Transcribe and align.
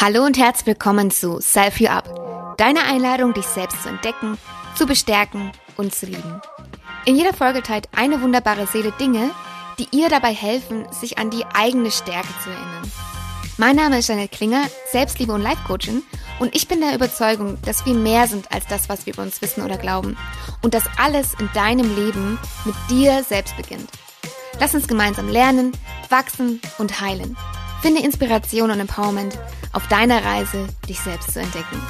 Hallo 0.00 0.24
und 0.24 0.38
herzlich 0.38 0.68
willkommen 0.68 1.10
zu 1.10 1.40
Self 1.40 1.80
You 1.80 1.88
Up, 1.88 2.54
deine 2.56 2.84
Einladung, 2.84 3.34
dich 3.34 3.46
selbst 3.46 3.82
zu 3.82 3.88
entdecken, 3.88 4.38
zu 4.76 4.86
bestärken 4.86 5.50
und 5.76 5.92
zu 5.92 6.06
lieben. 6.06 6.40
In 7.04 7.16
jeder 7.16 7.34
Folge 7.34 7.64
teilt 7.64 7.88
eine 7.96 8.22
wunderbare 8.22 8.68
Seele 8.68 8.92
Dinge, 8.92 9.30
die 9.76 9.88
ihr 9.90 10.08
dabei 10.08 10.32
helfen, 10.32 10.86
sich 10.92 11.18
an 11.18 11.30
die 11.30 11.44
eigene 11.52 11.90
Stärke 11.90 12.28
zu 12.44 12.48
erinnern. 12.48 12.92
Mein 13.56 13.74
Name 13.74 13.98
ist 13.98 14.08
Janet 14.08 14.30
Klinger, 14.30 14.62
Selbstliebe 14.92 15.32
und 15.32 15.42
Life 15.42 15.64
Coachin 15.66 16.04
und 16.38 16.54
ich 16.54 16.68
bin 16.68 16.80
der 16.80 16.94
Überzeugung, 16.94 17.58
dass 17.62 17.84
wir 17.84 17.94
mehr 17.94 18.28
sind 18.28 18.52
als 18.52 18.68
das, 18.68 18.88
was 18.88 19.04
wir 19.04 19.14
über 19.14 19.24
uns 19.24 19.42
wissen 19.42 19.64
oder 19.64 19.78
glauben 19.78 20.16
und 20.62 20.74
dass 20.74 20.84
alles 20.96 21.34
in 21.40 21.50
deinem 21.54 21.92
Leben 21.96 22.38
mit 22.64 22.76
dir 22.88 23.24
selbst 23.24 23.56
beginnt. 23.56 23.90
Lass 24.60 24.76
uns 24.76 24.86
gemeinsam 24.86 25.28
lernen, 25.28 25.72
wachsen 26.08 26.60
und 26.78 27.00
heilen. 27.00 27.36
Finde 27.82 28.00
Inspiration 28.02 28.70
und 28.70 28.78
Empowerment 28.78 29.36
auf 29.78 29.86
deiner 29.86 30.24
Reise, 30.24 30.66
dich 30.88 30.98
selbst 30.98 31.30
zu 31.34 31.38
entdecken. 31.38 31.80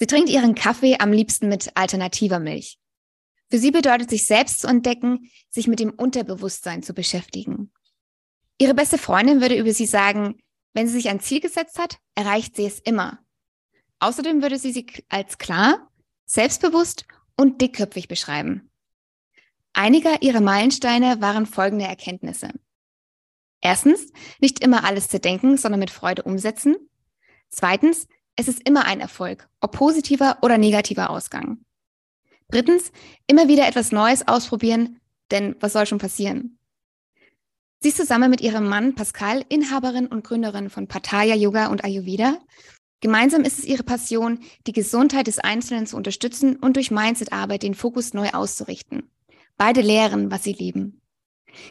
Sie 0.00 0.06
trinkt 0.08 0.28
ihren 0.28 0.56
Kaffee 0.56 0.96
am 0.98 1.12
liebsten 1.12 1.48
mit 1.48 1.76
alternativer 1.76 2.40
Milch. 2.40 2.80
Für 3.52 3.58
sie 3.58 3.70
bedeutet 3.70 4.10
sich 4.10 4.26
selbst 4.26 4.58
zu 4.58 4.66
entdecken, 4.66 5.30
sich 5.48 5.68
mit 5.68 5.78
dem 5.78 5.90
Unterbewusstsein 5.90 6.82
zu 6.82 6.92
beschäftigen. 6.92 7.70
Ihre 8.58 8.74
beste 8.74 8.98
Freundin 8.98 9.40
würde 9.40 9.56
über 9.56 9.72
sie 9.72 9.86
sagen, 9.86 10.40
wenn 10.74 10.88
sie 10.88 10.94
sich 10.94 11.08
ein 11.08 11.20
Ziel 11.20 11.38
gesetzt 11.38 11.78
hat, 11.78 11.98
erreicht 12.16 12.56
sie 12.56 12.66
es 12.66 12.80
immer. 12.80 13.20
Außerdem 14.00 14.42
würde 14.42 14.58
sie 14.58 14.72
sie 14.72 14.86
als 15.08 15.38
klar, 15.38 15.88
selbstbewusst 16.24 17.06
und 17.36 17.60
dickköpfig 17.60 18.08
beschreiben. 18.08 18.72
Einige 19.78 20.16
ihrer 20.22 20.40
Meilensteine 20.40 21.20
waren 21.20 21.44
folgende 21.44 21.84
Erkenntnisse. 21.84 22.48
Erstens, 23.60 24.10
nicht 24.40 24.64
immer 24.64 24.84
alles 24.84 25.08
zu 25.08 25.20
denken, 25.20 25.58
sondern 25.58 25.80
mit 25.80 25.90
Freude 25.90 26.22
umsetzen. 26.22 26.76
Zweitens, 27.50 28.08
es 28.36 28.48
ist 28.48 28.66
immer 28.66 28.86
ein 28.86 29.00
Erfolg, 29.00 29.50
ob 29.60 29.72
positiver 29.72 30.38
oder 30.40 30.56
negativer 30.56 31.10
Ausgang. 31.10 31.58
Drittens, 32.48 32.90
immer 33.26 33.48
wieder 33.48 33.68
etwas 33.68 33.92
Neues 33.92 34.26
ausprobieren, 34.26 34.98
denn 35.30 35.56
was 35.60 35.74
soll 35.74 35.84
schon 35.84 35.98
passieren? 35.98 36.58
Sie 37.80 37.90
ist 37.90 37.98
zusammen 37.98 38.30
mit 38.30 38.40
ihrem 38.40 38.66
Mann 38.66 38.94
Pascal 38.94 39.44
Inhaberin 39.50 40.06
und 40.06 40.24
Gründerin 40.24 40.70
von 40.70 40.88
Pattaya 40.88 41.34
Yoga 41.34 41.66
und 41.66 41.84
Ayurveda. 41.84 42.38
Gemeinsam 43.00 43.42
ist 43.42 43.58
es 43.58 43.66
ihre 43.66 43.82
Passion, 43.82 44.40
die 44.66 44.72
Gesundheit 44.72 45.26
des 45.26 45.38
Einzelnen 45.38 45.86
zu 45.86 45.98
unterstützen 45.98 46.56
und 46.56 46.76
durch 46.76 46.90
Mindset-Arbeit 46.90 47.62
den 47.62 47.74
Fokus 47.74 48.14
neu 48.14 48.30
auszurichten. 48.30 49.10
Beide 49.56 49.80
lehren, 49.80 50.30
was 50.30 50.44
sie 50.44 50.52
lieben. 50.52 51.00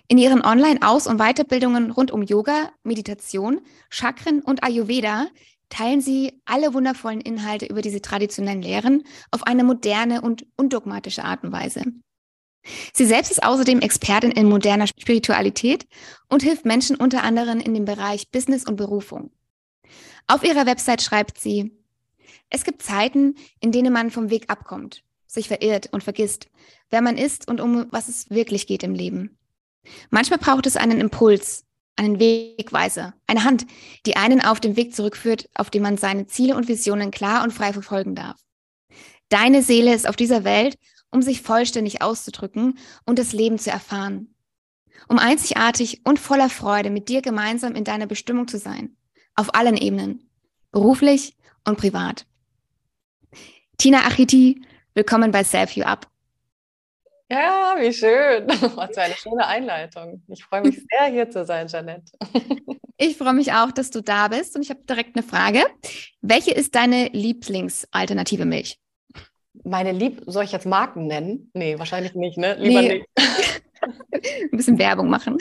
In 0.07 0.17
ihren 0.17 0.43
Online-Aus- 0.43 1.07
und 1.07 1.17
Weiterbildungen 1.17 1.91
rund 1.91 2.11
um 2.11 2.23
Yoga, 2.23 2.71
Meditation, 2.83 3.61
Chakren 3.89 4.41
und 4.41 4.63
Ayurveda 4.63 5.27
teilen 5.69 6.01
sie 6.01 6.41
alle 6.45 6.73
wundervollen 6.73 7.21
Inhalte 7.21 7.65
über 7.67 7.81
diese 7.81 8.01
traditionellen 8.01 8.61
Lehren 8.61 9.03
auf 9.31 9.43
eine 9.43 9.63
moderne 9.63 10.21
und 10.21 10.45
undogmatische 10.55 11.23
Art 11.23 11.43
und 11.43 11.51
Weise. 11.51 11.83
Sie 12.93 13.05
selbst 13.05 13.29
ist 13.29 13.43
außerdem 13.43 13.81
Expertin 13.81 14.31
in 14.31 14.49
moderner 14.49 14.87
Spiritualität 14.87 15.85
und 16.29 16.41
hilft 16.41 16.65
Menschen 16.65 16.95
unter 16.95 17.23
anderem 17.23 17.59
in 17.59 17.75
dem 17.75 17.85
Bereich 17.85 18.31
Business 18.31 18.65
und 18.65 18.75
Berufung. 18.75 19.31
Auf 20.25 20.43
ihrer 20.43 20.65
Website 20.65 21.03
schreibt 21.03 21.39
sie, 21.39 21.71
es 22.49 22.63
gibt 22.63 22.81
Zeiten, 22.81 23.35
in 23.59 23.71
denen 23.71 23.93
man 23.93 24.09
vom 24.09 24.31
Weg 24.31 24.49
abkommt 24.49 25.04
sich 25.35 25.47
verirrt 25.47 25.89
und 25.91 26.03
vergisst, 26.03 26.47
wer 26.89 27.01
man 27.01 27.17
ist 27.17 27.47
und 27.47 27.61
um 27.61 27.85
was 27.91 28.07
es 28.07 28.29
wirklich 28.29 28.65
geht 28.67 28.83
im 28.83 28.95
Leben. 28.95 29.37
Manchmal 30.09 30.39
braucht 30.39 30.65
es 30.65 30.77
einen 30.77 30.99
Impuls, 30.99 31.65
einen 31.95 32.19
Wegweiser, 32.19 33.13
eine 33.27 33.43
Hand, 33.43 33.65
die 34.05 34.15
einen 34.15 34.41
auf 34.41 34.59
den 34.59 34.75
Weg 34.75 34.95
zurückführt, 34.95 35.49
auf 35.53 35.69
dem 35.69 35.83
man 35.83 35.97
seine 35.97 36.27
Ziele 36.27 36.55
und 36.55 36.67
Visionen 36.67 37.11
klar 37.11 37.43
und 37.43 37.53
frei 37.53 37.71
verfolgen 37.71 38.15
darf. 38.15 38.39
Deine 39.29 39.61
Seele 39.61 39.93
ist 39.93 40.07
auf 40.07 40.15
dieser 40.15 40.43
Welt, 40.43 40.77
um 41.09 41.21
sich 41.21 41.41
vollständig 41.41 42.01
auszudrücken 42.01 42.77
und 43.05 43.19
das 43.19 43.33
Leben 43.33 43.57
zu 43.57 43.69
erfahren. 43.69 44.35
Um 45.07 45.19
einzigartig 45.19 46.01
und 46.03 46.19
voller 46.19 46.49
Freude 46.49 46.89
mit 46.89 47.09
dir 47.09 47.21
gemeinsam 47.21 47.75
in 47.75 47.83
deiner 47.83 48.07
Bestimmung 48.07 48.47
zu 48.47 48.57
sein. 48.57 48.95
Auf 49.35 49.53
allen 49.53 49.77
Ebenen. 49.77 50.29
Beruflich 50.71 51.35
und 51.63 51.77
privat. 51.77 52.25
Tina 53.77 53.99
Achiti 54.05 54.61
Willkommen 54.97 55.29
bei 55.29 55.43
Self 55.43 55.71
You 55.71 55.83
Up. 55.83 56.07
Ja, 57.29 57.75
wie 57.77 57.91
schön. 57.91 58.47
Was 58.77 58.91
für 58.93 59.01
eine 59.01 59.13
schöne 59.15 59.45
Einleitung. 59.45 60.23
Ich 60.29 60.41
freue 60.45 60.61
mich 60.61 60.77
sehr, 60.89 61.11
hier 61.11 61.29
zu 61.29 61.43
sein, 61.43 61.67
Janette. 61.67 62.13
Ich 62.97 63.17
freue 63.17 63.33
mich 63.33 63.51
auch, 63.51 63.73
dass 63.73 63.91
du 63.91 63.99
da 63.99 64.29
bist 64.29 64.55
und 64.55 64.61
ich 64.61 64.69
habe 64.69 64.79
direkt 64.87 65.17
eine 65.17 65.27
Frage. 65.27 65.65
Welche 66.21 66.51
ist 66.51 66.75
deine 66.75 67.09
Lieblingsalternative 67.09 68.45
Milch? 68.45 68.79
Meine 69.65 69.91
Lieb, 69.91 70.21
soll 70.27 70.45
ich 70.45 70.53
jetzt 70.53 70.65
Marken 70.65 71.07
nennen? 71.07 71.51
Nee, 71.53 71.77
wahrscheinlich 71.77 72.15
nicht, 72.15 72.37
ne? 72.37 72.53
Lieber 72.53 72.81
nee. 72.81 73.03
nicht. 73.17 73.63
Ein 74.13 74.57
bisschen 74.57 74.79
Werbung 74.79 75.09
machen. 75.09 75.37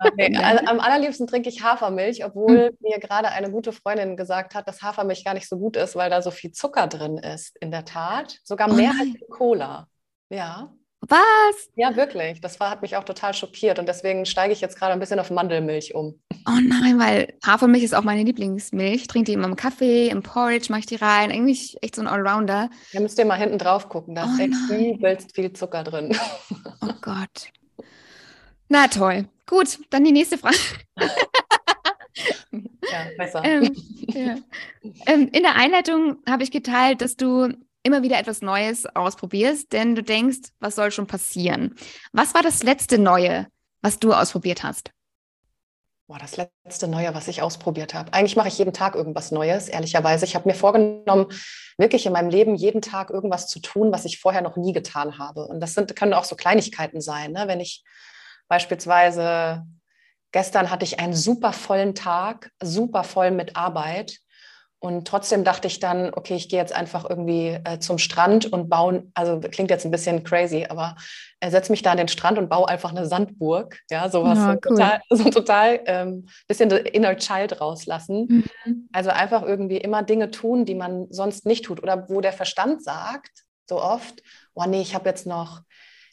Okay. 0.00 0.36
Also, 0.36 0.66
am 0.66 0.80
allerliebsten 0.80 1.26
trinke 1.26 1.48
ich 1.48 1.62
Hafermilch, 1.62 2.24
obwohl 2.24 2.68
hm. 2.68 2.76
mir 2.80 2.98
gerade 2.98 3.28
eine 3.28 3.50
gute 3.50 3.72
Freundin 3.72 4.16
gesagt 4.16 4.54
hat, 4.54 4.68
dass 4.68 4.82
Hafermilch 4.82 5.24
gar 5.24 5.34
nicht 5.34 5.48
so 5.48 5.58
gut 5.58 5.76
ist, 5.76 5.96
weil 5.96 6.10
da 6.10 6.22
so 6.22 6.30
viel 6.30 6.52
Zucker 6.52 6.86
drin 6.86 7.18
ist. 7.18 7.56
In 7.60 7.70
der 7.70 7.84
Tat. 7.84 8.38
Sogar 8.44 8.70
oh 8.70 8.74
mehr 8.74 8.92
oh 8.94 9.00
als 9.00 9.08
in 9.08 9.28
Cola. 9.30 9.88
Ja. 10.30 10.72
Was? 11.08 11.68
Ja, 11.76 11.94
wirklich. 11.94 12.40
Das 12.40 12.58
war, 12.58 12.70
hat 12.70 12.82
mich 12.82 12.96
auch 12.96 13.04
total 13.04 13.34
schockiert 13.34 13.78
und 13.78 13.88
deswegen 13.88 14.26
steige 14.26 14.52
ich 14.52 14.60
jetzt 14.60 14.78
gerade 14.78 14.92
ein 14.92 14.98
bisschen 14.98 15.20
auf 15.20 15.30
Mandelmilch 15.30 15.94
um. 15.94 16.20
Oh 16.48 16.58
nein, 16.60 16.98
weil 16.98 17.34
Hafermilch 17.44 17.84
ist 17.84 17.94
auch 17.94 18.02
meine 18.02 18.22
Lieblingsmilch. 18.24 19.02
Ich 19.02 19.06
trinke 19.06 19.26
die 19.26 19.34
immer 19.34 19.46
im 19.46 19.56
Kaffee, 19.56 20.08
im 20.08 20.22
Porridge 20.22 20.66
mache 20.70 20.80
ich 20.80 20.86
die 20.86 20.96
rein. 20.96 21.30
Eigentlich 21.30 21.76
echt 21.82 21.96
so 21.96 22.02
ein 22.02 22.08
Allrounder. 22.08 22.70
Ja, 22.92 23.00
müsst 23.00 23.18
ihr 23.18 23.24
mal 23.24 23.38
hinten 23.38 23.58
drauf 23.58 23.88
gucken. 23.88 24.14
Da 24.14 24.26
oh 24.26 24.32
ist 24.32 24.40
echt 24.40 24.70
übelst 24.70 25.34
viel 25.34 25.52
Zucker 25.52 25.84
drin. 25.84 26.16
Oh 26.82 26.92
Gott. 27.00 27.50
Na 28.68 28.88
toll. 28.88 29.28
Gut, 29.46 29.78
dann 29.90 30.04
die 30.04 30.12
nächste 30.12 30.38
Frage. 30.38 30.56
ja, 32.50 33.06
besser. 33.16 33.44
Ähm, 33.44 33.76
ja. 34.08 34.36
Ähm, 35.06 35.28
in 35.32 35.42
der 35.42 35.54
Einleitung 35.54 36.18
habe 36.28 36.42
ich 36.42 36.50
geteilt, 36.50 37.00
dass 37.00 37.16
du 37.16 37.52
immer 37.82 38.02
wieder 38.02 38.18
etwas 38.18 38.42
Neues 38.42 38.86
ausprobierst, 38.96 39.72
denn 39.72 39.94
du 39.94 40.02
denkst, 40.02 40.50
was 40.58 40.74
soll 40.74 40.90
schon 40.90 41.06
passieren? 41.06 41.76
Was 42.12 42.34
war 42.34 42.42
das 42.42 42.64
letzte 42.64 42.98
Neue, 42.98 43.46
was 43.80 44.00
du 44.00 44.12
ausprobiert 44.12 44.64
hast? 44.64 44.90
Boah, 46.08 46.18
das 46.18 46.36
letzte 46.36 46.86
Neue, 46.88 47.14
was 47.14 47.26
ich 47.26 47.42
ausprobiert 47.42 47.94
habe. 47.94 48.12
Eigentlich 48.12 48.36
mache 48.36 48.48
ich 48.48 48.58
jeden 48.58 48.72
Tag 48.72 48.94
irgendwas 48.94 49.32
Neues, 49.32 49.68
ehrlicherweise. 49.68 50.24
Ich 50.24 50.36
habe 50.36 50.48
mir 50.48 50.54
vorgenommen, 50.54 51.26
wirklich 51.78 52.06
in 52.06 52.12
meinem 52.12 52.30
Leben 52.30 52.54
jeden 52.54 52.80
Tag 52.80 53.10
irgendwas 53.10 53.48
zu 53.48 53.60
tun, 53.60 53.90
was 53.92 54.04
ich 54.04 54.20
vorher 54.20 54.42
noch 54.42 54.56
nie 54.56 54.72
getan 54.72 55.18
habe. 55.18 55.46
Und 55.46 55.60
das 55.60 55.74
sind, 55.74 55.96
können 55.96 56.14
auch 56.14 56.24
so 56.24 56.36
Kleinigkeiten 56.36 57.00
sein. 57.00 57.32
Ne? 57.32 57.44
Wenn 57.46 57.58
ich 57.58 57.82
Beispielsweise 58.48 59.64
gestern 60.32 60.70
hatte 60.70 60.84
ich 60.84 61.00
einen 61.00 61.14
super 61.14 61.52
vollen 61.52 61.94
Tag, 61.94 62.50
super 62.62 63.04
voll 63.04 63.30
mit 63.30 63.56
Arbeit. 63.56 64.18
Und 64.78 65.08
trotzdem 65.08 65.42
dachte 65.42 65.68
ich 65.68 65.80
dann, 65.80 66.12
okay, 66.12 66.34
ich 66.34 66.50
gehe 66.50 66.60
jetzt 66.60 66.74
einfach 66.74 67.08
irgendwie 67.08 67.58
äh, 67.64 67.78
zum 67.78 67.96
Strand 67.96 68.52
und 68.52 68.68
baue, 68.68 69.04
also 69.14 69.40
klingt 69.40 69.70
jetzt 69.70 69.86
ein 69.86 69.90
bisschen 69.90 70.22
crazy, 70.22 70.66
aber 70.68 70.96
äh, 71.40 71.50
setze 71.50 71.72
mich 71.72 71.80
da 71.80 71.92
an 71.92 71.96
den 71.96 72.08
Strand 72.08 72.36
und 72.36 72.50
baue 72.50 72.68
einfach 72.68 72.90
eine 72.90 73.06
Sandburg. 73.06 73.80
Ja, 73.90 74.10
sowas 74.10 74.38
ja, 74.38 74.50
cool. 74.50 74.60
total, 74.60 75.00
so 75.08 75.30
total 75.30 75.80
ähm, 75.86 76.26
bisschen 76.46 76.70
inner 76.70 77.16
child 77.16 77.58
rauslassen. 77.60 78.44
Mhm. 78.64 78.88
Also 78.92 79.08
einfach 79.10 79.42
irgendwie 79.42 79.78
immer 79.78 80.02
Dinge 80.02 80.30
tun, 80.30 80.66
die 80.66 80.74
man 80.74 81.06
sonst 81.10 81.46
nicht 81.46 81.64
tut. 81.64 81.82
Oder 81.82 82.10
wo 82.10 82.20
der 82.20 82.34
Verstand 82.34 82.84
sagt, 82.84 83.44
so 83.68 83.80
oft, 83.80 84.22
oh 84.54 84.64
nee, 84.66 84.82
ich 84.82 84.94
habe 84.94 85.08
jetzt 85.08 85.26
noch 85.26 85.62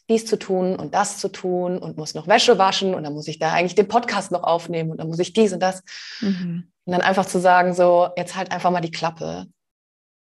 dies 0.10 0.26
zu 0.26 0.38
tun 0.38 0.76
und 0.76 0.94
das 0.94 1.18
zu 1.18 1.30
tun 1.30 1.78
und 1.78 1.98
muss 1.98 2.14
noch 2.14 2.28
Wäsche 2.28 2.58
waschen 2.58 2.94
und 2.94 3.04
dann 3.04 3.14
muss 3.14 3.28
ich 3.28 3.40
da 3.40 3.54
eigentlich 3.54 3.76
den 3.76 3.88
Podcast 3.88 4.32
noch 4.32 4.44
aufnehmen 4.44 4.92
und 4.92 4.98
dann 4.98 5.08
muss 5.08 5.20
ich 5.20 5.34
dies 5.34 5.54
und 5.54 5.62
das. 5.62 5.84
Mhm. 6.20 6.72
Und 6.86 6.92
dann 6.92 7.02
einfach 7.02 7.26
zu 7.26 7.40
sagen, 7.40 7.74
so, 7.74 8.10
jetzt 8.18 8.36
halt 8.36 8.52
einfach 8.52 8.72
mal 8.72 8.82
die 8.82 8.92
Klappe. 8.92 9.48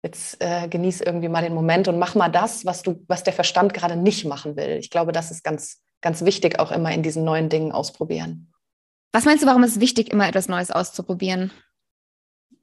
Jetzt 0.03 0.41
äh, 0.41 0.67
genieß 0.67 1.01
irgendwie 1.01 1.29
mal 1.29 1.43
den 1.43 1.53
Moment 1.53 1.87
und 1.87 1.99
mach 1.99 2.15
mal 2.15 2.29
das, 2.29 2.65
was 2.65 2.83
du, 2.83 3.03
was 3.07 3.23
der 3.23 3.33
Verstand 3.33 3.73
gerade 3.73 3.95
nicht 3.95 4.25
machen 4.25 4.55
will. 4.55 4.77
Ich 4.77 4.89
glaube, 4.89 5.11
das 5.11 5.31
ist 5.31 5.43
ganz, 5.43 5.81
ganz 6.01 6.23
wichtig, 6.23 6.59
auch 6.59 6.71
immer 6.71 6.91
in 6.91 7.03
diesen 7.03 7.23
neuen 7.23 7.49
Dingen 7.49 7.71
ausprobieren. 7.71 8.53
Was 9.13 9.25
meinst 9.25 9.43
du, 9.43 9.47
warum 9.47 9.63
ist 9.63 9.71
es 9.71 9.79
wichtig, 9.79 10.11
immer 10.11 10.27
etwas 10.27 10.47
Neues 10.47 10.71
auszuprobieren? 10.71 11.51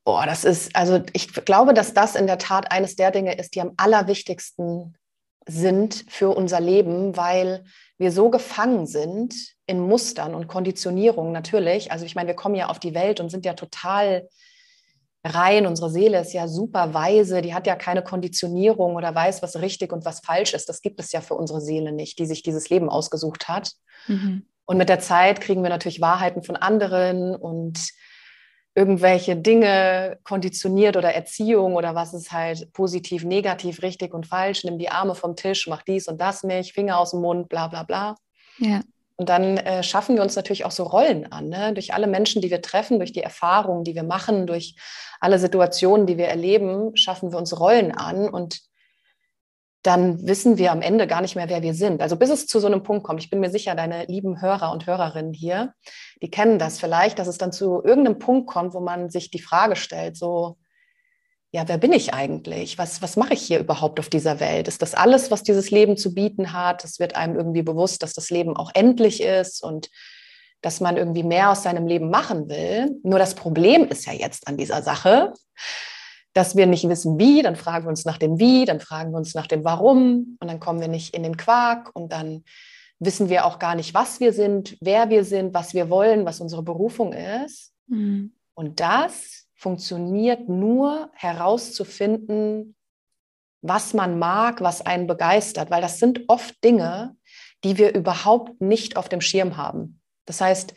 Boah, 0.05 0.27
das 0.27 0.45
ist, 0.45 0.75
also 0.75 1.03
ich 1.13 1.33
glaube, 1.33 1.75
dass 1.75 1.95
das 1.95 2.15
in 2.15 2.27
der 2.27 2.39
Tat 2.39 2.73
eines 2.73 2.97
der 2.97 3.11
Dinge 3.11 3.39
ist, 3.39 3.55
die 3.55 3.61
am 3.61 3.73
allerwichtigsten 3.77 4.97
sind 5.47 6.05
für 6.09 6.31
unser 6.37 6.61
Leben, 6.61 7.17
weil 7.17 7.65
wir 7.99 8.13
so 8.13 8.31
gefangen 8.31 8.87
sind 8.87 9.35
in 9.67 9.81
Mustern 9.81 10.35
und 10.35 10.49
Konditionierungen 10.49 11.33
natürlich. 11.33 11.93
Also 11.93 12.05
ich 12.05 12.15
meine, 12.15 12.29
wir 12.29 12.35
kommen 12.35 12.55
ja 12.55 12.69
auf 12.69 12.79
die 12.79 12.95
Welt 12.95 13.21
und 13.21 13.31
sind 13.31 13.45
ja 13.45 13.55
total 13.55 14.29
rein. 15.25 15.67
Unsere 15.67 15.91
Seele 15.91 16.21
ist 16.21 16.33
ja 16.33 16.49
super 16.49 16.95
weise, 16.95 17.43
die 17.43 17.55
hat 17.55 17.67
ja 17.67 17.77
keine 17.77 18.03
Konditionierung 18.03 18.97
oder 18.97 19.15
weiß, 19.15 19.43
was 19.43 19.61
richtig 19.61 19.93
und 19.93 20.05
was 20.05 20.21
falsch 20.21 20.55
ist. 20.55 20.69
Das 20.69 20.83
gibt 20.83 21.01
es 21.01 21.13
ja 21.13 21.21
für 21.21 21.35
unsere 21.35 21.61
Seele 21.61 21.93
nicht, 21.93 22.19
die 22.19 22.27
sich 22.27 22.43
dieses 22.43 22.71
Leben 22.71 22.89
ausgesucht 22.89 23.49
hat. 23.49 23.73
Mhm. 24.07 24.47
Und 24.65 24.77
mit 24.79 24.89
der 24.89 25.01
Zeit 25.01 25.41
kriegen 25.41 25.63
wir 25.63 25.71
natürlich 25.71 26.01
Wahrheiten 26.01 26.43
von 26.43 26.57
anderen 26.57 27.35
und 27.35 27.81
irgendwelche 28.75 29.37
Dinge 29.37 30.19
konditioniert 30.23 30.97
oder 30.97 31.13
Erziehung 31.13 31.75
oder 31.75 31.95
was 31.95 32.15
ist 32.15 32.31
halt 32.31 32.73
positiv, 32.73 33.25
negativ, 33.25 33.83
richtig 33.83 34.15
und 34.15 34.27
falsch, 34.27 34.65
nimm 34.65 34.79
die 34.79 34.91
Arme 34.91 35.15
vom 35.15 35.35
Tisch, 35.35 35.67
mach 35.67 35.83
dies 35.83 36.07
und 36.07 36.21
das 36.21 36.45
nicht, 36.45 36.73
Finger 36.73 36.99
aus 36.99 37.11
dem 37.11 37.21
Mund, 37.21 37.49
bla 37.49 37.67
bla 37.67 37.83
bla. 37.83 38.15
Ja. 38.59 38.81
Und 39.17 39.29
dann 39.29 39.59
äh, 39.59 39.83
schaffen 39.83 40.17
wir 40.17 40.23
uns 40.23 40.35
natürlich 40.37 40.65
auch 40.65 40.71
so 40.71 40.85
Rollen 40.85 41.31
an, 41.31 41.49
ne? 41.49 41.75
durch 41.75 41.93
alle 41.93 42.07
Menschen, 42.07 42.41
die 42.41 42.51
wir 42.51 42.63
treffen, 42.63 42.99
durch 42.99 43.13
die 43.13 43.23
Erfahrungen, 43.23 43.85
die 43.85 43.95
wir 43.95 44.03
machen, 44.03 44.47
durch 44.47 44.77
alle 45.21 45.39
Situationen, 45.39 46.07
die 46.07 46.17
wir 46.17 46.29
erleben, 46.29 46.97
schaffen 46.97 47.31
wir 47.31 47.39
uns 47.39 47.61
Rollen 47.61 47.93
an 47.93 48.31
und 48.31 48.61
dann 49.83 50.27
wissen 50.27 50.59
wir 50.59 50.73
am 50.73 50.83
Ende 50.83 51.07
gar 51.07 51.23
nicht 51.23 51.37
mehr, 51.37 51.49
wer 51.49 51.63
wir 51.63 51.75
sind. 51.75 52.03
Also 52.03 52.17
bis 52.17 52.31
es 52.31 52.47
zu 52.47 52.61
so 52.61 52.67
einem 52.67 52.83
Punkt 52.83 53.05
kommt, 53.05 53.21
ich 53.23 53.31
bin 53.31 53.41
mir 53.41 53.51
sicher, 53.51 53.75
deine 53.75 54.05
lieben 54.07 54.43
Hörer 54.43 54.73
und 54.73 54.87
Hörerinnen 54.87 55.33
hier, 55.33 55.73
die 56.23 56.31
kennen 56.31 56.59
das 56.59 56.79
vielleicht, 56.79 57.19
dass 57.19 57.29
es 57.29 57.39
dann 57.39 57.53
zu 57.53 57.83
irgendeinem 57.83 58.19
Punkt 58.19 58.47
kommt, 58.47 58.75
wo 58.75 58.81
man 58.81 59.09
sich 59.11 59.31
die 59.31 59.41
Frage 59.41 59.77
stellt, 59.77 60.17
so, 60.17 60.59
ja, 61.53 61.67
wer 61.67 61.79
bin 61.79 61.93
ich 61.93 62.15
eigentlich? 62.15 62.79
Was, 62.79 63.03
was 63.03 63.17
mache 63.17 63.35
ich 63.35 63.43
hier 63.43 63.59
überhaupt 63.59 63.99
auf 63.99 64.09
dieser 64.09 64.39
Welt? 64.39 64.69
Ist 64.69 64.83
das 64.83 64.95
alles, 64.95 65.31
was 65.31 65.43
dieses 65.43 65.71
Leben 65.71 65.97
zu 65.97 66.15
bieten 66.15 66.53
hat? 66.53 66.85
Es 66.85 67.01
wird 67.01 67.17
einem 67.17 67.37
irgendwie 67.37 67.63
bewusst, 67.63 68.03
dass 68.03 68.13
das 68.13 68.31
Leben 68.31 68.57
auch 68.57 68.71
endlich 68.75 69.23
ist 69.23 69.63
und 69.63 69.89
dass 70.61 70.81
man 70.81 70.97
irgendwie 70.97 71.23
mehr 71.23 71.51
aus 71.51 71.63
seinem 71.63 71.87
Leben 71.87 72.11
machen 72.11 72.49
will. 72.49 73.01
Nur 73.03 73.19
das 73.19 73.35
Problem 73.35 73.89
ist 73.89 74.07
ja 74.07 74.13
jetzt 74.13 74.47
an 74.47 74.59
dieser 74.59 74.83
Sache, 74.83 75.33
dass 76.33 76.57
wir 76.57 76.67
nicht 76.67 76.89
wissen, 76.89 77.19
wie, 77.19 77.43
dann 77.43 77.57
fragen 77.57 77.87
wir 77.87 77.91
uns 77.91 78.05
nach 78.05 78.19
dem 78.19 78.39
Wie, 78.39 78.65
dann 78.65 78.81
fragen 78.81 79.11
wir 79.13 79.19
uns 79.19 79.35
nach 79.35 79.47
dem 79.47 79.65
Warum 79.65 80.37
und 80.41 80.49
dann 80.49 80.61
kommen 80.61 80.81
wir 80.81 80.89
nicht 80.89 81.15
in 81.15 81.23
den 81.23 81.37
Quark 81.37 81.91
und 81.95 82.13
dann 82.13 82.45
wissen 83.01 83.29
wir 83.29 83.47
auch 83.47 83.59
gar 83.59 83.75
nicht, 83.75 83.95
was 83.95 84.21
wir 84.21 84.33
sind, 84.33 84.77
wer 84.81 85.09
wir 85.11 85.25
sind, 85.25 85.55
was 85.55 85.75
wir 85.75 85.91
wollen, 85.91 86.27
was 86.27 86.41
unsere 86.41 86.63
Berufung 86.63 87.13
ist. 87.13 87.73
Mhm. 87.87 88.35
Und 88.55 88.79
das 88.79 89.47
funktioniert 89.55 90.49
nur 90.49 91.11
herauszufinden, 91.15 92.77
was 93.63 93.95
man 93.95 94.19
mag, 94.19 94.61
was 94.61 94.81
einen 94.83 95.07
begeistert, 95.07 95.71
weil 95.71 95.83
das 95.83 95.99
sind 95.99 96.25
oft 96.29 96.63
Dinge, 96.63 97.17
die 97.65 97.77
wir 97.77 97.95
überhaupt 97.95 98.61
nicht 98.61 98.97
auf 98.97 99.09
dem 99.09 99.21
Schirm 99.21 99.57
haben. 99.57 100.01
Das 100.27 100.41
heißt, 100.41 100.75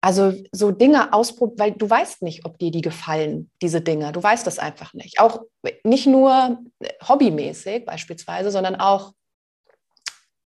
also 0.00 0.32
so 0.52 0.70
Dinge 0.70 1.12
ausprobieren, 1.12 1.58
weil 1.58 1.72
du 1.72 1.88
weißt 1.88 2.22
nicht, 2.22 2.46
ob 2.46 2.58
dir 2.58 2.70
die 2.70 2.80
gefallen, 2.80 3.50
diese 3.60 3.80
Dinge. 3.80 4.12
Du 4.12 4.22
weißt 4.22 4.46
das 4.46 4.58
einfach 4.58 4.94
nicht. 4.94 5.20
Auch 5.20 5.42
nicht 5.84 6.06
nur 6.06 6.58
hobbymäßig 7.06 7.84
beispielsweise, 7.84 8.50
sondern 8.50 8.76
auch 8.76 9.12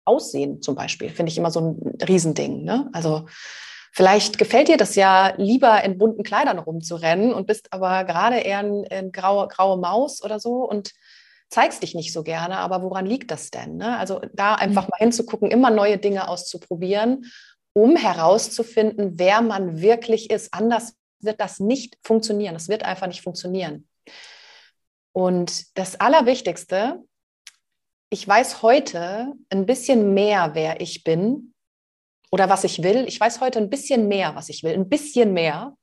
Aussehen 0.05 0.61
zum 0.61 0.75
Beispiel, 0.75 1.09
finde 1.09 1.31
ich 1.31 1.37
immer 1.37 1.51
so 1.51 1.59
ein 1.59 1.97
Riesending. 2.07 2.63
Ne? 2.63 2.89
Also 2.93 3.25
vielleicht 3.91 4.37
gefällt 4.37 4.67
dir 4.67 4.77
das 4.77 4.95
ja 4.95 5.33
lieber 5.37 5.83
in 5.83 5.97
bunten 5.97 6.23
Kleidern 6.23 6.59
rumzurennen 6.59 7.33
und 7.33 7.47
bist 7.47 7.71
aber 7.71 8.03
gerade 8.05 8.37
eher 8.37 8.59
eine 8.59 8.85
ein 8.91 9.11
graue, 9.11 9.47
graue 9.47 9.77
Maus 9.77 10.23
oder 10.23 10.39
so 10.39 10.67
und 10.67 10.91
zeigst 11.49 11.83
dich 11.83 11.95
nicht 11.95 12.11
so 12.11 12.23
gerne. 12.23 12.57
Aber 12.57 12.81
woran 12.81 13.05
liegt 13.05 13.31
das 13.31 13.51
denn? 13.51 13.77
Ne? 13.77 13.97
Also 13.97 14.21
da 14.33 14.55
einfach 14.55 14.83
mhm. 14.83 14.89
mal 14.91 14.97
hinzugucken, 14.99 15.51
immer 15.51 15.69
neue 15.69 15.97
Dinge 15.97 16.27
auszuprobieren 16.27 17.25
um 17.73 17.95
herauszufinden, 17.95 19.17
wer 19.17 19.41
man 19.41 19.81
wirklich 19.81 20.29
ist. 20.29 20.53
Anders 20.53 20.95
wird 21.19 21.41
das 21.41 21.59
nicht 21.59 21.97
funktionieren. 22.03 22.55
Es 22.55 22.69
wird 22.69 22.83
einfach 22.83 23.07
nicht 23.07 23.21
funktionieren. 23.21 23.87
Und 25.11 25.77
das 25.77 25.99
Allerwichtigste, 25.99 27.03
ich 28.09 28.27
weiß 28.27 28.61
heute 28.61 29.33
ein 29.49 29.65
bisschen 29.65 30.13
mehr, 30.13 30.51
wer 30.53 30.81
ich 30.81 31.03
bin 31.03 31.53
oder 32.31 32.49
was 32.49 32.63
ich 32.63 32.83
will. 32.83 33.05
Ich 33.07 33.19
weiß 33.19 33.41
heute 33.41 33.59
ein 33.59 33.69
bisschen 33.69 34.07
mehr, 34.07 34.35
was 34.35 34.49
ich 34.49 34.63
will, 34.63 34.73
ein 34.73 34.89
bisschen 34.89 35.33
mehr. 35.33 35.75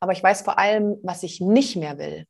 Aber 0.00 0.12
ich 0.12 0.22
weiß 0.22 0.42
vor 0.42 0.58
allem, 0.58 0.96
was 1.02 1.22
ich 1.22 1.40
nicht 1.40 1.76
mehr 1.76 1.98
will. 1.98 2.26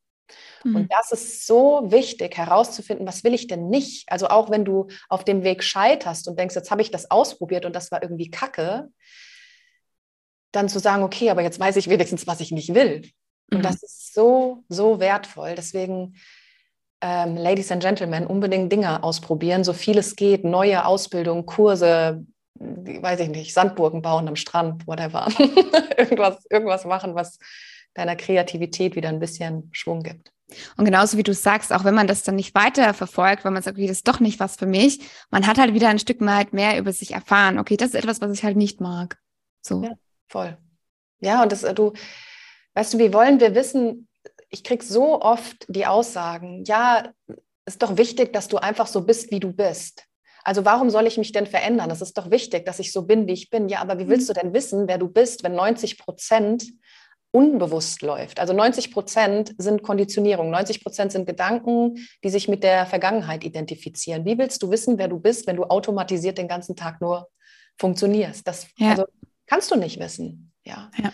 Mhm. 0.66 0.76
Und 0.76 0.92
das 0.92 1.12
ist 1.12 1.46
so 1.46 1.82
wichtig 1.86 2.36
herauszufinden, 2.36 3.06
was 3.06 3.22
will 3.22 3.34
ich 3.34 3.46
denn 3.46 3.68
nicht? 3.68 4.10
Also 4.10 4.28
auch 4.28 4.50
wenn 4.50 4.64
du 4.64 4.88
auf 5.08 5.24
dem 5.24 5.44
Weg 5.44 5.62
scheiterst 5.62 6.26
und 6.28 6.38
denkst, 6.38 6.56
jetzt 6.56 6.70
habe 6.70 6.82
ich 6.82 6.90
das 6.90 7.10
ausprobiert 7.10 7.64
und 7.64 7.74
das 7.74 7.90
war 7.92 8.02
irgendwie 8.02 8.30
Kacke, 8.30 8.88
dann 10.52 10.68
zu 10.68 10.78
sagen, 10.78 11.02
okay, 11.02 11.30
aber 11.30 11.42
jetzt 11.42 11.60
weiß 11.60 11.76
ich 11.76 11.88
wenigstens, 11.88 12.26
was 12.26 12.40
ich 12.40 12.50
nicht 12.50 12.74
will. 12.74 13.08
Und 13.52 13.58
mhm. 13.58 13.62
das 13.62 13.82
ist 13.82 14.14
so, 14.14 14.64
so 14.68 14.98
wertvoll. 14.98 15.54
Deswegen, 15.54 16.16
ähm, 17.00 17.36
Ladies 17.36 17.70
and 17.70 17.82
Gentlemen, 17.82 18.26
unbedingt 18.26 18.72
Dinge 18.72 19.02
ausprobieren, 19.04 19.62
so 19.62 19.72
viel 19.72 19.98
es 19.98 20.16
geht, 20.16 20.44
neue 20.44 20.84
Ausbildungen, 20.84 21.46
Kurse, 21.46 22.24
weiß 22.58 23.20
ich 23.20 23.28
nicht, 23.28 23.52
Sandburgen 23.52 24.02
bauen 24.02 24.26
am 24.26 24.36
Strand, 24.36 24.86
whatever. 24.86 25.28
irgendwas, 25.96 26.44
irgendwas 26.50 26.84
machen, 26.86 27.14
was 27.14 27.38
deiner 27.94 28.16
Kreativität 28.16 28.96
wieder 28.96 29.10
ein 29.10 29.20
bisschen 29.20 29.68
Schwung 29.72 30.02
gibt. 30.02 30.32
Und 30.76 30.84
genauso 30.84 31.16
wie 31.18 31.22
du 31.22 31.34
sagst, 31.34 31.72
auch 31.72 31.84
wenn 31.84 31.94
man 31.94 32.06
das 32.06 32.22
dann 32.22 32.36
nicht 32.36 32.54
weiter 32.54 32.94
verfolgt, 32.94 33.44
weil 33.44 33.52
man 33.52 33.62
sagt, 33.62 33.76
okay, 33.76 33.88
das 33.88 33.98
ist 33.98 34.08
doch 34.08 34.20
nicht 34.20 34.38
was 34.38 34.56
für 34.56 34.66
mich, 34.66 35.00
man 35.30 35.46
hat 35.46 35.58
halt 35.58 35.74
wieder 35.74 35.88
ein 35.88 35.98
Stück 35.98 36.20
weit 36.20 36.52
mehr 36.52 36.78
über 36.78 36.92
sich 36.92 37.12
erfahren. 37.12 37.58
Okay, 37.58 37.76
das 37.76 37.88
ist 37.88 37.94
etwas, 37.94 38.20
was 38.20 38.32
ich 38.32 38.44
halt 38.44 38.56
nicht 38.56 38.80
mag. 38.80 39.18
So. 39.60 39.82
Ja, 39.82 39.92
voll. 40.28 40.56
Ja, 41.20 41.42
und 41.42 41.50
das, 41.50 41.64
äh, 41.64 41.74
du, 41.74 41.92
weißt 42.74 42.94
du, 42.94 42.98
wie 42.98 43.12
wollen 43.12 43.40
wir 43.40 43.54
wissen, 43.54 44.08
ich 44.50 44.62
kriege 44.62 44.84
so 44.84 45.20
oft 45.20 45.66
die 45.68 45.86
Aussagen, 45.86 46.64
ja, 46.64 47.12
ist 47.64 47.82
doch 47.82 47.96
wichtig, 47.96 48.32
dass 48.32 48.48
du 48.48 48.58
einfach 48.58 48.86
so 48.86 49.02
bist, 49.02 49.32
wie 49.32 49.40
du 49.40 49.52
bist. 49.52 50.04
Also 50.44 50.64
warum 50.64 50.90
soll 50.90 51.08
ich 51.08 51.18
mich 51.18 51.32
denn 51.32 51.46
verändern? 51.46 51.90
Es 51.90 52.00
ist 52.00 52.16
doch 52.16 52.30
wichtig, 52.30 52.64
dass 52.64 52.78
ich 52.78 52.92
so 52.92 53.02
bin, 53.02 53.26
wie 53.26 53.32
ich 53.32 53.50
bin. 53.50 53.68
Ja, 53.68 53.80
aber 53.80 53.98
wie 53.98 54.06
willst 54.06 54.28
mhm. 54.28 54.34
du 54.34 54.40
denn 54.40 54.54
wissen, 54.54 54.86
wer 54.86 54.98
du 54.98 55.08
bist, 55.08 55.42
wenn 55.42 55.56
90 55.56 55.98
Prozent 55.98 56.64
unbewusst 57.36 58.00
läuft. 58.00 58.40
Also 58.40 58.54
90 58.54 58.92
Prozent 58.92 59.54
sind 59.58 59.82
Konditionierung, 59.82 60.50
90 60.50 60.82
Prozent 60.82 61.12
sind 61.12 61.26
Gedanken, 61.26 61.98
die 62.24 62.30
sich 62.30 62.48
mit 62.48 62.64
der 62.64 62.86
Vergangenheit 62.86 63.44
identifizieren. 63.44 64.24
Wie 64.24 64.38
willst 64.38 64.62
du 64.62 64.70
wissen, 64.70 64.96
wer 64.96 65.08
du 65.08 65.18
bist, 65.18 65.46
wenn 65.46 65.56
du 65.56 65.64
automatisiert 65.64 66.38
den 66.38 66.48
ganzen 66.48 66.76
Tag 66.76 67.02
nur 67.02 67.28
funktionierst? 67.78 68.48
Das 68.48 68.68
ja. 68.78 68.92
also, 68.92 69.04
kannst 69.46 69.70
du 69.70 69.76
nicht 69.76 70.00
wissen. 70.00 70.50
Ja. 70.64 70.90
ja. 70.96 71.12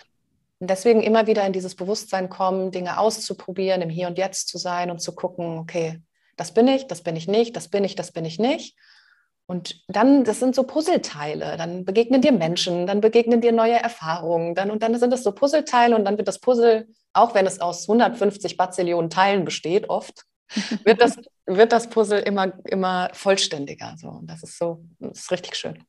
Und 0.59 0.69
deswegen 0.69 1.03
immer 1.03 1.27
wieder 1.27 1.45
in 1.45 1.51
dieses 1.51 1.75
Bewusstsein 1.75 2.29
kommen, 2.29 2.71
Dinge 2.71 2.99
auszuprobieren, 2.99 3.81
im 3.81 3.89
Hier 3.89 4.07
und 4.07 4.17
Jetzt 4.17 4.47
zu 4.47 4.57
sein 4.57 4.91
und 4.91 4.99
zu 4.99 5.13
gucken, 5.13 5.57
okay, 5.57 6.01
das 6.37 6.53
bin 6.53 6.69
ich, 6.69 6.87
das 6.87 7.01
bin 7.01 7.17
ich 7.17 7.27
nicht, 7.27 7.53
das 7.57 7.67
bin 7.67 7.83
ich, 7.83 7.95
das 7.95 8.13
bin 8.13 8.23
ich 8.23 8.39
nicht. 8.39 8.77
Und 9.45 9.83
dann, 9.87 10.23
das 10.23 10.39
sind 10.39 10.55
so 10.55 10.63
Puzzleteile. 10.63 11.57
Dann 11.57 11.83
begegnen 11.85 12.21
dir 12.21 12.31
Menschen, 12.31 12.87
dann 12.87 13.01
begegnen 13.01 13.41
dir 13.41 13.51
neue 13.51 13.73
Erfahrungen. 13.73 14.55
Dann, 14.55 14.71
und 14.71 14.81
dann 14.81 14.97
sind 14.97 15.11
das 15.11 15.23
so 15.23 15.33
Puzzleteile 15.33 15.95
und 15.95 16.05
dann 16.05 16.17
wird 16.17 16.27
das 16.27 16.39
Puzzle, 16.39 16.87
auch 17.11 17.35
wenn 17.35 17.45
es 17.45 17.59
aus 17.59 17.87
150 17.89 18.55
Bazillionen 18.55 19.09
Teilen 19.09 19.43
besteht, 19.43 19.89
oft, 19.89 20.25
wird 20.85 21.01
das, 21.01 21.17
wird 21.45 21.71
das 21.71 21.89
Puzzle 21.89 22.19
immer, 22.19 22.53
immer 22.65 23.09
vollständiger. 23.13 23.95
So. 23.97 24.09
Und 24.09 24.29
das 24.29 24.43
ist 24.43 24.57
so, 24.57 24.83
das 24.99 25.19
ist 25.19 25.31
richtig 25.31 25.55
schön. 25.55 25.83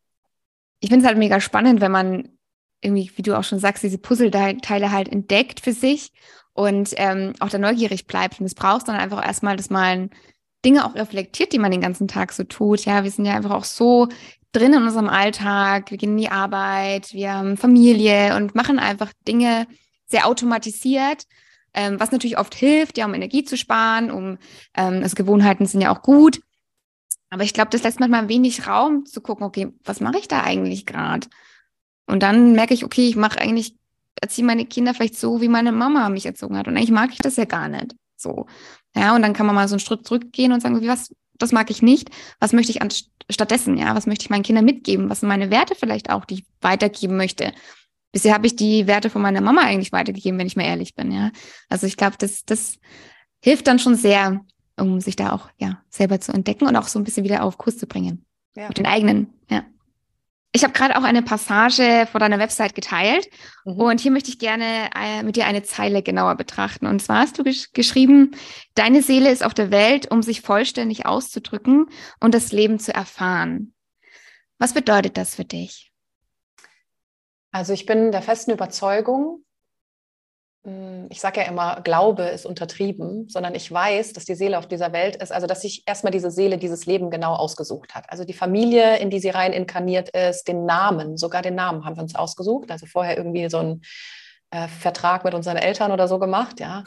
Ich 0.80 0.88
finde 0.88 1.04
es 1.04 1.08
halt 1.08 1.18
mega 1.18 1.40
spannend, 1.40 1.80
wenn 1.80 1.92
man 1.92 2.36
irgendwie, 2.80 3.10
wie 3.16 3.22
du 3.22 3.38
auch 3.38 3.44
schon 3.44 3.60
sagst, 3.60 3.82
diese 3.82 3.98
Puzzleteile 3.98 4.90
halt 4.90 5.08
entdeckt 5.08 5.60
für 5.60 5.72
sich 5.72 6.12
und 6.52 6.90
ähm, 6.96 7.34
auch 7.40 7.48
da 7.48 7.58
neugierig 7.58 8.06
bleibt. 8.06 8.40
Und 8.40 8.46
es 8.46 8.54
braucht 8.54 8.88
dann 8.88 8.96
einfach 8.96 9.24
erstmal 9.24 9.56
das 9.56 9.70
mal 9.70 9.84
ein 9.84 10.10
Dinge 10.64 10.86
auch 10.86 10.94
reflektiert, 10.94 11.52
die 11.52 11.58
man 11.58 11.70
den 11.70 11.80
ganzen 11.80 12.08
Tag 12.08 12.32
so 12.32 12.44
tut. 12.44 12.84
Ja, 12.84 13.04
wir 13.04 13.10
sind 13.10 13.24
ja 13.24 13.34
einfach 13.34 13.50
auch 13.50 13.64
so 13.64 14.08
drin 14.52 14.72
in 14.72 14.82
unserem 14.82 15.08
Alltag, 15.08 15.90
wir 15.90 15.98
gehen 15.98 16.10
in 16.10 16.18
die 16.18 16.30
Arbeit, 16.30 17.12
wir 17.12 17.32
haben 17.34 17.56
Familie 17.56 18.36
und 18.36 18.54
machen 18.54 18.78
einfach 18.78 19.12
Dinge 19.26 19.66
sehr 20.06 20.26
automatisiert, 20.26 21.24
ähm, 21.74 21.98
was 21.98 22.12
natürlich 22.12 22.38
oft 22.38 22.54
hilft, 22.54 22.96
ja, 22.98 23.06
um 23.06 23.14
Energie 23.14 23.44
zu 23.44 23.56
sparen, 23.56 24.10
um, 24.10 24.38
ähm, 24.76 25.00
also 25.02 25.16
Gewohnheiten 25.16 25.66
sind 25.66 25.80
ja 25.80 25.94
auch 25.94 26.02
gut. 26.02 26.40
Aber 27.30 27.42
ich 27.42 27.52
glaube, 27.52 27.70
das 27.70 27.82
lässt 27.82 27.98
manchmal 27.98 28.28
wenig 28.28 28.68
Raum 28.68 29.06
zu 29.06 29.20
gucken, 29.20 29.44
okay, 29.44 29.72
was 29.82 30.00
mache 30.00 30.18
ich 30.18 30.28
da 30.28 30.44
eigentlich 30.44 30.86
gerade? 30.86 31.26
Und 32.06 32.22
dann 32.22 32.52
merke 32.52 32.74
ich, 32.74 32.84
okay, 32.84 33.08
ich 33.08 33.16
mache 33.16 33.40
eigentlich, 33.40 33.74
erziehe 34.20 34.46
meine 34.46 34.66
Kinder 34.66 34.94
vielleicht 34.94 35.18
so, 35.18 35.40
wie 35.40 35.48
meine 35.48 35.72
Mama 35.72 36.08
mich 36.10 36.26
erzogen 36.26 36.56
hat. 36.56 36.68
Und 36.68 36.76
eigentlich 36.76 36.92
mag 36.92 37.10
ich 37.12 37.18
das 37.18 37.36
ja 37.36 37.44
gar 37.44 37.68
nicht 37.68 37.96
so. 38.16 38.46
Ja, 38.96 39.14
und 39.14 39.22
dann 39.22 39.32
kann 39.32 39.46
man 39.46 39.54
mal 39.54 39.68
so 39.68 39.74
einen 39.74 39.80
Schritt 39.80 40.06
zurückgehen 40.06 40.52
und 40.52 40.60
sagen, 40.60 40.86
was, 40.86 41.14
das 41.38 41.52
mag 41.52 41.70
ich 41.70 41.82
nicht. 41.82 42.10
Was 42.40 42.52
möchte 42.52 42.72
ich 42.72 42.80
stattdessen? 43.30 43.76
Ja, 43.76 43.94
was 43.94 44.06
möchte 44.06 44.24
ich 44.24 44.30
meinen 44.30 44.42
Kindern 44.42 44.64
mitgeben? 44.64 45.10
Was 45.10 45.20
sind 45.20 45.28
meine 45.28 45.50
Werte 45.50 45.74
vielleicht 45.74 46.10
auch, 46.10 46.24
die 46.24 46.34
ich 46.34 46.44
weitergeben 46.60 47.16
möchte? 47.16 47.52
Bisher 48.12 48.34
habe 48.34 48.46
ich 48.46 48.54
die 48.54 48.86
Werte 48.86 49.10
von 49.10 49.22
meiner 49.22 49.40
Mama 49.40 49.62
eigentlich 49.62 49.90
weitergegeben, 49.90 50.38
wenn 50.38 50.46
ich 50.46 50.56
mal 50.56 50.64
ehrlich 50.64 50.94
bin. 50.94 51.10
Ja, 51.10 51.32
also 51.68 51.86
ich 51.86 51.96
glaube, 51.96 52.16
das, 52.18 52.44
das 52.44 52.78
hilft 53.40 53.66
dann 53.66 53.80
schon 53.80 53.96
sehr, 53.96 54.40
um 54.78 55.00
sich 55.00 55.16
da 55.16 55.32
auch 55.32 55.50
ja 55.58 55.82
selber 55.90 56.20
zu 56.20 56.32
entdecken 56.32 56.66
und 56.66 56.76
auch 56.76 56.86
so 56.86 56.98
ein 56.98 57.04
bisschen 57.04 57.24
wieder 57.24 57.42
auf 57.42 57.58
Kurs 57.58 57.76
zu 57.76 57.86
bringen 57.86 58.24
ja. 58.56 58.68
mit 58.68 58.78
den 58.78 58.86
eigenen. 58.86 59.32
Ja. 59.50 59.64
Ich 60.56 60.62
habe 60.62 60.72
gerade 60.72 60.96
auch 60.96 61.02
eine 61.02 61.22
Passage 61.22 62.06
vor 62.08 62.20
deiner 62.20 62.38
Website 62.38 62.76
geteilt 62.76 63.28
mhm. 63.64 63.72
und 63.72 64.00
hier 64.00 64.12
möchte 64.12 64.30
ich 64.30 64.38
gerne 64.38 64.88
äh, 64.94 65.24
mit 65.24 65.34
dir 65.34 65.46
eine 65.46 65.64
Zeile 65.64 66.00
genauer 66.00 66.36
betrachten. 66.36 66.86
Und 66.86 67.02
zwar 67.02 67.22
hast 67.22 67.36
du 67.36 67.42
gesch 67.42 67.72
geschrieben, 67.72 68.36
deine 68.76 69.02
Seele 69.02 69.32
ist 69.32 69.44
auf 69.44 69.52
der 69.52 69.72
Welt, 69.72 70.12
um 70.12 70.22
sich 70.22 70.42
vollständig 70.42 71.06
auszudrücken 71.06 71.86
und 72.20 72.34
das 72.34 72.52
Leben 72.52 72.78
zu 72.78 72.94
erfahren. 72.94 73.74
Was 74.58 74.74
bedeutet 74.74 75.16
das 75.16 75.34
für 75.34 75.44
dich? 75.44 75.90
Also 77.50 77.72
ich 77.72 77.84
bin 77.84 78.12
der 78.12 78.22
festen 78.22 78.52
Überzeugung, 78.52 79.44
ich 81.10 81.20
sage 81.20 81.40
ja 81.42 81.46
immer, 81.46 81.82
Glaube 81.82 82.22
ist 82.22 82.46
untertrieben, 82.46 83.28
sondern 83.28 83.54
ich 83.54 83.70
weiß, 83.70 84.14
dass 84.14 84.24
die 84.24 84.34
Seele 84.34 84.58
auf 84.58 84.66
dieser 84.66 84.94
Welt 84.94 85.16
ist, 85.16 85.30
also 85.30 85.46
dass 85.46 85.60
sich 85.60 85.82
erstmal 85.86 86.10
diese 86.10 86.30
Seele 86.30 86.56
dieses 86.56 86.86
Leben 86.86 87.10
genau 87.10 87.34
ausgesucht 87.34 87.94
hat. 87.94 88.06
Also 88.08 88.24
die 88.24 88.32
Familie, 88.32 88.96
in 88.96 89.10
die 89.10 89.20
sie 89.20 89.28
rein 89.28 89.52
inkarniert 89.52 90.08
ist, 90.10 90.48
den 90.48 90.64
Namen, 90.64 91.18
sogar 91.18 91.42
den 91.42 91.54
Namen 91.54 91.84
haben 91.84 91.96
wir 91.96 92.02
uns 92.02 92.14
ausgesucht. 92.14 92.70
Also 92.70 92.86
vorher 92.86 93.18
irgendwie 93.18 93.50
so 93.50 93.58
ein 93.58 93.82
äh, 94.50 94.66
Vertrag 94.68 95.24
mit 95.24 95.34
unseren 95.34 95.58
Eltern 95.58 95.92
oder 95.92 96.08
so 96.08 96.18
gemacht, 96.18 96.60
ja, 96.60 96.84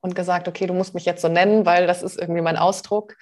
und 0.00 0.14
gesagt, 0.14 0.46
okay, 0.46 0.66
du 0.66 0.74
musst 0.74 0.94
mich 0.94 1.04
jetzt 1.04 1.22
so 1.22 1.28
nennen, 1.28 1.66
weil 1.66 1.88
das 1.88 2.04
ist 2.04 2.20
irgendwie 2.20 2.42
mein 2.42 2.56
Ausdruck. 2.56 3.16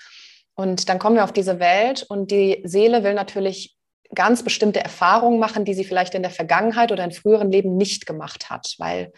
Und 0.54 0.90
dann 0.90 0.98
kommen 0.98 1.16
wir 1.16 1.24
auf 1.24 1.32
diese 1.32 1.58
Welt 1.58 2.02
und 2.02 2.30
die 2.30 2.60
Seele 2.64 3.02
will 3.02 3.14
natürlich 3.14 3.76
ganz 4.14 4.42
bestimmte 4.42 4.80
Erfahrungen 4.80 5.38
machen, 5.38 5.64
die 5.64 5.74
sie 5.74 5.84
vielleicht 5.84 6.14
in 6.14 6.22
der 6.22 6.30
Vergangenheit 6.30 6.92
oder 6.92 7.02
in 7.02 7.12
früheren 7.12 7.50
Leben 7.50 7.76
nicht 7.76 8.06
gemacht 8.06 8.50
hat, 8.50 8.74
weil 8.78 9.12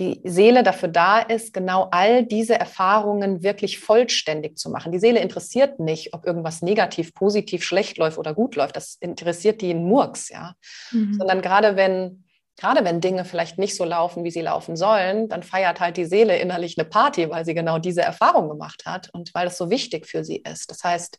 die 0.00 0.20
Seele 0.24 0.62
dafür 0.62 0.88
da 0.88 1.20
ist, 1.20 1.52
genau 1.52 1.88
all 1.90 2.24
diese 2.24 2.58
Erfahrungen 2.58 3.42
wirklich 3.42 3.78
vollständig 3.78 4.56
zu 4.56 4.70
machen. 4.70 4.90
Die 4.90 4.98
Seele 4.98 5.20
interessiert 5.20 5.78
nicht, 5.78 6.14
ob 6.14 6.26
irgendwas 6.26 6.62
negativ, 6.62 7.14
positiv, 7.14 7.62
schlecht 7.62 7.98
läuft 7.98 8.18
oder 8.18 8.34
gut 8.34 8.56
läuft. 8.56 8.76
Das 8.76 8.96
interessiert 9.00 9.60
die 9.60 9.70
in 9.70 9.84
Murks, 9.84 10.28
ja. 10.28 10.54
Mhm. 10.90 11.14
Sondern 11.14 11.42
gerade 11.42 11.76
wenn, 11.76 12.24
gerade 12.56 12.84
wenn 12.84 13.00
Dinge 13.00 13.24
vielleicht 13.24 13.58
nicht 13.58 13.76
so 13.76 13.84
laufen, 13.84 14.24
wie 14.24 14.30
sie 14.30 14.40
laufen 14.40 14.76
sollen, 14.76 15.28
dann 15.28 15.42
feiert 15.42 15.78
halt 15.80 15.96
die 15.96 16.06
Seele 16.06 16.38
innerlich 16.38 16.78
eine 16.78 16.88
Party, 16.88 17.28
weil 17.30 17.44
sie 17.44 17.54
genau 17.54 17.78
diese 17.78 18.02
Erfahrung 18.02 18.48
gemacht 18.48 18.84
hat 18.86 19.10
und 19.12 19.34
weil 19.34 19.46
es 19.48 19.58
so 19.58 19.70
wichtig 19.70 20.06
für 20.06 20.24
sie 20.24 20.38
ist. 20.38 20.70
Das 20.70 20.82
heißt, 20.82 21.18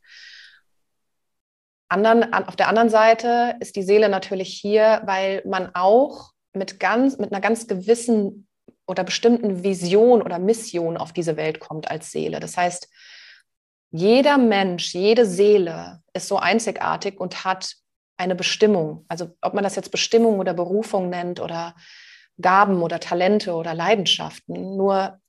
anderen, 1.90 2.34
auf 2.34 2.56
der 2.56 2.70
anderen 2.70 2.90
Seite 2.90 3.56
ist 3.60 3.76
die 3.76 3.84
Seele 3.84 4.10
natürlich 4.10 4.50
hier, 4.50 5.04
weil 5.06 5.44
man 5.46 5.70
auch 5.76 6.32
mit, 6.54 6.80
ganz, 6.80 7.18
mit 7.18 7.32
einer 7.32 7.42
ganz 7.42 7.68
gewissen 7.68 8.48
oder 8.86 9.04
bestimmten 9.04 9.64
Vision 9.64 10.22
oder 10.22 10.40
Mission 10.40 10.98
auf 10.98 11.14
diese 11.14 11.38
Welt 11.38 11.60
kommt 11.60 11.90
als 11.90 12.12
Seele. 12.12 12.40
Das 12.40 12.58
heißt, 12.58 12.90
jeder 13.92 14.38
Mensch, 14.38 14.94
jede 14.94 15.26
Seele 15.26 16.02
ist 16.14 16.28
so 16.28 16.38
einzigartig 16.38 17.20
und 17.20 17.46
hat 17.46 17.76
eine 18.18 18.36
Bestimmung. 18.36 19.06
Also 19.08 19.36
ob 19.42 19.54
man 19.54 19.64
das 19.64 19.76
jetzt 19.76 19.92
Bestimmung 19.92 20.40
oder 20.40 20.54
Berufung 20.54 21.10
nennt 21.10 21.40
oder 21.40 21.76
Gaben 22.42 22.82
oder 22.82 23.00
Talente 23.00 23.54
oder 23.54 23.74
Leidenschaften. 23.74 24.76
Nur 24.76 25.20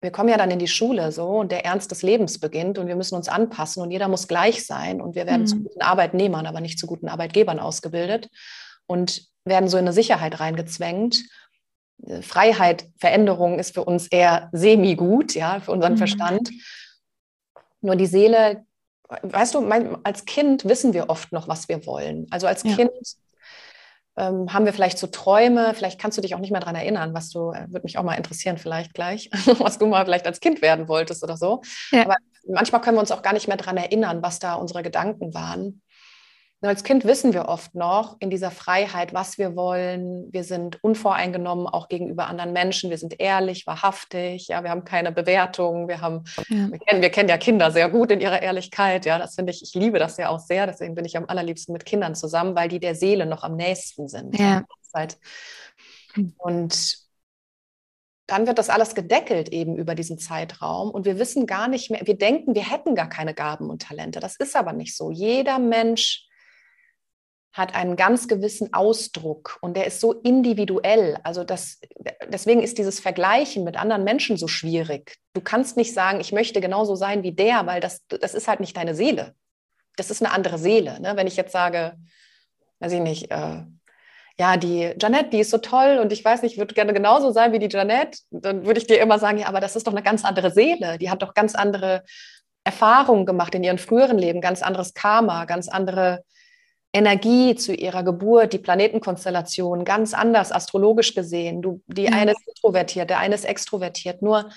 wir 0.00 0.10
kommen 0.10 0.30
ja 0.30 0.38
dann 0.38 0.50
in 0.50 0.58
die 0.58 0.68
Schule 0.68 1.12
so 1.12 1.40
und 1.40 1.52
der 1.52 1.64
Ernst 1.64 1.90
des 1.90 2.02
Lebens 2.02 2.40
beginnt 2.40 2.78
und 2.78 2.86
wir 2.86 2.96
müssen 2.96 3.16
uns 3.16 3.28
anpassen 3.28 3.82
und 3.82 3.90
jeder 3.90 4.08
muss 4.08 4.28
gleich 4.28 4.64
sein 4.64 5.00
und 5.00 5.14
wir 5.14 5.26
werden 5.26 5.42
mhm. 5.42 5.46
zu 5.46 5.62
guten 5.62 5.82
Arbeitnehmern, 5.82 6.46
aber 6.46 6.60
nicht 6.60 6.78
zu 6.78 6.86
guten 6.86 7.08
Arbeitgebern 7.08 7.60
ausgebildet 7.60 8.30
und 8.86 9.26
werden 9.44 9.68
so 9.68 9.76
in 9.76 9.84
eine 9.84 9.92
Sicherheit 9.92 10.40
reingezwängt. 10.40 11.22
Äh, 12.06 12.22
Freiheit, 12.22 12.86
Veränderung 12.98 13.58
ist 13.58 13.74
für 13.74 13.84
uns 13.84 14.08
eher 14.08 14.48
semi-gut, 14.52 15.34
ja, 15.34 15.60
für 15.60 15.72
unseren 15.72 15.94
mhm. 15.94 15.98
Verstand. 15.98 16.50
Nur 17.80 17.96
die 17.96 18.06
Seele, 18.06 18.64
weißt 19.22 19.54
du, 19.54 19.60
mein, 19.60 19.96
als 20.04 20.24
Kind 20.24 20.64
wissen 20.64 20.92
wir 20.92 21.08
oft 21.08 21.32
noch, 21.32 21.48
was 21.48 21.68
wir 21.68 21.86
wollen. 21.86 22.26
Also 22.30 22.46
als 22.46 22.62
ja. 22.62 22.76
Kind 22.76 22.90
ähm, 24.16 24.52
haben 24.52 24.66
wir 24.66 24.72
vielleicht 24.72 24.98
so 24.98 25.06
Träume, 25.06 25.72
vielleicht 25.74 26.00
kannst 26.00 26.18
du 26.18 26.22
dich 26.22 26.34
auch 26.34 26.40
nicht 26.40 26.50
mehr 26.50 26.60
daran 26.60 26.76
erinnern, 26.76 27.14
was 27.14 27.30
du, 27.30 27.52
äh, 27.52 27.66
würde 27.68 27.84
mich 27.84 27.96
auch 27.96 28.02
mal 28.02 28.14
interessieren, 28.14 28.58
vielleicht 28.58 28.94
gleich, 28.94 29.30
was 29.58 29.78
du 29.78 29.86
mal 29.86 30.04
vielleicht 30.04 30.26
als 30.26 30.40
Kind 30.40 30.62
werden 30.62 30.88
wolltest 30.88 31.22
oder 31.24 31.36
so. 31.36 31.62
Ja. 31.90 32.02
Aber 32.02 32.16
manchmal 32.46 32.80
können 32.80 32.96
wir 32.96 33.00
uns 33.00 33.12
auch 33.12 33.22
gar 33.22 33.32
nicht 33.32 33.48
mehr 33.48 33.56
daran 33.56 33.76
erinnern, 33.76 34.22
was 34.22 34.38
da 34.38 34.54
unsere 34.54 34.82
Gedanken 34.82 35.32
waren. 35.34 35.82
Als 36.62 36.84
Kind 36.84 37.06
wissen 37.06 37.32
wir 37.32 37.48
oft 37.48 37.74
noch 37.74 38.16
in 38.20 38.28
dieser 38.28 38.50
Freiheit, 38.50 39.14
was 39.14 39.38
wir 39.38 39.56
wollen. 39.56 40.30
Wir 40.30 40.44
sind 40.44 40.82
unvoreingenommen 40.84 41.66
auch 41.66 41.88
gegenüber 41.88 42.26
anderen 42.26 42.52
Menschen. 42.52 42.90
Wir 42.90 42.98
sind 42.98 43.18
ehrlich, 43.18 43.66
wahrhaftig. 43.66 44.48
Ja, 44.48 44.62
wir 44.62 44.68
haben 44.68 44.84
keine 44.84 45.10
Bewertung. 45.10 45.88
Wir 45.88 46.02
haben, 46.02 46.24
ja. 46.48 46.70
wir, 46.70 46.78
kennen, 46.78 47.00
wir 47.00 47.08
kennen 47.08 47.30
ja 47.30 47.38
Kinder 47.38 47.70
sehr 47.70 47.88
gut 47.88 48.10
in 48.10 48.20
ihrer 48.20 48.42
Ehrlichkeit. 48.42 49.06
Ja, 49.06 49.18
das 49.18 49.36
finde 49.36 49.52
ich, 49.52 49.62
ich 49.62 49.72
liebe 49.74 49.98
das 49.98 50.18
ja 50.18 50.28
auch 50.28 50.38
sehr. 50.38 50.66
Deswegen 50.66 50.94
bin 50.94 51.06
ich 51.06 51.16
am 51.16 51.24
allerliebsten 51.24 51.72
mit 51.72 51.86
Kindern 51.86 52.14
zusammen, 52.14 52.54
weil 52.54 52.68
die 52.68 52.80
der 52.80 52.94
Seele 52.94 53.24
noch 53.24 53.42
am 53.42 53.56
nächsten 53.56 54.08
sind. 54.08 54.38
Ja. 54.38 54.64
Und 56.36 56.98
dann 58.26 58.46
wird 58.46 58.58
das 58.58 58.68
alles 58.68 58.94
gedeckelt 58.94 59.48
eben 59.48 59.76
über 59.76 59.94
diesen 59.94 60.18
Zeitraum 60.18 60.90
und 60.90 61.04
wir 61.04 61.18
wissen 61.18 61.46
gar 61.46 61.66
nicht 61.68 61.90
mehr, 61.90 62.02
wir 62.04 62.16
denken, 62.16 62.54
wir 62.54 62.70
hätten 62.70 62.94
gar 62.94 63.08
keine 63.08 63.34
Gaben 63.34 63.70
und 63.70 63.82
Talente. 63.82 64.20
Das 64.20 64.36
ist 64.36 64.54
aber 64.54 64.72
nicht 64.72 64.96
so. 64.96 65.10
Jeder 65.10 65.58
Mensch 65.58 66.29
hat 67.52 67.74
einen 67.74 67.96
ganz 67.96 68.28
gewissen 68.28 68.72
Ausdruck 68.72 69.58
und 69.60 69.76
der 69.76 69.86
ist 69.86 70.00
so 70.00 70.12
individuell. 70.12 71.18
Also 71.24 71.42
das, 71.42 71.80
deswegen 72.28 72.62
ist 72.62 72.78
dieses 72.78 73.00
Vergleichen 73.00 73.64
mit 73.64 73.76
anderen 73.76 74.04
Menschen 74.04 74.36
so 74.36 74.46
schwierig. 74.46 75.16
Du 75.32 75.40
kannst 75.40 75.76
nicht 75.76 75.92
sagen, 75.92 76.20
ich 76.20 76.32
möchte 76.32 76.60
genauso 76.60 76.94
sein 76.94 77.22
wie 77.22 77.32
der, 77.32 77.66
weil 77.66 77.80
das, 77.80 78.06
das 78.06 78.34
ist 78.34 78.46
halt 78.46 78.60
nicht 78.60 78.76
deine 78.76 78.94
Seele. 78.94 79.34
Das 79.96 80.10
ist 80.10 80.22
eine 80.22 80.32
andere 80.32 80.58
Seele. 80.58 81.00
Ne? 81.00 81.16
Wenn 81.16 81.26
ich 81.26 81.36
jetzt 81.36 81.52
sage, 81.52 81.96
weiß 82.78 82.92
ich 82.92 83.00
nicht, 83.00 83.32
äh, 83.32 83.62
ja, 84.38 84.56
die 84.56 84.94
Janette, 84.98 85.30
die 85.30 85.40
ist 85.40 85.50
so 85.50 85.58
toll 85.58 85.98
und 86.00 86.12
ich 86.12 86.24
weiß 86.24 86.42
nicht, 86.42 86.52
ich 86.52 86.58
würde 86.58 86.74
gerne 86.74 86.94
genauso 86.94 87.32
sein 87.32 87.52
wie 87.52 87.58
die 87.58 87.68
Janette, 87.68 88.20
dann 88.30 88.64
würde 88.64 88.78
ich 88.78 88.86
dir 88.86 89.00
immer 89.00 89.18
sagen, 89.18 89.38
ja, 89.38 89.48
aber 89.48 89.60
das 89.60 89.76
ist 89.76 89.86
doch 89.86 89.92
eine 89.92 90.02
ganz 90.02 90.24
andere 90.24 90.52
Seele. 90.52 90.98
Die 90.98 91.10
hat 91.10 91.20
doch 91.20 91.34
ganz 91.34 91.54
andere 91.56 92.04
Erfahrungen 92.62 93.26
gemacht 93.26 93.54
in 93.54 93.64
ihrem 93.64 93.76
früheren 93.76 94.18
Leben, 94.18 94.40
ganz 94.40 94.62
anderes 94.62 94.94
Karma, 94.94 95.46
ganz 95.46 95.68
andere 95.68 96.24
Energie 96.92 97.54
zu 97.54 97.72
ihrer 97.72 98.02
Geburt, 98.02 98.52
die 98.52 98.58
Planetenkonstellation 98.58 99.84
ganz 99.84 100.12
anders 100.12 100.50
astrologisch 100.50 101.14
gesehen. 101.14 101.62
Du, 101.62 101.82
die 101.86 102.08
mhm. 102.08 102.14
eine 102.14 102.32
ist 102.32 102.48
introvertiert, 102.48 103.10
der 103.10 103.18
eine 103.18 103.34
ist 103.34 103.44
extrovertiert. 103.44 104.22
Nur 104.22 104.50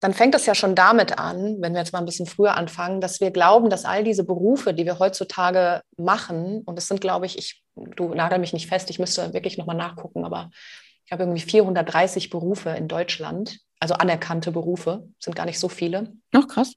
dann 0.00 0.14
fängt 0.14 0.34
es 0.34 0.46
ja 0.46 0.54
schon 0.54 0.74
damit 0.74 1.18
an, 1.18 1.58
wenn 1.60 1.74
wir 1.74 1.80
jetzt 1.80 1.92
mal 1.92 1.98
ein 1.98 2.06
bisschen 2.06 2.26
früher 2.26 2.56
anfangen, 2.56 3.00
dass 3.00 3.20
wir 3.20 3.30
glauben, 3.30 3.68
dass 3.68 3.84
all 3.84 4.02
diese 4.02 4.24
Berufe, 4.24 4.72
die 4.72 4.86
wir 4.86 4.98
heutzutage 4.98 5.82
machen, 5.98 6.62
und 6.64 6.78
es 6.78 6.88
sind, 6.88 7.02
glaube 7.02 7.26
ich, 7.26 7.38
ich, 7.38 7.62
du 7.74 8.14
nagel 8.14 8.38
mich 8.38 8.54
nicht 8.54 8.66
fest, 8.66 8.88
ich 8.88 8.98
müsste 8.98 9.34
wirklich 9.34 9.58
nochmal 9.58 9.76
nachgucken, 9.76 10.24
aber 10.24 10.50
ich 11.04 11.12
habe 11.12 11.24
irgendwie 11.24 11.42
430 11.42 12.30
Berufe 12.30 12.70
in 12.70 12.88
Deutschland, 12.88 13.58
also 13.78 13.94
anerkannte 13.94 14.52
Berufe, 14.52 15.08
sind 15.18 15.36
gar 15.36 15.44
nicht 15.44 15.58
so 15.58 15.68
viele. 15.68 16.12
Ach, 16.32 16.48
krass. 16.48 16.72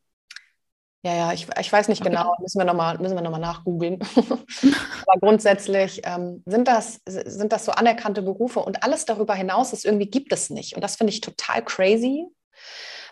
Ja, 1.06 1.14
ja, 1.14 1.34
ich, 1.34 1.48
ich 1.60 1.72
weiß 1.72 1.90
nicht 1.90 2.02
okay. 2.02 2.12
genau, 2.12 2.34
müssen 2.40 2.60
wir 2.60 2.66
nochmal 2.66 2.98
noch 2.98 3.38
nachgoogeln. 3.38 4.00
Aber 4.16 5.20
grundsätzlich 5.20 6.02
ähm, 6.06 6.42
sind, 6.46 6.66
das, 6.66 7.02
sind 7.06 7.52
das 7.52 7.66
so 7.66 7.74
anerkannte 7.74 8.22
Berufe 8.22 8.62
und 8.62 8.84
alles 8.84 9.04
darüber 9.04 9.36
hinaus 9.36 9.74
ist 9.74 9.84
irgendwie 9.84 10.10
gibt 10.10 10.32
es 10.32 10.50
nicht. 10.50 10.76
Und 10.76 10.82
das 10.82 10.96
finde 10.96 11.12
ich 11.12 11.20
total 11.20 11.62
crazy, 11.66 12.26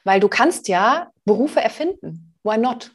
weil 0.05 0.21
du 0.21 0.29
kannst 0.29 0.69
ja 0.69 1.11
Berufe 1.25 1.59
erfinden. 1.59 2.33
Why 2.43 2.57
not? 2.57 2.93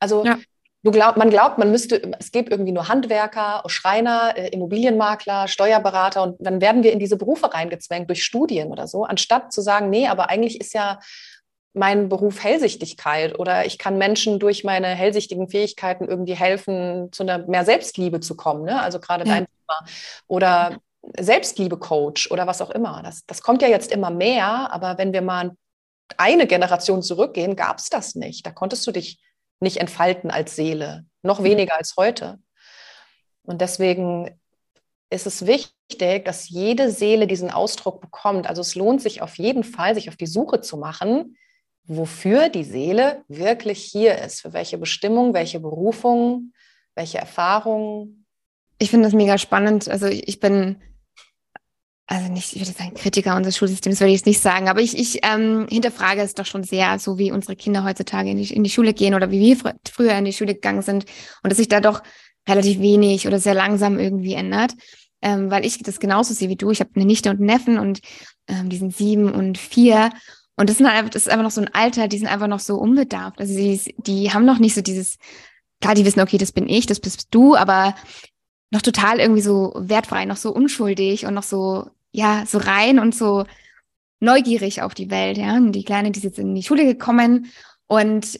Also 0.00 0.24
ja. 0.24 0.38
du 0.82 0.92
glaub, 0.92 1.18
man 1.18 1.28
glaubt, 1.28 1.58
man 1.58 1.70
müsste, 1.70 2.00
es 2.18 2.32
gibt 2.32 2.50
irgendwie 2.50 2.72
nur 2.72 2.88
Handwerker, 2.88 3.62
Schreiner, 3.66 4.32
äh, 4.34 4.48
Immobilienmakler, 4.48 5.46
Steuerberater 5.46 6.22
und 6.22 6.36
dann 6.40 6.62
werden 6.62 6.82
wir 6.82 6.92
in 6.92 6.98
diese 6.98 7.18
Berufe 7.18 7.52
reingezwängt 7.52 8.08
durch 8.08 8.24
Studien 8.24 8.72
oder 8.72 8.88
so, 8.88 9.04
anstatt 9.04 9.52
zu 9.52 9.60
sagen, 9.60 9.90
nee, 9.90 10.08
aber 10.08 10.30
eigentlich 10.30 10.58
ist 10.58 10.72
ja 10.72 11.00
mein 11.74 12.08
Beruf 12.08 12.42
Hellsichtigkeit 12.42 13.38
oder 13.38 13.64
ich 13.64 13.78
kann 13.78 13.96
Menschen 13.96 14.38
durch 14.38 14.62
meine 14.62 14.88
hellsichtigen 14.88 15.48
Fähigkeiten 15.48 16.06
irgendwie 16.06 16.34
helfen, 16.34 17.10
zu 17.12 17.22
einer 17.22 17.38
mehr 17.38 17.64
Selbstliebe 17.64 18.20
zu 18.20 18.36
kommen. 18.36 18.64
Ne? 18.64 18.80
Also 18.80 19.00
gerade 19.00 19.24
ja. 19.24 19.34
dein 19.34 19.46
Thema. 19.46 19.90
Oder 20.26 20.78
Selbstliebe-Coach 21.18 22.30
oder 22.30 22.46
was 22.46 22.60
auch 22.60 22.70
immer. 22.70 23.02
Das, 23.02 23.24
das 23.26 23.42
kommt 23.42 23.62
ja 23.62 23.68
jetzt 23.68 23.90
immer 23.90 24.10
mehr, 24.10 24.72
aber 24.72 24.98
wenn 24.98 25.12
wir 25.12 25.22
mal 25.22 25.52
eine 26.18 26.46
Generation 26.46 27.02
zurückgehen, 27.02 27.56
gab 27.56 27.78
es 27.78 27.88
das 27.88 28.14
nicht. 28.14 28.46
Da 28.46 28.50
konntest 28.50 28.86
du 28.86 28.92
dich 28.92 29.20
nicht 29.60 29.78
entfalten 29.78 30.30
als 30.30 30.54
Seele, 30.56 31.06
noch 31.22 31.42
weniger 31.42 31.76
als 31.76 31.94
heute. 31.96 32.38
Und 33.44 33.60
deswegen 33.60 34.38
ist 35.10 35.26
es 35.26 35.46
wichtig, 35.46 36.24
dass 36.24 36.48
jede 36.48 36.90
Seele 36.90 37.26
diesen 37.26 37.50
Ausdruck 37.50 38.00
bekommt. 38.00 38.46
Also 38.46 38.60
es 38.60 38.74
lohnt 38.74 39.02
sich 39.02 39.22
auf 39.22 39.38
jeden 39.38 39.64
Fall, 39.64 39.94
sich 39.94 40.08
auf 40.08 40.16
die 40.16 40.26
Suche 40.26 40.60
zu 40.60 40.76
machen, 40.76 41.36
wofür 41.84 42.48
die 42.48 42.64
Seele 42.64 43.24
wirklich 43.28 43.82
hier 43.82 44.18
ist, 44.18 44.42
für 44.42 44.52
welche 44.52 44.78
Bestimmung, 44.78 45.34
welche 45.34 45.60
Berufung, 45.60 46.52
welche 46.94 47.18
Erfahrungen. 47.18 48.26
Ich 48.78 48.90
finde 48.90 49.06
das 49.06 49.14
mega 49.14 49.38
spannend. 49.38 49.88
Also 49.88 50.06
ich 50.06 50.40
bin, 50.40 50.76
also 52.06 52.30
nicht, 52.30 52.54
ich 52.54 52.60
würde 52.60 52.72
sagen, 52.72 52.94
Kritiker 52.94 53.36
unseres 53.36 53.56
Schulsystems 53.56 54.00
würde 54.00 54.12
ich 54.12 54.20
es 54.20 54.26
nicht 54.26 54.40
sagen, 54.40 54.68
aber 54.68 54.80
ich, 54.80 54.96
ich 54.96 55.20
ähm, 55.22 55.66
hinterfrage 55.68 56.20
es 56.20 56.34
doch 56.34 56.46
schon 56.46 56.64
sehr, 56.64 56.98
so 56.98 57.18
wie 57.18 57.32
unsere 57.32 57.56
Kinder 57.56 57.84
heutzutage 57.84 58.30
in 58.30 58.36
die, 58.36 58.52
in 58.52 58.64
die 58.64 58.70
Schule 58.70 58.94
gehen 58.94 59.14
oder 59.14 59.30
wie 59.30 59.40
wir 59.40 59.56
fr 59.56 59.74
früher 59.90 60.16
in 60.16 60.24
die 60.24 60.32
Schule 60.32 60.54
gegangen 60.54 60.82
sind 60.82 61.04
und 61.42 61.50
dass 61.50 61.58
sich 61.58 61.68
da 61.68 61.80
doch 61.80 62.02
relativ 62.48 62.80
wenig 62.80 63.26
oder 63.26 63.38
sehr 63.38 63.54
langsam 63.54 63.98
irgendwie 63.98 64.34
ändert. 64.34 64.74
Ähm, 65.24 65.52
weil 65.52 65.64
ich 65.64 65.78
das 65.78 66.00
genauso 66.00 66.34
sehe 66.34 66.48
wie 66.48 66.56
du. 66.56 66.72
Ich 66.72 66.80
habe 66.80 66.90
eine 66.96 67.04
Nichte 67.04 67.30
und 67.30 67.36
einen 67.36 67.46
Neffen 67.46 67.78
und 67.78 68.00
ähm, 68.48 68.68
die 68.68 68.76
sind 68.76 68.96
sieben 68.96 69.30
und 69.32 69.56
vier. 69.56 70.10
Und 70.56 70.68
das, 70.68 70.78
sind 70.78 70.86
einfach, 70.86 71.10
das 71.10 71.22
ist 71.22 71.28
einfach 71.28 71.44
noch 71.44 71.50
so 71.50 71.60
ein 71.60 71.74
Alter, 71.74 72.08
die 72.08 72.18
sind 72.18 72.28
einfach 72.28 72.46
noch 72.46 72.60
so 72.60 72.76
unbedarft. 72.76 73.40
Also 73.40 73.54
die, 73.54 73.94
die 73.98 74.32
haben 74.32 74.44
noch 74.44 74.58
nicht 74.58 74.74
so 74.74 74.82
dieses, 74.82 75.18
klar, 75.80 75.94
die 75.94 76.04
wissen, 76.04 76.20
okay, 76.20 76.38
das 76.38 76.52
bin 76.52 76.68
ich, 76.68 76.86
das 76.86 77.00
bist 77.00 77.28
du, 77.30 77.56
aber 77.56 77.94
noch 78.70 78.82
total 78.82 79.18
irgendwie 79.18 79.42
so 79.42 79.72
wertfrei, 79.76 80.24
noch 80.24 80.36
so 80.36 80.52
unschuldig 80.52 81.26
und 81.26 81.34
noch 81.34 81.42
so, 81.42 81.90
ja, 82.10 82.44
so 82.46 82.58
rein 82.58 82.98
und 82.98 83.14
so 83.14 83.44
neugierig 84.20 84.82
auf 84.82 84.94
die 84.94 85.10
Welt, 85.10 85.36
ja. 85.36 85.56
Und 85.56 85.72
die 85.72 85.84
Kleine, 85.84 86.10
die 86.10 86.18
ist 86.18 86.24
jetzt 86.24 86.38
in 86.38 86.54
die 86.54 86.62
Schule 86.62 86.84
gekommen 86.84 87.46
und 87.86 88.38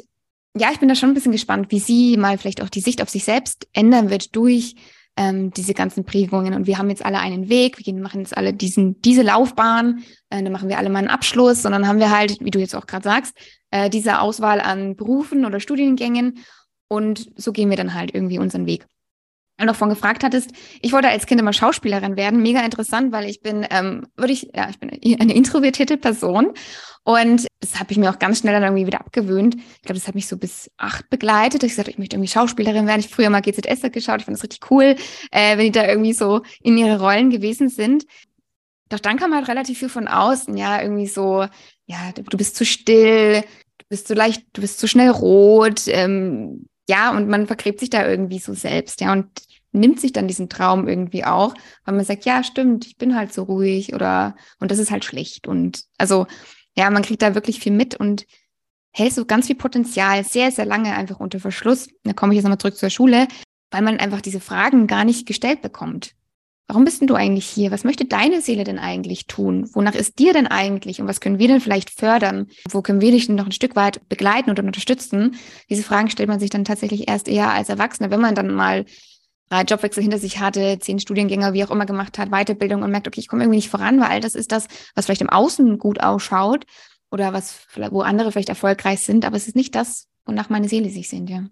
ja, 0.55 0.71
ich 0.71 0.81
bin 0.81 0.89
da 0.89 0.95
schon 0.95 1.11
ein 1.11 1.15
bisschen 1.15 1.33
gespannt, 1.33 1.71
wie 1.71 1.79
sie 1.79 2.17
mal 2.17 2.37
vielleicht 2.37 2.63
auch 2.63 2.69
die 2.69 2.81
Sicht 2.81 3.01
auf 3.03 3.09
sich 3.09 3.25
selbst 3.25 3.69
ändern 3.73 4.11
wird 4.11 4.37
durch 4.37 4.75
ähm, 5.17 5.51
diese 5.53 5.75
ganzen 5.75 6.05
Prägungen. 6.05 6.55
Und 6.55 6.67
wir 6.67 6.79
haben 6.79 6.91
jetzt 6.91 7.05
alle 7.05 7.19
einen 7.19 7.49
Weg, 7.49 7.79
wir 7.79 7.85
gehen, 7.85 8.01
machen 8.01 8.21
jetzt 8.21 8.37
alle 8.37 8.53
diesen, 8.53 9.01
diese 9.03 9.23
Laufbahn, 9.23 10.03
äh, 10.31 10.43
dann 10.43 10.53
machen 10.53 10.69
wir 10.69 10.79
alle 10.79 10.91
mal 10.91 11.01
einen 11.01 11.09
Abschluss. 11.09 11.65
Und 11.65 11.73
dann 11.73 11.87
haben 11.87 11.99
wir 11.99 12.11
halt, 12.11 12.39
wie 12.41 12.51
du 12.51 12.59
jetzt 12.59 12.75
auch 12.75 12.87
gerade 12.87 13.05
sagst, 13.05 13.37
äh, 13.71 13.91
diese 13.91 14.21
Auswahl 14.21 14.61
an 14.61 14.97
Berufen 14.97 15.45
oder 15.45 15.61
Studiengängen. 15.61 16.39
Und 16.89 17.31
so 17.37 17.53
gehen 17.53 17.71
wir 17.71 17.77
dann 17.77 17.95
halt 17.95 18.15
irgendwie 18.15 18.39
unseren 18.39 18.67
Weg 18.67 18.87
noch 19.61 19.77
von 19.77 19.89
gefragt 19.89 20.25
hattest, 20.25 20.51
ich 20.81 20.93
wollte 20.93 21.09
als 21.09 21.27
Kind 21.27 21.41
immer 21.41 21.53
Schauspielerin 21.53 22.17
werden. 22.17 22.43
Mega 22.43 22.65
interessant, 22.65 23.13
weil 23.13 23.29
ich 23.29 23.41
bin, 23.41 23.67
ähm, 23.71 24.07
würde 24.17 24.33
ich, 24.33 24.51
ja, 24.55 24.69
ich 24.71 24.79
bin 24.79 24.91
eine 24.91 25.35
introvertierte 25.35 25.97
Person 25.97 26.53
und 27.05 27.47
das 27.61 27.81
habe 27.81 27.91
ich 27.91 27.99
mir 27.99 28.11
auch 28.11 28.19
ganz 28.19 28.41
schnell 28.41 28.55
dann 28.55 28.63
irgendwie 28.63 28.87
wieder 28.87 29.01
abgewöhnt. 29.01 29.57
Ich 29.57 29.83
glaube, 29.83 29.99
das 29.99 30.07
hat 30.07 30.15
mich 30.15 30.29
so 30.29 30.37
bis 30.37 30.71
acht 30.77 31.11
begleitet. 31.11 31.63
Ich 31.65 31.71
gesagt, 31.71 31.89
ich 31.89 31.99
möchte 31.99 32.17
irgendwie 32.17 32.31
Schauspielerin 32.31 32.87
werden. 32.87 33.01
Ich 33.01 33.09
früher 33.09 33.31
mal 33.31 33.41
GZS 33.41 33.83
geschaut. 33.93 34.21
Ich 34.21 34.25
fand 34.27 34.37
das 34.37 34.45
richtig 34.45 34.71
cool, 34.71 34.97
äh, 35.31 35.57
wenn 35.57 35.65
die 35.65 35.73
da 35.73 35.87
irgendwie 35.87 36.13
so 36.13 36.43
in 36.61 36.79
ihre 36.79 37.01
Rollen 37.01 37.31
gewesen 37.31 37.69
sind. 37.69 38.05
Doch 38.89 39.01
dann 39.01 39.17
kam 39.19 39.35
halt 39.35 39.49
relativ 39.49 39.79
viel 39.79 39.89
von 39.89 40.07
außen, 40.07 40.57
ja, 40.57 40.83
irgendwie 40.83 41.07
so, 41.07 41.47
ja, 41.87 42.13
du 42.13 42.37
bist 42.37 42.57
zu 42.57 42.67
still, 42.67 43.41
du 43.79 43.85
bist 43.89 44.07
zu 44.07 44.15
leicht, 44.15 44.45
du 44.53 44.61
bist 44.61 44.79
zu 44.79 44.87
schnell 44.87 45.09
rot, 45.09 45.85
ähm, 45.87 46.67
ja, 46.89 47.11
und 47.11 47.29
man 47.29 47.47
vergräbt 47.47 47.81
sich 47.81 47.91
da 47.91 48.09
irgendwie 48.09 48.39
so 48.39 48.55
selbst, 48.55 49.01
ja, 49.01 49.13
und 49.13 49.27
nimmt 49.73 50.01
sich 50.01 50.13
dann 50.13 50.29
diesen 50.29 50.49
Traum 50.49 50.87
irgendwie 50.87 51.25
auch, 51.25 51.55
weil 51.85 51.95
man 51.95 52.05
sagt, 52.05 52.25
ja, 52.25 52.45
stimmt, 52.45 52.87
ich 52.87 52.99
bin 52.99 53.17
halt 53.17 53.33
so 53.33 53.45
ruhig 53.45 53.95
oder, 53.95 54.37
und 54.61 54.71
das 54.71 54.79
ist 54.79 54.91
halt 54.91 55.05
schlecht. 55.05 55.49
Und 55.49 55.85
also, 55.99 56.27
ja, 56.77 56.91
man 56.91 57.03
kriegt 57.03 57.23
da 57.23 57.35
wirklich 57.35 57.61
viel 57.61 57.73
mit 57.73 57.95
und 57.95 58.27
hält 58.93 59.15
so 59.15 59.25
ganz 59.25 59.47
viel 59.47 59.57
Potenzial 59.57 60.25
sehr, 60.25 60.51
sehr 60.51 60.67
lange 60.67 60.95
einfach 60.95 61.21
unter 61.21 61.41
Verschluss. 61.41 61.89
Da 62.05 62.13
komme 62.13 62.33
ich 62.33 62.37
jetzt 62.37 62.45
nochmal 62.45 62.59
zurück 62.59 62.77
zur 62.77 62.91
Schule, 62.91 63.29
weil 63.71 63.83
man 63.83 63.99
einfach 63.99 64.21
diese 64.21 64.41
Fragen 64.41 64.87
gar 64.87 65.05
nicht 65.05 65.27
gestellt 65.27 65.63
bekommt. 65.63 66.15
Warum 66.69 66.85
bist 66.85 67.01
denn 67.01 67.09
du 67.09 67.15
eigentlich 67.15 67.47
hier? 67.47 67.71
Was 67.71 67.85
möchte 67.85 68.05
deine 68.05 68.41
Seele 68.41 68.65
denn 68.65 68.79
eigentlich 68.79 69.27
tun? 69.27 69.69
Wonach 69.75 69.95
ist 69.95 70.19
dir 70.19 70.33
denn 70.33 70.47
eigentlich? 70.47 71.01
Und 71.01 71.09
was 71.09 71.21
können 71.21 71.39
wir 71.39 71.49
denn 71.49 71.61
vielleicht 71.61 71.91
fördern? 71.91 72.47
Wo 72.71 72.83
können 72.83 73.01
wir 73.01 73.11
dich 73.11 73.27
denn 73.27 73.35
noch 73.35 73.47
ein 73.47 73.53
Stück 73.53 73.77
weit 73.77 74.09
begleiten 74.09 74.51
oder 74.51 74.63
unterstützen? 74.63 75.37
Diese 75.69 75.83
Fragen 75.83 76.09
stellt 76.09 76.29
man 76.29 76.41
sich 76.41 76.51
dann 76.51 76.65
tatsächlich 76.65 77.09
erst 77.09 77.29
eher 77.29 77.53
als 77.53 77.69
Erwachsener, 77.69 78.11
wenn 78.11 78.21
man 78.21 78.35
dann 78.35 78.55
mal 78.55 78.87
drei 79.51 79.63
Jobwechsel 79.63 80.03
hinter 80.03 80.19
sich 80.19 80.39
hatte, 80.41 80.79
zehn 80.79 80.99
Studiengänge, 80.99 81.53
wie 81.53 81.63
auch 81.63 81.71
immer 81.71 81.85
gemacht 81.85 82.17
hat, 82.17 82.31
Weiterbildung 82.31 82.83
und 82.83 82.91
merkt, 82.91 83.07
okay, 83.07 83.21
ich 83.21 83.29
komme 83.29 83.43
irgendwie 83.43 83.59
nicht 83.59 83.69
voran, 83.69 84.01
weil 84.01 84.09
all 84.09 84.21
das 84.21 84.35
ist 84.35 84.51
das, 84.51 84.67
was 84.95 85.05
vielleicht 85.05 85.21
im 85.21 85.29
Außen 85.29 85.79
gut 85.79 86.01
ausschaut 86.01 86.65
oder 87.11 87.35
was, 87.35 87.67
wo 87.91 88.01
andere 88.01 88.33
vielleicht 88.33 88.49
erfolgreich 88.49 89.01
sind, 89.01 89.27
aber 89.27 89.37
es 89.37 89.49
ist 89.49 89.57
nicht 89.57 89.75
das, 89.75 90.09
wonach 90.25 90.49
meine 90.49 90.69
Seele 90.69 90.89
sich 90.89 91.11
sehnt, 91.11 91.29
ja. 91.29 91.45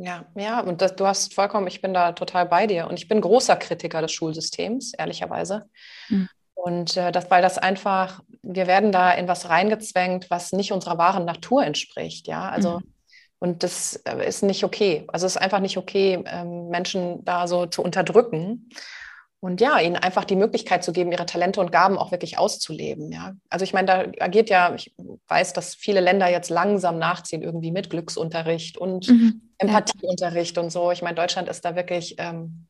Ja, 0.00 0.26
ja, 0.36 0.60
und 0.60 0.80
das, 0.80 0.94
du 0.94 1.06
hast 1.06 1.34
vollkommen, 1.34 1.66
ich 1.66 1.80
bin 1.80 1.92
da 1.92 2.12
total 2.12 2.46
bei 2.46 2.66
dir. 2.68 2.86
Und 2.86 2.98
ich 2.98 3.08
bin 3.08 3.20
großer 3.20 3.56
Kritiker 3.56 4.00
des 4.00 4.12
Schulsystems, 4.12 4.94
ehrlicherweise. 4.94 5.68
Mhm. 6.08 6.28
Und 6.54 6.96
äh, 6.96 7.10
das, 7.10 7.30
weil 7.30 7.42
das 7.42 7.58
einfach, 7.58 8.20
wir 8.42 8.66
werden 8.68 8.92
da 8.92 9.10
in 9.12 9.26
was 9.26 9.48
reingezwängt, 9.48 10.30
was 10.30 10.52
nicht 10.52 10.72
unserer 10.72 10.98
wahren 10.98 11.24
Natur 11.24 11.64
entspricht, 11.64 12.28
ja. 12.28 12.48
Also, 12.48 12.78
mhm. 12.78 12.94
und 13.40 13.62
das 13.64 13.96
äh, 14.04 14.24
ist 14.26 14.42
nicht 14.44 14.62
okay. 14.62 15.04
Also 15.08 15.26
es 15.26 15.34
ist 15.34 15.42
einfach 15.42 15.60
nicht 15.60 15.78
okay, 15.78 16.22
ähm, 16.26 16.68
Menschen 16.68 17.24
da 17.24 17.48
so 17.48 17.66
zu 17.66 17.82
unterdrücken. 17.82 18.68
Und 19.40 19.60
ja, 19.60 19.78
ihnen 19.78 19.94
einfach 19.94 20.24
die 20.24 20.34
Möglichkeit 20.34 20.82
zu 20.82 20.92
geben, 20.92 21.12
ihre 21.12 21.26
Talente 21.26 21.60
und 21.60 21.70
Gaben 21.70 21.96
auch 21.96 22.10
wirklich 22.10 22.38
auszuleben. 22.38 23.12
Ja. 23.12 23.34
Also 23.48 23.62
ich 23.62 23.72
meine, 23.72 23.86
da 23.86 24.24
agiert 24.24 24.50
ja, 24.50 24.74
ich 24.74 24.92
weiß, 25.28 25.52
dass 25.52 25.76
viele 25.76 26.00
Länder 26.00 26.28
jetzt 26.28 26.50
langsam 26.50 26.98
nachziehen, 26.98 27.42
irgendwie 27.42 27.70
mit 27.70 27.88
Glücksunterricht 27.88 28.78
und 28.78 29.08
mhm. 29.08 29.52
Empathieunterricht 29.58 30.58
und 30.58 30.70
so. 30.70 30.90
Ich 30.90 31.02
meine, 31.02 31.14
Deutschland 31.14 31.48
ist 31.48 31.64
da 31.64 31.76
wirklich 31.76 32.16
ähm, 32.18 32.66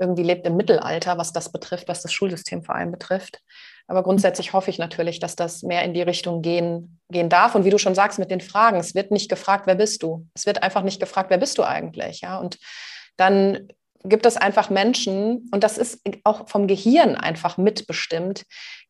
irgendwie 0.00 0.22
lebt 0.22 0.46
im 0.46 0.56
Mittelalter, 0.56 1.18
was 1.18 1.32
das 1.32 1.52
betrifft, 1.52 1.86
was 1.86 2.02
das 2.02 2.12
Schulsystem 2.12 2.64
vor 2.64 2.74
allem 2.74 2.90
betrifft. 2.90 3.40
Aber 3.86 4.02
grundsätzlich 4.02 4.52
hoffe 4.52 4.70
ich 4.70 4.78
natürlich, 4.78 5.20
dass 5.20 5.36
das 5.36 5.62
mehr 5.62 5.82
in 5.84 5.94
die 5.94 6.02
Richtung 6.02 6.42
gehen, 6.42 7.00
gehen 7.10 7.28
darf. 7.28 7.54
Und 7.54 7.64
wie 7.64 7.70
du 7.70 7.78
schon 7.78 7.94
sagst, 7.94 8.18
mit 8.18 8.30
den 8.30 8.40
Fragen, 8.40 8.78
es 8.78 8.94
wird 8.94 9.10
nicht 9.10 9.28
gefragt, 9.28 9.66
wer 9.66 9.74
bist 9.74 10.02
du? 10.02 10.26
Es 10.34 10.46
wird 10.46 10.62
einfach 10.62 10.82
nicht 10.82 11.00
gefragt, 11.00 11.30
wer 11.30 11.38
bist 11.38 11.58
du 11.58 11.64
eigentlich? 11.64 12.22
Ja, 12.22 12.38
und 12.38 12.58
dann 13.16 13.68
gibt 14.04 14.26
es 14.26 14.36
einfach 14.36 14.70
Menschen, 14.70 15.48
und 15.52 15.62
das 15.62 15.78
ist 15.78 16.00
auch 16.24 16.48
vom 16.48 16.66
Gehirn 16.66 17.16
einfach 17.16 17.58
mitbestimmt, 17.58 18.44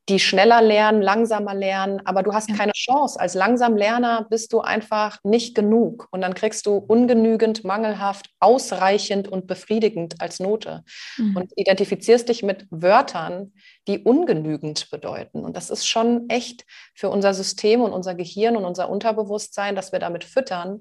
die 0.09 0.18
schneller 0.18 0.61
lernen, 0.61 1.03
langsamer 1.03 1.55
lernen, 1.55 2.05
aber 2.05 2.23
du 2.23 2.33
hast 2.33 2.51
ja. 2.51 2.57
keine 2.57 2.73
Chance. 2.73 3.20
Als 3.20 3.35
langsam 3.35 3.77
Lerner 3.77 4.27
bist 4.29 4.53
du 4.53 4.61
einfach 4.61 5.18
nicht 5.23 5.55
genug 5.55 6.09
und 6.11 6.20
dann 6.20 6.35
kriegst 6.35 6.66
du 6.66 6.77
ungenügend, 6.77 7.64
mangelhaft, 7.64 8.29
ausreichend 8.40 9.29
und 9.29 9.46
befriedigend 9.46 10.20
als 10.20 10.40
Note 10.40 10.83
mhm. 11.16 11.37
und 11.37 11.53
identifizierst 11.55 12.29
dich 12.29 12.42
mit 12.42 12.66
Wörtern, 12.70 13.53
die 13.87 14.01
ungenügend 14.01 14.90
bedeuten. 14.90 15.44
Und 15.44 15.57
das 15.57 15.70
ist 15.70 15.87
schon 15.87 16.29
echt 16.29 16.64
für 16.94 17.09
unser 17.09 17.33
System 17.33 17.81
und 17.81 17.92
unser 17.92 18.16
Gehirn 18.16 18.57
und 18.57 18.64
unser 18.64 18.88
Unterbewusstsein, 18.88 19.77
dass 19.77 19.92
wir 19.92 20.01
damit 20.01 20.25
füttern, 20.25 20.81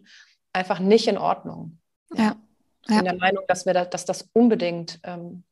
einfach 0.53 0.79
nicht 0.79 1.07
in 1.07 1.19
Ordnung. 1.19 1.77
Ja. 2.15 2.35
Ich 2.87 2.95
bin 2.95 3.05
der 3.05 3.15
Meinung, 3.15 3.43
dass, 3.47 3.65
wir 3.65 3.73
da, 3.73 3.85
dass 3.85 4.05
das 4.05 4.29
unbedingt 4.33 4.99
ähm, 5.03 5.43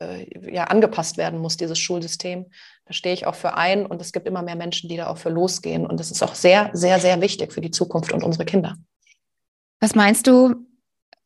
äh, 0.00 0.52
ja, 0.52 0.64
angepasst 0.64 1.16
werden 1.16 1.40
muss, 1.40 1.56
dieses 1.56 1.78
Schulsystem. 1.78 2.46
Da 2.84 2.92
stehe 2.92 3.14
ich 3.14 3.26
auch 3.26 3.34
für 3.34 3.54
ein 3.54 3.86
und 3.86 4.00
es 4.00 4.12
gibt 4.12 4.26
immer 4.26 4.42
mehr 4.42 4.56
Menschen, 4.56 4.88
die 4.88 4.96
da 4.96 5.08
auch 5.08 5.18
für 5.18 5.30
losgehen. 5.30 5.86
Und 5.86 5.98
das 5.98 6.10
ist 6.10 6.22
auch 6.22 6.34
sehr, 6.34 6.70
sehr, 6.72 7.00
sehr 7.00 7.20
wichtig 7.20 7.52
für 7.52 7.60
die 7.60 7.70
Zukunft 7.70 8.12
und 8.12 8.22
unsere 8.22 8.44
Kinder. 8.44 8.76
Was 9.80 9.94
meinst 9.94 10.26
du, 10.26 10.66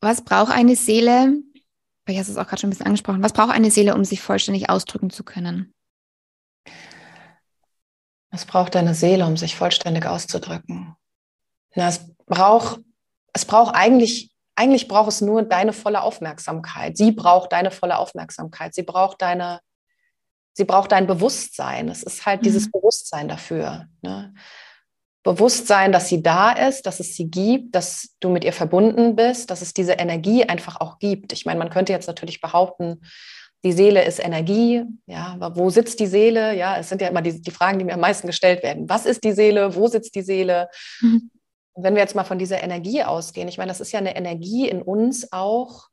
was 0.01 0.23
braucht 0.23 0.51
eine 0.51 0.75
Seele? 0.75 1.35
Ich 2.07 2.17
hast 2.17 2.29
es 2.29 2.37
auch 2.37 2.47
gerade 2.47 2.61
schon 2.61 2.69
ein 2.69 2.71
bisschen 2.71 2.85
angesprochen. 2.85 3.21
Was 3.21 3.33
braucht 3.33 3.51
eine 3.51 3.69
Seele, 3.69 3.93
um 3.93 4.05
sich 4.05 4.21
vollständig 4.21 4.69
ausdrücken 4.69 5.09
zu 5.09 5.23
können? 5.23 5.73
Was 8.31 8.45
braucht 8.45 8.75
deine 8.75 8.93
Seele, 8.93 9.25
um 9.25 9.35
sich 9.35 9.55
vollständig 9.55 10.05
auszudrücken? 10.05 10.95
Na, 11.75 11.89
es 11.89 12.15
braucht, 12.25 12.81
es 13.33 13.45
braucht 13.45 13.75
eigentlich 13.75 14.31
eigentlich 14.57 14.87
braucht 14.87 15.09
es 15.09 15.21
nur 15.21 15.43
deine 15.43 15.71
volle 15.71 16.01
Aufmerksamkeit. 16.01 16.97
Sie 16.97 17.11
braucht 17.11 17.53
deine 17.53 17.69
volle 17.69 17.97
Aufmerksamkeit. 17.99 18.73
Sie 18.73 18.81
braucht 18.81 19.21
deine, 19.21 19.61
sie 20.53 20.65
braucht 20.65 20.91
dein 20.91 21.05
Bewusstsein. 21.05 21.89
Es 21.89 22.01
ist 22.01 22.25
halt 22.25 22.41
mhm. 22.41 22.45
dieses 22.45 22.71
Bewusstsein 22.71 23.27
dafür. 23.27 23.85
Ne? 24.01 24.33
Bewusstsein, 25.21 25.91
dass 25.91 26.09
sie 26.09 26.23
da 26.23 26.53
ist, 26.53 26.87
dass 26.87 26.99
es 26.99 27.15
sie 27.15 27.29
gibt, 27.29 27.75
dass 27.75 28.15
du 28.19 28.29
mit 28.29 28.43
ihr 28.43 28.53
verbunden 28.53 29.15
bist, 29.15 29.51
dass 29.51 29.61
es 29.61 29.75
diese 29.75 29.93
Energie 29.93 30.43
einfach 30.43 30.81
auch 30.81 30.97
gibt. 30.97 31.33
Ich 31.33 31.45
meine, 31.45 31.59
man 31.59 31.69
könnte 31.69 31.93
jetzt 31.93 32.07
natürlich 32.07 32.41
behaupten, 32.41 33.01
die 33.63 33.73
Seele 33.73 34.05
ist 34.05 34.19
Energie. 34.19 34.83
Ja, 35.05 35.37
wo 35.53 35.69
sitzt 35.69 35.99
die 35.99 36.07
Seele? 36.07 36.55
Ja, 36.55 36.77
es 36.77 36.89
sind 36.89 37.01
ja 37.01 37.09
immer 37.09 37.21
die, 37.21 37.41
die 37.41 37.51
Fragen, 37.51 37.77
die 37.77 37.85
mir 37.85 37.93
am 37.93 37.99
meisten 37.99 38.25
gestellt 38.25 38.63
werden. 38.63 38.89
Was 38.89 39.05
ist 39.05 39.23
die 39.23 39.33
Seele? 39.33 39.75
Wo 39.75 39.87
sitzt 39.87 40.15
die 40.15 40.21
Seele? 40.23 40.69
Mhm 41.01 41.29
wenn 41.77 41.95
wir 41.95 42.01
jetzt 42.01 42.15
mal 42.15 42.23
von 42.23 42.39
dieser 42.39 42.63
Energie 42.63 43.03
ausgehen, 43.03 43.47
ich 43.47 43.57
meine, 43.57 43.69
das 43.69 43.81
ist 43.81 43.91
ja 43.91 43.99
eine 43.99 44.15
Energie 44.15 44.67
in 44.67 44.81
uns 44.81 45.31
auch, 45.31 45.87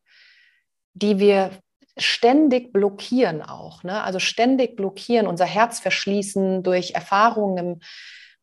die 0.94 1.18
wir 1.18 1.50
ständig 1.96 2.72
blockieren 2.72 3.42
auch. 3.42 3.82
Ne? 3.84 4.02
Also 4.02 4.18
ständig 4.18 4.76
blockieren, 4.76 5.26
unser 5.26 5.44
Herz 5.44 5.80
verschließen 5.80 6.62
durch 6.62 6.92
Erfahrungen 6.92 7.80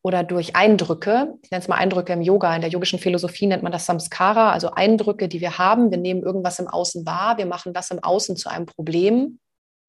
oder 0.02 0.24
durch 0.24 0.56
Eindrücke. 0.56 1.34
Ich 1.42 1.50
nenne 1.50 1.62
es 1.62 1.68
mal 1.68 1.76
Eindrücke 1.76 2.12
im 2.12 2.22
Yoga. 2.22 2.54
In 2.54 2.62
der 2.62 2.70
yogischen 2.70 2.98
Philosophie 2.98 3.46
nennt 3.46 3.62
man 3.62 3.72
das 3.72 3.86
Samskara, 3.86 4.52
also 4.52 4.70
Eindrücke, 4.70 5.28
die 5.28 5.40
wir 5.40 5.58
haben. 5.58 5.90
Wir 5.90 5.98
nehmen 5.98 6.22
irgendwas 6.22 6.58
im 6.58 6.68
Außen 6.68 7.04
wahr, 7.06 7.38
wir 7.38 7.46
machen 7.46 7.72
das 7.72 7.90
im 7.90 8.02
Außen 8.02 8.36
zu 8.36 8.48
einem 8.48 8.66
Problem. 8.66 9.38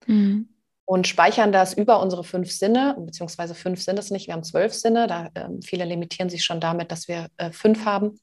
Mhm 0.07 0.52
und 0.93 1.07
speichern 1.07 1.51
das 1.51 1.73
über 1.73 1.99
unsere 1.99 2.23
fünf 2.23 2.51
Sinne, 2.51 2.95
beziehungsweise 2.99 3.55
fünf 3.55 3.81
sind 3.81 3.97
es 3.97 4.11
nicht, 4.11 4.27
wir 4.27 4.35
haben 4.35 4.43
zwölf 4.43 4.75
Sinne, 4.75 5.07
da 5.07 5.27
äh, 5.33 5.49
viele 5.65 5.85
limitieren 5.85 6.29
sich 6.29 6.43
schon 6.43 6.59
damit, 6.59 6.91
dass 6.91 7.07
wir 7.07 7.29
äh, 7.37 7.51
fünf 7.51 7.83
haben. 7.83 8.19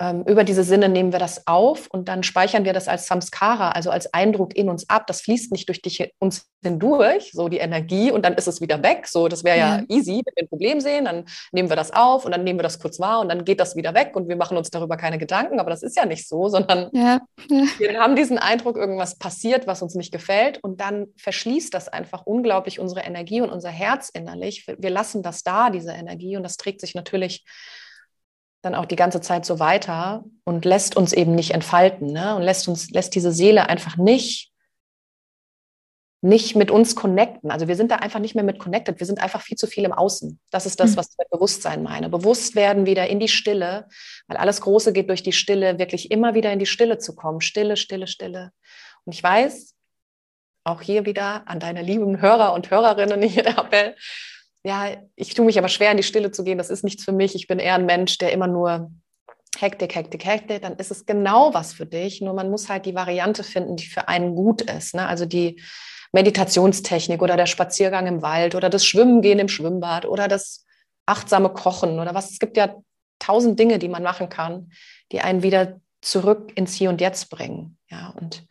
Ähm, 0.00 0.24
über 0.26 0.42
diese 0.42 0.64
Sinne 0.64 0.88
nehmen 0.88 1.12
wir 1.12 1.20
das 1.20 1.46
auf 1.46 1.86
und 1.86 2.08
dann 2.08 2.24
speichern 2.24 2.64
wir 2.64 2.72
das 2.72 2.88
als 2.88 3.06
Samskara, 3.06 3.70
also 3.70 3.90
als 3.90 4.12
Eindruck 4.12 4.56
in 4.56 4.68
uns 4.68 4.88
ab. 4.90 5.06
Das 5.06 5.20
fließt 5.20 5.52
nicht 5.52 5.68
durch 5.68 5.82
dich, 5.82 6.12
uns 6.18 6.50
hindurch, 6.64 7.30
so 7.32 7.48
die 7.48 7.58
Energie, 7.58 8.10
und 8.10 8.24
dann 8.24 8.34
ist 8.34 8.48
es 8.48 8.60
wieder 8.60 8.82
weg. 8.82 9.06
So, 9.06 9.28
das 9.28 9.44
wäre 9.44 9.56
ja. 9.56 9.76
ja 9.78 9.84
easy, 9.88 10.22
wenn 10.24 10.34
wir 10.34 10.42
ein 10.42 10.48
Problem 10.48 10.80
sehen, 10.80 11.04
dann 11.04 11.26
nehmen 11.52 11.68
wir 11.68 11.76
das 11.76 11.92
auf 11.92 12.24
und 12.24 12.32
dann 12.32 12.42
nehmen 12.42 12.58
wir 12.58 12.64
das 12.64 12.80
kurz 12.80 12.98
wahr 12.98 13.20
und 13.20 13.28
dann 13.28 13.44
geht 13.44 13.60
das 13.60 13.76
wieder 13.76 13.94
weg 13.94 14.16
und 14.16 14.28
wir 14.28 14.34
machen 14.34 14.56
uns 14.56 14.70
darüber 14.70 14.96
keine 14.96 15.18
Gedanken. 15.18 15.60
Aber 15.60 15.70
das 15.70 15.84
ist 15.84 15.96
ja 15.96 16.06
nicht 16.06 16.26
so, 16.26 16.48
sondern 16.48 16.90
ja. 16.92 17.20
Ja. 17.48 17.64
wir 17.78 18.00
haben 18.00 18.16
diesen 18.16 18.38
Eindruck, 18.38 18.76
irgendwas 18.76 19.16
passiert, 19.16 19.68
was 19.68 19.80
uns 19.80 19.94
nicht 19.94 20.12
gefällt, 20.12 20.58
und 20.64 20.80
dann 20.80 21.06
verschließt 21.18 21.72
das 21.72 21.88
einfach 21.88 22.26
unglaublich 22.26 22.80
unsere 22.80 23.02
Energie 23.02 23.40
und 23.40 23.50
unser 23.50 23.70
Herz 23.70 24.08
innerlich. 24.08 24.66
Wir 24.66 24.90
lassen 24.90 25.22
das 25.22 25.44
da, 25.44 25.70
diese 25.70 25.92
Energie, 25.92 26.36
und 26.36 26.42
das 26.42 26.56
trägt 26.56 26.80
sich 26.80 26.96
natürlich 26.96 27.44
dann 28.64 28.74
auch 28.74 28.86
die 28.86 28.96
ganze 28.96 29.20
Zeit 29.20 29.44
so 29.44 29.58
weiter 29.58 30.24
und 30.44 30.64
lässt 30.64 30.96
uns 30.96 31.12
eben 31.12 31.34
nicht 31.34 31.52
entfalten 31.52 32.12
ne? 32.12 32.34
und 32.34 32.42
lässt 32.42 32.68
uns, 32.68 32.90
lässt 32.90 33.14
diese 33.14 33.32
Seele 33.32 33.68
einfach 33.68 33.96
nicht, 33.96 34.52
nicht 36.22 36.56
mit 36.56 36.70
uns 36.70 36.96
connecten. 36.96 37.50
Also 37.50 37.68
wir 37.68 37.76
sind 37.76 37.90
da 37.90 37.96
einfach 37.96 38.20
nicht 38.20 38.34
mehr 38.34 38.44
mit 38.44 38.58
connected. 38.58 38.98
Wir 38.98 39.06
sind 39.06 39.20
einfach 39.20 39.42
viel 39.42 39.58
zu 39.58 39.66
viel 39.66 39.84
im 39.84 39.92
Außen. 39.92 40.40
Das 40.50 40.64
ist 40.64 40.80
das, 40.80 40.92
mhm. 40.92 40.96
was 40.96 41.10
ich 41.10 41.18
mit 41.18 41.30
Bewusstsein 41.30 41.82
meine. 41.82 42.08
Bewusst 42.08 42.54
werden 42.54 42.86
wieder 42.86 43.06
in 43.08 43.20
die 43.20 43.28
Stille, 43.28 43.86
weil 44.26 44.38
alles 44.38 44.62
Große 44.62 44.94
geht 44.94 45.10
durch 45.10 45.22
die 45.22 45.32
Stille, 45.32 45.78
wirklich 45.78 46.10
immer 46.10 46.34
wieder 46.34 46.50
in 46.50 46.58
die 46.58 46.66
Stille 46.66 46.96
zu 46.96 47.14
kommen. 47.14 47.42
Stille, 47.42 47.76
Stille, 47.76 48.06
Stille. 48.06 48.52
Und 49.04 49.14
ich 49.14 49.22
weiß, 49.22 49.74
auch 50.64 50.80
hier 50.80 51.04
wieder 51.04 51.46
an 51.46 51.60
deine 51.60 51.82
lieben 51.82 52.22
Hörer 52.22 52.54
und 52.54 52.70
Hörerinnen 52.70 53.20
hier 53.22 53.42
der 53.42 53.58
Appell, 53.58 53.94
ja, 54.64 54.96
ich 55.14 55.34
tue 55.34 55.44
mich 55.44 55.58
aber 55.58 55.68
schwer, 55.68 55.90
in 55.90 55.98
die 55.98 56.02
Stille 56.02 56.30
zu 56.30 56.42
gehen. 56.42 56.58
Das 56.58 56.70
ist 56.70 56.84
nichts 56.84 57.04
für 57.04 57.12
mich. 57.12 57.34
Ich 57.34 57.46
bin 57.46 57.58
eher 57.58 57.74
ein 57.74 57.86
Mensch, 57.86 58.18
der 58.18 58.32
immer 58.32 58.46
nur 58.46 58.90
Hektik, 59.58 59.94
Hektik, 59.94 60.24
Hektik, 60.24 60.62
dann 60.62 60.76
ist 60.76 60.90
es 60.90 61.06
genau 61.06 61.54
was 61.54 61.74
für 61.74 61.86
dich. 61.86 62.20
Nur 62.20 62.34
man 62.34 62.50
muss 62.50 62.68
halt 62.68 62.86
die 62.86 62.94
Variante 62.94 63.44
finden, 63.44 63.76
die 63.76 63.86
für 63.86 64.08
einen 64.08 64.34
gut 64.34 64.62
ist. 64.62 64.94
Ne? 64.94 65.06
Also 65.06 65.26
die 65.26 65.62
Meditationstechnik 66.12 67.22
oder 67.22 67.36
der 67.36 67.46
Spaziergang 67.46 68.06
im 68.06 68.22
Wald 68.22 68.54
oder 68.54 68.70
das 68.70 68.86
Schwimmen 68.86 69.20
gehen 69.20 69.38
im 69.38 69.48
Schwimmbad 69.48 70.06
oder 70.06 70.28
das 70.28 70.64
achtsame 71.06 71.50
Kochen 71.50 72.00
oder 72.00 72.14
was. 72.14 72.30
Es 72.30 72.38
gibt 72.38 72.56
ja 72.56 72.74
tausend 73.18 73.58
Dinge, 73.58 73.78
die 73.78 73.88
man 73.88 74.02
machen 74.02 74.28
kann, 74.28 74.70
die 75.12 75.20
einen 75.20 75.42
wieder 75.42 75.80
zurück 76.00 76.52
ins 76.54 76.74
Hier 76.74 76.88
und 76.88 77.00
Jetzt 77.00 77.30
bringen. 77.30 77.76
Ja, 77.88 78.14
und 78.20 78.46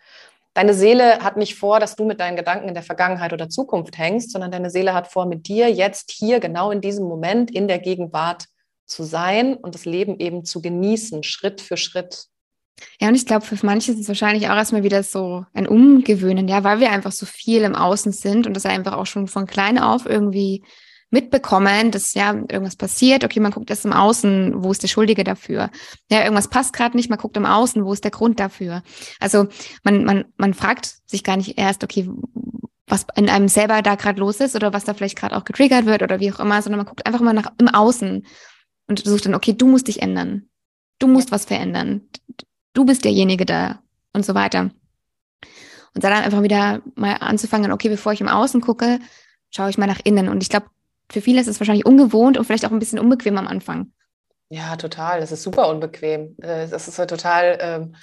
Deine 0.53 0.75
Seele 0.75 1.19
hat 1.19 1.35
nicht 1.35 1.55
vor, 1.55 1.79
dass 1.79 1.95
du 1.95 2.05
mit 2.05 2.19
deinen 2.19 2.35
Gedanken 2.35 2.67
in 2.67 2.75
der 2.75 2.83
Vergangenheit 2.83 3.33
oder 3.33 3.49
Zukunft 3.49 3.97
hängst, 3.97 4.31
sondern 4.31 4.51
deine 4.51 4.69
Seele 4.69 4.93
hat 4.93 5.07
vor, 5.07 5.25
mit 5.25 5.47
dir 5.47 5.71
jetzt 5.71 6.11
hier 6.11 6.39
genau 6.39 6.69
in 6.69 6.79
diesem 6.79 7.05
Moment 7.05 7.49
in 7.49 7.67
der 7.67 7.79
Gegenwart 7.79 8.45
zu 8.85 9.03
sein 9.03 9.55
und 9.55 9.73
das 9.73 9.85
Leben 9.85 10.19
eben 10.19 10.45
zu 10.45 10.61
genießen, 10.61 11.23
Schritt 11.23 11.59
für 11.59 11.77
Schritt. 11.77 12.27
Ja, 12.99 13.07
und 13.07 13.15
ich 13.15 13.25
glaube, 13.25 13.45
für 13.45 13.57
manche 13.65 13.91
ist 13.91 13.99
es 13.99 14.07
wahrscheinlich 14.07 14.49
auch 14.49 14.55
erstmal 14.55 14.83
wieder 14.83 15.03
so 15.03 15.45
ein 15.53 15.67
Umgewöhnen, 15.67 16.47
ja, 16.47 16.63
weil 16.63 16.79
wir 16.79 16.91
einfach 16.91 17.11
so 17.11 17.25
viel 17.25 17.63
im 17.63 17.75
Außen 17.75 18.11
sind 18.11 18.45
und 18.45 18.53
das 18.53 18.65
einfach 18.65 18.93
auch 18.93 19.05
schon 19.05 19.27
von 19.27 19.47
klein 19.47 19.79
auf 19.79 20.05
irgendwie 20.05 20.63
mitbekommen, 21.13 21.91
dass 21.91 22.15
ja 22.15 22.33
irgendwas 22.33 22.75
passiert. 22.75 23.23
Okay, 23.23 23.39
man 23.39 23.51
guckt 23.51 23.69
erst 23.69 23.85
im 23.85 23.93
Außen, 23.93 24.63
wo 24.63 24.71
ist 24.71 24.81
der 24.81 24.87
Schuldige 24.87 25.23
dafür? 25.23 25.69
Ja, 26.09 26.23
irgendwas 26.23 26.47
passt 26.47 26.73
gerade 26.73 26.97
nicht, 26.97 27.09
man 27.09 27.19
guckt 27.19 27.37
im 27.37 27.45
Außen, 27.45 27.85
wo 27.85 27.93
ist 27.93 28.03
der 28.03 28.11
Grund 28.11 28.39
dafür? 28.39 28.81
Also 29.19 29.47
man, 29.83 30.03
man, 30.05 30.25
man 30.37 30.55
fragt 30.55 30.97
sich 31.05 31.23
gar 31.23 31.37
nicht 31.37 31.57
erst, 31.59 31.83
okay, 31.83 32.09
was 32.87 33.05
in 33.15 33.29
einem 33.29 33.47
selber 33.47 33.83
da 33.83 33.93
gerade 33.93 34.19
los 34.19 34.39
ist 34.39 34.55
oder 34.55 34.73
was 34.73 34.85
da 34.85 34.95
vielleicht 34.95 35.17
gerade 35.17 35.37
auch 35.37 35.45
getriggert 35.45 35.85
wird 35.85 36.01
oder 36.01 36.19
wie 36.19 36.33
auch 36.33 36.39
immer, 36.39 36.61
sondern 36.61 36.79
man 36.79 36.87
guckt 36.87 37.05
einfach 37.05 37.21
mal 37.21 37.33
nach 37.33 37.53
im 37.59 37.69
Außen 37.69 38.25
und 38.87 39.05
sucht 39.05 39.27
dann, 39.27 39.35
okay, 39.35 39.53
du 39.53 39.67
musst 39.67 39.87
dich 39.87 40.01
ändern. 40.01 40.49
Du 40.97 41.07
musst 41.07 41.31
was 41.31 41.45
verändern. 41.45 42.01
Du 42.73 42.85
bist 42.85 43.05
derjenige 43.05 43.45
da 43.45 43.81
und 44.13 44.25
so 44.25 44.33
weiter. 44.33 44.71
Und 45.93 46.03
dann 46.03 46.11
einfach 46.11 46.41
wieder 46.41 46.81
mal 46.95 47.13
anzufangen, 47.13 47.71
okay, 47.71 47.89
bevor 47.89 48.13
ich 48.13 48.21
im 48.21 48.27
Außen 48.27 48.61
gucke, 48.61 48.99
schaue 49.51 49.69
ich 49.69 49.77
mal 49.77 49.85
nach 49.85 50.01
innen. 50.03 50.27
Und 50.27 50.41
ich 50.41 50.49
glaube, 50.49 50.65
für 51.11 51.21
viele 51.21 51.41
ist 51.41 51.47
es 51.47 51.59
wahrscheinlich 51.59 51.85
ungewohnt 51.85 52.37
und 52.37 52.45
vielleicht 52.45 52.65
auch 52.65 52.71
ein 52.71 52.79
bisschen 52.79 52.99
unbequem 52.99 53.37
am 53.37 53.47
Anfang. 53.47 53.91
Ja, 54.49 54.75
total. 54.75 55.19
Das 55.19 55.31
ist 55.31 55.43
super 55.43 55.67
unbequem. 55.69 56.35
Äh, 56.41 56.67
das 56.67 56.87
ist 56.87 56.95
so 56.95 57.05
total, 57.05 57.57
ähm, 57.59 57.95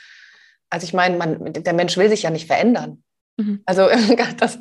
also 0.69 0.85
ich 0.85 0.93
meine, 0.93 1.17
man, 1.17 1.53
der 1.53 1.73
Mensch 1.73 1.97
will 1.97 2.09
sich 2.09 2.23
ja 2.23 2.31
nicht 2.31 2.47
verändern. 2.47 3.03
Mhm. 3.37 3.63
Also 3.67 3.89
das, 4.39 4.59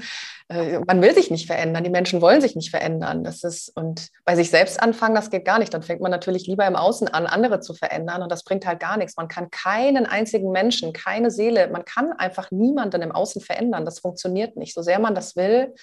äh, 0.50 0.80
man 0.80 1.02
will 1.02 1.14
sich 1.14 1.32
nicht 1.32 1.48
verändern. 1.48 1.84
Die 1.84 1.90
Menschen 1.90 2.22
wollen 2.22 2.42
sich 2.42 2.56
nicht 2.56 2.70
verändern. 2.70 3.24
Das 3.24 3.44
ist, 3.44 3.76
und 3.76 4.10
bei 4.26 4.36
sich 4.36 4.50
selbst 4.50 4.82
anfangen, 4.82 5.16
das 5.16 5.30
geht 5.30 5.46
gar 5.46 5.60
nicht. 5.60 5.74
Dann 5.74 5.84
fängt 5.84 6.02
man 6.02 6.12
natürlich 6.12 6.48
lieber 6.48 6.66
im 6.66 6.76
Außen 6.76 7.08
an, 7.08 7.28
andere 7.28 7.60
zu 7.60 7.74
verändern. 7.74 8.24
Und 8.24 8.32
das 8.32 8.44
bringt 8.44 8.66
halt 8.66 8.80
gar 8.80 8.98
nichts. 8.98 9.18
Man 9.18 9.28
kann 9.28 9.50
keinen 9.52 10.06
einzigen 10.06 10.52
Menschen, 10.52 10.94
keine 10.94 11.32
Seele, 11.32 11.70
man 11.70 11.86
kann 11.86 12.12
einfach 12.14 12.52
niemanden 12.52 13.02
im 13.02 13.12
Außen 13.12 13.42
verändern. 13.42 13.86
Das 13.86 14.00
funktioniert 14.00 14.58
nicht. 14.58 14.74
So 14.74 14.82
sehr 14.82 15.00
man 15.00 15.16
das 15.16 15.36
will, 15.36 15.74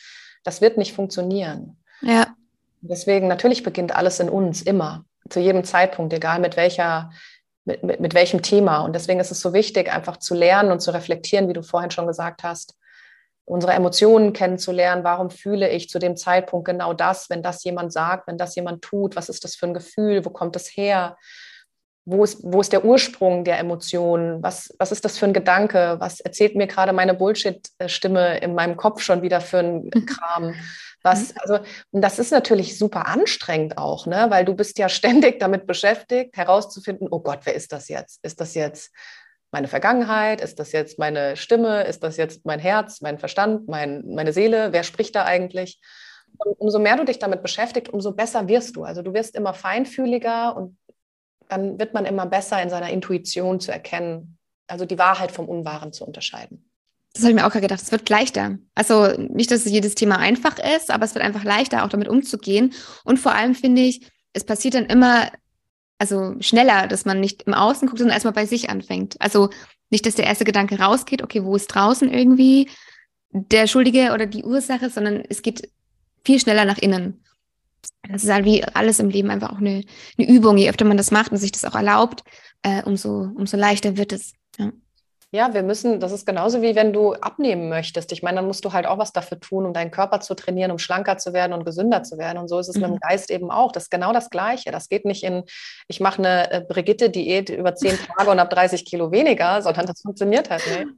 das 0.45 0.61
wird 0.61 0.79
nicht 0.79 0.95
funktionieren. 0.95 1.83
Ja. 2.01 2.29
Deswegen, 2.89 3.29
natürlich 3.29 3.63
beginnt 3.63 3.95
alles 3.95 4.21
in 4.21 4.29
uns, 4.29 4.63
immer, 4.63 5.05
zu 5.29 5.41
jedem 5.41 5.65
Zeitpunkt, 5.65 6.13
egal 6.13 6.39
mit 6.41 6.57
welcher, 6.57 7.11
mit, 7.65 7.83
mit, 7.83 8.01
mit 8.01 8.15
welchem 8.15 8.43
Thema. 8.43 8.81
Und 8.81 8.95
deswegen 8.95 9.21
ist 9.21 9.33
es 9.33 9.41
so 9.41 9.53
wichtig, 9.53 9.93
einfach 9.93 10.19
zu 10.19 10.35
lernen 10.35 10.71
und 10.71 10.81
zu 10.81 10.93
reflektieren, 10.93 11.49
wie 11.49 11.53
du 11.53 11.63
vorhin 11.63 11.91
schon 11.91 12.07
gesagt 12.07 12.43
hast, 12.43 12.77
unsere 13.45 13.73
Emotionen 13.73 14.33
kennenzulernen. 14.33 15.05
Warum 15.05 15.31
fühle 15.31 15.69
ich 15.71 15.89
zu 15.89 15.99
dem 15.99 16.17
Zeitpunkt 16.17 16.67
genau 16.67 16.93
das, 16.93 17.31
wenn 17.31 17.43
das 17.43 17.65
jemand 17.65 17.93
sagt, 17.93 18.27
wenn 18.27 18.39
das 18.39 18.55
jemand 18.57 18.83
tut? 18.83 19.17
Was 19.17 19.29
ist 19.29 19.45
das 19.45 19.55
für 19.55 19.67
ein 19.67 19.75
Gefühl? 19.75 20.25
Wo 20.25 20.31
kommt 20.31 20.57
es 20.57 20.69
her? 20.69 21.17
Wo 22.05 22.23
ist, 22.23 22.41
wo 22.43 22.61
ist 22.61 22.73
der 22.73 22.85
Ursprung 22.85 23.45
der 23.45 23.59
Emotionen? 23.59 24.43
Was, 24.43 24.75
was 24.79 24.93
ist 24.93 25.05
das 25.05 25.19
für 25.19 25.27
ein 25.27 25.33
Gedanke? 25.33 25.97
Was 25.99 26.21
erzählt 26.21 26.55
mir 26.55 26.67
gerade 26.67 26.93
meine 26.93 27.15
Bullshit-Stimme 27.15 28.39
in 28.39 28.55
meinem 28.55 28.77
Kopf 28.77 29.01
schon 29.01 29.23
wieder 29.23 29.41
für 29.41 29.59
ein 29.59 29.91
Kram? 30.07 30.55
Was, 31.07 31.33
mhm. 31.33 31.39
also, 31.41 31.59
und 31.93 32.03
das 32.03 32.19
ist 32.19 32.33
natürlich 32.33 32.77
super 32.77 33.07
anstrengend 33.07 33.79
auch, 33.79 34.07
ne? 34.07 34.27
weil 34.29 34.45
du 34.45 34.55
bist 34.55 34.77
ja 34.79 34.89
ständig 35.01 35.39
damit 35.39 35.67
beschäftigt, 35.67 36.37
herauszufinden, 36.37 37.07
oh 37.09 37.21
Gott, 37.21 37.41
wer 37.45 37.55
ist 37.55 37.73
das 37.73 37.89
jetzt? 37.89 38.19
Ist 38.25 38.41
das 38.41 38.55
jetzt 38.55 38.93
meine 39.53 39.69
Vergangenheit? 39.69 40.41
Ist 40.41 40.59
das 40.59 40.73
jetzt 40.73 40.99
meine 40.99 41.37
Stimme? 41.37 41.85
Ist 41.85 42.03
das 42.03 42.17
jetzt 42.17 42.45
mein 42.45 42.59
Herz, 42.59 43.01
mein 43.03 43.21
Verstand, 43.21 43.69
mein, 43.69 44.03
meine 44.09 44.33
Seele? 44.33 44.73
Wer 44.73 44.83
spricht 44.83 45.15
da 45.15 45.25
eigentlich? 45.25 45.81
Und 46.39 46.61
umso 46.61 46.81
mehr 46.81 46.97
du 46.97 47.05
dich 47.05 47.21
damit 47.21 47.41
beschäftigst, 47.41 47.93
umso 47.93 48.11
besser 48.11 48.49
wirst 48.49 48.75
du. 48.75 48.83
Also 48.83 49.03
du 49.03 49.15
wirst 49.15 49.37
immer 49.37 49.55
feinfühliger 49.55 50.57
und 50.57 50.77
dann 51.49 51.79
wird 51.79 51.95
man 51.95 52.05
immer 52.05 52.27
besser 52.27 52.61
in 52.61 52.69
seiner 52.69 52.91
Intuition 52.91 53.61
zu 53.61 53.71
erkennen, 53.71 54.39
also 54.67 54.85
die 54.85 54.99
Wahrheit 54.99 55.31
vom 55.31 55.49
Unwahren 55.49 55.93
zu 55.93 56.05
unterscheiden. 56.05 56.66
Das 57.17 57.25
habe 57.25 57.31
ich 57.33 57.37
mir 57.37 57.47
auch 57.47 57.53
gedacht. 57.53 57.81
Es 57.81 57.93
wird 57.93 58.09
leichter. 58.11 58.59
Also 58.75 59.09
nicht, 59.17 59.51
dass 59.51 59.65
jedes 59.65 59.95
Thema 59.95 60.19
einfach 60.19 60.59
ist, 60.59 60.91
aber 60.91 61.07
es 61.07 61.15
wird 61.15 61.25
einfach 61.25 61.45
leichter, 61.45 61.83
auch 61.83 61.89
damit 61.89 62.09
umzugehen. 62.09 62.75
Und 63.05 63.19
vor 63.19 63.33
allem 63.33 63.55
finde 63.55 63.83
ich, 63.83 64.07
es 64.35 64.45
passiert 64.45 64.75
dann 64.75 64.85
immer, 64.85 65.31
also 65.99 66.35
schneller, 66.41 66.87
dass 66.87 67.07
man 67.07 67.21
nicht 67.21 67.45
im 67.45 67.55
Außen 67.55 67.89
guckt, 67.89 68.01
sondern 68.01 68.15
erstmal 68.15 68.35
bei 68.35 68.45
sich 68.45 68.69
anfängt. 68.69 69.17
Also 69.19 69.49
nicht, 69.89 70.05
dass 70.05 70.15
der 70.15 70.27
erste 70.27 70.45
Gedanke 70.45 70.79
rausgeht, 70.79 71.23
okay, 71.23 71.43
wo 71.43 71.57
ist 71.57 71.69
draußen 71.69 72.13
irgendwie 72.13 72.69
der 73.31 73.67
Schuldige 73.67 74.13
oder 74.13 74.27
die 74.27 74.45
Ursache, 74.45 74.91
sondern 74.91 75.25
es 75.27 75.41
geht 75.41 75.71
viel 76.23 76.39
schneller 76.39 76.67
nach 76.67 76.79
innen. 76.79 77.25
Das 78.11 78.25
ist 78.25 78.31
halt 78.31 78.45
wie 78.45 78.63
alles 78.63 78.99
im 78.99 79.09
Leben 79.09 79.31
einfach 79.31 79.53
auch 79.53 79.59
eine, 79.59 79.85
eine 80.19 80.29
Übung. 80.29 80.59
Je 80.59 80.69
öfter 80.69 80.85
man 80.85 80.99
das 80.99 81.11
macht 81.11 81.33
und 81.33 81.39
sich 81.39 81.53
das 81.53 81.65
auch 81.65 81.75
erlaubt, 81.75 82.25
äh, 82.63 82.83
umso, 82.83 83.31
umso 83.35 83.57
leichter 83.57 83.97
wird 83.97 84.13
es. 84.13 84.33
Ja. 85.33 85.53
Wir 85.53 85.63
müssen, 85.63 86.01
das 86.01 86.13
ist 86.13 86.27
genauso 86.27 86.63
wie 86.63 86.75
wenn 86.75 86.93
du 86.93 87.15
abnehmen 87.15 87.69
möchtest. 87.69 88.13
Ich 88.13 88.23
meine, 88.23 88.37
dann 88.37 88.47
musst 88.47 88.65
du 88.65 88.73
halt 88.73 88.87
auch 88.87 88.99
was 88.99 89.13
dafür 89.13 89.41
tun, 89.41 89.67
um 89.67 89.73
deinen 89.73 89.91
Körper 89.91 90.21
zu 90.21 90.35
trainieren, 90.35 90.71
um 90.71 90.79
schlanker 90.79 91.19
zu 91.19 91.33
werden 91.33 91.53
und 91.53 91.65
gesünder 91.65 92.03
zu 92.03 92.19
werden. 92.19 92.39
Und 92.39 92.49
so 92.49 92.59
ist 92.59 92.69
es 92.69 92.77
mhm. 92.77 92.83
mit 92.83 92.91
dem 92.91 92.95
mhm. 92.95 93.01
Geist 93.01 93.31
eben 93.31 93.51
auch. 93.51 93.73
Das 93.73 93.85
ist 93.85 93.91
genau 93.91 94.13
das 94.13 94.31
Gleiche. 94.31 94.71
Das 94.71 94.89
geht 94.89 95.05
nicht 95.05 95.25
in, 95.25 95.45
ich 95.89 96.01
mache 96.01 96.19
eine 96.19 96.51
äh, 96.51 96.61
Brigitte-Diät 96.67 97.51
über 97.51 97.75
zehn 97.75 97.99
Tage 98.17 98.31
und 98.31 98.41
habe 98.41 98.55
30 98.55 98.85
Kilo 98.85 99.11
weniger, 99.11 99.63
sondern 99.63 99.87
das 99.87 100.01
funktioniert 100.01 100.51
halt 100.51 100.63
nicht. 100.67 100.89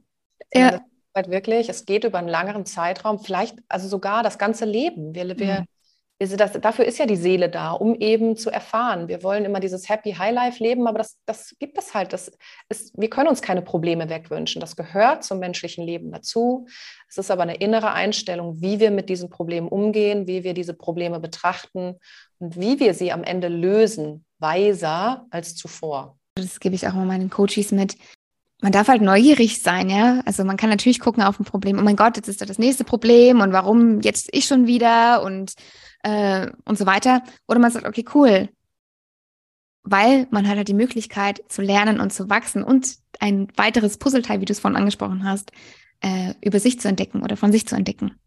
Ja. 0.53 0.71
Das 0.71 0.81
halt 1.15 1.29
wirklich, 1.29 1.69
es 1.69 1.85
geht 1.85 2.03
über 2.03 2.19
einen 2.19 2.27
langeren 2.27 2.65
Zeitraum, 2.65 3.19
vielleicht 3.19 3.57
also 3.67 3.87
sogar 3.87 4.23
das 4.23 4.37
ganze 4.37 4.65
Leben. 4.65 5.15
Wir, 5.15 5.37
wir, 5.37 5.61
mhm. 5.61 5.65
Das, 6.21 6.51
dafür 6.59 6.83
ist 6.83 6.97
ja 6.97 7.05
die 7.05 7.15
Seele 7.15 7.47
da, 7.47 7.71
um 7.71 7.95
eben 7.95 8.35
zu 8.35 8.49
erfahren. 8.49 9.07
Wir 9.07 9.23
wollen 9.23 9.45
immer 9.45 9.61
dieses 9.61 9.87
Happy 9.87 10.11
High 10.11 10.33
Life 10.33 10.61
leben, 10.61 10.85
aber 10.85 10.97
das, 10.97 11.17
das 11.25 11.55
gibt 11.59 11.77
es 11.77 11.93
halt. 11.93 12.11
Das 12.11 12.29
ist, 12.67 12.91
wir 12.97 13.09
können 13.09 13.29
uns 13.29 13.41
keine 13.41 13.61
Probleme 13.61 14.09
wegwünschen. 14.09 14.59
Das 14.59 14.75
gehört 14.75 15.23
zum 15.23 15.39
menschlichen 15.39 15.85
Leben 15.85 16.11
dazu. 16.11 16.67
Es 17.07 17.17
ist 17.17 17.31
aber 17.31 17.43
eine 17.43 17.55
innere 17.55 17.93
Einstellung, 17.93 18.61
wie 18.61 18.81
wir 18.81 18.91
mit 18.91 19.07
diesen 19.07 19.29
Problemen 19.29 19.69
umgehen, 19.69 20.27
wie 20.27 20.43
wir 20.43 20.53
diese 20.53 20.73
Probleme 20.73 21.21
betrachten 21.21 21.95
und 22.39 22.59
wie 22.59 22.81
wir 22.81 22.93
sie 22.93 23.13
am 23.13 23.23
Ende 23.23 23.47
lösen, 23.47 24.25
weiser 24.39 25.25
als 25.31 25.55
zuvor. 25.55 26.17
Das 26.35 26.59
gebe 26.59 26.75
ich 26.75 26.85
auch 26.85 26.93
mal 26.93 27.05
meinen 27.05 27.29
Coaches 27.29 27.71
mit. 27.71 27.95
Man 28.61 28.73
darf 28.73 28.89
halt 28.89 29.01
neugierig 29.01 29.61
sein, 29.61 29.89
ja. 29.89 30.21
Also 30.25 30.43
man 30.43 30.57
kann 30.57 30.69
natürlich 30.69 30.99
gucken 30.99 31.23
auf 31.23 31.39
ein 31.39 31.45
Problem. 31.45 31.79
Oh 31.79 31.81
mein 31.81 31.95
Gott, 31.95 32.17
jetzt 32.17 32.27
ist 32.27 32.41
da 32.41 32.45
das 32.45 32.59
nächste 32.59 32.83
Problem 32.83 33.39
und 33.39 33.53
warum 33.53 34.01
jetzt 34.01 34.27
ich 34.33 34.45
schon 34.45 34.67
wieder 34.67 35.23
und 35.23 35.53
äh, 36.03 36.49
und 36.65 36.77
so 36.77 36.85
weiter. 36.85 37.23
Oder 37.47 37.59
man 37.59 37.71
sagt, 37.71 37.87
okay, 37.87 38.05
cool. 38.13 38.49
Weil 39.83 40.27
man 40.29 40.47
hat 40.47 40.57
halt 40.57 40.67
die 40.67 40.73
Möglichkeit 40.73 41.43
zu 41.49 41.61
lernen 41.61 41.99
und 41.99 42.11
zu 42.11 42.29
wachsen 42.29 42.63
und 42.63 42.97
ein 43.19 43.47
weiteres 43.55 43.97
Puzzleteil, 43.97 44.41
wie 44.41 44.45
du 44.45 44.53
es 44.53 44.59
vorhin 44.59 44.77
angesprochen 44.77 45.23
hast, 45.23 45.51
äh, 46.01 46.33
über 46.41 46.59
sich 46.59 46.79
zu 46.79 46.87
entdecken 46.87 47.23
oder 47.23 47.37
von 47.37 47.51
sich 47.51 47.67
zu 47.67 47.75
entdecken. 47.75 48.19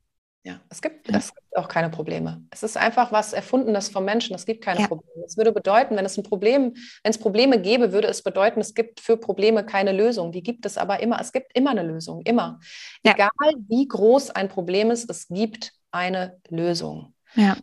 Ja, 0.45 0.61
es 0.71 0.83
gibt, 0.83 1.09
ja. 1.09 1.19
es 1.19 1.33
gibt 1.33 1.57
auch 1.57 1.69
keine 1.69 1.89
Probleme. 1.89 2.45
Es 2.51 2.65
ist 2.65 2.77
einfach 2.77 3.13
was 3.13 3.33
Erfundenes 3.33 3.89
vom 3.89 4.05
Menschen. 4.05 4.35
Es 4.35 4.45
gibt 4.45 4.65
keine 4.65 4.81
ja. 4.81 4.87
Probleme. 4.89 5.25
Es 5.25 5.37
würde 5.37 5.53
bedeuten, 5.53 5.97
wenn 5.97 6.05
es 6.05 6.19
ein 6.19 6.25
Problem, 6.25 6.75
wenn 7.05 7.11
es 7.11 7.19
Probleme 7.19 7.61
gäbe, 7.61 7.93
würde 7.93 8.09
es 8.09 8.23
bedeuten, 8.23 8.61
es 8.61 8.75
gibt 8.75 8.99
für 8.99 9.17
Probleme 9.17 9.65
keine 9.65 9.93
Lösung. 9.93 10.33
Die 10.33 10.43
gibt 10.43 10.67
es 10.67 10.79
aber 10.79 10.99
immer. 10.99 11.21
Es 11.21 11.31
gibt 11.31 11.57
immer 11.57 11.71
eine 11.71 11.85
Lösung, 11.85 12.23
immer. 12.23 12.59
Ja. 13.05 13.13
Egal 13.13 13.55
wie 13.69 13.87
groß 13.87 14.31
ein 14.31 14.49
Problem 14.49 14.91
ist, 14.91 15.09
es 15.09 15.29
gibt 15.29 15.75
eine 15.93 16.41
Lösung. 16.49 17.15
Ja. 17.35 17.57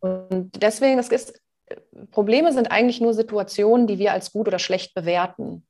Und 0.00 0.50
deswegen, 0.62 0.98
es 0.98 1.08
ist, 1.08 1.40
Probleme 2.10 2.52
sind 2.52 2.70
eigentlich 2.70 3.00
nur 3.00 3.14
Situationen, 3.14 3.86
die 3.86 3.98
wir 3.98 4.12
als 4.12 4.32
gut 4.32 4.48
oder 4.48 4.58
schlecht 4.58 4.94
bewerten. 4.94 5.66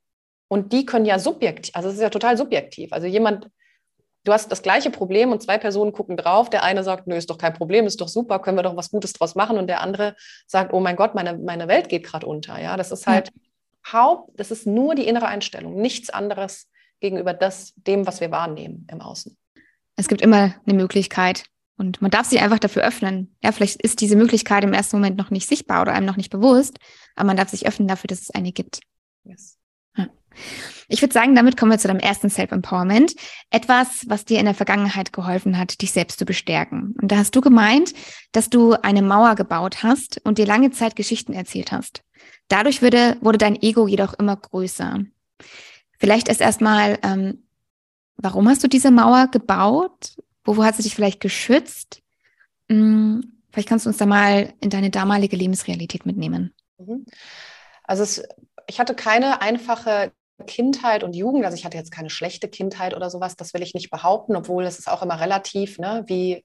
Und 0.48 0.72
die 0.72 0.84
können 0.84 1.06
ja 1.06 1.18
subjektiv, 1.18 1.74
also 1.74 1.88
es 1.88 1.94
ist 1.94 2.00
ja 2.00 2.10
total 2.10 2.36
subjektiv. 2.36 2.92
Also 2.92 3.06
jemand, 3.06 3.48
du 4.24 4.32
hast 4.32 4.52
das 4.52 4.62
gleiche 4.62 4.90
Problem 4.90 5.32
und 5.32 5.42
zwei 5.42 5.58
Personen 5.58 5.92
gucken 5.92 6.16
drauf. 6.16 6.50
Der 6.50 6.62
eine 6.62 6.84
sagt, 6.84 7.06
nö, 7.06 7.16
ist 7.16 7.30
doch 7.30 7.38
kein 7.38 7.54
Problem, 7.54 7.86
ist 7.86 8.00
doch 8.00 8.08
super, 8.08 8.38
können 8.38 8.58
wir 8.58 8.62
doch 8.62 8.76
was 8.76 8.90
Gutes 8.90 9.12
draus 9.12 9.34
machen. 9.34 9.58
Und 9.58 9.66
der 9.66 9.80
andere 9.80 10.14
sagt, 10.46 10.72
oh 10.72 10.80
mein 10.80 10.96
Gott, 10.96 11.14
meine, 11.14 11.38
meine 11.38 11.68
Welt 11.68 11.88
geht 11.88 12.04
gerade 12.04 12.26
unter. 12.26 12.60
Ja, 12.60 12.76
das 12.76 12.92
ist 12.92 13.06
halt 13.06 13.28
ja. 13.28 13.92
Haupt, 13.92 14.38
das 14.38 14.50
ist 14.50 14.66
nur 14.66 14.94
die 14.94 15.06
innere 15.06 15.26
Einstellung, 15.26 15.80
nichts 15.80 16.10
anderes 16.10 16.68
gegenüber 17.00 17.34
das, 17.34 17.74
dem, 17.76 18.06
was 18.06 18.20
wir 18.20 18.30
wahrnehmen 18.30 18.86
im 18.90 19.00
Außen. 19.00 19.36
Es 19.96 20.08
gibt 20.08 20.22
immer 20.22 20.54
eine 20.66 20.76
Möglichkeit, 20.76 21.44
und 21.82 22.00
man 22.00 22.12
darf 22.12 22.26
sich 22.28 22.40
einfach 22.40 22.60
dafür 22.60 22.84
öffnen. 22.84 23.34
Ja, 23.42 23.50
vielleicht 23.50 23.82
ist 23.82 24.00
diese 24.00 24.14
Möglichkeit 24.16 24.62
im 24.62 24.72
ersten 24.72 24.96
Moment 24.96 25.16
noch 25.16 25.30
nicht 25.30 25.48
sichtbar 25.48 25.82
oder 25.82 25.92
einem 25.92 26.06
noch 26.06 26.16
nicht 26.16 26.30
bewusst, 26.30 26.78
aber 27.16 27.26
man 27.26 27.36
darf 27.36 27.48
sich 27.48 27.66
öffnen 27.66 27.88
dafür, 27.88 28.06
dass 28.06 28.22
es 28.22 28.30
eine 28.30 28.52
gibt. 28.52 28.80
Yes. 29.24 29.58
Ja. 29.96 30.06
Ich 30.86 31.02
würde 31.02 31.12
sagen, 31.12 31.34
damit 31.34 31.56
kommen 31.56 31.72
wir 31.72 31.78
zu 31.78 31.88
deinem 31.88 31.98
ersten 31.98 32.30
Self-Empowerment. 32.30 33.14
Etwas, 33.50 34.04
was 34.06 34.24
dir 34.24 34.38
in 34.38 34.44
der 34.44 34.54
Vergangenheit 34.54 35.12
geholfen 35.12 35.58
hat, 35.58 35.82
dich 35.82 35.90
selbst 35.90 36.20
zu 36.20 36.24
bestärken. 36.24 36.94
Und 37.02 37.10
da 37.10 37.16
hast 37.16 37.34
du 37.34 37.40
gemeint, 37.40 37.92
dass 38.30 38.48
du 38.48 38.74
eine 38.74 39.02
Mauer 39.02 39.34
gebaut 39.34 39.82
hast 39.82 40.20
und 40.24 40.38
dir 40.38 40.46
lange 40.46 40.70
Zeit 40.70 40.94
Geschichten 40.94 41.32
erzählt 41.32 41.72
hast. 41.72 42.02
Dadurch 42.46 42.80
wurde, 42.80 43.16
wurde 43.20 43.38
dein 43.38 43.60
Ego 43.60 43.88
jedoch 43.88 44.14
immer 44.14 44.36
größer. 44.36 45.00
Vielleicht 45.98 46.28
erst 46.28 46.40
erstmal, 46.40 46.98
ähm, 47.02 47.42
warum 48.16 48.48
hast 48.48 48.62
du 48.62 48.68
diese 48.68 48.92
Mauer 48.92 49.26
gebaut? 49.26 50.14
Wovor 50.44 50.64
hat 50.64 50.76
sie 50.76 50.82
dich 50.82 50.94
vielleicht 50.94 51.20
geschützt? 51.20 52.02
Hm, 52.68 53.42
vielleicht 53.50 53.68
kannst 53.68 53.86
du 53.86 53.90
uns 53.90 53.98
da 53.98 54.06
mal 54.06 54.54
in 54.60 54.70
deine 54.70 54.90
damalige 54.90 55.36
Lebensrealität 55.36 56.06
mitnehmen. 56.06 56.54
Mhm. 56.78 57.04
Also 57.84 58.02
es, 58.02 58.22
ich 58.66 58.80
hatte 58.80 58.94
keine 58.94 59.42
einfache 59.42 60.12
Kindheit 60.46 61.04
und 61.04 61.14
Jugend. 61.14 61.44
Also 61.44 61.56
ich 61.56 61.64
hatte 61.64 61.76
jetzt 61.76 61.92
keine 61.92 62.10
schlechte 62.10 62.48
Kindheit 62.48 62.94
oder 62.94 63.10
sowas, 63.10 63.36
das 63.36 63.54
will 63.54 63.62
ich 63.62 63.74
nicht 63.74 63.90
behaupten, 63.90 64.36
obwohl 64.36 64.64
es 64.64 64.78
ist 64.78 64.90
auch 64.90 65.02
immer 65.02 65.20
relativ, 65.20 65.78
ne, 65.78 66.04
wie, 66.06 66.44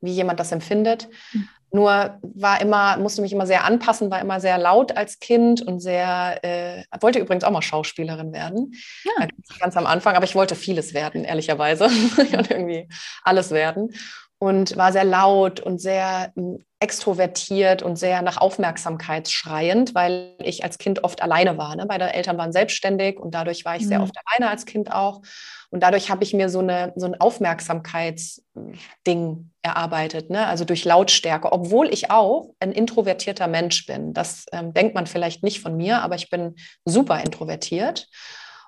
wie 0.00 0.12
jemand 0.12 0.40
das 0.40 0.52
empfindet. 0.52 1.08
Mhm. 1.32 1.48
Nur 1.72 2.18
war 2.22 2.60
immer, 2.60 2.96
musste 2.96 3.22
mich 3.22 3.32
immer 3.32 3.46
sehr 3.46 3.64
anpassen, 3.64 4.10
war 4.10 4.20
immer 4.20 4.40
sehr 4.40 4.56
laut 4.56 4.96
als 4.96 5.18
Kind 5.18 5.60
und 5.60 5.80
sehr, 5.80 6.38
äh, 6.42 6.84
wollte 7.00 7.18
übrigens 7.18 7.44
auch 7.44 7.50
mal 7.50 7.60
Schauspielerin 7.60 8.32
werden. 8.32 8.72
Ja. 9.04 9.24
Äh, 9.24 9.28
ganz 9.58 9.76
am 9.76 9.84
Anfang, 9.84 10.14
aber 10.14 10.24
ich 10.24 10.34
wollte 10.34 10.54
vieles 10.54 10.94
werden, 10.94 11.24
ehrlicherweise. 11.24 11.86
ich 12.22 12.32
wollte 12.32 12.54
irgendwie 12.54 12.88
alles 13.24 13.50
werden. 13.50 13.92
Und 14.38 14.76
war 14.76 14.92
sehr 14.92 15.04
laut 15.04 15.60
und 15.60 15.80
sehr 15.80 16.30
hm, 16.34 16.62
extrovertiert 16.78 17.82
und 17.82 17.96
sehr 17.96 18.20
nach 18.20 18.36
Aufmerksamkeit 18.36 19.30
schreiend, 19.30 19.94
weil 19.94 20.36
ich 20.42 20.62
als 20.62 20.76
Kind 20.76 21.04
oft 21.04 21.22
alleine 21.22 21.56
war. 21.56 21.74
Ne? 21.74 21.86
Beide 21.86 22.12
Eltern 22.12 22.36
waren 22.36 22.52
selbstständig 22.52 23.18
und 23.18 23.34
dadurch 23.34 23.64
war 23.64 23.76
ich 23.76 23.84
mhm. 23.84 23.88
sehr 23.88 24.02
oft 24.02 24.14
alleine 24.26 24.50
als 24.50 24.66
Kind 24.66 24.92
auch. 24.92 25.22
Und 25.70 25.82
dadurch 25.82 26.10
habe 26.10 26.22
ich 26.22 26.34
mir 26.34 26.50
so, 26.50 26.58
eine, 26.58 26.92
so 26.96 27.06
ein 27.06 27.18
Aufmerksamkeitsding 27.18 29.52
erarbeitet, 29.62 30.28
ne? 30.28 30.46
also 30.46 30.66
durch 30.66 30.84
Lautstärke, 30.84 31.50
obwohl 31.50 31.90
ich 31.92 32.10
auch 32.10 32.50
ein 32.60 32.72
introvertierter 32.72 33.46
Mensch 33.46 33.86
bin. 33.86 34.12
Das 34.12 34.44
ähm, 34.52 34.74
denkt 34.74 34.94
man 34.94 35.06
vielleicht 35.06 35.42
nicht 35.42 35.60
von 35.60 35.78
mir, 35.78 36.02
aber 36.02 36.16
ich 36.16 36.28
bin 36.28 36.56
super 36.84 37.24
introvertiert. 37.24 38.06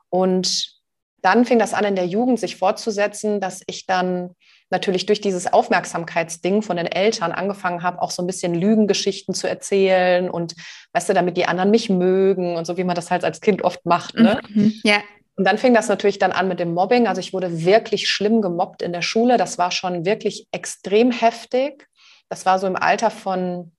Und 0.09 0.79
dann 1.21 1.45
fing 1.45 1.59
das 1.59 1.75
an, 1.75 1.85
in 1.85 1.97
der 1.97 2.07
Jugend 2.07 2.41
sich 2.41 2.57
fortzusetzen, 2.57 3.39
dass 3.41 3.61
ich 3.67 3.85
dann 3.87 4.35
natürlich 4.71 5.07
durch 5.07 5.21
dieses 5.21 5.53
Aufmerksamkeitsding 5.53 6.63
von 6.63 6.77
den 6.77 6.87
Eltern 6.87 7.33
angefangen 7.33 7.83
habe, 7.83 8.03
auch 8.03 8.11
so 8.11 8.23
ein 8.23 8.27
bisschen 8.27 8.55
Lügengeschichten 8.55 9.35
zu 9.35 9.49
erzählen 9.49 10.31
und, 10.31 10.55
weißt 10.93 11.09
du, 11.09 11.15
damit 11.15 11.37
die 11.37 11.47
anderen 11.47 11.71
mich 11.71 11.89
mögen 11.89 12.57
und 12.57 12.67
so, 12.67 12.77
wie 12.77 12.85
man 12.85 12.95
das 12.95 13.11
halt 13.11 13.25
als 13.25 13.41
Kind 13.41 13.63
oft 13.63 13.85
macht. 13.87 14.15
Ne? 14.15 14.41
Mhm, 14.49 14.75
ja. 14.85 15.01
Und 15.37 15.45
dann 15.45 15.59
fing 15.59 15.73
das 15.73 15.89
natürlich 15.89 16.19
dann 16.19 16.33
an 16.33 16.49
mit 16.49 16.59
dem 16.59 16.75
Mobbing. 16.75 17.07
Also 17.07 17.21
ich 17.21 17.33
wurde 17.33 17.65
wirklich 17.65 18.09
schlimm 18.09 18.43
gemobbt 18.43 18.83
in 18.83 18.93
der 18.93 19.03
Schule. 19.03 19.37
Das 19.37 19.57
war 19.57 19.71
schon 19.71 20.05
wirklich 20.05 20.49
extrem 20.51 21.13
heftig. 21.13 21.87
Das 22.29 22.45
war 22.45 22.59
so 22.59 22.67
im 22.67 22.75
Alter 22.75 23.11
von 23.11 23.73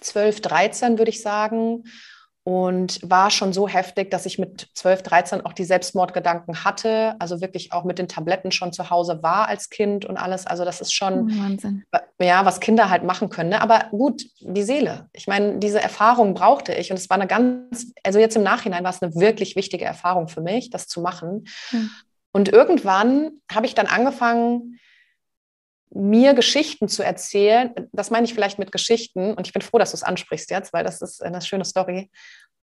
12, 0.00 0.40
13, 0.40 0.98
würde 0.98 1.10
ich 1.10 1.20
sagen 1.20 1.82
und 2.48 2.98
war 3.02 3.30
schon 3.30 3.52
so 3.52 3.68
heftig, 3.68 4.10
dass 4.10 4.24
ich 4.24 4.38
mit 4.38 4.70
12, 4.72 5.02
13 5.02 5.44
auch 5.44 5.52
die 5.52 5.66
Selbstmordgedanken 5.66 6.64
hatte, 6.64 7.14
also 7.18 7.42
wirklich 7.42 7.74
auch 7.74 7.84
mit 7.84 7.98
den 7.98 8.08
Tabletten 8.08 8.52
schon 8.52 8.72
zu 8.72 8.88
Hause 8.88 9.22
war 9.22 9.48
als 9.48 9.68
Kind 9.68 10.06
und 10.06 10.16
alles. 10.16 10.46
Also 10.46 10.64
das 10.64 10.80
ist 10.80 10.94
schon, 10.94 11.30
oh, 11.30 11.42
Wahnsinn. 11.42 11.84
ja, 12.18 12.46
was 12.46 12.60
Kinder 12.60 12.88
halt 12.88 13.04
machen 13.04 13.28
können. 13.28 13.50
Ne? 13.50 13.60
Aber 13.60 13.88
gut, 13.90 14.24
die 14.40 14.62
Seele. 14.62 15.10
Ich 15.12 15.26
meine, 15.26 15.58
diese 15.58 15.82
Erfahrung 15.82 16.32
brauchte 16.32 16.72
ich 16.72 16.90
und 16.90 16.96
es 16.96 17.10
war 17.10 17.18
eine 17.18 17.26
ganz, 17.26 17.92
also 18.02 18.18
jetzt 18.18 18.34
im 18.34 18.44
Nachhinein 18.44 18.82
war 18.82 18.92
es 18.92 19.02
eine 19.02 19.14
wirklich 19.14 19.54
wichtige 19.54 19.84
Erfahrung 19.84 20.28
für 20.28 20.40
mich, 20.40 20.70
das 20.70 20.88
zu 20.88 21.02
machen. 21.02 21.44
Hm. 21.68 21.90
Und 22.32 22.48
irgendwann 22.48 23.32
habe 23.52 23.66
ich 23.66 23.74
dann 23.74 23.88
angefangen, 23.88 24.78
mir 25.90 26.34
Geschichten 26.34 26.88
zu 26.88 27.02
erzählen, 27.02 27.72
das 27.92 28.10
meine 28.10 28.26
ich 28.26 28.34
vielleicht 28.34 28.58
mit 28.58 28.72
Geschichten, 28.72 29.34
und 29.34 29.46
ich 29.46 29.52
bin 29.52 29.62
froh, 29.62 29.78
dass 29.78 29.92
du 29.92 29.96
es 29.96 30.02
ansprichst 30.02 30.50
jetzt, 30.50 30.72
weil 30.72 30.84
das 30.84 31.02
ist 31.02 31.22
eine 31.22 31.40
schöne 31.40 31.64
Story, 31.64 32.10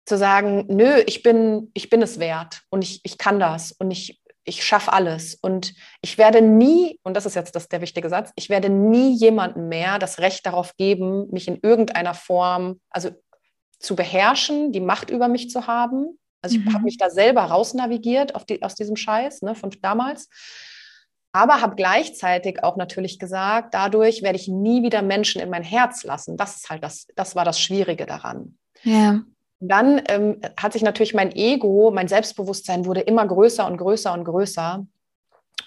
zu 0.05 0.17
sagen, 0.17 0.65
nö, 0.67 1.01
ich 1.07 1.23
bin, 1.23 1.71
ich 1.73 1.89
bin 1.89 2.01
es 2.01 2.19
wert 2.19 2.61
und 2.69 2.83
ich, 2.83 3.01
ich 3.03 3.17
kann 3.17 3.39
das 3.39 3.71
und 3.71 3.89
ich, 3.89 4.21
ich 4.43 4.63
schaffe 4.63 4.93
alles 4.93 5.35
und 5.35 5.73
ich 6.01 6.17
werde 6.17 6.41
nie, 6.41 6.99
und 7.03 7.17
das 7.17 7.25
ist 7.25 7.35
jetzt 7.35 7.55
das, 7.55 7.67
der 7.67 7.81
wichtige 7.81 8.09
Satz, 8.09 8.31
ich 8.35 8.49
werde 8.49 8.69
nie 8.69 9.15
jemandem 9.15 9.67
mehr 9.67 9.97
das 9.97 10.19
Recht 10.19 10.45
darauf 10.45 10.75
geben, 10.77 11.27
mich 11.31 11.47
in 11.47 11.59
irgendeiner 11.63 12.13
Form, 12.13 12.79
also 12.91 13.09
zu 13.79 13.95
beherrschen, 13.95 14.71
die 14.71 14.79
Macht 14.79 15.09
über 15.09 15.27
mich 15.27 15.49
zu 15.49 15.67
haben. 15.67 16.19
Also 16.41 16.57
ich 16.57 16.65
mhm. 16.65 16.73
habe 16.73 16.83
mich 16.83 16.97
da 16.97 17.09
selber 17.09 17.41
rausnavigiert 17.41 18.35
auf 18.35 18.45
die, 18.45 18.61
aus 18.61 18.75
diesem 18.75 18.95
Scheiß 18.95 19.41
ne, 19.41 19.55
von 19.55 19.71
damals 19.81 20.29
aber 21.35 21.59
habe 21.59 21.75
gleichzeitig 21.75 22.63
auch 22.63 22.77
natürlich 22.77 23.19
gesagt, 23.19 23.73
dadurch 23.73 24.23
werde 24.23 24.37
ich 24.37 24.47
nie 24.47 24.83
wieder 24.83 25.01
Menschen 25.01 25.41
in 25.41 25.49
mein 25.49 25.63
Herz 25.63 26.05
lassen. 26.05 26.37
Das 26.37 26.55
ist 26.55 26.69
halt 26.69 26.81
das, 26.81 27.07
das 27.17 27.35
war 27.35 27.43
das 27.43 27.59
Schwierige 27.59 28.05
daran. 28.05 28.57
Ja. 28.83 29.19
Dann 29.59 30.01
ähm, 30.07 30.39
hat 30.55 30.71
sich 30.71 30.81
natürlich 30.81 31.13
mein 31.13 31.35
Ego, 31.35 31.91
mein 31.93 32.07
Selbstbewusstsein 32.07 32.85
wurde 32.85 33.01
immer 33.01 33.27
größer 33.27 33.67
und 33.67 33.75
größer 33.75 34.13
und 34.13 34.23
größer. 34.23 34.87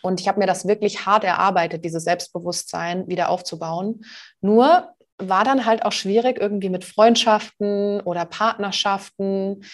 Und 0.00 0.20
ich 0.20 0.28
habe 0.28 0.38
mir 0.38 0.46
das 0.46 0.66
wirklich 0.66 1.04
hart 1.04 1.24
erarbeitet, 1.24 1.84
dieses 1.84 2.04
Selbstbewusstsein 2.04 3.06
wieder 3.06 3.28
aufzubauen. 3.28 4.06
Nur 4.40 4.88
war 5.18 5.44
dann 5.44 5.66
halt 5.66 5.84
auch 5.84 5.92
schwierig 5.92 6.40
irgendwie 6.40 6.70
mit 6.70 6.86
Freundschaften 6.86 8.00
oder 8.00 8.24
Partnerschaften, 8.24 9.64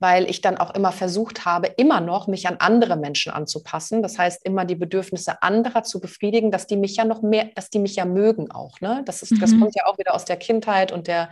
weil 0.00 0.28
ich 0.28 0.40
dann 0.40 0.56
auch 0.56 0.74
immer 0.74 0.92
versucht 0.92 1.44
habe, 1.44 1.66
immer 1.66 2.00
noch 2.00 2.26
mich 2.26 2.48
an 2.48 2.56
andere 2.58 2.96
Menschen 2.96 3.30
anzupassen. 3.30 4.02
Das 4.02 4.18
heißt, 4.18 4.44
immer 4.46 4.64
die 4.64 4.74
Bedürfnisse 4.74 5.42
anderer 5.42 5.82
zu 5.82 6.00
befriedigen, 6.00 6.50
dass 6.50 6.66
die 6.66 6.78
mich 6.78 6.96
ja 6.96 7.04
noch 7.04 7.20
mehr, 7.20 7.50
dass 7.54 7.68
die 7.68 7.78
mich 7.78 7.96
ja 7.96 8.06
mögen 8.06 8.50
auch. 8.50 8.80
Ne? 8.80 9.02
Das, 9.04 9.20
ist, 9.20 9.32
mhm. 9.32 9.40
das 9.40 9.50
kommt 9.50 9.76
ja 9.76 9.84
auch 9.84 9.98
wieder 9.98 10.14
aus 10.14 10.24
der 10.24 10.38
Kindheit 10.38 10.90
und 10.90 11.06
der 11.06 11.28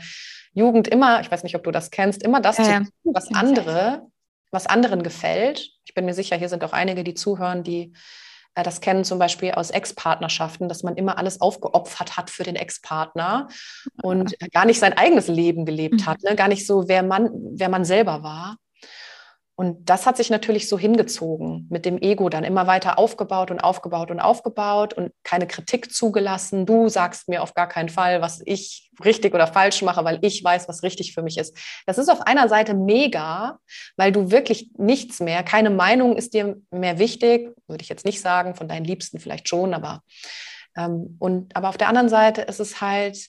Jugend 0.52 0.86
immer, 0.86 1.20
ich 1.22 1.30
weiß 1.30 1.44
nicht, 1.44 1.56
ob 1.56 1.64
du 1.64 1.70
das 1.70 1.90
kennst, 1.90 2.22
immer 2.22 2.40
das 2.40 2.58
ja, 2.58 2.64
zu 2.84 2.90
tun, 3.02 3.14
was 3.14 3.32
andere, 3.34 4.06
was 4.50 4.66
anderen 4.66 5.02
gefällt. 5.02 5.70
Ich 5.86 5.94
bin 5.94 6.04
mir 6.04 6.14
sicher, 6.14 6.36
hier 6.36 6.50
sind 6.50 6.62
auch 6.62 6.74
einige, 6.74 7.04
die 7.04 7.14
zuhören, 7.14 7.62
die 7.62 7.94
das 8.62 8.80
kennen 8.80 9.04
zum 9.04 9.18
Beispiel 9.18 9.52
aus 9.52 9.70
Ex-Partnerschaften, 9.70 10.68
dass 10.68 10.82
man 10.82 10.96
immer 10.96 11.18
alles 11.18 11.40
aufgeopfert 11.40 12.16
hat 12.16 12.30
für 12.30 12.42
den 12.42 12.56
Ex-Partner 12.56 13.48
und 14.02 14.34
gar 14.52 14.64
nicht 14.64 14.78
sein 14.78 14.92
eigenes 14.92 15.28
Leben 15.28 15.64
gelebt 15.64 16.00
mhm. 16.02 16.06
hat, 16.06 16.22
ne? 16.22 16.36
gar 16.36 16.48
nicht 16.48 16.66
so, 16.66 16.88
wer 16.88 17.02
man, 17.02 17.30
wer 17.52 17.68
man 17.68 17.84
selber 17.84 18.22
war. 18.22 18.56
Und 19.60 19.90
das 19.90 20.06
hat 20.06 20.16
sich 20.16 20.30
natürlich 20.30 20.68
so 20.68 20.78
hingezogen, 20.78 21.66
mit 21.68 21.84
dem 21.84 21.98
Ego 22.00 22.28
dann 22.28 22.44
immer 22.44 22.68
weiter 22.68 22.96
aufgebaut 22.96 23.50
und 23.50 23.58
aufgebaut 23.58 24.12
und 24.12 24.20
aufgebaut 24.20 24.94
und 24.94 25.10
keine 25.24 25.48
Kritik 25.48 25.92
zugelassen. 25.92 26.64
Du 26.64 26.88
sagst 26.88 27.28
mir 27.28 27.42
auf 27.42 27.54
gar 27.54 27.66
keinen 27.66 27.88
Fall, 27.88 28.22
was 28.22 28.40
ich 28.44 28.92
richtig 29.04 29.34
oder 29.34 29.48
falsch 29.48 29.82
mache, 29.82 30.04
weil 30.04 30.20
ich 30.22 30.44
weiß, 30.44 30.68
was 30.68 30.84
richtig 30.84 31.12
für 31.12 31.22
mich 31.22 31.38
ist. 31.38 31.58
Das 31.86 31.98
ist 31.98 32.08
auf 32.08 32.20
einer 32.20 32.48
Seite 32.48 32.74
mega, 32.74 33.58
weil 33.96 34.12
du 34.12 34.30
wirklich 34.30 34.70
nichts 34.78 35.18
mehr, 35.18 35.42
keine 35.42 35.70
Meinung 35.70 36.16
ist 36.16 36.34
dir 36.34 36.56
mehr 36.70 37.00
wichtig, 37.00 37.52
würde 37.66 37.82
ich 37.82 37.88
jetzt 37.88 38.04
nicht 38.04 38.20
sagen, 38.20 38.54
von 38.54 38.68
deinen 38.68 38.84
Liebsten 38.84 39.18
vielleicht 39.18 39.48
schon, 39.48 39.74
aber 39.74 40.04
ähm, 40.76 41.16
und 41.18 41.56
aber 41.56 41.68
auf 41.68 41.78
der 41.78 41.88
anderen 41.88 42.08
Seite 42.08 42.42
ist 42.42 42.60
es 42.60 42.80
halt 42.80 43.26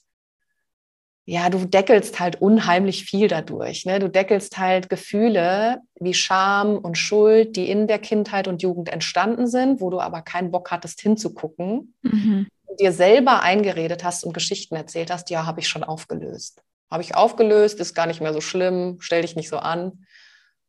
ja, 1.29 1.51
du 1.51 1.63
deckelst 1.63 2.19
halt 2.19 2.41
unheimlich 2.41 3.05
viel 3.05 3.27
dadurch. 3.27 3.85
Ne? 3.85 3.99
Du 3.99 4.09
deckelst 4.09 4.57
halt 4.57 4.89
Gefühle 4.89 5.77
wie 5.99 6.15
Scham 6.15 6.79
und 6.79 6.97
Schuld, 6.97 7.55
die 7.55 7.69
in 7.69 7.85
der 7.85 7.99
Kindheit 7.99 8.47
und 8.47 8.63
Jugend 8.63 8.89
entstanden 8.89 9.45
sind, 9.45 9.79
wo 9.79 9.91
du 9.91 9.99
aber 9.99 10.23
keinen 10.23 10.49
Bock 10.49 10.71
hattest 10.71 11.01
hinzugucken, 11.01 11.93
mhm. 12.01 12.47
dir 12.79 12.91
selber 12.91 13.43
eingeredet 13.43 14.03
hast 14.03 14.23
und 14.23 14.33
Geschichten 14.33 14.75
erzählt 14.75 15.11
hast, 15.11 15.29
ja, 15.29 15.45
habe 15.45 15.59
ich 15.59 15.67
schon 15.67 15.83
aufgelöst. 15.83 16.63
Habe 16.89 17.03
ich 17.03 17.13
aufgelöst, 17.13 17.79
ist 17.79 17.93
gar 17.93 18.07
nicht 18.07 18.21
mehr 18.21 18.33
so 18.33 18.41
schlimm, 18.41 18.97
stell 18.99 19.21
dich 19.21 19.35
nicht 19.35 19.49
so 19.49 19.57
an. 19.57 20.07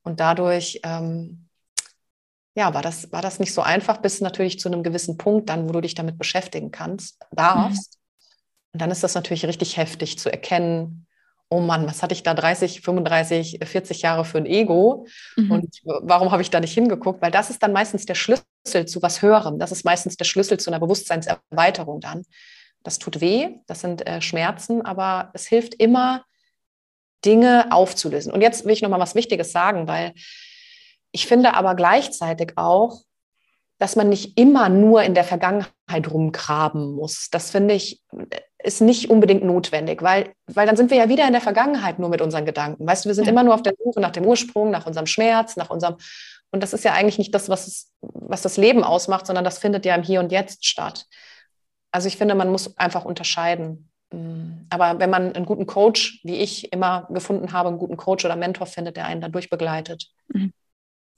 Und 0.03 0.21
dadurch, 0.21 0.81
ähm, 0.85 1.47
ja, 2.55 2.75
war 2.75 2.83
das, 2.83 3.11
war 3.13 3.23
das 3.23 3.39
nicht 3.39 3.55
so 3.55 3.63
einfach, 3.63 3.97
bis 4.03 4.21
natürlich 4.21 4.61
zu 4.61 4.69
einem 4.69 4.83
gewissen 4.83 5.17
Punkt 5.17 5.49
dann, 5.49 5.67
wo 5.67 5.73
du 5.73 5.81
dich 5.81 5.95
damit 5.95 6.19
beschäftigen 6.19 6.71
kannst, 6.71 7.19
darfst. 7.33 7.95
Mhm 7.95 8.00
und 8.73 8.83
dann 8.83 8.91
ist 8.91 9.03
das 9.03 9.15
natürlich 9.15 9.47
richtig 9.47 9.77
heftig 9.77 10.19
zu 10.19 10.31
erkennen 10.31 11.07
oh 11.51 11.61
Mann, 11.61 11.87
was 11.87 12.03
hatte 12.03 12.15
ich 12.15 12.23
da 12.23 12.33
30, 12.33 12.81
35, 12.81 13.59
40 13.63 14.03
Jahre 14.03 14.25
für 14.25 14.39
ein 14.39 14.47
Ego 14.47 15.07
mhm. 15.37 15.51
und 15.51 15.81
warum 15.85 16.31
habe 16.31 16.43
ich 16.43 16.51
da 16.51 16.61
nicht 16.61 16.73
hingeguckt? 16.73 17.21
Weil 17.21 17.33
das 17.33 17.51
ist 17.51 17.63
dann 17.63 17.73
meistens 17.73 18.07
der 18.07 18.15
Schlüssel 18.15 18.87
zu 18.87 19.03
was 19.03 19.21
Höherem. 19.21 19.59
Das 19.59 19.73
ist 19.73 19.85
meistens 19.85 20.17
der 20.17 20.25
Schlüssel 20.25 20.59
zu 20.59 20.71
einer 20.71 20.79
Bewusstseinserweiterung 20.79 22.01
dann. 22.01 22.23
Das 22.85 22.99
tut 22.99 23.21
weh, 23.21 23.57
das 23.67 23.81
sind 23.81 24.07
äh, 24.07 24.23
Schmerzen, 24.23 24.83
aber 24.83 25.31
es 25.35 25.47
hilft 25.47 25.75
immer, 25.75 26.25
Dinge 27.25 27.67
aufzulösen. 27.71 28.33
Und 28.33 28.41
jetzt 28.41 28.65
will 28.65 28.73
ich 28.73 28.81
noch 28.81 28.89
mal 28.89 29.01
was 29.01 29.15
Wichtiges 29.15 29.53
sagen, 29.53 29.89
weil 29.89 30.15
ich 31.11 31.27
finde 31.27 31.55
aber 31.55 31.75
gleichzeitig 31.75 32.53
auch, 32.57 33.03
dass 33.79 33.97
man 33.97 34.09
nicht 34.09 34.39
immer 34.39 34.69
nur 34.69 35.03
in 35.03 35.15
der 35.15 35.25
Vergangenheit 35.25 36.11
rumgraben 36.11 36.93
muss. 36.95 37.29
Das 37.31 37.51
finde 37.51 37.75
ich 37.75 38.03
ist 38.63 38.81
nicht 38.81 39.11
unbedingt 39.11 39.45
notwendig, 39.45 40.03
weil, 40.03 40.33
weil 40.47 40.67
dann 40.67 40.77
sind 40.77 40.91
wir 40.91 40.99
ja 40.99 41.09
wieder 41.09 41.27
in 41.27 41.33
der 41.33 41.41
Vergangenheit 41.41 41.99
nur 41.99 42.09
mit 42.09 42.21
unseren 42.21 42.45
Gedanken. 42.45 42.87
Weißt 42.87 43.05
du, 43.05 43.09
wir 43.09 43.15
sind 43.15 43.25
ja. 43.25 43.31
immer 43.31 43.43
nur 43.43 43.55
auf 43.55 43.63
der 43.63 43.75
Suche 43.83 44.01
nach 44.01 44.11
dem 44.11 44.25
Ursprung, 44.25 44.71
nach 44.71 44.87
unserem 44.87 45.07
Schmerz, 45.07 45.57
nach 45.57 45.71
unserem. 45.71 45.97
Und 46.51 46.63
das 46.63 46.73
ist 46.73 46.85
ja 46.85 46.93
eigentlich 46.93 47.19
nicht 47.19 47.35
das, 47.35 47.49
was, 47.49 47.67
es, 47.67 47.93
was 48.01 48.43
das 48.43 48.57
Leben 48.57 48.83
ausmacht, 48.85 49.27
sondern 49.27 49.45
das 49.45 49.59
findet 49.59 49.87
ja 49.87 49.95
im 49.95 50.03
Hier 50.03 50.21
und 50.21 50.33
Jetzt 50.33 50.67
statt. 50.67 51.07
Also 51.93 52.09
ich 52.09 52.17
finde, 52.17 52.35
man 52.35 52.51
muss 52.51 52.77
einfach 52.77 53.05
unterscheiden. 53.05 53.91
Mm. 54.13 54.67
Aber 54.69 54.99
wenn 54.99 55.11
man 55.11 55.33
einen 55.33 55.47
guten 55.47 55.67
Coach, 55.67 56.21
wie 56.25 56.37
ich 56.37 56.73
immer 56.73 57.09
gefunden 57.11 57.53
habe, 57.53 57.69
einen 57.69 57.79
guten 57.79 57.97
Coach 57.97 58.25
oder 58.25 58.37
Mentor 58.37 58.67
findet, 58.67 58.97
der 58.97 59.07
einen 59.07 59.21
dadurch 59.21 59.51
begleitet, 59.51 60.09
mhm. 60.29 60.53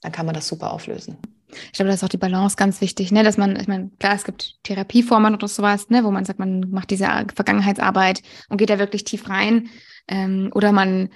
dann 0.01 0.13
kann 0.13 0.27
man 0.27 0.35
das 0.35 0.49
super 0.49 0.73
auflösen. 0.73 1.19
Ich 1.67 1.73
glaube, 1.73 1.89
da 1.89 1.95
ist 1.95 2.05
auch 2.05 2.09
die 2.09 2.17
Balance 2.19 2.57
ganz 2.57 2.81
wichtig, 2.81 3.13
ne? 3.13 3.23
dass 3.23 3.37
man, 3.37 3.57
ich 3.57 3.69
meine, 3.69 3.91
klar, 3.99 4.15
es 4.15 4.25
gibt 4.25 4.57
Therapieformen 4.63 5.35
oder 5.35 5.49
sowas, 5.49 5.91
ne? 5.91 6.05
wo 6.05 6.11
man 6.11 6.25
sagt, 6.25 6.39
man 6.39 6.71
macht 6.71 6.91
diese 6.91 7.07
Vergangenheitsarbeit 7.35 8.23
und 8.49 8.59
geht 8.59 8.71
da 8.71 8.79
wirklich 8.79 9.05
tief 9.05 9.29
rein. 9.29 9.69
Ähm, 10.09 10.51
oder 10.55 10.73
man 10.73 11.11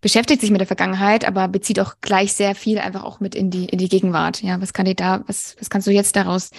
beschäftigt 0.00 0.40
sich 0.40 0.50
mit 0.50 0.60
der 0.60 0.66
Vergangenheit, 0.66 1.24
aber 1.24 1.48
bezieht 1.48 1.78
auch 1.80 1.94
gleich 2.00 2.32
sehr 2.32 2.54
viel 2.54 2.78
einfach 2.78 3.04
auch 3.04 3.20
mit 3.20 3.34
in 3.34 3.50
die, 3.50 3.66
in 3.66 3.78
die 3.78 3.88
Gegenwart. 3.88 4.42
Ja, 4.42 4.60
was 4.60 4.72
kann 4.72 4.84
dir 4.84 4.96
da, 4.96 5.22
was, 5.26 5.56
was 5.58 5.70
kannst 5.70 5.86
du 5.86 5.92
jetzt 5.92 6.16
daraus 6.16 6.50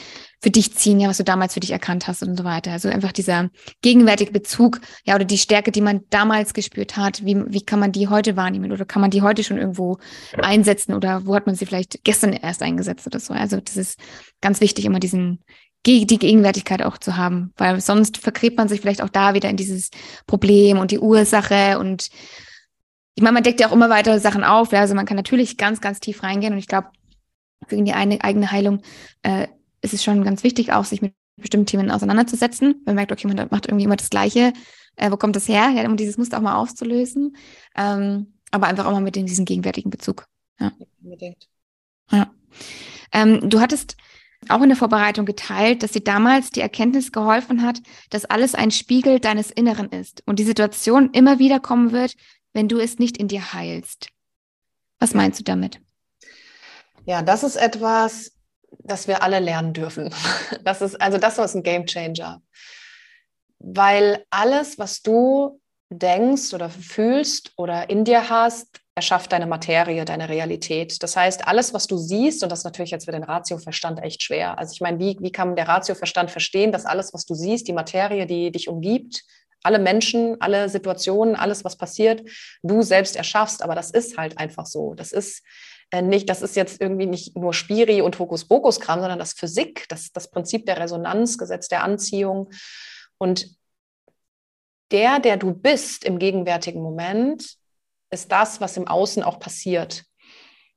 für 0.44 0.52
dich 0.52 0.76
ziehen, 0.76 1.00
ja, 1.00 1.08
was 1.08 1.18
du 1.18 1.24
damals 1.24 1.54
für 1.54 1.62
dich 1.62 1.72
erkannt 1.72 2.06
hast 2.06 2.22
und 2.22 2.38
so 2.38 2.44
weiter. 2.44 2.74
Also 2.74 2.90
einfach 2.90 3.14
dieser 3.14 3.50
gegenwärtige 3.82 4.34
Bezug, 4.34 4.82
ja, 5.06 5.16
oder 5.16 5.24
die 5.24 5.38
Stärke, 5.38 5.72
die 5.72 5.80
man 5.80 6.02
damals 6.10 6.54
gespürt 6.54 6.98
hat, 6.98 7.26
wie, 7.26 7.42
wie 7.48 7.62
kann 7.62 7.80
man 7.80 7.94
die 7.94 8.10
heute 8.10 8.36
wahrnehmen 8.36 8.74
oder 8.74 8.84
kann 8.84 9.02
man 9.02 9.10
die 9.10 9.22
heute 9.22 9.46
schon 9.46 9.58
irgendwo 9.58 10.00
einsetzen 10.38 10.96
oder 10.96 11.26
wo 11.26 11.34
hat 11.34 11.46
man 11.46 11.56
sie 11.56 11.66
vielleicht 11.66 12.04
gestern 12.04 12.34
erst 12.34 12.62
eingesetzt 12.62 13.08
oder 13.08 13.22
so. 13.22 13.34
Also 13.34 13.62
das 13.62 13.78
ist 13.78 13.98
ganz 14.42 14.60
wichtig, 14.60 14.84
immer 14.84 15.00
diesen, 15.00 15.40
die 15.86 16.06
Gegenwärtigkeit 16.06 16.84
auch 16.84 16.98
zu 16.98 17.16
haben, 17.16 17.54
weil 17.56 17.80
sonst 17.80 18.18
vergräbt 18.18 18.58
man 18.58 18.68
sich 18.68 18.82
vielleicht 18.82 19.02
auch 19.02 19.10
da 19.10 19.34
wieder 19.36 19.50
in 19.50 19.56
dieses 19.56 19.92
Problem 20.28 20.78
und 20.78 20.92
die 20.92 21.00
Ursache 21.00 21.80
und 21.80 22.10
ich 23.16 23.24
meine, 23.24 23.36
man 23.36 23.44
deckt 23.44 23.62
ja 23.62 23.70
auch 23.70 23.74
immer 23.74 23.90
weiter 23.90 24.20
Sachen 24.20 24.44
auf. 24.44 24.74
Ja? 24.74 24.82
Also 24.82 24.94
man 24.94 25.06
kann 25.06 25.16
natürlich 25.16 25.56
ganz, 25.56 25.80
ganz 25.80 26.02
tief 26.02 26.22
reingehen 26.24 26.52
und 26.52 26.60
ich 26.60 26.68
glaube, 26.68 26.90
für 27.68 27.82
die 27.82 27.94
eine, 27.94 28.22
eigene 28.24 28.52
Heilung 28.52 28.82
äh, 29.22 29.48
ist 29.84 29.94
es 29.94 30.04
schon 30.04 30.24
ganz 30.24 30.44
wichtig, 30.44 30.72
auch 30.72 30.86
sich 30.86 31.02
mit 31.02 31.14
bestimmten 31.38 31.68
Themen 31.68 31.92
auseinanderzusetzen. 31.92 32.82
Man 32.86 32.96
merkt, 32.96 33.12
okay, 33.12 33.28
man 33.28 33.48
macht 33.52 33.68
irgendwie 33.68 33.86
immer 33.86 33.96
das 33.96 34.10
Gleiche. 34.10 34.54
Äh, 34.96 35.12
wo 35.12 35.18
kommt 35.18 35.36
das 35.36 35.48
her? 35.48 35.70
Ja, 35.70 35.86
um 35.88 35.98
dieses 35.98 36.18
Muster 36.18 36.38
auch 36.38 36.42
mal 36.42 36.56
aufzulösen. 36.56 37.36
Ähm, 37.76 38.34
aber 38.52 38.68
einfach 38.68 38.86
auch 38.86 38.92
mal 38.92 39.02
mit 39.02 39.18
in 39.18 39.26
diesen 39.26 39.46
gegenwärtigen 39.46 39.90
Bezug. 39.90 40.28
Ja. 40.60 40.72
Unbedingt. 41.04 41.50
Ja. 42.12 42.32
Ähm, 43.12 43.50
du 43.50 43.60
hattest 43.60 43.98
auch 44.50 44.62
in 44.62 44.70
der 44.70 44.78
Vorbereitung 44.78 45.26
geteilt, 45.26 45.84
dass 45.84 45.92
dir 45.92 46.04
damals 46.04 46.50
die 46.50 46.62
Erkenntnis 46.62 47.12
geholfen 47.12 47.64
hat, 47.64 47.80
dass 48.10 48.26
alles 48.26 48.56
ein 48.56 48.72
Spiegel 48.72 49.20
deines 49.20 49.52
Inneren 49.52 49.90
ist 49.90 50.22
und 50.26 50.38
die 50.38 50.44
Situation 50.44 51.10
immer 51.12 51.40
wieder 51.40 51.60
kommen 51.60 51.92
wird, 51.92 52.16
wenn 52.52 52.68
du 52.68 52.78
es 52.78 53.00
nicht 53.00 53.18
in 53.18 53.28
dir 53.28 53.54
heilst. 53.54 54.10
Was 55.00 55.14
meinst 55.14 55.40
du 55.40 55.44
damit? 55.44 55.82
Ja, 57.06 57.22
das 57.22 57.44
ist 57.44 57.56
etwas, 57.56 58.33
das 58.80 59.08
wir 59.08 59.24
alle 59.24 59.40
lernen 59.40 59.74
dürfen. 59.74 60.14
Das 60.64 60.82
ist, 60.82 61.02
also 61.02 61.18
das 61.18 61.38
ist 61.38 61.56
ein 61.56 61.64
Game 61.64 61.86
Changer. 61.86 62.42
Weil 63.60 64.26
alles, 64.30 64.80
was 64.80 65.02
du 65.02 65.60
denkst 65.90 66.54
oder 66.54 66.70
fühlst 66.70 67.52
oder 67.58 67.90
in 67.90 68.06
dir 68.06 68.30
hast, 68.30 68.80
erschafft 68.96 69.32
deine 69.32 69.48
Materie, 69.48 70.06
deine 70.06 70.30
Realität. 70.30 71.02
Das 71.02 71.16
heißt, 71.16 71.48
alles, 71.48 71.74
was 71.74 71.88
du 71.88 71.98
siehst, 71.98 72.44
und 72.44 72.52
das 72.52 72.60
ist 72.60 72.66
natürlich 72.66 72.92
jetzt 72.92 73.06
für 73.06 73.12
den 73.12 73.24
Ratioverstand 73.24 74.02
echt 74.04 74.22
schwer. 74.22 74.58
Also 74.60 74.74
ich 74.74 74.82
meine, 74.82 75.00
wie, 75.00 75.18
wie 75.20 75.32
kann 75.32 75.56
der 75.56 75.68
Ratioverstand 75.68 76.30
verstehen, 76.30 76.72
dass 76.72 76.86
alles, 76.86 77.14
was 77.14 77.26
du 77.26 77.34
siehst, 77.34 77.68
die 77.68 77.74
Materie, 77.74 78.28
die 78.28 78.52
dich 78.52 78.68
umgibt, 78.68 79.24
alle 79.64 79.80
Menschen, 79.80 80.40
alle 80.42 80.70
Situationen, 80.70 81.36
alles, 81.36 81.64
was 81.64 81.78
passiert, 81.78 82.22
du 82.62 82.82
selbst 82.82 83.16
erschaffst. 83.16 83.64
Aber 83.64 83.76
das 83.76 83.90
ist 83.90 84.18
halt 84.18 84.38
einfach 84.38 84.66
so. 84.66 84.94
Das 84.94 85.12
ist 85.12 85.42
nicht, 86.02 86.30
das 86.30 86.42
ist 86.42 86.56
jetzt 86.56 86.82
irgendwie 86.82 87.06
nicht 87.06 87.38
nur 87.38 87.54
Spiri 87.54 88.02
und 88.02 88.18
Hokuspokus-Kram, 88.18 89.00
sondern 89.00 89.20
das 89.20 89.34
Physik, 89.34 89.86
das, 89.90 90.12
das 90.12 90.30
Prinzip 90.32 90.66
der 90.66 90.80
Resonanz, 90.80 91.38
Gesetz 91.38 91.68
der 91.68 91.84
Anziehung. 91.84 92.50
Und 93.18 93.56
der, 94.92 95.20
der 95.20 95.38
du 95.38 95.54
bist 95.54 96.04
im 96.04 96.20
gegenwärtigen 96.20 96.82
Moment, 96.82 97.58
ist 98.10 98.32
das, 98.32 98.62
was 98.62 98.78
im 98.78 98.88
Außen 98.88 99.24
auch 99.24 99.40
passiert. 99.40 100.04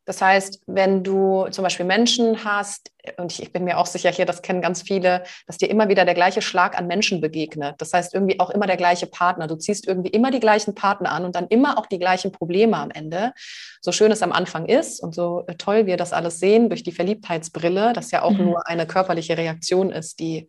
Das 0.06 0.22
heißt, 0.22 0.62
wenn 0.66 1.02
du 1.02 1.48
zum 1.50 1.64
Beispiel 1.64 1.84
Menschen 1.84 2.44
hast, 2.44 2.92
und 3.18 3.30
ich, 3.30 3.42
ich, 3.42 3.52
bin 3.52 3.64
mir 3.64 3.78
auch 3.78 3.86
sicher 3.86 4.10
hier, 4.10 4.24
das 4.24 4.42
kennen 4.42 4.62
ganz 4.62 4.82
viele, 4.82 5.24
dass 5.46 5.58
dir 5.58 5.68
immer 5.68 5.88
wieder 5.88 6.04
der 6.04 6.14
gleiche 6.14 6.42
Schlag 6.42 6.78
an 6.78 6.86
Menschen 6.86 7.20
begegnet. 7.20 7.74
Das 7.78 7.92
heißt, 7.92 8.14
irgendwie 8.14 8.40
auch 8.40 8.50
immer 8.50 8.66
der 8.66 8.76
gleiche 8.76 9.06
Partner. 9.06 9.46
Du 9.46 9.56
ziehst 9.56 9.86
irgendwie 9.86 10.10
immer 10.10 10.30
die 10.30 10.40
gleichen 10.40 10.74
Partner 10.74 11.12
an 11.12 11.24
und 11.24 11.36
dann 11.36 11.48
immer 11.48 11.78
auch 11.78 11.86
die 11.86 11.98
gleichen 11.98 12.32
Probleme 12.32 12.76
am 12.76 12.90
Ende. 12.90 13.32
So 13.80 13.92
schön 13.92 14.10
es 14.10 14.22
am 14.22 14.32
Anfang 14.32 14.66
ist 14.66 15.00
und 15.00 15.14
so 15.14 15.44
toll 15.58 15.86
wir 15.86 15.96
das 15.96 16.12
alles 16.12 16.40
sehen 16.40 16.68
durch 16.68 16.82
die 16.82 16.92
Verliebtheitsbrille, 16.92 17.92
das 17.92 18.10
ja 18.10 18.22
auch 18.22 18.32
mhm. 18.32 18.44
nur 18.44 18.66
eine 18.66 18.86
körperliche 18.86 19.36
Reaktion 19.36 19.90
ist, 19.90 20.20
die 20.20 20.48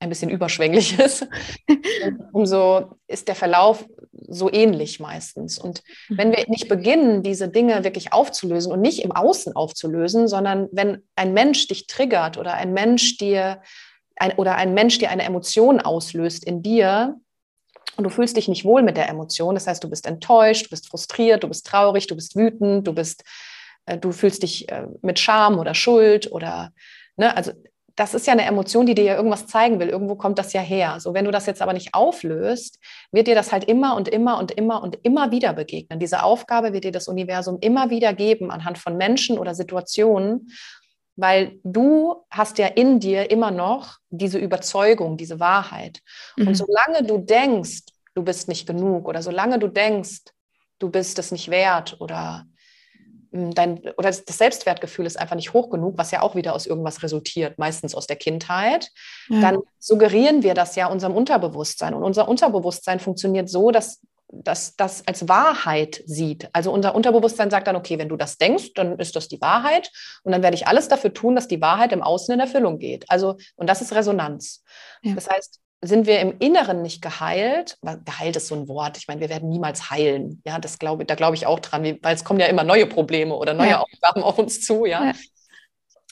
ein 0.00 0.08
bisschen 0.08 0.30
überschwänglich 0.30 0.98
ist, 0.98 1.28
umso 2.32 2.96
ist 3.06 3.28
der 3.28 3.34
Verlauf 3.34 3.86
so 4.12 4.50
ähnlich 4.50 4.98
meistens. 4.98 5.58
Und 5.58 5.82
wenn 6.08 6.32
wir 6.32 6.44
nicht 6.48 6.68
beginnen, 6.68 7.22
diese 7.22 7.48
Dinge 7.48 7.84
wirklich 7.84 8.12
aufzulösen 8.12 8.72
und 8.72 8.80
nicht 8.80 9.04
im 9.04 9.12
Außen 9.12 9.54
aufzulösen, 9.54 10.26
sondern 10.26 10.68
wenn 10.72 11.02
ein 11.16 11.34
Mensch 11.34 11.68
dich 11.68 11.86
triggert 11.86 12.38
oder 12.38 12.54
ein 12.54 12.72
Mensch 12.72 13.18
dir 13.18 13.62
ein, 14.16 14.32
oder 14.32 14.56
ein 14.56 14.72
Mensch 14.74 14.98
dir 14.98 15.10
eine 15.10 15.24
Emotion 15.24 15.80
auslöst 15.80 16.44
in 16.44 16.62
dir 16.62 17.16
und 17.96 18.04
du 18.04 18.10
fühlst 18.10 18.36
dich 18.36 18.48
nicht 18.48 18.64
wohl 18.64 18.82
mit 18.82 18.96
der 18.96 19.08
Emotion, 19.08 19.54
das 19.54 19.66
heißt, 19.66 19.84
du 19.84 19.90
bist 19.90 20.06
enttäuscht, 20.06 20.66
du 20.66 20.70
bist 20.70 20.88
frustriert, 20.88 21.42
du 21.42 21.48
bist 21.48 21.66
traurig, 21.66 22.06
du 22.06 22.14
bist 22.14 22.36
wütend, 22.36 22.86
du 22.86 22.94
bist, 22.94 23.22
äh, 23.84 23.98
du 23.98 24.12
fühlst 24.12 24.42
dich 24.42 24.70
äh, 24.70 24.86
mit 25.02 25.18
Scham 25.18 25.58
oder 25.58 25.74
Schuld 25.74 26.32
oder 26.32 26.72
Ne, 27.20 27.36
also 27.36 27.52
das 27.96 28.14
ist 28.14 28.26
ja 28.26 28.32
eine 28.32 28.44
Emotion, 28.44 28.86
die 28.86 28.94
dir 28.94 29.04
ja 29.04 29.16
irgendwas 29.16 29.46
zeigen 29.46 29.80
will. 29.80 29.88
Irgendwo 29.88 30.14
kommt 30.14 30.38
das 30.38 30.52
ja 30.52 30.60
her. 30.60 31.00
So, 31.00 31.14
wenn 31.14 31.24
du 31.24 31.30
das 31.30 31.46
jetzt 31.46 31.62
aber 31.62 31.72
nicht 31.72 31.94
auflöst, 31.94 32.78
wird 33.12 33.26
dir 33.26 33.34
das 33.34 33.52
halt 33.52 33.64
immer 33.64 33.96
und 33.96 34.08
immer 34.08 34.38
und 34.38 34.52
immer 34.52 34.82
und 34.82 34.98
immer 35.02 35.30
wieder 35.30 35.52
begegnen. 35.52 35.98
Diese 35.98 36.22
Aufgabe 36.22 36.72
wird 36.72 36.84
dir 36.84 36.92
das 36.92 37.08
Universum 37.08 37.58
immer 37.60 37.90
wieder 37.90 38.12
geben 38.12 38.50
anhand 38.50 38.78
von 38.78 38.96
Menschen 38.96 39.38
oder 39.38 39.54
Situationen, 39.54 40.48
weil 41.16 41.58
du 41.64 42.24
hast 42.30 42.58
ja 42.58 42.66
in 42.66 43.00
dir 43.00 43.30
immer 43.30 43.50
noch 43.50 43.98
diese 44.08 44.38
Überzeugung, 44.38 45.16
diese 45.16 45.40
Wahrheit. 45.40 46.00
Mhm. 46.36 46.48
Und 46.48 46.54
solange 46.54 47.04
du 47.04 47.18
denkst, 47.18 47.82
du 48.14 48.22
bist 48.22 48.48
nicht 48.48 48.66
genug 48.66 49.08
oder 49.08 49.22
solange 49.22 49.58
du 49.58 49.68
denkst, 49.68 50.22
du 50.78 50.90
bist 50.90 51.18
es 51.18 51.30
nicht 51.30 51.50
wert 51.50 51.96
oder 52.00 52.46
dein 53.32 53.80
oder 53.96 54.10
das 54.10 54.24
Selbstwertgefühl 54.26 55.06
ist 55.06 55.18
einfach 55.18 55.36
nicht 55.36 55.52
hoch 55.52 55.70
genug, 55.70 55.96
was 55.96 56.10
ja 56.10 56.22
auch 56.22 56.34
wieder 56.34 56.54
aus 56.54 56.66
irgendwas 56.66 57.02
resultiert, 57.02 57.58
meistens 57.58 57.94
aus 57.94 58.06
der 58.06 58.16
Kindheit, 58.16 58.90
ja. 59.28 59.40
dann 59.40 59.58
suggerieren 59.78 60.42
wir 60.42 60.54
das 60.54 60.76
ja 60.76 60.86
unserem 60.86 61.14
Unterbewusstsein. 61.14 61.94
Und 61.94 62.02
unser 62.02 62.28
Unterbewusstsein 62.28 63.00
funktioniert 63.00 63.48
so, 63.48 63.70
dass 63.70 64.00
dass 64.32 64.76
das 64.76 65.06
als 65.08 65.28
Wahrheit 65.28 66.02
sieht. 66.06 66.48
Also 66.52 66.72
unser 66.72 66.94
Unterbewusstsein 66.94 67.50
sagt 67.50 67.66
dann, 67.66 67.74
okay, 67.74 67.98
wenn 67.98 68.08
du 68.08 68.16
das 68.16 68.38
denkst, 68.38 68.74
dann 68.74 68.98
ist 69.00 69.16
das 69.16 69.26
die 69.26 69.40
Wahrheit 69.40 69.90
und 70.22 70.30
dann 70.30 70.42
werde 70.42 70.54
ich 70.54 70.68
alles 70.68 70.86
dafür 70.86 71.12
tun, 71.12 71.34
dass 71.34 71.48
die 71.48 71.60
Wahrheit 71.60 71.92
im 71.92 72.02
Außen 72.02 72.32
in 72.32 72.40
Erfüllung 72.40 72.78
geht. 72.78 73.04
Also, 73.08 73.36
und 73.56 73.68
das 73.68 73.82
ist 73.82 73.92
Resonanz. 73.92 74.62
Ja. 75.02 75.14
Das 75.14 75.28
heißt, 75.28 75.60
sind 75.82 76.06
wir 76.06 76.20
im 76.20 76.36
Inneren 76.38 76.82
nicht 76.82 77.00
geheilt, 77.00 77.78
geheilt 78.04 78.36
ist 78.36 78.48
so 78.48 78.54
ein 78.54 78.68
Wort, 78.68 78.98
ich 78.98 79.08
meine, 79.08 79.20
wir 79.20 79.30
werden 79.30 79.48
niemals 79.48 79.90
heilen, 79.90 80.42
ja, 80.44 80.58
das 80.58 80.78
glaube, 80.78 81.06
da 81.06 81.14
glaube 81.14 81.36
ich 81.36 81.46
auch 81.46 81.58
dran, 81.58 81.82
weil 82.02 82.14
es 82.14 82.24
kommen 82.24 82.40
ja 82.40 82.46
immer 82.46 82.64
neue 82.64 82.86
Probleme 82.86 83.34
oder 83.34 83.54
neue 83.54 83.70
ja. 83.70 83.80
Aufgaben 83.80 84.22
auf 84.22 84.38
uns 84.38 84.60
zu, 84.60 84.84
ja? 84.84 85.06
ja. 85.06 85.12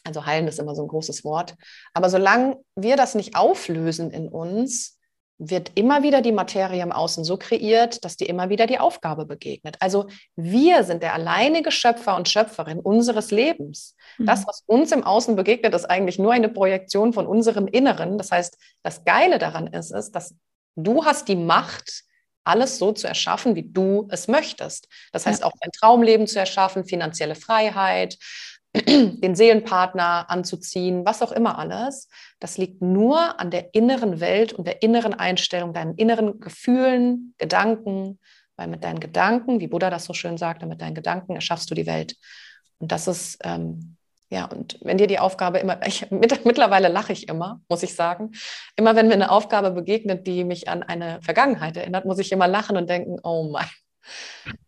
Also 0.05 0.25
heilen 0.25 0.49
ist 0.49 0.59
immer 0.59 0.75
so 0.75 0.83
ein 0.83 0.89
großes 0.89 1.23
Wort. 1.25 1.55
Aber 1.93 2.09
solange 2.09 2.57
wir 2.77 2.97
das 2.97 3.14
nicht 3.14 3.37
auflösen 3.37 4.11
in 4.11 4.29
uns, 4.29 4.97
wird 5.39 5.70
immer 5.76 6.03
wieder 6.03 6.20
die 6.20 6.32
Materie 6.32 6.82
im 6.82 6.91
Außen 6.91 7.24
so 7.24 7.36
kreiert, 7.36 8.05
dass 8.05 8.16
dir 8.16 8.28
immer 8.28 8.49
wieder 8.49 8.66
die 8.66 8.80
Aufgabe 8.80 9.24
begegnet. 9.24 9.76
Also 9.80 10.09
wir 10.34 10.82
sind 10.82 11.03
der 11.03 11.14
alleinige 11.14 11.70
Schöpfer 11.70 12.16
und 12.16 12.28
Schöpferin 12.28 12.80
unseres 12.80 13.30
Lebens. 13.30 13.95
Mhm. 14.18 14.26
Das, 14.26 14.47
was 14.47 14.64
uns 14.66 14.91
im 14.91 15.05
Außen 15.05 15.36
begegnet, 15.36 15.74
ist 15.74 15.84
eigentlich 15.84 16.18
nur 16.18 16.32
eine 16.32 16.49
Projektion 16.49 17.12
von 17.12 17.26
unserem 17.26 17.68
Inneren. 17.68 18.18
Das 18.18 18.32
heißt, 18.32 18.59
das 18.82 19.05
Geile 19.05 19.39
daran 19.39 19.68
ist, 19.68 19.93
ist, 19.93 20.11
dass 20.12 20.34
du 20.74 21.05
hast 21.05 21.28
die 21.28 21.36
Macht, 21.36 22.05
alles 22.45 22.78
so 22.78 22.93
zu 22.93 23.07
erschaffen, 23.07 23.55
wie 23.57 23.70
du 23.70 24.09
es 24.11 24.26
möchtest. 24.26 24.89
Das 25.12 25.26
heißt, 25.26 25.43
ja. 25.43 25.47
auch 25.47 25.53
ein 25.61 25.70
Traumleben 25.70 26.26
zu 26.26 26.39
erschaffen, 26.39 26.86
finanzielle 26.86 27.34
Freiheit, 27.34 28.16
den 29.20 29.35
Seelenpartner 29.35 30.31
anzuziehen, 30.31 31.05
was 31.05 31.22
auch 31.22 31.33
immer 31.33 31.59
alles. 31.59 32.09
Das 32.41 32.59
liegt 32.59 32.83
nur 32.83 33.41
an 33.41 33.51
der 33.51 33.74
inneren 33.74 34.20
Welt 34.20 34.53
und 34.53 34.66
der 34.66 34.83
inneren 34.83 35.14
Einstellung, 35.14 35.72
deinen 35.72 35.95
inneren 35.95 36.41
Gefühlen, 36.41 37.35
Gedanken, 37.39 38.18
weil 38.57 38.68
mit 38.68 38.85
deinen 38.85 39.01
Gedanken, 39.01 39.61
wie 39.61 39.68
Buddha 39.68 39.91
das 39.91 40.05
so 40.05 40.12
schön 40.12 40.37
sagte, 40.37 40.66
mit 40.66 40.81
deinen 40.81 40.95
Gedanken 40.95 41.35
erschaffst 41.35 41.70
du 41.70 41.74
die 41.74 41.87
Welt. 41.87 42.16
Und 42.79 42.93
das 42.93 43.09
ist, 43.09 43.39
ähm, 43.45 43.97
ja, 44.31 44.45
und 44.45 44.79
wenn 44.83 44.99
dir 44.99 45.07
die 45.07 45.18
Aufgabe 45.18 45.59
immer, 45.59 45.81
ich, 45.87 46.11
mit, 46.11 46.45
mittlerweile 46.45 46.89
lache 46.89 47.12
ich 47.12 47.29
immer, 47.29 47.61
muss 47.68 47.83
ich 47.83 47.95
sagen. 47.95 48.33
Immer 48.76 48.97
wenn 48.97 49.09
mir 49.09 49.14
eine 49.14 49.31
Aufgabe 49.31 49.70
begegnet, 49.70 50.26
die 50.26 50.45
mich 50.45 50.68
an 50.68 50.83
eine 50.83 51.20
Vergangenheit 51.22 51.76
erinnert, 51.76 52.05
muss 52.05 52.18
ich 52.18 52.33
immer 52.33 52.49
lachen 52.49 52.76
und 52.76 52.89
denken, 52.89 53.18
oh 53.22 53.51
mein, 53.51 53.66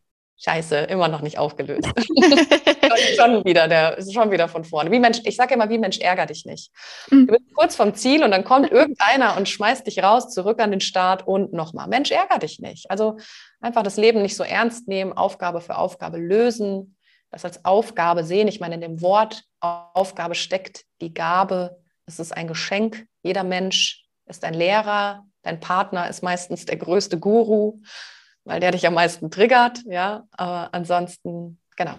Scheiße, 0.42 0.76
immer 0.76 1.08
noch 1.08 1.20
nicht 1.20 1.38
aufgelöst. 1.38 1.90
schon 2.96 3.44
wieder, 3.44 3.68
der 3.68 3.98
ist 3.98 4.12
schon 4.12 4.30
wieder 4.30 4.48
von 4.48 4.64
vorne. 4.64 4.90
Wie 4.90 4.98
Mensch, 4.98 5.20
ich 5.24 5.36
sage 5.36 5.54
immer, 5.54 5.68
wie 5.68 5.78
Mensch, 5.78 5.98
ärger 5.98 6.26
dich 6.26 6.44
nicht. 6.44 6.70
Mhm. 7.10 7.26
Du 7.26 7.34
bist 7.34 7.54
kurz 7.54 7.76
vom 7.76 7.94
Ziel 7.94 8.24
und 8.24 8.30
dann 8.30 8.44
kommt 8.44 8.70
irgendeiner 8.70 9.36
und 9.36 9.48
schmeißt 9.48 9.86
dich 9.86 10.02
raus, 10.02 10.30
zurück 10.30 10.60
an 10.60 10.70
den 10.70 10.80
Start 10.80 11.26
und 11.26 11.52
nochmal. 11.52 11.88
Mensch, 11.88 12.10
ärger 12.10 12.38
dich 12.38 12.60
nicht. 12.60 12.90
Also 12.90 13.18
einfach 13.60 13.82
das 13.82 13.96
Leben 13.96 14.22
nicht 14.22 14.36
so 14.36 14.44
ernst 14.44 14.88
nehmen, 14.88 15.12
Aufgabe 15.12 15.60
für 15.60 15.76
Aufgabe 15.76 16.18
lösen, 16.18 16.96
das 17.30 17.44
als 17.44 17.64
Aufgabe 17.64 18.24
sehen. 18.24 18.48
Ich 18.48 18.60
meine, 18.60 18.74
in 18.74 18.80
dem 18.80 19.02
Wort 19.02 19.44
Aufgabe 19.60 20.34
steckt 20.34 20.84
die 21.00 21.14
Gabe. 21.14 21.78
Es 22.06 22.18
ist 22.18 22.36
ein 22.36 22.48
Geschenk. 22.48 23.06
Jeder 23.22 23.44
Mensch 23.44 24.04
ist 24.26 24.44
ein 24.44 24.54
Lehrer. 24.54 25.24
Dein 25.42 25.60
Partner 25.60 26.08
ist 26.08 26.22
meistens 26.22 26.66
der 26.66 26.76
größte 26.76 27.18
Guru 27.18 27.80
weil 28.44 28.60
der 28.60 28.72
dich 28.72 28.86
am 28.86 28.94
meisten 28.94 29.30
triggert, 29.30 29.82
ja. 29.86 30.26
Aber 30.32 30.72
ansonsten, 30.72 31.60
genau. 31.76 31.94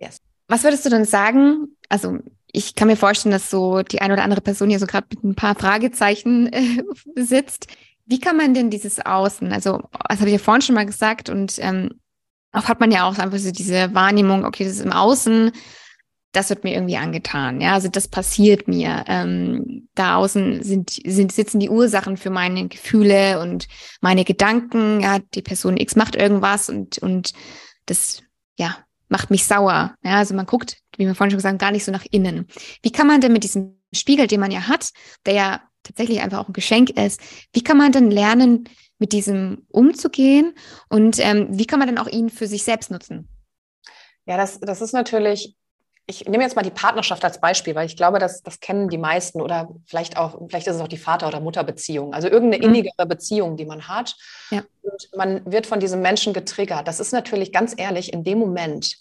Yes. 0.00 0.20
Was 0.48 0.64
würdest 0.64 0.84
du 0.84 0.90
denn 0.90 1.04
sagen? 1.04 1.76
Also 1.88 2.18
ich 2.52 2.74
kann 2.74 2.88
mir 2.88 2.96
vorstellen, 2.96 3.32
dass 3.32 3.50
so 3.50 3.82
die 3.82 4.00
eine 4.00 4.14
oder 4.14 4.24
andere 4.24 4.40
Person 4.40 4.68
hier 4.68 4.80
so 4.80 4.86
gerade 4.86 5.06
mit 5.10 5.22
ein 5.22 5.34
paar 5.36 5.54
Fragezeichen 5.54 6.52
äh, 6.52 6.82
sitzt. 7.14 7.68
Wie 8.06 8.18
kann 8.18 8.36
man 8.36 8.54
denn 8.54 8.70
dieses 8.70 8.98
Außen, 8.98 9.52
also 9.52 9.82
das 10.08 10.18
habe 10.18 10.30
ich 10.30 10.36
ja 10.36 10.42
vorhin 10.42 10.62
schon 10.62 10.74
mal 10.74 10.86
gesagt 10.86 11.28
und 11.28 11.54
ähm, 11.58 12.00
oft 12.52 12.66
hat 12.66 12.80
man 12.80 12.90
ja 12.90 13.08
auch 13.08 13.18
einfach 13.18 13.38
so 13.38 13.52
diese 13.52 13.94
Wahrnehmung, 13.94 14.44
okay, 14.44 14.64
das 14.64 14.74
ist 14.74 14.84
im 14.84 14.92
Außen, 14.92 15.52
das 16.32 16.50
wird 16.50 16.64
mir 16.64 16.74
irgendwie 16.74 16.96
angetan. 16.96 17.60
Ja, 17.60 17.74
also 17.74 17.88
das 17.88 18.08
passiert 18.08 18.68
mir. 18.68 19.04
Ähm, 19.06 19.88
da 19.94 20.16
außen 20.16 20.62
sind, 20.62 20.90
sind, 20.90 21.32
sitzen 21.32 21.58
die 21.58 21.70
Ursachen 21.70 22.16
für 22.16 22.30
meine 22.30 22.68
Gefühle 22.68 23.40
und 23.40 23.66
meine 24.00 24.24
Gedanken. 24.24 25.00
Ja, 25.00 25.18
die 25.34 25.42
Person 25.42 25.76
X 25.76 25.96
macht 25.96 26.14
irgendwas 26.14 26.68
und, 26.68 26.98
und 26.98 27.32
das, 27.86 28.22
ja, 28.56 28.76
macht 29.10 29.30
mich 29.30 29.44
sauer. 29.44 29.94
Ja, 30.02 30.16
also 30.16 30.34
man 30.34 30.46
guckt, 30.46 30.78
wie 30.96 31.06
wir 31.06 31.14
vorhin 31.14 31.30
schon 31.30 31.38
gesagt 31.38 31.52
haben, 31.52 31.58
gar 31.58 31.72
nicht 31.72 31.84
so 31.84 31.92
nach 31.92 32.06
innen. 32.10 32.46
Wie 32.82 32.92
kann 32.92 33.06
man 33.06 33.20
denn 33.20 33.32
mit 33.32 33.44
diesem 33.44 33.78
Spiegel, 33.92 34.26
den 34.26 34.40
man 34.40 34.50
ja 34.50 34.68
hat, 34.68 34.90
der 35.26 35.34
ja 35.34 35.62
tatsächlich 35.82 36.20
einfach 36.20 36.38
auch 36.38 36.48
ein 36.48 36.54
Geschenk 36.54 36.90
ist, 36.90 37.20
wie 37.52 37.62
kann 37.62 37.76
man 37.76 37.92
denn 37.92 38.10
lernen, 38.10 38.68
mit 38.98 39.12
diesem 39.12 39.66
umzugehen 39.68 40.54
und 40.90 41.18
ähm, 41.20 41.48
wie 41.50 41.66
kann 41.66 41.78
man 41.78 41.88
dann 41.88 41.98
auch 41.98 42.06
ihn 42.06 42.28
für 42.28 42.46
sich 42.46 42.64
selbst 42.64 42.90
nutzen? 42.90 43.28
Ja, 44.26 44.36
das, 44.36 44.60
das 44.60 44.82
ist 44.82 44.92
natürlich 44.92 45.56
ich 46.10 46.28
nehme 46.28 46.42
jetzt 46.42 46.56
mal 46.56 46.62
die 46.62 46.70
Partnerschaft 46.70 47.24
als 47.24 47.40
Beispiel, 47.40 47.74
weil 47.74 47.86
ich 47.86 47.96
glaube, 47.96 48.18
dass 48.18 48.42
das 48.42 48.58
kennen 48.58 48.88
die 48.88 48.98
meisten 48.98 49.40
oder 49.40 49.68
vielleicht 49.86 50.16
auch, 50.16 50.38
vielleicht 50.48 50.66
ist 50.66 50.76
es 50.76 50.82
auch 50.82 50.88
die 50.88 50.98
Vater- 50.98 51.28
oder 51.28 51.40
Mutterbeziehung, 51.40 52.12
also 52.12 52.28
irgendeine 52.28 52.66
mhm. 52.66 52.74
innigere 52.74 53.06
Beziehung, 53.06 53.56
die 53.56 53.64
man 53.64 53.86
hat. 53.88 54.16
Ja. 54.50 54.62
Und 54.82 55.08
man 55.16 55.50
wird 55.50 55.66
von 55.66 55.78
diesem 55.78 56.02
Menschen 56.02 56.32
getriggert. 56.32 56.88
Das 56.88 57.00
ist 57.00 57.12
natürlich 57.12 57.52
ganz 57.52 57.74
ehrlich 57.76 58.12
in 58.12 58.24
dem 58.24 58.38
Moment, 58.38 58.96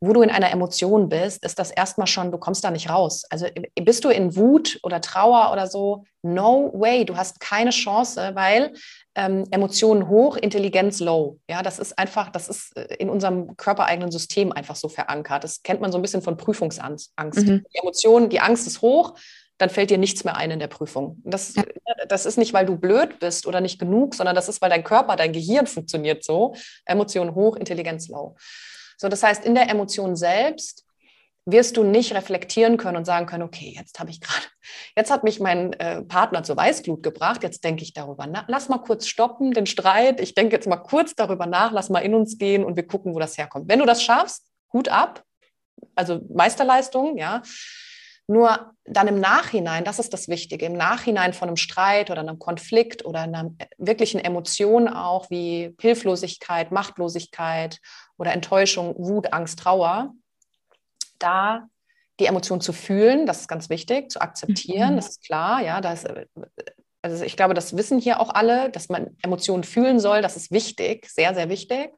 wo 0.00 0.14
du 0.14 0.22
in 0.22 0.30
einer 0.30 0.50
Emotion 0.50 1.08
bist, 1.10 1.44
ist 1.44 1.58
das 1.58 1.70
erstmal 1.70 2.06
schon, 2.06 2.32
du 2.32 2.38
kommst 2.38 2.64
da 2.64 2.70
nicht 2.70 2.88
raus. 2.88 3.24
Also 3.28 3.46
bist 3.74 4.04
du 4.04 4.08
in 4.08 4.34
Wut 4.34 4.80
oder 4.82 5.00
Trauer 5.00 5.52
oder 5.52 5.66
so, 5.66 6.04
no 6.22 6.72
way, 6.74 7.04
du 7.04 7.16
hast 7.16 7.38
keine 7.38 7.70
Chance, 7.70 8.30
weil 8.34 8.72
ähm, 9.14 9.44
Emotionen 9.50 10.08
hoch, 10.08 10.36
Intelligenz 10.36 11.00
low. 11.00 11.40
Ja, 11.48 11.62
das 11.62 11.78
ist 11.78 11.98
einfach, 11.98 12.30
das 12.30 12.48
ist 12.48 12.76
äh, 12.76 12.94
in 12.96 13.10
unserem 13.10 13.56
körpereigenen 13.56 14.10
System 14.10 14.52
einfach 14.52 14.76
so 14.76 14.88
verankert. 14.88 15.44
Das 15.44 15.62
kennt 15.62 15.80
man 15.80 15.90
so 15.90 15.98
ein 15.98 16.02
bisschen 16.02 16.22
von 16.22 16.36
Prüfungsangst. 16.36 17.12
Mhm. 17.18 17.64
Die 17.74 17.78
Emotionen, 17.78 18.28
die 18.28 18.40
Angst 18.40 18.66
ist 18.66 18.82
hoch, 18.82 19.14
dann 19.58 19.68
fällt 19.68 19.90
dir 19.90 19.98
nichts 19.98 20.24
mehr 20.24 20.36
ein 20.36 20.50
in 20.50 20.58
der 20.58 20.68
Prüfung. 20.68 21.20
Das, 21.24 21.54
ja. 21.54 21.64
das 22.08 22.24
ist 22.24 22.38
nicht, 22.38 22.54
weil 22.54 22.64
du 22.64 22.76
blöd 22.76 23.18
bist 23.18 23.46
oder 23.46 23.60
nicht 23.60 23.78
genug, 23.78 24.14
sondern 24.14 24.34
das 24.34 24.48
ist, 24.48 24.62
weil 24.62 24.70
dein 24.70 24.84
Körper, 24.84 25.16
dein 25.16 25.32
Gehirn 25.32 25.66
funktioniert 25.66 26.24
so. 26.24 26.54
Emotionen 26.86 27.34
hoch, 27.34 27.56
Intelligenz 27.56 28.08
low. 28.08 28.36
So, 28.96 29.08
das 29.08 29.22
heißt, 29.22 29.44
in 29.44 29.54
der 29.54 29.68
Emotion 29.68 30.16
selbst 30.16 30.84
wirst 31.52 31.76
du 31.76 31.84
nicht 31.84 32.14
reflektieren 32.14 32.76
können 32.76 32.96
und 32.96 33.04
sagen 33.04 33.26
können, 33.26 33.42
okay, 33.42 33.74
jetzt 33.76 33.98
habe 33.98 34.10
ich 34.10 34.20
gerade, 34.20 34.46
jetzt 34.96 35.10
hat 35.10 35.24
mich 35.24 35.40
mein 35.40 35.72
äh, 35.74 36.02
Partner 36.02 36.42
zur 36.42 36.56
Weißglut 36.56 37.02
gebracht, 37.02 37.42
jetzt 37.42 37.64
denke 37.64 37.82
ich 37.82 37.92
darüber 37.92 38.26
nach. 38.26 38.44
Lass 38.48 38.68
mal 38.68 38.78
kurz 38.78 39.06
stoppen, 39.06 39.52
den 39.52 39.66
Streit. 39.66 40.20
Ich 40.20 40.34
denke 40.34 40.54
jetzt 40.54 40.68
mal 40.68 40.76
kurz 40.76 41.14
darüber 41.14 41.46
nach, 41.46 41.72
lass 41.72 41.90
mal 41.90 42.00
in 42.00 42.14
uns 42.14 42.38
gehen 42.38 42.64
und 42.64 42.76
wir 42.76 42.86
gucken, 42.86 43.14
wo 43.14 43.18
das 43.18 43.38
herkommt. 43.38 43.68
Wenn 43.68 43.78
du 43.78 43.86
das 43.86 44.02
schaffst, 44.02 44.46
Hut 44.72 44.88
ab, 44.88 45.24
also 45.94 46.20
Meisterleistung, 46.32 47.16
ja. 47.16 47.42
Nur 48.26 48.74
dann 48.84 49.08
im 49.08 49.18
Nachhinein, 49.18 49.82
das 49.82 49.98
ist 49.98 50.12
das 50.12 50.28
Wichtige, 50.28 50.66
im 50.66 50.74
Nachhinein 50.74 51.32
von 51.32 51.48
einem 51.48 51.56
Streit 51.56 52.10
oder 52.10 52.20
einem 52.20 52.38
Konflikt 52.38 53.04
oder 53.04 53.22
einer 53.22 53.50
wirklichen 53.76 54.20
Emotion 54.20 54.86
auch 54.86 55.30
wie 55.30 55.74
Hilflosigkeit, 55.80 56.70
Machtlosigkeit 56.70 57.80
oder 58.18 58.32
Enttäuschung, 58.32 58.94
Wut, 58.96 59.32
Angst, 59.32 59.58
Trauer, 59.58 60.14
da 61.22 61.68
die 62.18 62.26
Emotion 62.26 62.60
zu 62.60 62.72
fühlen, 62.72 63.26
das 63.26 63.42
ist 63.42 63.48
ganz 63.48 63.70
wichtig, 63.70 64.10
zu 64.10 64.20
akzeptieren, 64.20 64.92
mhm. 64.92 64.96
das 64.96 65.08
ist 65.08 65.24
klar, 65.24 65.62
ja, 65.62 65.80
das, 65.80 66.04
also 67.02 67.24
ich 67.24 67.36
glaube, 67.36 67.54
das 67.54 67.76
wissen 67.76 67.98
hier 67.98 68.20
auch 68.20 68.34
alle, 68.34 68.70
dass 68.70 68.88
man 68.88 69.16
Emotionen 69.22 69.64
fühlen 69.64 70.00
soll, 70.00 70.22
das 70.22 70.36
ist 70.36 70.50
wichtig, 70.50 71.08
sehr, 71.08 71.34
sehr 71.34 71.48
wichtig. 71.48 71.90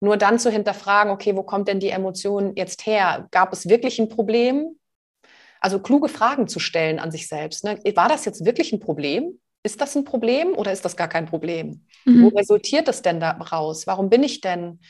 Nur 0.00 0.16
dann 0.16 0.38
zu 0.38 0.50
hinterfragen, 0.50 1.12
okay, 1.12 1.36
wo 1.36 1.44
kommt 1.44 1.68
denn 1.68 1.78
die 1.78 1.90
Emotion 1.90 2.56
jetzt 2.56 2.86
her? 2.86 3.28
Gab 3.30 3.52
es 3.52 3.68
wirklich 3.68 4.00
ein 4.00 4.08
Problem? 4.08 4.78
Also 5.60 5.78
kluge 5.78 6.08
Fragen 6.08 6.48
zu 6.48 6.58
stellen 6.58 6.98
an 6.98 7.12
sich 7.12 7.28
selbst. 7.28 7.62
Ne? 7.62 7.78
War 7.94 8.08
das 8.08 8.24
jetzt 8.24 8.44
wirklich 8.44 8.72
ein 8.72 8.80
Problem? 8.80 9.38
Ist 9.62 9.80
das 9.80 9.94
ein 9.94 10.04
Problem 10.04 10.54
oder 10.56 10.72
ist 10.72 10.84
das 10.84 10.96
gar 10.96 11.06
kein 11.06 11.26
Problem? 11.26 11.86
Mhm. 12.04 12.24
Wo 12.24 12.28
resultiert 12.36 12.88
das 12.88 13.02
denn 13.02 13.20
daraus? 13.20 13.86
Warum 13.86 14.10
bin 14.10 14.24
ich 14.24 14.40
denn, 14.40 14.80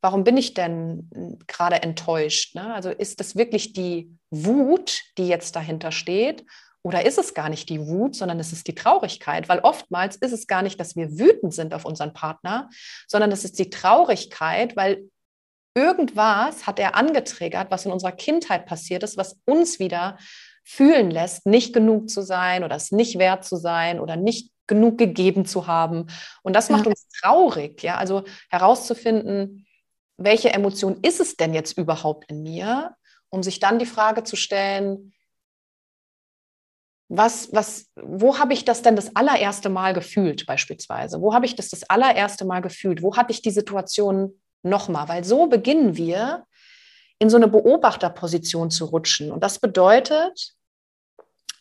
warum 0.00 0.24
bin 0.24 0.36
ich 0.36 0.54
denn 0.54 1.08
gerade 1.46 1.82
enttäuscht? 1.82 2.54
Ne? 2.54 2.74
Also 2.74 2.90
ist 2.90 3.20
das 3.20 3.36
wirklich 3.36 3.72
die 3.72 4.16
Wut, 4.30 5.00
die 5.18 5.28
jetzt 5.28 5.56
dahinter 5.56 5.92
steht? 5.92 6.44
Oder 6.82 7.04
ist 7.04 7.18
es 7.18 7.34
gar 7.34 7.48
nicht 7.48 7.68
die 7.68 7.80
Wut, 7.80 8.14
sondern 8.14 8.38
es 8.38 8.52
ist 8.52 8.68
die 8.68 8.74
Traurigkeit? 8.74 9.48
Weil 9.48 9.58
oftmals 9.58 10.14
ist 10.16 10.32
es 10.32 10.46
gar 10.46 10.62
nicht, 10.62 10.78
dass 10.78 10.94
wir 10.94 11.18
wütend 11.18 11.52
sind 11.52 11.74
auf 11.74 11.84
unseren 11.84 12.12
Partner, 12.12 12.70
sondern 13.08 13.32
es 13.32 13.44
ist 13.44 13.58
die 13.58 13.70
Traurigkeit, 13.70 14.76
weil 14.76 15.10
irgendwas 15.74 16.66
hat 16.66 16.78
er 16.78 16.94
angetriggert, 16.94 17.70
was 17.70 17.86
in 17.86 17.92
unserer 17.92 18.12
Kindheit 18.12 18.66
passiert 18.66 19.02
ist, 19.02 19.16
was 19.16 19.40
uns 19.44 19.80
wieder 19.80 20.16
fühlen 20.64 21.10
lässt, 21.10 21.46
nicht 21.46 21.72
genug 21.74 22.08
zu 22.08 22.22
sein 22.22 22.64
oder 22.64 22.76
es 22.76 22.92
nicht 22.92 23.18
wert 23.18 23.44
zu 23.44 23.56
sein 23.56 24.00
oder 24.00 24.16
nicht 24.16 24.52
genug 24.66 24.96
gegeben 24.96 25.44
zu 25.44 25.66
haben. 25.66 26.06
Und 26.42 26.54
das 26.54 26.70
macht 26.70 26.86
uns 26.86 27.08
traurig, 27.20 27.82
ja. 27.82 27.96
Also 27.96 28.24
herauszufinden, 28.48 29.65
welche 30.16 30.52
Emotion 30.52 30.98
ist 31.02 31.20
es 31.20 31.36
denn 31.36 31.54
jetzt 31.54 31.76
überhaupt 31.76 32.30
in 32.30 32.42
mir, 32.42 32.96
um 33.28 33.42
sich 33.42 33.60
dann 33.60 33.78
die 33.78 33.86
Frage 33.86 34.24
zu 34.24 34.36
stellen, 34.36 35.12
was, 37.08 37.52
was, 37.52 37.86
wo 37.94 38.38
habe 38.38 38.52
ich 38.52 38.64
das 38.64 38.82
denn 38.82 38.96
das 38.96 39.14
allererste 39.14 39.68
Mal 39.68 39.94
gefühlt, 39.94 40.44
beispielsweise? 40.46 41.20
Wo 41.20 41.34
habe 41.34 41.46
ich 41.46 41.54
das 41.54 41.68
das 41.68 41.84
allererste 41.84 42.44
Mal 42.44 42.62
gefühlt? 42.62 43.00
Wo 43.00 43.16
hatte 43.16 43.30
ich 43.30 43.42
die 43.42 43.52
Situation 43.52 44.40
nochmal, 44.62 45.08
weil 45.08 45.22
so 45.22 45.46
beginnen 45.46 45.96
wir 45.96 46.44
in 47.18 47.30
so 47.30 47.36
eine 47.36 47.48
Beobachterposition 47.48 48.70
zu 48.70 48.86
rutschen. 48.86 49.30
Und 49.32 49.42
das 49.42 49.58
bedeutet, 49.58 50.54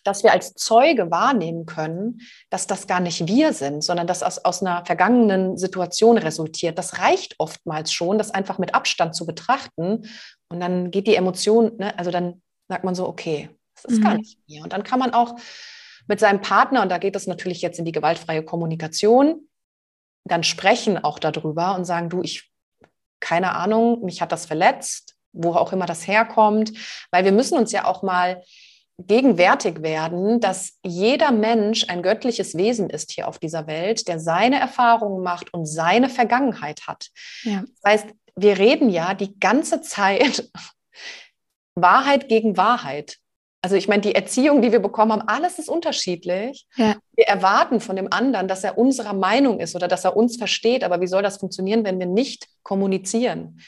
dass 0.05 0.23
wir 0.23 0.31
als 0.31 0.53
Zeuge 0.53 1.11
wahrnehmen 1.11 1.65
können, 1.65 2.21
dass 2.49 2.67
das 2.67 2.87
gar 2.87 2.99
nicht 2.99 3.27
wir 3.27 3.53
sind, 3.53 3.83
sondern 3.83 4.07
dass 4.07 4.23
aus, 4.23 4.37
aus 4.39 4.61
einer 4.61 4.85
vergangenen 4.85 5.57
Situation 5.57 6.17
resultiert. 6.17 6.77
Das 6.77 6.99
reicht 6.99 7.35
oftmals 7.39 7.91
schon, 7.91 8.17
das 8.17 8.31
einfach 8.31 8.57
mit 8.57 8.73
Abstand 8.73 9.15
zu 9.15 9.25
betrachten. 9.25 10.07
Und 10.49 10.59
dann 10.59 10.91
geht 10.91 11.07
die 11.07 11.15
Emotion, 11.15 11.75
ne, 11.77 11.97
also 11.97 12.11
dann 12.11 12.41
sagt 12.69 12.83
man 12.83 12.95
so, 12.95 13.07
okay, 13.07 13.49
das 13.75 13.85
ist 13.85 13.99
mhm. 13.99 14.03
gar 14.03 14.17
nicht 14.17 14.39
mir. 14.47 14.63
Und 14.63 14.73
dann 14.73 14.83
kann 14.83 14.99
man 14.99 15.13
auch 15.13 15.35
mit 16.07 16.19
seinem 16.19 16.41
Partner, 16.41 16.83
und 16.83 16.89
da 16.89 16.99
geht 16.99 17.15
es 17.15 17.27
natürlich 17.27 17.61
jetzt 17.61 17.79
in 17.79 17.85
die 17.85 17.91
gewaltfreie 17.91 18.43
Kommunikation, 18.43 19.47
dann 20.23 20.43
sprechen 20.43 21.03
auch 21.03 21.19
darüber 21.19 21.75
und 21.75 21.85
sagen, 21.85 22.09
du, 22.09 22.21
ich 22.21 22.51
keine 23.19 23.55
Ahnung, 23.55 24.03
mich 24.03 24.21
hat 24.21 24.31
das 24.31 24.45
verletzt, 24.45 25.15
wo 25.33 25.53
auch 25.53 25.73
immer 25.73 25.87
das 25.87 26.07
herkommt, 26.07 26.73
weil 27.11 27.25
wir 27.25 27.31
müssen 27.31 27.57
uns 27.57 27.71
ja 27.71 27.85
auch 27.85 28.03
mal 28.03 28.43
gegenwärtig 28.97 29.81
werden, 29.81 30.39
dass 30.39 30.79
jeder 30.83 31.31
Mensch 31.31 31.89
ein 31.89 32.01
göttliches 32.01 32.55
Wesen 32.55 32.89
ist 32.89 33.11
hier 33.11 33.27
auf 33.27 33.39
dieser 33.39 33.67
Welt, 33.67 34.07
der 34.07 34.19
seine 34.19 34.59
Erfahrungen 34.59 35.21
macht 35.21 35.53
und 35.53 35.65
seine 35.65 36.09
Vergangenheit 36.09 36.87
hat. 36.87 37.09
Ja. 37.43 37.63
Das 37.81 37.91
heißt, 37.91 38.07
wir 38.35 38.57
reden 38.57 38.89
ja 38.89 39.13
die 39.13 39.37
ganze 39.39 39.81
Zeit 39.81 40.49
Wahrheit 41.75 42.29
gegen 42.29 42.57
Wahrheit. 42.57 43.17
Also 43.61 43.75
ich 43.75 43.87
meine, 43.87 44.01
die 44.01 44.13
Erziehung, 44.13 44.61
die 44.61 44.71
wir 44.71 44.79
bekommen 44.79 45.11
haben, 45.11 45.27
alles 45.27 45.57
ist 45.57 45.69
unterschiedlich. 45.69 46.67
Ja. 46.75 46.95
Wir 47.15 47.25
erwarten 47.25 47.81
von 47.81 47.95
dem 47.95 48.13
anderen, 48.13 48.47
dass 48.47 48.63
er 48.63 48.77
unserer 48.77 49.13
Meinung 49.13 49.59
ist 49.59 49.75
oder 49.75 49.87
dass 49.87 50.05
er 50.05 50.15
uns 50.15 50.37
versteht. 50.37 50.83
Aber 50.83 51.01
wie 51.01 51.07
soll 51.07 51.23
das 51.23 51.37
funktionieren, 51.37 51.83
wenn 51.83 51.99
wir 51.99 52.05
nicht 52.05 52.47
kommunizieren? 52.61 53.59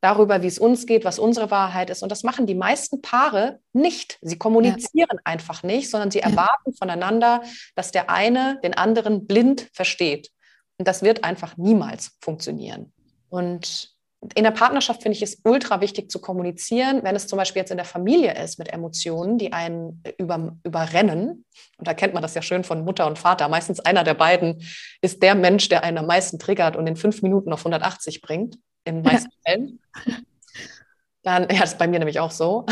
Darüber, 0.00 0.42
wie 0.42 0.46
es 0.46 0.58
uns 0.58 0.86
geht, 0.86 1.04
was 1.04 1.18
unsere 1.18 1.50
Wahrheit 1.50 1.90
ist. 1.90 2.02
Und 2.02 2.12
das 2.12 2.22
machen 2.22 2.46
die 2.46 2.54
meisten 2.54 3.00
Paare 3.02 3.60
nicht. 3.72 4.18
Sie 4.20 4.38
kommunizieren 4.38 5.16
ja. 5.16 5.20
einfach 5.24 5.62
nicht, 5.62 5.90
sondern 5.90 6.10
sie 6.10 6.20
erwarten 6.20 6.74
voneinander, 6.74 7.42
dass 7.74 7.92
der 7.92 8.10
eine 8.10 8.60
den 8.62 8.74
anderen 8.74 9.26
blind 9.26 9.68
versteht. 9.72 10.30
Und 10.78 10.86
das 10.86 11.02
wird 11.02 11.24
einfach 11.24 11.56
niemals 11.56 12.16
funktionieren. 12.20 12.92
Und 13.30 13.96
in 14.34 14.44
der 14.44 14.50
Partnerschaft 14.50 15.02
finde 15.02 15.16
ich 15.16 15.22
es 15.22 15.40
ultra 15.44 15.80
wichtig 15.80 16.10
zu 16.10 16.20
kommunizieren, 16.20 17.02
wenn 17.02 17.14
es 17.14 17.26
zum 17.26 17.36
Beispiel 17.36 17.60
jetzt 17.60 17.70
in 17.70 17.76
der 17.76 17.86
Familie 17.86 18.34
ist 18.34 18.58
mit 18.58 18.72
Emotionen, 18.72 19.38
die 19.38 19.52
einen 19.52 20.02
über, 20.18 20.56
überrennen. 20.64 21.44
Und 21.76 21.86
da 21.86 21.94
kennt 21.94 22.14
man 22.14 22.22
das 22.22 22.34
ja 22.34 22.42
schön 22.42 22.64
von 22.64 22.84
Mutter 22.84 23.06
und 23.06 23.18
Vater. 23.18 23.48
Meistens 23.48 23.80
einer 23.80 24.04
der 24.04 24.14
beiden 24.14 24.62
ist 25.00 25.22
der 25.22 25.34
Mensch, 25.34 25.68
der 25.68 25.84
einen 25.84 25.98
am 25.98 26.06
meisten 26.06 26.38
triggert 26.38 26.76
und 26.76 26.86
in 26.86 26.96
fünf 26.96 27.22
Minuten 27.22 27.52
auf 27.52 27.60
180 27.60 28.22
bringt, 28.22 28.58
in 28.86 29.02
meisten 29.02 29.30
ja. 29.44 29.52
Fällen. 29.52 29.80
Dann, 31.22 31.42
ja, 31.50 31.60
das 31.60 31.72
ist 31.72 31.78
bei 31.78 31.88
mir 31.88 31.98
nämlich 31.98 32.20
auch 32.20 32.30
so. 32.30 32.66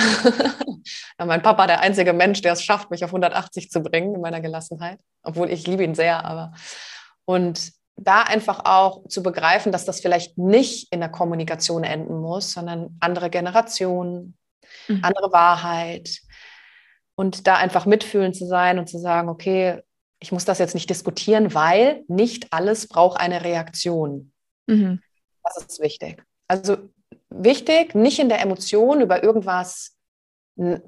mein 1.19 1.43
Papa 1.43 1.67
der 1.67 1.81
einzige 1.81 2.13
Mensch, 2.13 2.41
der 2.41 2.53
es 2.53 2.63
schafft, 2.63 2.91
mich 2.91 3.05
auf 3.05 3.11
180 3.11 3.71
zu 3.71 3.83
bringen 3.83 4.15
in 4.15 4.21
meiner 4.21 4.41
Gelassenheit. 4.41 5.01
Obwohl 5.23 5.51
ich 5.51 5.67
liebe 5.67 5.83
ihn 5.83 5.95
sehr, 5.95 6.25
aber 6.25 6.53
und 7.25 7.73
da 7.97 8.23
einfach 8.23 8.65
auch 8.65 9.07
zu 9.09 9.23
begreifen, 9.23 9.73
dass 9.73 9.85
das 9.85 10.01
vielleicht 10.01 10.37
nicht 10.39 10.93
in 10.93 11.01
der 11.01 11.09
Kommunikation 11.09 11.85
enden 11.85 12.21
muss, 12.21 12.53
sondern 12.53 12.97
andere 13.01 13.31
Generationen, 13.31 14.37
mhm. 14.89 15.01
andere 15.03 15.33
Wahrheit. 15.33 16.21
Und 17.17 17.47
da 17.47 17.57
einfach 17.57 17.87
mitfühlend 17.87 18.37
zu 18.37 18.47
sein 18.47 18.79
und 18.79 18.89
zu 18.89 18.99
sagen, 18.99 19.29
okay, 19.29 19.81
ich 20.19 20.33
muss 20.33 20.45
das 20.45 20.59
jetzt 20.59 20.75
nicht 20.75 20.91
diskutieren, 20.91 21.55
weil 21.55 22.03
nicht 22.09 22.53
alles 22.53 22.89
braucht 22.89 23.21
eine 23.21 23.45
Reaktion. 23.45 24.33
Mhm. 24.67 25.01
Das 25.45 25.57
ist 25.59 25.81
wichtig. 25.81 26.23
Also 26.49 26.77
wichtig, 27.29 27.95
nicht 27.95 28.19
in 28.19 28.29
der 28.29 28.41
Emotion 28.41 29.01
über 29.01 29.23
irgendwas 29.23 29.95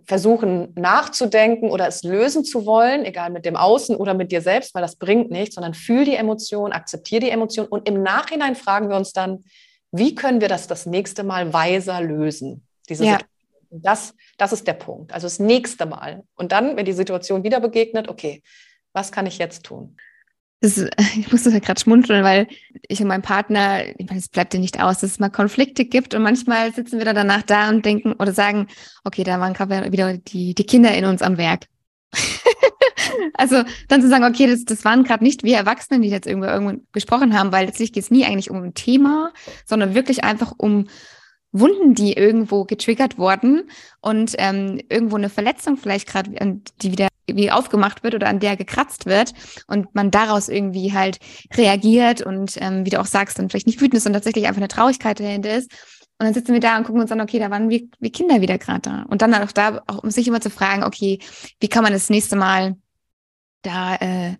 versuchen 0.04 0.72
nachzudenken 0.76 1.70
oder 1.70 1.88
es 1.88 2.04
lösen 2.04 2.44
zu 2.44 2.66
wollen, 2.66 3.04
egal 3.04 3.30
mit 3.30 3.44
dem 3.44 3.56
Außen 3.56 3.96
oder 3.96 4.14
mit 4.14 4.30
dir 4.30 4.40
selbst, 4.40 4.74
weil 4.74 4.82
das 4.82 4.94
bringt 4.94 5.30
nichts, 5.32 5.56
sondern 5.56 5.74
fühl 5.74 6.04
die 6.04 6.14
Emotion, 6.14 6.70
akzeptiere 6.70 7.20
die 7.20 7.30
Emotion 7.30 7.66
und 7.66 7.88
im 7.88 8.00
Nachhinein 8.00 8.54
fragen 8.54 8.88
wir 8.88 8.96
uns 8.96 9.12
dann, 9.12 9.44
wie 9.90 10.14
können 10.14 10.40
wir 10.40 10.48
das 10.48 10.68
das 10.68 10.86
nächste 10.86 11.24
Mal 11.24 11.52
weiser 11.52 12.00
lösen? 12.00 12.64
Diese 12.88 13.04
ja. 13.04 13.18
Das, 13.70 14.14
das 14.38 14.52
ist 14.52 14.68
der 14.68 14.74
Punkt. 14.74 15.12
Also 15.12 15.26
das 15.26 15.40
nächste 15.40 15.86
Mal. 15.86 16.22
Und 16.36 16.52
dann, 16.52 16.76
wenn 16.76 16.84
die 16.84 16.92
Situation 16.92 17.42
wieder 17.42 17.58
begegnet, 17.58 18.08
okay, 18.08 18.42
was 18.92 19.10
kann 19.10 19.26
ich 19.26 19.38
jetzt 19.38 19.64
tun? 19.64 19.96
Das, 20.60 20.78
ich 21.16 21.30
musste 21.30 21.50
ja 21.50 21.58
gerade 21.58 21.80
schmunzeln, 21.80 22.24
weil 22.24 22.48
ich 22.88 23.00
und 23.00 23.08
mein 23.08 23.22
Partner, 23.22 23.82
ich 23.98 24.06
meine, 24.06 24.18
es 24.18 24.28
bleibt 24.28 24.54
ja 24.54 24.60
nicht 24.60 24.82
aus, 24.82 24.98
dass 24.98 25.12
es 25.12 25.18
mal 25.18 25.30
Konflikte 25.30 25.84
gibt 25.84 26.14
und 26.14 26.22
manchmal 26.22 26.72
sitzen 26.72 26.98
wir 26.98 27.04
dann 27.04 27.16
danach 27.16 27.42
da 27.42 27.68
und 27.68 27.84
denken 27.84 28.12
oder 28.12 28.32
sagen, 28.32 28.68
okay, 29.04 29.24
da 29.24 29.40
waren 29.40 29.52
gerade 29.52 29.92
wieder 29.92 30.16
die, 30.16 30.54
die 30.54 30.64
Kinder 30.64 30.94
in 30.94 31.04
uns 31.04 31.22
am 31.22 31.38
Werk. 31.38 31.66
also 33.34 33.62
dann 33.88 34.02
zu 34.02 34.08
sagen, 34.08 34.24
okay, 34.24 34.46
das, 34.46 34.64
das 34.64 34.84
waren 34.84 35.04
gerade 35.04 35.24
nicht 35.24 35.42
wir 35.42 35.56
Erwachsenen, 35.56 36.02
die 36.02 36.08
jetzt 36.08 36.26
irgendwo, 36.26 36.48
irgendwo 36.48 36.80
gesprochen 36.92 37.38
haben, 37.38 37.52
weil 37.52 37.66
letztlich 37.66 37.92
geht 37.92 38.04
es 38.04 38.10
nie 38.10 38.24
eigentlich 38.24 38.50
um 38.50 38.62
ein 38.62 38.74
Thema, 38.74 39.32
sondern 39.64 39.94
wirklich 39.94 40.24
einfach 40.24 40.52
um 40.56 40.86
Wunden, 41.58 41.94
die 41.94 42.12
irgendwo 42.14 42.64
getriggert 42.64 43.18
wurden 43.18 43.70
und 44.00 44.34
ähm, 44.38 44.80
irgendwo 44.88 45.16
eine 45.16 45.28
Verletzung 45.28 45.76
vielleicht 45.76 46.08
gerade, 46.08 46.30
die 46.82 46.92
wieder 46.92 47.08
wie 47.28 47.50
aufgemacht 47.50 48.02
wird 48.04 48.14
oder 48.14 48.28
an 48.28 48.40
der 48.40 48.56
gekratzt 48.56 49.06
wird 49.06 49.32
und 49.66 49.94
man 49.94 50.10
daraus 50.10 50.48
irgendwie 50.48 50.92
halt 50.92 51.18
reagiert 51.54 52.22
und 52.22 52.56
ähm, 52.60 52.84
wie 52.86 52.90
du 52.90 53.00
auch 53.00 53.06
sagst, 53.06 53.38
dann 53.38 53.48
vielleicht 53.48 53.66
nicht 53.66 53.80
wütend 53.80 53.94
ist, 53.94 54.04
sondern 54.04 54.20
tatsächlich 54.20 54.46
einfach 54.46 54.60
eine 54.60 54.68
Traurigkeit 54.68 55.18
dahinter 55.18 55.56
ist. 55.56 55.70
Und 56.18 56.24
dann 56.24 56.34
sitzen 56.34 56.54
wir 56.54 56.60
da 56.60 56.78
und 56.78 56.84
gucken 56.84 57.02
uns 57.02 57.12
an, 57.12 57.20
okay, 57.20 57.38
da 57.38 57.50
waren 57.50 57.68
wir, 57.68 57.82
wir 57.98 58.10
Kinder 58.10 58.40
wieder 58.40 58.56
gerade 58.56 58.80
da. 58.80 59.02
Und 59.08 59.20
dann 59.20 59.34
auch 59.34 59.52
da, 59.52 59.82
auch 59.86 60.02
um 60.02 60.10
sich 60.10 60.26
immer 60.26 60.40
zu 60.40 60.48
fragen, 60.48 60.82
okay, 60.82 61.18
wie 61.60 61.68
kann 61.68 61.82
man 61.82 61.92
das 61.92 62.08
nächste 62.08 62.36
Mal 62.36 62.76
da 63.60 63.96
äh, 63.96 64.36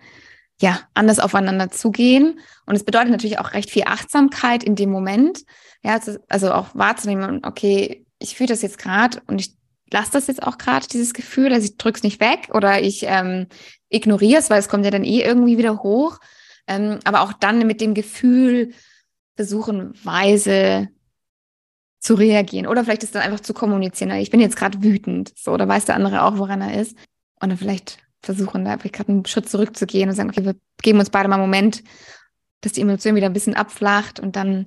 ja 0.59 0.81
anders 0.95 1.19
aufeinander 1.19 1.71
zugehen? 1.71 2.41
Und 2.64 2.77
es 2.77 2.85
bedeutet 2.85 3.11
natürlich 3.11 3.39
auch 3.39 3.53
recht 3.53 3.71
viel 3.71 3.85
Achtsamkeit 3.85 4.64
in 4.64 4.75
dem 4.75 4.91
Moment. 4.91 5.45
Ja, 5.87 6.01
also 6.28 6.53
auch 6.53 6.74
wahrzunehmen, 6.74 7.45
okay, 7.45 8.05
ich 8.18 8.34
fühle 8.34 8.49
das 8.49 8.62
jetzt 8.62 8.78
gerade 8.78 9.22
und 9.28 9.41
ich 9.41 9.55
lasse 9.93 10.11
das 10.11 10.26
jetzt 10.26 10.43
auch 10.43 10.59
gerade, 10.59 10.89
dieses 10.89 11.14
Gefühl, 11.14 11.53
also 11.53 11.64
ich 11.64 11.76
drücke 11.76 11.99
es 11.99 12.03
nicht 12.03 12.20
weg 12.20 12.49
oder 12.53 12.82
ich 12.82 13.05
ähm, 13.07 13.47
ignoriere 13.89 14.41
es, 14.41 14.51
weil 14.51 14.59
es 14.59 14.68
kommt 14.68 14.84
ja 14.84 14.91
dann 14.91 15.05
eh 15.05 15.22
irgendwie 15.22 15.59
wieder 15.59 15.84
hoch. 15.84 16.18
Ähm, 16.66 16.99
aber 17.05 17.20
auch 17.20 17.32
dann 17.32 17.64
mit 17.68 17.80
dem 17.80 17.95
Gefühl 17.95 18.72
versuchen, 19.37 19.95
weise 20.03 20.89
zu 22.01 22.14
reagieren. 22.14 22.66
Oder 22.66 22.82
vielleicht 22.82 23.05
ist 23.05 23.14
dann 23.14 23.22
einfach 23.22 23.39
zu 23.39 23.55
kommunizieren. 23.55 24.11
Ich 24.11 24.30
bin 24.30 24.41
jetzt 24.41 24.57
gerade 24.57 24.82
wütend. 24.82 25.32
So, 25.39 25.53
oder 25.53 25.68
weiß 25.68 25.84
der 25.84 25.95
andere 25.95 26.22
auch, 26.22 26.37
woran 26.39 26.62
er 26.62 26.80
ist. 26.80 26.97
Und 27.41 27.51
dann 27.51 27.59
vielleicht 27.59 27.99
versuchen, 28.22 28.64
da 28.64 28.76
vielleicht 28.76 28.97
gerade 28.97 29.12
einen 29.12 29.26
Schritt 29.26 29.49
zurückzugehen 29.49 30.09
und 30.09 30.16
sagen, 30.16 30.30
okay, 30.30 30.45
wir 30.45 30.57
geben 30.82 30.99
uns 30.99 31.11
beide 31.11 31.28
mal 31.28 31.37
einen 31.37 31.45
Moment, 31.45 31.84
dass 32.61 32.73
die 32.73 32.81
Emotion 32.81 33.15
wieder 33.15 33.27
ein 33.27 33.33
bisschen 33.33 33.55
abflacht 33.55 34.19
und 34.19 34.37
dann, 34.37 34.67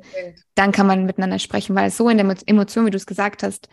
dann 0.55 0.71
kann 0.71 0.87
man 0.87 1.05
miteinander 1.05 1.39
sprechen, 1.39 1.75
weil 1.75 1.91
so 1.91 2.09
in 2.09 2.17
der 2.17 2.37
Emotion, 2.45 2.85
wie 2.85 2.91
du 2.91 2.97
es 2.97 3.05
gesagt 3.05 3.43
hast, 3.43 3.67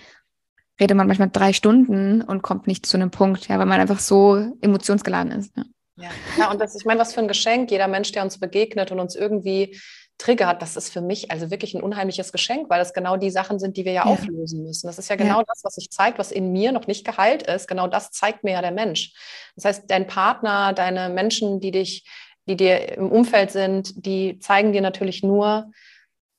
redet 0.80 0.96
man 0.96 1.06
manchmal 1.06 1.30
drei 1.30 1.52
Stunden 1.52 2.22
und 2.22 2.42
kommt 2.42 2.66
nicht 2.66 2.86
zu 2.86 2.96
einem 2.96 3.10
Punkt, 3.10 3.48
ja, 3.48 3.58
weil 3.58 3.66
man 3.66 3.80
einfach 3.80 3.98
so 3.98 4.52
emotionsgeladen 4.60 5.32
ist. 5.32 5.56
Ja, 5.56 5.64
ja. 5.96 6.08
ja 6.38 6.50
und 6.50 6.60
das, 6.60 6.74
ich 6.76 6.84
meine, 6.84 7.00
was 7.00 7.14
für 7.14 7.20
ein 7.20 7.28
Geschenk, 7.28 7.70
jeder 7.70 7.88
Mensch, 7.88 8.12
der 8.12 8.22
uns 8.22 8.38
begegnet 8.38 8.90
und 8.92 9.00
uns 9.00 9.14
irgendwie 9.14 9.78
triggert, 10.18 10.62
das 10.62 10.76
ist 10.76 10.90
für 10.90 11.02
mich 11.02 11.30
also 11.30 11.50
wirklich 11.50 11.74
ein 11.74 11.82
unheimliches 11.82 12.32
Geschenk, 12.32 12.70
weil 12.70 12.78
das 12.78 12.94
genau 12.94 13.16
die 13.16 13.30
Sachen 13.30 13.58
sind, 13.58 13.76
die 13.76 13.84
wir 13.84 13.92
ja, 13.92 14.06
ja. 14.06 14.10
auflösen 14.10 14.62
müssen. 14.62 14.86
Das 14.86 14.98
ist 14.98 15.10
ja 15.10 15.16
genau 15.16 15.40
ja. 15.40 15.44
das, 15.46 15.62
was 15.62 15.74
sich 15.74 15.90
zeigt, 15.90 16.18
was 16.18 16.32
in 16.32 16.52
mir 16.52 16.72
noch 16.72 16.86
nicht 16.86 17.04
geheilt 17.04 17.42
ist. 17.42 17.68
Genau 17.68 17.86
das 17.86 18.10
zeigt 18.12 18.42
mir 18.42 18.52
ja 18.52 18.62
der 18.62 18.72
Mensch. 18.72 19.12
Das 19.56 19.66
heißt, 19.66 19.84
dein 19.88 20.06
Partner, 20.06 20.72
deine 20.72 21.10
Menschen, 21.10 21.60
die 21.60 21.70
dich, 21.70 22.04
die 22.46 22.56
dir 22.56 22.96
im 22.96 23.10
Umfeld 23.10 23.50
sind, 23.50 24.06
die 24.06 24.38
zeigen 24.38 24.72
dir 24.72 24.80
natürlich 24.80 25.22
nur, 25.22 25.70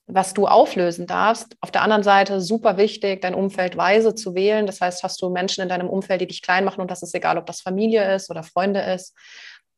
was 0.06 0.32
du 0.32 0.46
auflösen 0.46 1.06
darfst. 1.06 1.56
Auf 1.60 1.70
der 1.70 1.82
anderen 1.82 2.02
Seite 2.02 2.40
super 2.40 2.78
wichtig, 2.78 3.20
dein 3.20 3.34
Umfeld 3.34 3.76
weise 3.76 4.14
zu 4.14 4.34
wählen. 4.34 4.66
Das 4.66 4.80
heißt, 4.80 5.02
hast 5.02 5.20
du 5.20 5.28
Menschen 5.28 5.62
in 5.62 5.68
deinem 5.68 5.88
Umfeld, 5.88 6.22
die 6.22 6.26
dich 6.26 6.42
klein 6.42 6.64
machen 6.64 6.80
und 6.80 6.90
das 6.90 7.02
ist 7.02 7.14
egal, 7.14 7.36
ob 7.36 7.46
das 7.46 7.60
Familie 7.60 8.14
ist 8.14 8.30
oder 8.30 8.42
Freunde 8.42 8.80
ist. 8.80 9.14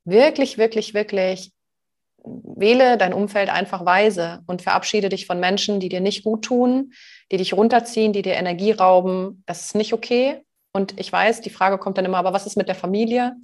Wirklich, 0.05 0.57
wirklich, 0.57 0.95
wirklich 0.95 1.53
wähle 2.25 2.99
dein 2.99 3.15
Umfeld 3.15 3.49
einfach 3.49 3.85
weise 3.85 4.41
und 4.47 4.63
verabschiede 4.63 5.09
dich 5.09 5.27
von 5.27 5.41
Menschen, 5.41 5.81
die 5.81 5.89
dir 5.89 6.01
nicht 6.01 6.23
gut 6.23 6.45
tun, 6.45 6.93
die 7.33 7.39
dich 7.39 7.55
runterziehen, 7.55 8.13
die 8.13 8.23
dir 8.23 8.35
Energie 8.35 8.73
rauben. 8.73 9.43
Das 9.47 9.67
ist 9.67 9.75
nicht 9.75 9.93
okay. 9.93 10.43
Und 10.73 11.01
ich 11.01 11.13
weiß, 11.13 11.41
die 11.41 11.51
Frage 11.51 11.79
kommt 11.79 11.99
dann 11.99 12.05
immer, 12.05 12.19
aber 12.19 12.33
was 12.33 12.47
ist 12.47 12.57
mit 12.57 12.69
der 12.69 12.75
Familie? 12.75 13.35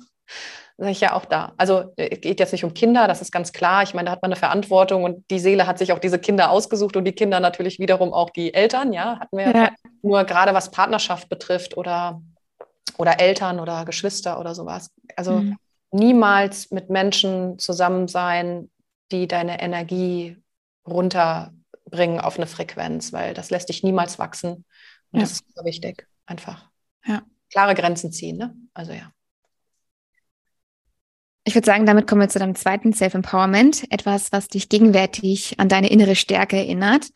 Sage 0.79 0.91
ich 0.91 1.01
ja 1.01 1.15
auch 1.15 1.25
da. 1.25 1.55
Also 1.57 1.93
es 1.97 2.09
äh, 2.09 2.17
geht 2.17 2.41
jetzt 2.41 2.53
nicht 2.53 2.65
um 2.65 2.75
Kinder, 2.75 3.09
das 3.09 3.23
ist 3.23 3.33
ganz 3.33 3.53
klar. 3.53 3.83
Ich 3.83 3.95
meine, 3.95 4.07
da 4.07 4.13
hat 4.13 4.23
man 4.23 4.31
eine 4.31 4.39
Verantwortung 4.39 5.05
und 5.05 5.25
die 5.31 5.39
Seele 5.39 5.67
hat 5.67 5.79
sich 5.79 5.93
auch 5.93 5.99
diese 5.99 6.19
Kinder 6.19 6.51
ausgesucht 6.51 6.97
und 6.97 7.05
die 7.05 7.13
Kinder 7.13 7.41
natürlich 7.41 7.79
wiederum 7.79 8.13
auch 8.13 8.31
die 8.31 8.53
Eltern, 8.53 8.93
ja, 8.93 9.19
hatten 9.19 9.37
wir 9.37 9.55
ja. 9.55 9.71
nur 10.03 10.25
gerade 10.25 10.53
was 10.55 10.71
Partnerschaft 10.71 11.29
betrifft 11.29 11.77
oder, 11.77 12.21
oder 12.99 13.21
Eltern 13.21 13.59
oder 13.59 13.85
Geschwister 13.85 14.39
oder 14.39 14.55
sowas. 14.55 14.91
Also 15.17 15.33
mhm. 15.33 15.57
niemals 15.93 16.71
mit 16.71 16.91
Menschen 16.91 17.59
zusammen 17.59 18.07
sein, 18.07 18.71
die 19.13 19.27
deine 19.29 19.63
Energie 19.63 20.37
runterbringen 20.87 22.21
auf 22.21 22.37
eine 22.37 22.47
Frequenz, 22.47 23.13
weil 23.13 23.33
das 23.33 23.51
lässt 23.51 23.71
dich 23.71 23.83
niemals 23.83 24.19
wachsen. 24.19 24.65
Und 25.13 25.21
ja. 25.21 25.21
das 25.21 25.33
ist 25.33 25.49
super 25.49 25.65
wichtig, 25.65 26.07
einfach. 26.27 26.69
Ja. 27.07 27.23
Klare 27.51 27.75
Grenzen 27.75 28.13
ziehen, 28.13 28.37
ne? 28.37 28.55
Also 28.75 28.93
ja. 28.93 29.13
Ich 31.49 31.55
würde 31.55 31.65
sagen, 31.65 31.87
damit 31.87 32.09
kommen 32.09 32.21
wir 32.21 32.29
zu 32.29 32.41
deinem 32.41 32.57
zweiten 32.57 32.93
Self-Empowerment, 32.93 33.85
etwas, 33.93 34.33
was 34.33 34.49
dich 34.49 34.69
gegenwärtig 34.69 35.61
an 35.61 35.69
deine 35.69 35.89
innere 35.91 36.17
Stärke 36.17 36.57
erinnert. 36.57 37.07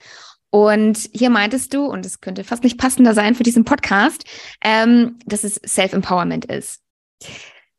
Und 0.51 1.11
hier 1.13 1.31
meintest 1.31 1.75
du, 1.75 1.87
und 1.87 2.07
es 2.07 2.21
könnte 2.21 2.45
fast 2.45 2.63
nicht 2.63 2.79
passender 2.79 3.13
sein 3.13 3.35
für 3.35 3.43
diesen 3.43 3.65
Podcast, 3.65 4.23
ähm, 4.63 5.19
dass 5.27 5.43
es 5.43 5.61
Self-Empowerment 5.67 6.45
ist. 6.45 6.81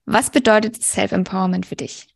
Was 0.05 0.29
bedeutet 0.29 0.83
Self-Empowerment 0.83 1.65
für 1.65 1.77
dich? 1.77 2.09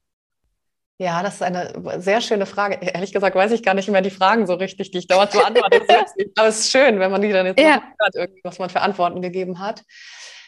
Ja, 0.98 1.24
das 1.24 1.36
ist 1.36 1.42
eine 1.42 2.02
sehr 2.02 2.20
schöne 2.20 2.46
Frage. 2.46 2.78
Ehrlich 2.82 3.14
gesagt 3.14 3.38
weiß 3.38 3.54
ich 3.54 3.64
gar 3.64 3.74
nicht 3.74 3.88
mehr 3.88 4.02
die 4.02 4.10
Fragen 4.10 4.48
so 4.48 4.56
richtig, 4.56 4.92
die 4.92 4.98
ich 4.98 5.08
dauernd 5.08 5.32
so 5.32 5.42
antworte. 5.42 5.82
Aber 6.38 6.48
es 6.50 6.60
ist 6.60 6.72
schön, 6.72 7.00
wenn 7.00 7.12
man 7.12 7.22
die 7.22 7.32
dann 7.32 7.46
jetzt 7.46 7.60
ja. 7.60 7.82
hört, 8.14 8.32
was 8.44 8.60
man 8.60 8.70
für 8.70 8.82
Antworten 8.82 9.22
gegeben 9.22 9.60
hat. 9.60 9.84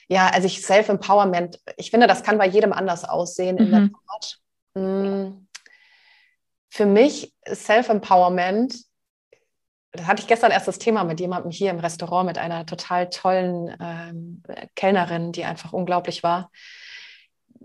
Ja, 0.09 0.29
also 0.29 0.47
ich 0.47 0.61
Self-Empowerment, 0.65 1.59
ich 1.75 1.91
finde, 1.91 2.07
das 2.07 2.23
kann 2.23 2.37
bei 2.37 2.47
jedem 2.47 2.71
anders 2.71 3.03
aussehen 3.03 3.57
in 3.57 3.71
der 3.71 3.79
Mhm. 3.81 3.95
Tat. 4.07 4.39
Mm. 4.75 5.47
Für 6.69 6.85
mich 6.85 7.33
ist 7.45 7.65
Self-Empowerment, 7.65 8.75
da 9.91 10.05
hatte 10.05 10.21
ich 10.21 10.27
gestern 10.27 10.51
erst 10.51 10.67
das 10.67 10.79
Thema 10.79 11.03
mit 11.03 11.19
jemandem 11.19 11.51
hier 11.51 11.71
im 11.71 11.79
Restaurant, 11.79 12.27
mit 12.27 12.37
einer 12.37 12.65
total 12.65 13.09
tollen 13.09 13.75
ähm, 13.81 14.43
Kellnerin, 14.75 15.31
die 15.31 15.43
einfach 15.43 15.73
unglaublich 15.73 16.23
war, 16.23 16.51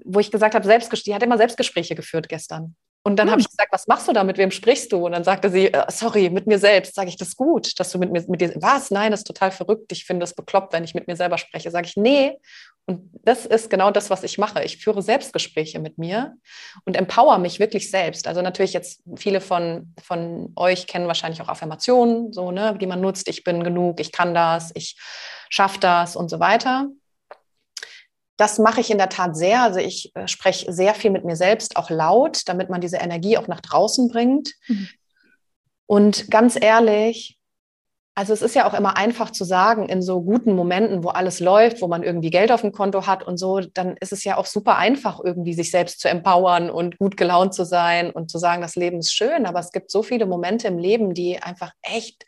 wo 0.04 0.18
ich 0.18 0.30
gesagt 0.30 0.54
habe, 0.54 0.66
Selbstges- 0.66 1.04
die 1.04 1.14
hat 1.14 1.22
immer 1.22 1.36
Selbstgespräche 1.36 1.94
geführt 1.94 2.28
gestern. 2.28 2.74
Und 3.04 3.16
dann 3.16 3.26
Hm. 3.26 3.32
habe 3.32 3.40
ich 3.40 3.48
gesagt, 3.48 3.72
was 3.72 3.86
machst 3.88 4.06
du 4.08 4.12
da? 4.12 4.22
Mit 4.24 4.38
wem 4.38 4.50
sprichst 4.50 4.92
du? 4.92 5.06
Und 5.06 5.12
dann 5.12 5.24
sagte 5.24 5.50
sie, 5.50 5.72
äh, 5.72 5.84
sorry, 5.90 6.30
mit 6.30 6.46
mir 6.46 6.58
selbst. 6.58 6.94
Sage 6.94 7.08
ich, 7.08 7.16
das 7.16 7.28
ist 7.28 7.36
gut, 7.36 7.78
dass 7.80 7.90
du 7.90 7.98
mit 7.98 8.12
mir, 8.12 8.24
mit 8.28 8.40
dir, 8.40 8.52
was? 8.56 8.90
Nein, 8.90 9.10
das 9.10 9.20
ist 9.20 9.26
total 9.26 9.50
verrückt. 9.50 9.90
Ich 9.92 10.04
finde 10.04 10.20
das 10.20 10.34
bekloppt, 10.34 10.72
wenn 10.72 10.84
ich 10.84 10.94
mit 10.94 11.08
mir 11.08 11.16
selber 11.16 11.38
spreche. 11.38 11.70
Sage 11.70 11.86
ich, 11.88 11.96
nee. 11.96 12.38
Und 12.86 13.10
das 13.24 13.46
ist 13.46 13.70
genau 13.70 13.90
das, 13.92 14.10
was 14.10 14.24
ich 14.24 14.38
mache. 14.38 14.62
Ich 14.64 14.78
führe 14.78 15.02
Selbstgespräche 15.02 15.78
mit 15.78 15.98
mir 15.98 16.34
und 16.84 16.96
empower 16.96 17.38
mich 17.38 17.60
wirklich 17.60 17.90
selbst. 17.90 18.26
Also 18.26 18.42
natürlich 18.42 18.72
jetzt 18.72 19.02
viele 19.16 19.40
von, 19.40 19.94
von 20.02 20.52
euch 20.56 20.86
kennen 20.88 21.06
wahrscheinlich 21.06 21.40
auch 21.42 21.48
Affirmationen, 21.48 22.32
so, 22.32 22.50
ne, 22.50 22.76
die 22.80 22.86
man 22.86 23.00
nutzt. 23.00 23.28
Ich 23.28 23.44
bin 23.44 23.62
genug, 23.62 24.00
ich 24.00 24.10
kann 24.10 24.34
das, 24.34 24.72
ich 24.74 24.96
schaffe 25.48 25.78
das 25.78 26.16
und 26.16 26.28
so 26.28 26.40
weiter. 26.40 26.88
Das 28.42 28.58
mache 28.58 28.80
ich 28.80 28.90
in 28.90 28.98
der 28.98 29.08
Tat 29.08 29.36
sehr. 29.36 29.62
Also 29.62 29.78
ich 29.78 30.10
äh, 30.16 30.26
spreche 30.26 30.72
sehr 30.72 30.94
viel 30.94 31.12
mit 31.12 31.24
mir 31.24 31.36
selbst, 31.36 31.76
auch 31.76 31.90
laut, 31.90 32.42
damit 32.46 32.70
man 32.70 32.80
diese 32.80 32.96
Energie 32.96 33.38
auch 33.38 33.46
nach 33.46 33.60
draußen 33.60 34.08
bringt. 34.08 34.54
Mhm. 34.66 34.88
Und 35.86 36.28
ganz 36.28 36.60
ehrlich, 36.60 37.38
also 38.16 38.32
es 38.32 38.42
ist 38.42 38.56
ja 38.56 38.68
auch 38.68 38.74
immer 38.74 38.96
einfach 38.96 39.30
zu 39.30 39.44
sagen, 39.44 39.88
in 39.88 40.02
so 40.02 40.22
guten 40.22 40.56
Momenten, 40.56 41.04
wo 41.04 41.10
alles 41.10 41.38
läuft, 41.38 41.82
wo 41.82 41.86
man 41.86 42.02
irgendwie 42.02 42.30
Geld 42.30 42.50
auf 42.50 42.62
dem 42.62 42.72
Konto 42.72 43.06
hat 43.06 43.22
und 43.22 43.36
so, 43.36 43.60
dann 43.60 43.96
ist 43.98 44.12
es 44.12 44.24
ja 44.24 44.38
auch 44.38 44.46
super 44.46 44.76
einfach, 44.76 45.20
irgendwie 45.22 45.54
sich 45.54 45.70
selbst 45.70 46.00
zu 46.00 46.08
empowern 46.08 46.68
und 46.68 46.98
gut 46.98 47.16
gelaunt 47.16 47.54
zu 47.54 47.64
sein 47.64 48.10
und 48.10 48.28
zu 48.28 48.38
sagen, 48.38 48.60
das 48.60 48.74
Leben 48.74 48.98
ist 48.98 49.14
schön. 49.14 49.46
Aber 49.46 49.60
es 49.60 49.70
gibt 49.70 49.88
so 49.88 50.02
viele 50.02 50.26
Momente 50.26 50.66
im 50.66 50.78
Leben, 50.78 51.14
die 51.14 51.38
einfach 51.38 51.70
echt 51.80 52.26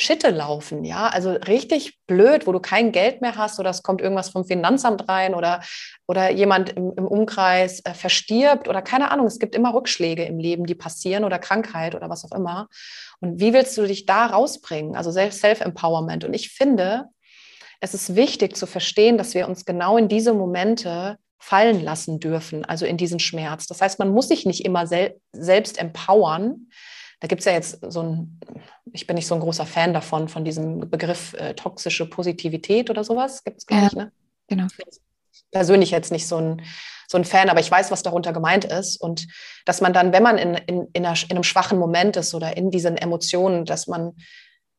Schitte 0.00 0.30
laufen, 0.30 0.84
ja, 0.84 1.08
also 1.08 1.32
richtig 1.32 1.98
blöd, 2.06 2.46
wo 2.46 2.52
du 2.52 2.60
kein 2.60 2.92
Geld 2.92 3.20
mehr 3.20 3.34
hast 3.34 3.58
oder 3.58 3.70
es 3.70 3.82
kommt 3.82 4.00
irgendwas 4.00 4.30
vom 4.30 4.44
Finanzamt 4.44 5.08
rein 5.08 5.34
oder, 5.34 5.60
oder 6.06 6.30
jemand 6.30 6.70
im, 6.70 6.92
im 6.96 7.06
Umkreis 7.06 7.80
äh, 7.84 7.94
verstirbt 7.94 8.68
oder 8.68 8.80
keine 8.80 9.10
Ahnung, 9.10 9.26
es 9.26 9.40
gibt 9.40 9.56
immer 9.56 9.74
Rückschläge 9.74 10.24
im 10.24 10.38
Leben, 10.38 10.66
die 10.66 10.76
passieren 10.76 11.24
oder 11.24 11.40
Krankheit 11.40 11.96
oder 11.96 12.08
was 12.08 12.24
auch 12.24 12.36
immer. 12.36 12.68
Und 13.20 13.40
wie 13.40 13.52
willst 13.52 13.76
du 13.76 13.86
dich 13.86 14.06
da 14.06 14.26
rausbringen? 14.26 14.94
Also 14.94 15.10
Self-Empowerment. 15.10 16.24
Und 16.24 16.32
ich 16.32 16.50
finde, 16.50 17.06
es 17.80 17.92
ist 17.92 18.14
wichtig 18.14 18.56
zu 18.56 18.66
verstehen, 18.66 19.18
dass 19.18 19.34
wir 19.34 19.48
uns 19.48 19.64
genau 19.64 19.96
in 19.96 20.08
diese 20.08 20.32
Momente 20.32 21.18
fallen 21.40 21.82
lassen 21.82 22.20
dürfen, 22.20 22.64
also 22.64 22.86
in 22.86 22.96
diesen 22.96 23.18
Schmerz. 23.18 23.66
Das 23.66 23.80
heißt, 23.80 23.98
man 23.98 24.10
muss 24.12 24.28
sich 24.28 24.46
nicht 24.46 24.64
immer 24.64 24.86
sel 24.86 25.20
selbst 25.32 25.80
empowern, 25.80 26.68
da 27.20 27.26
gibt 27.26 27.40
es 27.40 27.46
ja 27.46 27.52
jetzt 27.52 27.78
so 27.88 28.02
ein, 28.02 28.40
ich 28.92 29.06
bin 29.06 29.16
nicht 29.16 29.26
so 29.26 29.34
ein 29.34 29.40
großer 29.40 29.66
Fan 29.66 29.92
davon, 29.92 30.28
von 30.28 30.44
diesem 30.44 30.88
Begriff 30.90 31.34
äh, 31.34 31.54
toxische 31.54 32.08
Positivität 32.08 32.90
oder 32.90 33.02
sowas. 33.04 33.42
Gibt 33.44 33.58
es, 33.58 33.66
glaube 33.66 33.82
Ja, 33.82 33.88
ich, 33.88 33.94
ne? 33.94 34.12
genau. 34.46 34.66
Persönlich 35.50 35.90
jetzt 35.90 36.12
nicht 36.12 36.26
so 36.26 36.36
ein, 36.36 36.62
so 37.08 37.18
ein 37.18 37.24
Fan, 37.24 37.48
aber 37.48 37.60
ich 37.60 37.70
weiß, 37.70 37.90
was 37.90 38.02
darunter 38.02 38.32
gemeint 38.32 38.66
ist. 38.66 39.00
Und 39.00 39.26
dass 39.64 39.80
man 39.80 39.92
dann, 39.92 40.12
wenn 40.12 40.22
man 40.22 40.38
in, 40.38 40.54
in, 40.54 40.88
in, 40.92 41.06
einer, 41.06 41.18
in 41.24 41.32
einem 41.32 41.42
schwachen 41.42 41.78
Moment 41.78 42.16
ist 42.16 42.34
oder 42.34 42.56
in 42.56 42.70
diesen 42.70 42.96
Emotionen, 42.96 43.64
dass 43.64 43.86
man, 43.86 44.14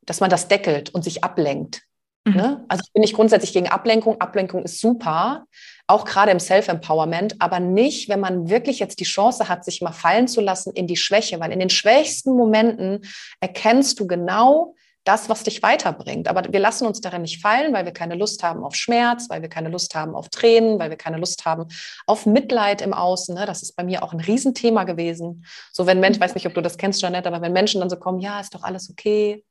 dass 0.01 0.19
man 0.19 0.29
das 0.29 0.47
deckelt 0.47 0.91
und 0.91 1.03
sich 1.03 1.23
ablenkt. 1.23 1.81
Mhm. 2.25 2.35
Ne? 2.35 2.65
Also 2.69 2.83
ich 2.85 2.93
bin 2.93 3.01
nicht 3.01 3.15
grundsätzlich 3.15 3.51
gegen 3.51 3.67
Ablenkung. 3.67 4.21
Ablenkung 4.21 4.63
ist 4.63 4.79
super, 4.79 5.45
auch 5.89 6.05
gerade 6.05 6.31
im 6.31 6.39
Self-Empowerment, 6.39 7.37
aber 7.39 7.59
nicht, 7.59 8.09
wenn 8.09 8.19
man 8.19 8.49
wirklich 8.49 8.79
jetzt 8.79 8.99
die 8.99 9.05
Chance 9.05 9.49
hat, 9.49 9.65
sich 9.65 9.81
mal 9.81 9.91
fallen 9.91 10.27
zu 10.27 10.39
lassen 10.39 10.71
in 10.73 10.85
die 10.85 10.97
Schwäche, 10.97 11.39
weil 11.39 11.51
in 11.51 11.59
den 11.59 11.71
schwächsten 11.71 12.33
Momenten 12.35 13.01
erkennst 13.39 13.99
du 13.99 14.05
genau 14.05 14.75
das, 15.03 15.29
was 15.29 15.43
dich 15.43 15.63
weiterbringt. 15.63 16.27
Aber 16.27 16.43
wir 16.51 16.59
lassen 16.59 16.85
uns 16.85 17.01
darin 17.01 17.23
nicht 17.23 17.41
fallen, 17.41 17.73
weil 17.73 17.85
wir 17.85 17.93
keine 17.93 18.13
Lust 18.13 18.43
haben 18.43 18.63
auf 18.63 18.75
Schmerz, 18.75 19.27
weil 19.29 19.41
wir 19.41 19.49
keine 19.49 19.69
Lust 19.69 19.95
haben 19.95 20.13
auf 20.13 20.29
Tränen, 20.29 20.77
weil 20.77 20.91
wir 20.91 20.97
keine 20.97 21.17
Lust 21.17 21.45
haben 21.45 21.65
auf 22.05 22.27
Mitleid 22.27 22.81
im 22.83 22.93
Außen. 22.93 23.33
Ne? 23.33 23.47
Das 23.47 23.63
ist 23.63 23.75
bei 23.75 23.83
mir 23.83 24.03
auch 24.03 24.13
ein 24.13 24.19
Riesenthema 24.19 24.83
gewesen. 24.83 25.45
So 25.71 25.87
wenn 25.87 25.99
Menschen, 25.99 26.21
ich 26.21 26.21
weiß 26.21 26.35
nicht, 26.35 26.45
ob 26.45 26.53
du 26.53 26.61
das 26.61 26.77
kennst, 26.77 27.01
Janette, 27.01 27.27
aber 27.29 27.41
wenn 27.41 27.53
Menschen 27.53 27.79
dann 27.79 27.89
so 27.89 27.95
kommen, 27.95 28.19
ja, 28.19 28.39
ist 28.39 28.53
doch 28.53 28.61
alles 28.61 28.91
okay, 28.91 29.43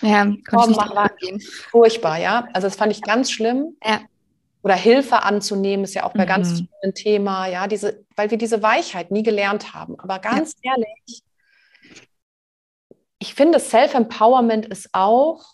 Ja, 0.00 0.24
konnte 0.24 0.42
Komm, 0.50 0.60
ich 0.72 0.78
nicht 0.78 0.94
mach 0.94 1.10
furchtbar, 1.70 2.18
ja. 2.18 2.48
Also 2.52 2.66
das 2.66 2.74
fand 2.74 2.90
ich 2.90 3.02
ganz 3.02 3.30
schlimm. 3.30 3.76
Ja. 3.84 4.00
Oder 4.64 4.74
Hilfe 4.76 5.22
anzunehmen 5.22 5.84
ist 5.84 5.94
ja 5.94 6.04
auch 6.04 6.14
bei 6.14 6.24
ganz 6.24 6.52
Mhm. 6.52 6.56
vielen 6.56 6.68
ein 6.82 6.94
Thema, 6.94 7.46
ja, 7.46 7.66
diese, 7.66 8.04
weil 8.16 8.30
wir 8.30 8.38
diese 8.38 8.62
Weichheit 8.62 9.10
nie 9.10 9.22
gelernt 9.22 9.74
haben. 9.74 10.00
Aber 10.00 10.18
ganz 10.18 10.56
ehrlich, 10.62 11.22
ich 13.18 13.34
finde, 13.34 13.60
Self-Empowerment 13.60 14.66
ist 14.66 14.88
auch, 14.92 15.44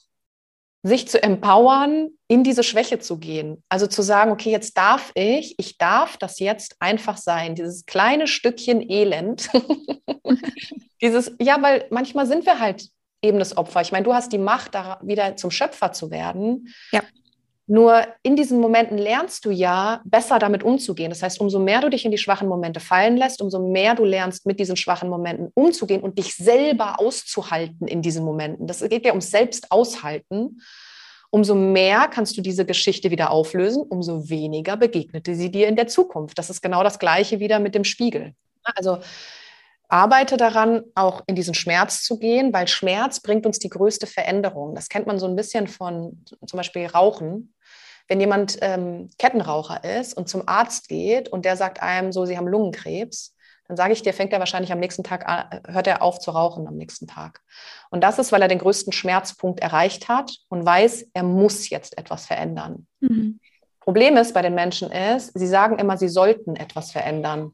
sich 0.82 1.08
zu 1.08 1.22
empowern, 1.22 2.10
in 2.28 2.42
diese 2.42 2.62
Schwäche 2.62 3.00
zu 3.00 3.18
gehen. 3.18 3.62
Also 3.68 3.86
zu 3.86 4.00
sagen, 4.00 4.30
okay, 4.30 4.50
jetzt 4.50 4.78
darf 4.78 5.10
ich, 5.14 5.56
ich 5.58 5.76
darf 5.76 6.16
das 6.16 6.38
jetzt 6.38 6.76
einfach 6.78 7.16
sein, 7.18 7.54
dieses 7.54 7.84
kleine 7.86 8.26
Stückchen 8.26 8.88
Elend. 8.88 9.50
dieses, 11.02 11.32
ja, 11.40 11.60
weil 11.60 11.86
manchmal 11.90 12.26
sind 12.26 12.46
wir 12.46 12.60
halt 12.60 12.88
eben 13.22 13.38
das 13.38 13.56
Opfer. 13.56 13.82
Ich 13.82 13.92
meine, 13.92 14.04
du 14.04 14.14
hast 14.14 14.32
die 14.32 14.38
Macht, 14.38 14.74
da 14.74 14.98
wieder 15.02 15.36
zum 15.36 15.50
Schöpfer 15.50 15.92
zu 15.92 16.10
werden. 16.10 16.72
Ja. 16.92 17.02
Nur 17.70 18.04
in 18.24 18.34
diesen 18.34 18.58
Momenten 18.58 18.98
lernst 18.98 19.44
du 19.44 19.52
ja, 19.52 20.00
besser 20.04 20.40
damit 20.40 20.64
umzugehen. 20.64 21.08
Das 21.08 21.22
heißt, 21.22 21.40
umso 21.40 21.60
mehr 21.60 21.80
du 21.80 21.88
dich 21.88 22.04
in 22.04 22.10
die 22.10 22.18
schwachen 22.18 22.48
Momente 22.48 22.80
fallen 22.80 23.16
lässt, 23.16 23.40
umso 23.40 23.64
mehr 23.64 23.94
du 23.94 24.04
lernst, 24.04 24.44
mit 24.44 24.58
diesen 24.58 24.74
schwachen 24.74 25.08
Momenten 25.08 25.52
umzugehen 25.54 26.00
und 26.00 26.18
dich 26.18 26.34
selber 26.34 26.98
auszuhalten 26.98 27.86
in 27.86 28.02
diesen 28.02 28.24
Momenten. 28.24 28.66
Das 28.66 28.80
geht 28.80 29.06
ja 29.06 29.12
ums 29.12 29.30
Selbstaushalten. 29.30 30.60
Umso 31.30 31.54
mehr 31.54 32.08
kannst 32.08 32.36
du 32.36 32.40
diese 32.40 32.66
Geschichte 32.66 33.12
wieder 33.12 33.30
auflösen, 33.30 33.84
umso 33.88 34.28
weniger 34.28 34.76
begegnete 34.76 35.36
sie 35.36 35.52
dir 35.52 35.68
in 35.68 35.76
der 35.76 35.86
Zukunft. 35.86 36.40
Das 36.40 36.50
ist 36.50 36.62
genau 36.62 36.82
das 36.82 36.98
Gleiche 36.98 37.38
wieder 37.38 37.60
mit 37.60 37.76
dem 37.76 37.84
Spiegel. 37.84 38.34
Also 38.64 38.98
arbeite 39.90 40.36
daran, 40.36 40.82
auch 40.94 41.22
in 41.26 41.34
diesen 41.34 41.54
Schmerz 41.54 42.02
zu 42.02 42.18
gehen, 42.18 42.52
weil 42.52 42.68
Schmerz 42.68 43.20
bringt 43.20 43.46
uns 43.46 43.58
die 43.58 43.68
größte 43.68 44.06
Veränderung. 44.06 44.74
Das 44.74 44.88
kennt 44.88 45.06
man 45.06 45.18
so 45.18 45.26
ein 45.26 45.36
bisschen 45.36 45.68
von 45.68 46.24
zum 46.46 46.56
Beispiel 46.56 46.86
Rauchen. 46.86 47.54
Wenn 48.10 48.18
jemand 48.18 48.58
ähm, 48.60 49.08
Kettenraucher 49.18 49.84
ist 49.84 50.14
und 50.16 50.28
zum 50.28 50.42
Arzt 50.48 50.88
geht 50.88 51.28
und 51.28 51.44
der 51.44 51.56
sagt 51.56 51.80
einem 51.80 52.10
so, 52.10 52.26
sie 52.26 52.36
haben 52.36 52.48
Lungenkrebs, 52.48 53.36
dann 53.68 53.76
sage 53.76 53.92
ich 53.92 54.02
dir, 54.02 54.12
fängt 54.12 54.32
er 54.32 54.40
wahrscheinlich 54.40 54.72
am 54.72 54.80
nächsten 54.80 55.04
Tag 55.04 55.28
an, 55.28 55.60
hört 55.68 55.86
er 55.86 56.02
auf 56.02 56.18
zu 56.18 56.32
rauchen 56.32 56.66
am 56.66 56.74
nächsten 56.74 57.06
Tag. 57.06 57.40
Und 57.88 58.02
das 58.02 58.18
ist, 58.18 58.32
weil 58.32 58.42
er 58.42 58.48
den 58.48 58.58
größten 58.58 58.92
Schmerzpunkt 58.92 59.60
erreicht 59.60 60.08
hat 60.08 60.38
und 60.48 60.66
weiß, 60.66 61.10
er 61.14 61.22
muss 61.22 61.70
jetzt 61.70 61.96
etwas 61.98 62.26
verändern. 62.26 62.88
Mhm. 62.98 63.38
Problem 63.78 64.16
ist 64.16 64.34
bei 64.34 64.42
den 64.42 64.56
Menschen 64.56 64.90
ist, 64.90 65.38
sie 65.38 65.46
sagen 65.46 65.78
immer, 65.78 65.96
sie 65.96 66.08
sollten 66.08 66.56
etwas 66.56 66.90
verändern. 66.90 67.52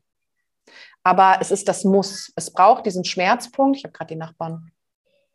Aber 1.02 1.36
es 1.42 1.50
ist 1.50 1.68
das 1.68 1.84
Muss. 1.84 2.32
Es 2.34 2.50
braucht 2.50 2.86
diesen 2.86 3.04
Schmerzpunkt. 3.04 3.76
Ich 3.76 3.84
habe 3.84 3.92
gerade 3.92 4.14
die 4.14 4.18
Nachbarn. 4.18 4.72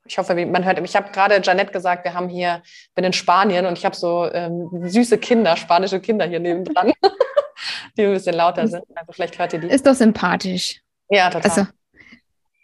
Ich 0.06 0.18
hoffe, 0.18 0.34
man 0.46 0.66
hört. 0.66 0.80
Ich 0.80 0.96
habe 0.96 1.12
gerade 1.12 1.40
Janette 1.44 1.72
gesagt, 1.72 2.04
wir 2.06 2.14
haben 2.14 2.28
hier, 2.28 2.64
bin 2.96 3.06
in 3.06 3.14
Spanien 3.14 3.66
und 3.66 3.78
ich 3.78 3.86
habe 3.86 3.96
so 3.96 4.30
ähm, 4.32 4.70
süße 4.86 5.18
Kinder, 5.20 5.56
spanische 5.56 6.00
Kinder 6.00 6.26
hier 6.26 6.40
nebendran, 6.40 6.92
die 7.98 8.06
ein 8.06 8.14
bisschen 8.14 8.36
lauter 8.36 8.68
sind. 8.68 8.84
Also 8.96 9.12
vielleicht 9.12 9.38
hört 9.38 9.54
ihr 9.54 9.60
die. 9.60 9.68
Ist 9.68 9.86
doch 9.86 9.94
sympathisch. 9.94 10.82
Ja, 11.10 11.30
total. 11.30 11.52
Also, 11.52 11.68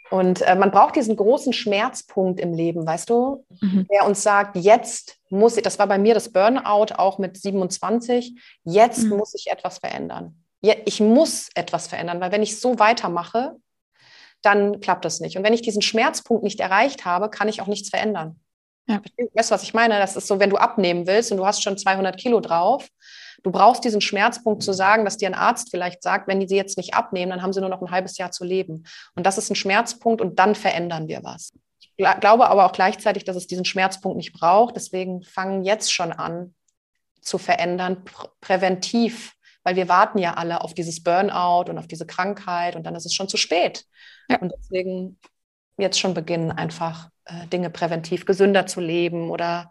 Und 0.09 0.41
äh, 0.41 0.55
man 0.55 0.71
braucht 0.71 0.95
diesen 0.95 1.15
großen 1.15 1.53
Schmerzpunkt 1.53 2.39
im 2.39 2.53
Leben, 2.53 2.87
weißt 2.87 3.09
du, 3.09 3.45
mhm. 3.61 3.87
der 3.91 4.05
uns 4.05 4.23
sagt, 4.23 4.55
jetzt 4.55 5.17
muss 5.29 5.57
ich, 5.57 5.63
das 5.63 5.77
war 5.79 5.87
bei 5.87 5.97
mir 5.97 6.13
das 6.13 6.29
Burnout 6.29 6.93
auch 6.95 7.19
mit 7.19 7.37
27, 7.37 8.39
jetzt 8.63 9.03
Mhm. 9.03 9.17
muss 9.17 9.35
ich 9.35 9.51
etwas 9.51 9.79
verändern. 9.79 10.43
Ja, 10.61 10.73
ich 10.85 10.99
muss 11.01 11.49
etwas 11.55 11.87
verändern, 11.87 12.19
weil 12.19 12.31
wenn 12.31 12.41
ich 12.41 12.59
so 12.59 12.79
weitermache, 12.79 13.57
dann 14.41 14.79
klappt 14.79 15.05
das 15.05 15.19
nicht. 15.19 15.37
Und 15.37 15.43
wenn 15.43 15.53
ich 15.53 15.61
diesen 15.61 15.81
Schmerzpunkt 15.81 16.43
nicht 16.43 16.59
erreicht 16.59 17.05
habe, 17.05 17.29
kann 17.29 17.49
ich 17.49 17.61
auch 17.61 17.67
nichts 17.67 17.89
verändern. 17.89 18.39
Ja. 18.87 19.01
Weißt 19.33 19.51
du, 19.51 19.53
was 19.55 19.63
ich 19.63 19.73
meine? 19.73 19.99
Das 19.99 20.15
ist 20.15 20.27
so, 20.27 20.39
wenn 20.39 20.49
du 20.49 20.57
abnehmen 20.57 21.07
willst 21.07 21.31
und 21.31 21.37
du 21.37 21.45
hast 21.45 21.61
schon 21.61 21.77
200 21.77 22.17
Kilo 22.17 22.39
drauf, 22.39 22.87
du 23.43 23.51
brauchst 23.51 23.83
diesen 23.83 23.99
Schmerzpunkt 23.99 24.63
zu 24.63 24.71
sagen, 24.71 25.03
dass 25.03 25.17
dir 25.17 25.27
ein 25.27 25.33
Arzt 25.35 25.69
vielleicht 25.71 26.01
sagt, 26.03 26.27
wenn 26.27 26.39
die 26.39 26.47
sie 26.47 26.55
jetzt 26.55 26.77
nicht 26.77 26.93
abnehmen, 26.93 27.31
dann 27.31 27.41
haben 27.41 27.51
sie 27.51 27.59
nur 27.59 27.69
noch 27.69 27.81
ein 27.81 27.91
halbes 27.91 28.17
Jahr 28.17 28.31
zu 28.31 28.45
leben. 28.45 28.85
Und 29.15 29.25
das 29.25 29.37
ist 29.37 29.49
ein 29.49 29.55
Schmerzpunkt 29.55 30.21
und 30.21 30.39
dann 30.39 30.55
verändern 30.55 31.07
wir 31.09 31.21
was. 31.23 31.51
Ich 31.79 31.91
gla- 31.97 32.19
glaube 32.19 32.49
aber 32.49 32.65
auch 32.65 32.71
gleichzeitig, 32.71 33.25
dass 33.25 33.35
es 33.35 33.47
diesen 33.47 33.65
Schmerzpunkt 33.65 34.15
nicht 34.17 34.33
braucht. 34.33 34.75
Deswegen 34.77 35.21
fangen 35.23 35.63
jetzt 35.63 35.91
schon 35.91 36.13
an 36.13 36.55
zu 37.21 37.37
verändern, 37.37 38.05
pr 38.05 38.29
präventiv, 38.39 39.33
weil 39.67 39.75
wir 39.75 39.89
warten 39.89 40.17
ja 40.17 40.35
alle 40.35 40.61
auf 40.61 40.73
dieses 40.73 41.03
Burnout 41.03 41.69
und 41.69 41.77
auf 41.77 41.87
diese 41.87 42.07
Krankheit 42.07 42.77
und 42.77 42.85
dann 42.85 42.95
ist 42.95 43.05
es 43.05 43.13
schon 43.13 43.27
zu 43.27 43.35
spät. 43.35 43.83
Ja. 44.29 44.39
Und 44.39 44.53
deswegen 44.57 45.19
jetzt 45.77 45.99
schon 45.99 46.13
beginnen, 46.13 46.53
einfach 46.53 47.09
äh, 47.25 47.47
Dinge 47.47 47.69
präventiv 47.69 48.25
gesünder 48.25 48.65
zu 48.65 48.79
leben 48.79 49.29
oder 49.29 49.69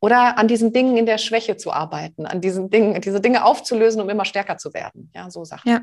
oder 0.00 0.36
an 0.36 0.48
diesen 0.48 0.72
Dingen 0.72 0.96
in 0.96 1.06
der 1.06 1.18
Schwäche 1.18 1.56
zu 1.56 1.72
arbeiten, 1.72 2.26
an 2.26 2.40
diesen 2.40 2.70
Dingen, 2.70 3.00
diese 3.00 3.20
Dinge 3.20 3.44
aufzulösen, 3.44 4.00
um 4.00 4.10
immer 4.10 4.24
stärker 4.24 4.58
zu 4.58 4.74
werden. 4.74 5.12
Ja, 5.14 5.30
so 5.30 5.44
Sachen. 5.44 5.70
Ja. 5.70 5.80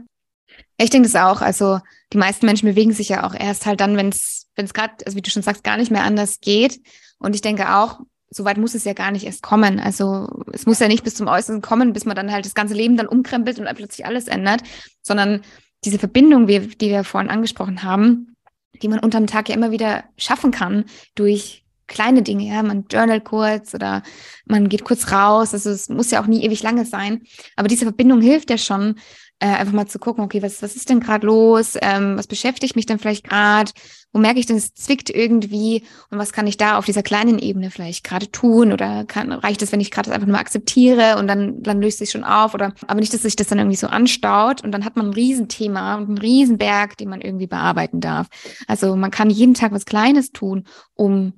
Ich 0.78 0.89
denke 0.89 1.08
das 1.08 1.16
auch. 1.16 1.39
Also 1.39 1.80
die 2.12 2.18
meisten 2.18 2.48
Menschen 2.48 2.68
bewegen 2.68 2.91
sich 2.91 3.08
ja 3.08 3.26
auch 3.26 3.34
erst 3.34 3.66
halt 3.66 3.80
dann, 3.80 3.95
wenn 3.95 4.10
es, 4.10 4.50
wenn 4.56 4.66
es 4.66 4.74
gerade, 4.74 4.93
also 5.06 5.16
wie 5.16 5.22
du 5.22 5.30
schon 5.30 5.43
sagst, 5.43 5.64
gar 5.64 5.78
nicht 5.78 5.91
mehr 5.91 6.04
anders 6.04 6.41
geht. 6.41 6.82
Und 7.18 7.34
ich 7.34 7.41
denke 7.41 7.78
auch, 7.78 8.02
so 8.30 8.46
weit 8.46 8.58
muss 8.58 8.76
es 8.76 8.84
ja 8.84 8.94
gar 8.94 9.12
nicht 9.12 9.26
erst 9.26 9.42
kommen. 9.42 9.80
Also 9.80 10.28
es 10.52 10.66
muss 10.66 10.80
ja 10.80 10.88
nicht 10.88 11.04
bis 11.04 11.16
zum 11.16 11.28
Äußeren 11.28 11.62
kommen, 11.62 11.94
bis 11.94 12.06
man 12.06 12.16
dann 12.16 12.32
halt 12.32 12.46
das 12.46 12.56
ganze 12.56 12.74
Leben 12.74 12.98
dann 12.98 13.08
umkrempelt 13.08 13.60
und 13.60 13.66
dann 13.66 13.76
plötzlich 13.76 14.06
alles 14.06 14.28
ändert, 14.28 14.62
sondern 15.02 15.42
diese 15.86 16.00
Verbindung, 16.00 16.48
die 16.48 16.80
wir 16.80 17.04
vorhin 17.04 17.30
angesprochen 17.30 17.84
haben, 17.84 18.36
die 18.82 18.88
man 18.88 19.00
unterm 19.00 19.28
Tag 19.28 19.50
ja 19.50 19.56
immer 19.56 19.72
wieder 19.72 20.04
schaffen 20.18 20.52
kann 20.52 20.86
durch 21.16 21.64
kleine 21.88 22.22
Dinge, 22.22 22.48
ja, 22.50 22.64
man 22.64 22.86
journalt 22.92 23.24
kurz 23.24 23.74
oder 23.74 24.04
man 24.46 24.68
geht 24.68 24.84
kurz 24.84 25.10
raus, 25.12 25.54
also 25.54 25.70
es 25.70 25.88
muss 25.88 26.12
ja 26.12 26.22
auch 26.22 26.28
nie 26.28 26.44
ewig 26.44 26.62
lange 26.62 26.86
sein, 26.86 27.22
aber 27.56 27.70
diese 27.70 27.86
Verbindung 27.86 28.20
hilft 28.20 28.50
ja 28.50 28.58
schon, 28.58 28.96
äh, 29.40 29.48
einfach 29.48 29.74
mal 29.74 29.88
zu 29.88 30.00
gucken, 30.00 30.24
okay, 30.24 30.42
was, 30.42 30.62
was 30.62 30.76
ist 30.76 30.90
denn 30.90 31.00
gerade 31.00 31.28
los? 31.28 31.78
Ähm, 31.82 32.18
was 32.18 32.28
beschäftigt 32.28 32.76
mich 32.76 32.88
denn 32.88 33.00
vielleicht 33.00 33.24
gerade? 33.24 33.72
Wo 34.18 34.22
merke 34.22 34.39
ich 34.39 34.47
denn, 34.47 34.57
es 34.57 34.74
zwickt 34.74 35.11
irgendwie? 35.11 35.84
Und 36.09 36.18
was 36.18 36.34
kann 36.34 36.47
ich 36.47 36.57
da 36.57 36.80
auf 36.80 36.86
dieser 36.86 37.03
kleinen 37.03 37.38
Ebene 37.38 37.70
vielleicht 37.70 38.03
gerade 38.03 38.32
tun? 38.32 38.74
Oder 38.74 39.05
kann, 39.05 39.32
reicht 39.32 39.61
es, 39.61 39.72
wenn 39.72 39.80
ich 39.80 39.91
gerade 39.91 40.09
das 40.09 40.15
einfach 40.15 40.28
nur 40.28 40.39
akzeptiere 40.39 41.20
und 41.20 41.28
dann, 41.28 41.61
dann 41.61 41.80
löst 41.80 41.99
sich 41.99 42.09
schon 42.09 42.24
auf? 42.24 42.55
Oder 42.55 42.74
aber 42.88 42.99
nicht, 42.99 43.13
dass 43.13 43.22
sich 43.22 43.36
das 43.36 43.45
dann 43.45 43.59
irgendwie 43.59 43.78
so 43.78 43.86
anstaut 43.86 44.63
und 44.63 44.72
dann 44.72 44.86
hat 44.86 44.95
man 44.95 45.09
ein 45.09 45.13
Riesenthema 45.13 45.97
und 45.97 46.07
einen 46.07 46.18
Riesenberg, 46.18 46.97
den 46.97 47.09
man 47.09 47.22
irgendwie 47.22 47.45
bearbeiten 47.45 48.01
darf. 48.01 48.26
Also 48.65 48.95
man 48.95 49.11
kann 49.11 49.30
jeden 49.30 49.53
Tag 49.53 49.72
was 49.72 49.86
Kleines 49.86 50.32
tun, 50.32 50.63
um 50.95 51.34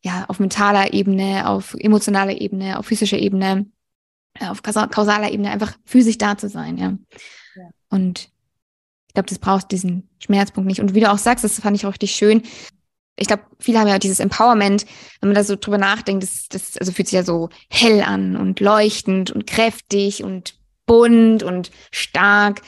ja 0.00 0.26
auf 0.28 0.38
mentaler 0.38 0.92
Ebene, 0.92 1.48
auf 1.48 1.74
emotionaler 1.76 2.40
Ebene, 2.40 2.78
auf 2.78 2.86
physischer 2.86 3.18
Ebene 3.18 3.66
auf 4.38 4.62
kausaler 4.62 5.32
Ebene 5.32 5.50
einfach 5.50 5.76
physisch 5.84 6.16
da 6.16 6.38
zu 6.38 6.48
sein, 6.48 6.76
ja. 6.76 6.96
Und 7.88 8.30
ich 9.10 9.14
glaube, 9.14 9.28
das 9.28 9.40
braucht 9.40 9.72
diesen 9.72 10.08
Schmerzpunkt 10.20 10.68
nicht. 10.68 10.78
Und 10.80 10.94
wie 10.94 11.00
du 11.00 11.10
auch 11.10 11.18
sagst, 11.18 11.42
das 11.42 11.58
fand 11.58 11.76
ich 11.76 11.84
auch 11.84 11.90
richtig 11.90 12.12
schön. 12.12 12.42
Ich 13.16 13.26
glaube, 13.26 13.42
viele 13.58 13.80
haben 13.80 13.88
ja 13.88 13.98
dieses 13.98 14.20
Empowerment, 14.20 14.86
wenn 15.20 15.30
man 15.30 15.34
da 15.34 15.42
so 15.42 15.56
drüber 15.56 15.78
nachdenkt, 15.78 16.22
das, 16.22 16.46
das 16.48 16.78
also 16.78 16.92
fühlt 16.92 17.08
sich 17.08 17.16
ja 17.16 17.24
so 17.24 17.48
hell 17.68 18.02
an 18.02 18.36
und 18.36 18.60
leuchtend 18.60 19.32
und 19.32 19.48
kräftig 19.48 20.22
und 20.22 20.54
bunt 20.86 21.42
und 21.42 21.72
stark. 21.90 22.62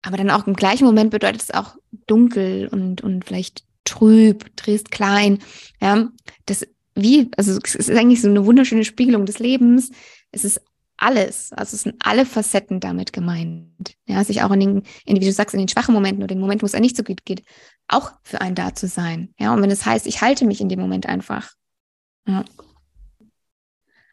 Aber 0.00 0.16
dann 0.16 0.30
auch 0.30 0.46
im 0.46 0.54
gleichen 0.56 0.86
Moment 0.86 1.10
bedeutet 1.10 1.42
es 1.42 1.50
auch 1.50 1.76
dunkel 2.06 2.68
und, 2.68 3.02
und 3.02 3.26
vielleicht 3.26 3.64
trüb, 3.84 4.56
trist, 4.56 4.90
klein. 4.90 5.40
Ja, 5.82 6.08
das 6.46 6.66
wie, 6.94 7.30
also 7.36 7.60
es 7.62 7.74
ist 7.74 7.90
eigentlich 7.90 8.22
so 8.22 8.28
eine 8.30 8.46
wunderschöne 8.46 8.86
Spiegelung 8.86 9.26
des 9.26 9.38
Lebens. 9.38 9.90
Es 10.32 10.46
ist 10.46 10.62
alles. 10.96 11.52
Also 11.52 11.76
es 11.76 11.82
sind 11.82 11.96
alle 12.00 12.26
Facetten 12.26 12.80
damit 12.80 13.12
gemeint. 13.12 13.94
Ja, 14.06 14.24
sich 14.24 14.42
auch 14.42 14.50
in 14.52 14.60
den, 14.60 14.82
in, 15.04 15.20
wie 15.20 15.24
du 15.24 15.32
sagst, 15.32 15.54
in 15.54 15.60
den 15.60 15.68
schwachen 15.68 15.94
Momenten 15.94 16.22
oder 16.22 16.34
den 16.34 16.40
Momenten, 16.40 16.62
wo 16.62 16.66
es 16.66 16.74
einem 16.74 16.82
nicht 16.82 16.96
so 16.96 17.02
gut 17.02 17.24
geht, 17.24 17.42
auch 17.88 18.12
für 18.22 18.40
einen 18.40 18.54
da 18.54 18.74
zu 18.74 18.88
sein. 18.88 19.34
Ja, 19.38 19.52
und 19.52 19.62
wenn 19.62 19.70
es 19.70 19.86
heißt, 19.86 20.06
ich 20.06 20.20
halte 20.20 20.46
mich 20.46 20.60
in 20.60 20.68
dem 20.68 20.80
Moment 20.80 21.06
einfach. 21.06 21.52
Ja. 22.26 22.44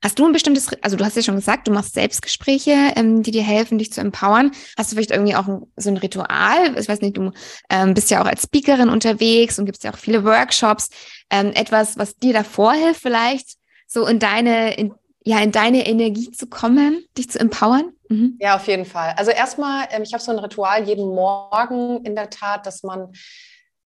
Hast 0.03 0.19
du 0.19 0.25
ein 0.25 0.33
bestimmtes, 0.33 0.67
also 0.81 0.97
du 0.97 1.05
hast 1.05 1.15
ja 1.15 1.23
schon 1.23 1.37
gesagt, 1.37 1.65
du 1.65 1.71
machst 1.71 1.93
Selbstgespräche, 1.93 2.91
ähm, 2.97 3.23
die 3.23 3.31
dir 3.31 3.41
helfen, 3.41 3.77
dich 3.77 3.93
zu 3.93 4.01
empowern. 4.01 4.51
Hast 4.77 4.91
du 4.91 4.97
vielleicht 4.97 5.11
irgendwie 5.11 5.35
auch 5.35 5.47
ein, 5.47 5.61
so 5.77 5.89
ein 5.89 5.95
Ritual? 5.95 6.77
Ich 6.77 6.89
weiß 6.89 6.99
nicht, 6.99 7.15
du 7.15 7.31
ähm, 7.69 7.93
bist 7.93 8.11
ja 8.11 8.21
auch 8.21 8.25
als 8.25 8.43
Speakerin 8.43 8.89
unterwegs 8.89 9.57
und 9.57 9.65
gibst 9.65 9.85
ja 9.85 9.93
auch 9.93 9.97
viele 9.97 10.25
Workshops. 10.25 10.89
Ähm, 11.29 11.53
etwas, 11.53 11.97
was 11.97 12.17
dir 12.17 12.33
davor 12.33 12.73
hilft, 12.73 13.01
vielleicht 13.01 13.55
so 13.87 14.05
in 14.05 14.19
deine, 14.19 14.73
in, 14.73 14.93
ja, 15.23 15.39
in 15.39 15.51
deine 15.51 15.87
Energie 15.87 16.31
zu 16.31 16.47
kommen, 16.47 17.05
dich 17.17 17.29
zu 17.29 17.39
empowern? 17.39 17.93
Mhm. 18.09 18.37
Ja, 18.39 18.55
auf 18.55 18.67
jeden 18.67 18.85
Fall. 18.85 19.13
Also 19.17 19.31
erstmal, 19.31 19.87
ähm, 19.91 20.03
ich 20.03 20.13
habe 20.13 20.23
so 20.23 20.31
ein 20.31 20.39
Ritual 20.39 20.83
jeden 20.87 21.07
Morgen 21.07 22.03
in 22.05 22.15
der 22.15 22.29
Tat, 22.29 22.65
dass 22.65 22.83
man 22.83 23.11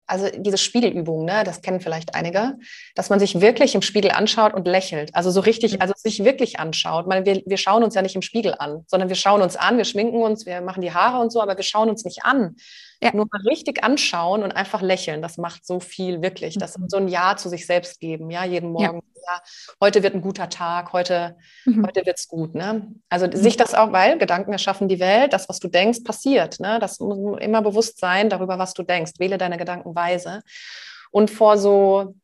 also 0.07 0.29
diese 0.37 0.59
Spiegelübung, 0.59 1.25
ne, 1.25 1.45
das 1.45 1.63
kennen 1.63 1.81
vielleicht 1.81 2.15
einige, 2.15 2.59
dass 2.95 3.09
man 3.09 3.19
sich 3.19 3.41
wirklich 3.41 3.75
im 3.75 3.83
Spiegel 3.83 4.11
anschaut 4.11 4.53
und 4.53 4.67
lächelt. 4.67 5.15
Also 5.15 5.31
so 5.31 5.41
richtig, 5.41 5.75
mhm. 5.75 5.81
also 5.81 5.95
sich 5.97 6.25
wirklich 6.25 6.61
anschaut. 6.61 7.07
Weil 7.09 7.25
wir, 7.25 7.43
wir 7.47 7.57
schauen 7.57 7.83
uns 7.83 7.95
ja 7.95 8.03
nicht 8.03 8.15
im 8.15 8.23
Spiegel 8.23 8.55
an, 8.59 8.85
sondern 8.87 9.09
wir 9.09 9.17
schauen 9.17 9.41
uns 9.41 9.57
an, 9.57 9.79
wir 9.79 9.85
schminken 9.85 10.23
uns, 10.23 10.47
wir 10.47 10.61
machen 10.61 10.83
die 10.83 10.93
Haare 10.93 11.23
und 11.23 11.33
so, 11.33 11.41
aber 11.41 11.57
wir 11.57 11.65
schauen 11.65 11.89
uns 11.89 12.05
nicht 12.05 12.25
an. 12.25 12.57
Ja. 13.05 13.11
Nur 13.15 13.27
mal 13.31 13.41
richtig 13.47 13.85
anschauen 13.85 14.43
und 14.43 14.53
einfach 14.53 14.83
lächeln, 14.83 15.23
das 15.23 15.39
macht 15.39 15.67
so 15.67 15.81
viel 15.81 16.23
wirklich. 16.23 16.57
Das 16.59 16.79
mhm. 16.79 16.89
so 16.89 16.97
ein 16.97 17.09
Ja 17.09 17.37
zu 17.37 17.49
sich 17.49 17.67
selbst 17.67 18.01
geben, 18.01 18.31
ja, 18.31 18.45
jeden 18.45 18.73
Morgen. 18.73 19.03
Ja. 19.15 19.35
ja 19.35 19.43
heute 19.81 20.03
wird 20.03 20.15
ein 20.15 20.21
guter 20.21 20.49
Tag, 20.49 20.93
heute, 20.93 21.37
mhm. 21.65 21.87
heute 21.87 22.07
wird 22.07 22.19
es 22.19 22.29
gut. 22.29 22.55
Ne? 22.55 22.95
Also 23.09 23.27
mhm. 23.27 23.33
sich 23.33 23.57
das 23.57 23.75
auch, 23.75 23.93
weil 23.93 24.19
Gedanken 24.19 24.53
erschaffen 24.53 24.89
die 24.89 25.01
Welt, 25.01 25.33
das, 25.33 25.49
was 25.49 25.61
du 25.61 25.69
denkst, 25.69 26.01
passiert. 26.05 26.61
Ne? 26.61 26.79
Das 26.79 26.99
muss 27.01 27.41
immer 27.41 27.63
bewusst 27.63 27.99
sein 27.99 28.31
darüber, 28.31 28.59
was 28.59 28.75
du 28.75 28.83
denkst. 28.83 29.13
Wähle 29.19 29.39
deine 29.39 29.59
Gedanken 29.59 29.95
weise. 29.95 30.43
Und 31.11 31.31
vor 31.31 31.59
so 31.59 32.15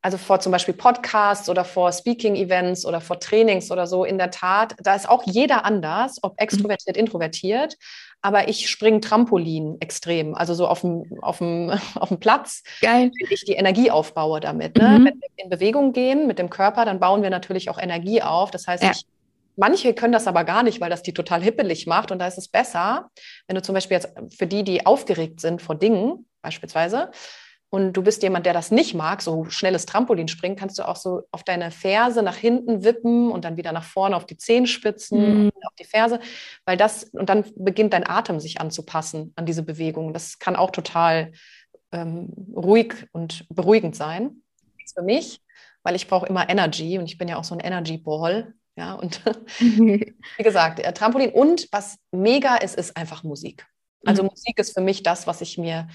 also 0.00 0.16
vor 0.16 0.38
zum 0.38 0.52
Beispiel 0.52 0.74
Podcasts 0.74 1.48
oder 1.48 1.64
vor 1.64 1.92
Speaking-Events 1.92 2.86
oder 2.86 3.00
vor 3.00 3.18
Trainings 3.18 3.70
oder 3.70 3.86
so, 3.86 4.04
in 4.04 4.16
der 4.16 4.30
Tat, 4.30 4.74
da 4.78 4.94
ist 4.94 5.08
auch 5.08 5.24
jeder 5.26 5.64
anders, 5.64 6.18
ob 6.22 6.32
mhm. 6.32 6.38
extrovertiert, 6.38 6.96
introvertiert 6.96 7.76
aber 8.20 8.48
ich 8.48 8.68
springe 8.68 9.00
Trampolin 9.00 9.76
extrem, 9.80 10.34
also 10.34 10.54
so 10.54 10.66
auf 10.66 10.80
dem, 10.80 11.04
auf 11.22 11.38
dem, 11.38 11.70
auf 11.94 12.08
dem 12.08 12.18
Platz, 12.18 12.62
Geil. 12.80 13.10
wenn 13.18 13.30
ich 13.30 13.44
die 13.44 13.52
Energie 13.52 13.90
aufbaue 13.90 14.40
damit. 14.40 14.76
Ne? 14.76 14.98
Mhm. 14.98 15.04
Wenn 15.04 15.20
wir 15.20 15.28
in 15.36 15.50
Bewegung 15.50 15.92
gehen 15.92 16.26
mit 16.26 16.38
dem 16.38 16.50
Körper, 16.50 16.84
dann 16.84 17.00
bauen 17.00 17.22
wir 17.22 17.30
natürlich 17.30 17.70
auch 17.70 17.78
Energie 17.78 18.22
auf. 18.22 18.50
Das 18.50 18.66
heißt, 18.66 18.82
ja. 18.82 18.90
ich, 18.90 19.04
manche 19.56 19.94
können 19.94 20.12
das 20.12 20.26
aber 20.26 20.44
gar 20.44 20.62
nicht, 20.62 20.80
weil 20.80 20.90
das 20.90 21.02
die 21.02 21.14
total 21.14 21.42
hippelig 21.42 21.86
macht. 21.86 22.10
Und 22.10 22.18
da 22.18 22.26
ist 22.26 22.38
es 22.38 22.48
besser, 22.48 23.10
wenn 23.46 23.54
du 23.56 23.62
zum 23.62 23.74
Beispiel 23.74 23.96
jetzt 23.96 24.12
für 24.36 24.46
die, 24.46 24.64
die 24.64 24.84
aufgeregt 24.84 25.40
sind 25.40 25.62
vor 25.62 25.76
Dingen, 25.76 26.26
beispielsweise, 26.42 27.10
und 27.70 27.92
du 27.92 28.02
bist 28.02 28.22
jemand, 28.22 28.46
der 28.46 28.54
das 28.54 28.70
nicht 28.70 28.94
mag, 28.94 29.20
so 29.20 29.44
schnelles 29.46 29.84
Trampolin 29.84 30.28
springen, 30.28 30.56
kannst 30.56 30.78
du 30.78 30.88
auch 30.88 30.96
so 30.96 31.22
auf 31.32 31.44
deine 31.44 31.70
Ferse 31.70 32.22
nach 32.22 32.36
hinten 32.36 32.82
wippen 32.82 33.30
und 33.30 33.44
dann 33.44 33.58
wieder 33.58 33.72
nach 33.72 33.84
vorne 33.84 34.16
auf 34.16 34.24
die 34.24 34.38
Zehenspitzen, 34.38 35.44
mhm. 35.44 35.52
auf 35.66 35.74
die 35.78 35.84
Ferse, 35.84 36.18
weil 36.64 36.78
das, 36.78 37.04
und 37.04 37.28
dann 37.28 37.44
beginnt 37.56 37.92
dein 37.92 38.08
Atem 38.08 38.40
sich 38.40 38.60
anzupassen 38.60 39.32
an 39.36 39.44
diese 39.44 39.62
Bewegung. 39.62 40.14
Das 40.14 40.38
kann 40.38 40.56
auch 40.56 40.70
total 40.70 41.32
ähm, 41.92 42.32
ruhig 42.56 43.06
und 43.12 43.46
beruhigend 43.50 43.94
sein. 43.94 44.42
Für 44.94 45.02
mich, 45.02 45.42
weil 45.82 45.94
ich 45.94 46.08
brauche 46.08 46.26
immer 46.26 46.48
Energy 46.48 46.98
und 46.98 47.04
ich 47.04 47.18
bin 47.18 47.28
ja 47.28 47.36
auch 47.36 47.44
so 47.44 47.54
ein 47.54 47.60
Energy 47.60 47.98
Ball. 47.98 48.54
Ja, 48.76 48.94
und 48.94 49.20
wie 49.58 50.14
gesagt, 50.38 50.80
äh, 50.80 50.92
Trampolin 50.94 51.30
und 51.30 51.68
was 51.70 51.98
mega 52.12 52.56
ist, 52.56 52.76
ist 52.76 52.96
einfach 52.96 53.24
Musik. 53.24 53.66
Also 54.06 54.22
mhm. 54.22 54.30
Musik 54.30 54.58
ist 54.58 54.72
für 54.72 54.80
mich 54.80 55.02
das, 55.02 55.26
was 55.26 55.42
ich 55.42 55.58
mir 55.58 55.88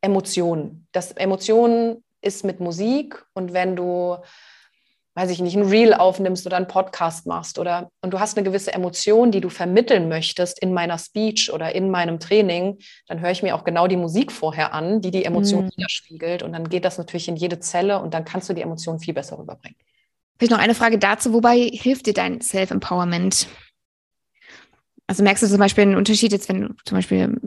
Emotionen. 0.00 0.86
Das 0.92 1.12
Emotionen 1.12 2.02
ist 2.20 2.44
mit 2.44 2.60
Musik 2.60 3.24
und 3.34 3.52
wenn 3.52 3.76
du, 3.76 4.16
weiß 5.14 5.30
ich 5.30 5.40
nicht, 5.40 5.56
ein 5.56 5.68
Reel 5.68 5.94
aufnimmst 5.94 6.46
oder 6.46 6.56
einen 6.56 6.68
Podcast 6.68 7.26
machst 7.26 7.58
oder 7.58 7.90
und 8.02 8.12
du 8.12 8.20
hast 8.20 8.36
eine 8.36 8.44
gewisse 8.44 8.72
Emotion, 8.72 9.30
die 9.30 9.40
du 9.40 9.48
vermitteln 9.48 10.08
möchtest 10.08 10.60
in 10.60 10.72
meiner 10.72 10.98
Speech 10.98 11.52
oder 11.52 11.74
in 11.74 11.90
meinem 11.90 12.20
Training, 12.20 12.78
dann 13.06 13.20
höre 13.20 13.30
ich 13.30 13.42
mir 13.42 13.54
auch 13.54 13.64
genau 13.64 13.86
die 13.86 13.96
Musik 13.96 14.32
vorher 14.32 14.72
an, 14.72 15.00
die 15.00 15.10
die 15.10 15.24
Emotion 15.24 15.66
mhm. 15.66 15.70
widerspiegelt 15.76 16.42
und 16.42 16.52
dann 16.52 16.68
geht 16.68 16.84
das 16.84 16.98
natürlich 16.98 17.28
in 17.28 17.36
jede 17.36 17.60
Zelle 17.60 18.00
und 18.00 18.14
dann 18.14 18.24
kannst 18.24 18.48
du 18.48 18.54
die 18.54 18.62
Emotion 18.62 19.00
viel 19.00 19.14
besser 19.14 19.38
rüberbringen. 19.38 19.78
Vielleicht 20.38 20.52
noch 20.52 20.60
eine 20.60 20.74
Frage 20.74 20.98
dazu, 20.98 21.32
wobei 21.32 21.68
hilft 21.72 22.06
dir 22.06 22.14
dein 22.14 22.40
Self-Empowerment? 22.40 23.48
Also 25.08 25.24
merkst 25.24 25.42
du 25.42 25.48
zum 25.48 25.58
Beispiel 25.58 25.82
einen 25.82 25.96
Unterschied 25.96 26.30
jetzt, 26.30 26.48
wenn 26.48 26.60
du 26.60 26.74
zum 26.84 26.98
Beispiel 26.98 27.40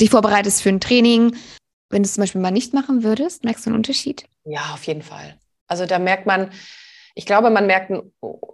dich 0.00 0.10
vorbereitest 0.10 0.62
für 0.62 0.68
ein 0.68 0.78
Training 0.78 1.34
wenn 1.90 2.02
du 2.02 2.06
es 2.06 2.14
zum 2.14 2.22
Beispiel 2.22 2.40
mal 2.40 2.50
nicht 2.50 2.74
machen 2.74 3.02
würdest, 3.02 3.44
merkst 3.44 3.66
du 3.66 3.70
einen 3.70 3.76
Unterschied? 3.76 4.26
Ja, 4.44 4.72
auf 4.74 4.84
jeden 4.84 5.02
Fall. 5.02 5.38
Also 5.66 5.86
da 5.86 5.98
merkt 5.98 6.26
man, 6.26 6.50
ich 7.18 7.26
glaube, 7.26 7.50
man 7.50 7.66
merkt, 7.66 7.92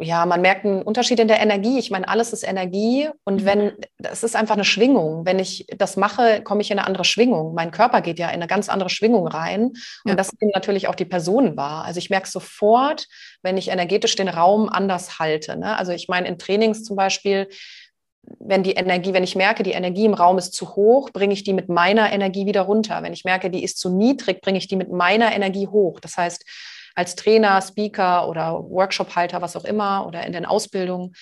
ja, 0.00 0.24
man 0.24 0.40
merkt 0.40 0.64
einen 0.64 0.80
Unterschied 0.80 1.20
in 1.20 1.28
der 1.28 1.38
Energie. 1.42 1.78
Ich 1.78 1.90
meine, 1.90 2.08
alles 2.08 2.32
ist 2.32 2.48
Energie 2.48 3.10
und 3.24 3.42
mhm. 3.42 3.44
wenn, 3.44 3.72
das 3.98 4.24
ist 4.24 4.34
einfach 4.34 4.54
eine 4.54 4.64
Schwingung. 4.64 5.26
Wenn 5.26 5.38
ich 5.38 5.66
das 5.76 5.98
mache, 5.98 6.40
komme 6.42 6.62
ich 6.62 6.70
in 6.70 6.78
eine 6.78 6.86
andere 6.86 7.04
Schwingung. 7.04 7.52
Mein 7.52 7.72
Körper 7.72 8.00
geht 8.00 8.18
ja 8.18 8.28
in 8.28 8.36
eine 8.36 8.46
ganz 8.46 8.70
andere 8.70 8.88
Schwingung 8.88 9.28
rein 9.28 9.64
und 9.64 9.76
ja. 10.06 10.14
das 10.14 10.32
nimmt 10.40 10.54
natürlich 10.54 10.88
auch 10.88 10.94
die 10.94 11.04
Person 11.04 11.58
wahr. 11.58 11.84
Also 11.84 11.98
ich 11.98 12.08
merke 12.08 12.26
sofort, 12.26 13.06
wenn 13.42 13.58
ich 13.58 13.68
energetisch 13.68 14.16
den 14.16 14.28
Raum 14.28 14.70
anders 14.70 15.18
halte. 15.18 15.58
Ne? 15.58 15.76
Also 15.76 15.92
ich 15.92 16.08
meine, 16.08 16.26
in 16.26 16.38
Trainings 16.38 16.84
zum 16.84 16.96
Beispiel, 16.96 17.48
wenn 18.38 18.62
die 18.62 18.72
Energie, 18.72 19.12
wenn 19.12 19.24
ich 19.24 19.36
merke, 19.36 19.62
die 19.62 19.72
Energie 19.72 20.04
im 20.04 20.14
Raum 20.14 20.38
ist 20.38 20.52
zu 20.52 20.76
hoch, 20.76 21.10
bringe 21.10 21.34
ich 21.34 21.44
die 21.44 21.52
mit 21.52 21.68
meiner 21.68 22.12
Energie 22.12 22.46
wieder 22.46 22.62
runter. 22.62 23.02
Wenn 23.02 23.12
ich 23.12 23.24
merke, 23.24 23.50
die 23.50 23.64
ist 23.64 23.78
zu 23.78 23.90
niedrig, 23.90 24.40
bringe 24.40 24.58
ich 24.58 24.68
die 24.68 24.76
mit 24.76 24.90
meiner 24.90 25.34
Energie 25.34 25.66
hoch. 25.66 26.00
Das 26.00 26.16
heißt, 26.16 26.44
als 26.94 27.16
Trainer, 27.16 27.60
Speaker 27.60 28.28
oder 28.28 28.52
Workshop-Halter, 28.68 29.42
was 29.42 29.56
auch 29.56 29.64
immer, 29.64 30.06
oder 30.06 30.24
in 30.26 30.32
den 30.32 30.46
Ausbildungen, 30.46 31.14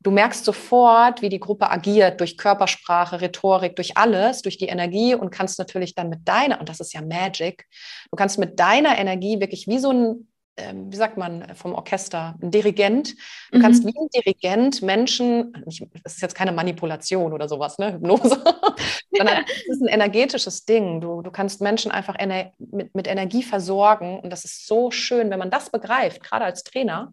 du 0.00 0.10
merkst 0.10 0.44
sofort, 0.44 1.22
wie 1.22 1.30
die 1.30 1.40
Gruppe 1.40 1.70
agiert 1.70 2.20
durch 2.20 2.36
Körpersprache, 2.36 3.20
Rhetorik, 3.20 3.74
durch 3.74 3.96
alles, 3.96 4.42
durch 4.42 4.58
die 4.58 4.66
Energie 4.66 5.14
und 5.14 5.30
kannst 5.30 5.58
natürlich 5.58 5.94
dann 5.94 6.10
mit 6.10 6.28
deiner, 6.28 6.60
und 6.60 6.68
das 6.68 6.80
ist 6.80 6.92
ja 6.92 7.00
Magic, 7.00 7.66
du 8.10 8.16
kannst 8.16 8.38
mit 8.38 8.60
deiner 8.60 8.98
Energie 8.98 9.40
wirklich 9.40 9.66
wie 9.66 9.78
so 9.78 9.90
ein 9.90 10.28
wie 10.56 10.96
sagt 10.96 11.16
man, 11.16 11.54
vom 11.54 11.74
Orchester, 11.74 12.36
ein 12.40 12.50
Dirigent. 12.50 13.14
Du 13.50 13.58
mhm. 13.58 13.62
kannst 13.62 13.84
wie 13.84 13.94
ein 13.98 14.08
Dirigent 14.14 14.82
Menschen, 14.82 15.52
das 15.64 16.14
ist 16.14 16.22
jetzt 16.22 16.34
keine 16.34 16.52
Manipulation 16.52 17.32
oder 17.32 17.48
sowas, 17.48 17.78
ne, 17.78 17.94
Hypnose, 17.94 18.42
sondern 19.16 19.44
es 19.62 19.68
ist 19.68 19.82
ein 19.82 19.88
energetisches 19.88 20.64
Ding. 20.64 21.00
Du, 21.00 21.22
du 21.22 21.30
kannst 21.30 21.60
Menschen 21.60 21.90
einfach 21.90 22.16
ener 22.16 22.52
mit, 22.58 22.94
mit 22.94 23.08
Energie 23.08 23.42
versorgen 23.42 24.20
und 24.20 24.30
das 24.30 24.44
ist 24.44 24.66
so 24.66 24.90
schön, 24.90 25.30
wenn 25.30 25.38
man 25.38 25.50
das 25.50 25.70
begreift, 25.70 26.22
gerade 26.22 26.44
als 26.44 26.62
Trainer, 26.62 27.12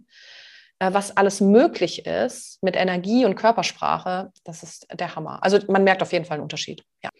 äh, 0.81 0.93
was 0.93 1.15
alles 1.15 1.41
möglich 1.41 2.07
ist 2.07 2.57
mit 2.63 2.75
Energie 2.75 3.23
und 3.25 3.35
Körpersprache, 3.35 4.31
das 4.43 4.63
ist 4.63 4.87
der 4.91 5.15
Hammer. 5.15 5.43
Also 5.43 5.59
man 5.67 5.83
merkt 5.83 6.01
auf 6.01 6.11
jeden 6.11 6.25
Fall 6.25 6.35
einen 6.35 6.43
Unterschied. 6.43 6.83
Ja. 7.03 7.10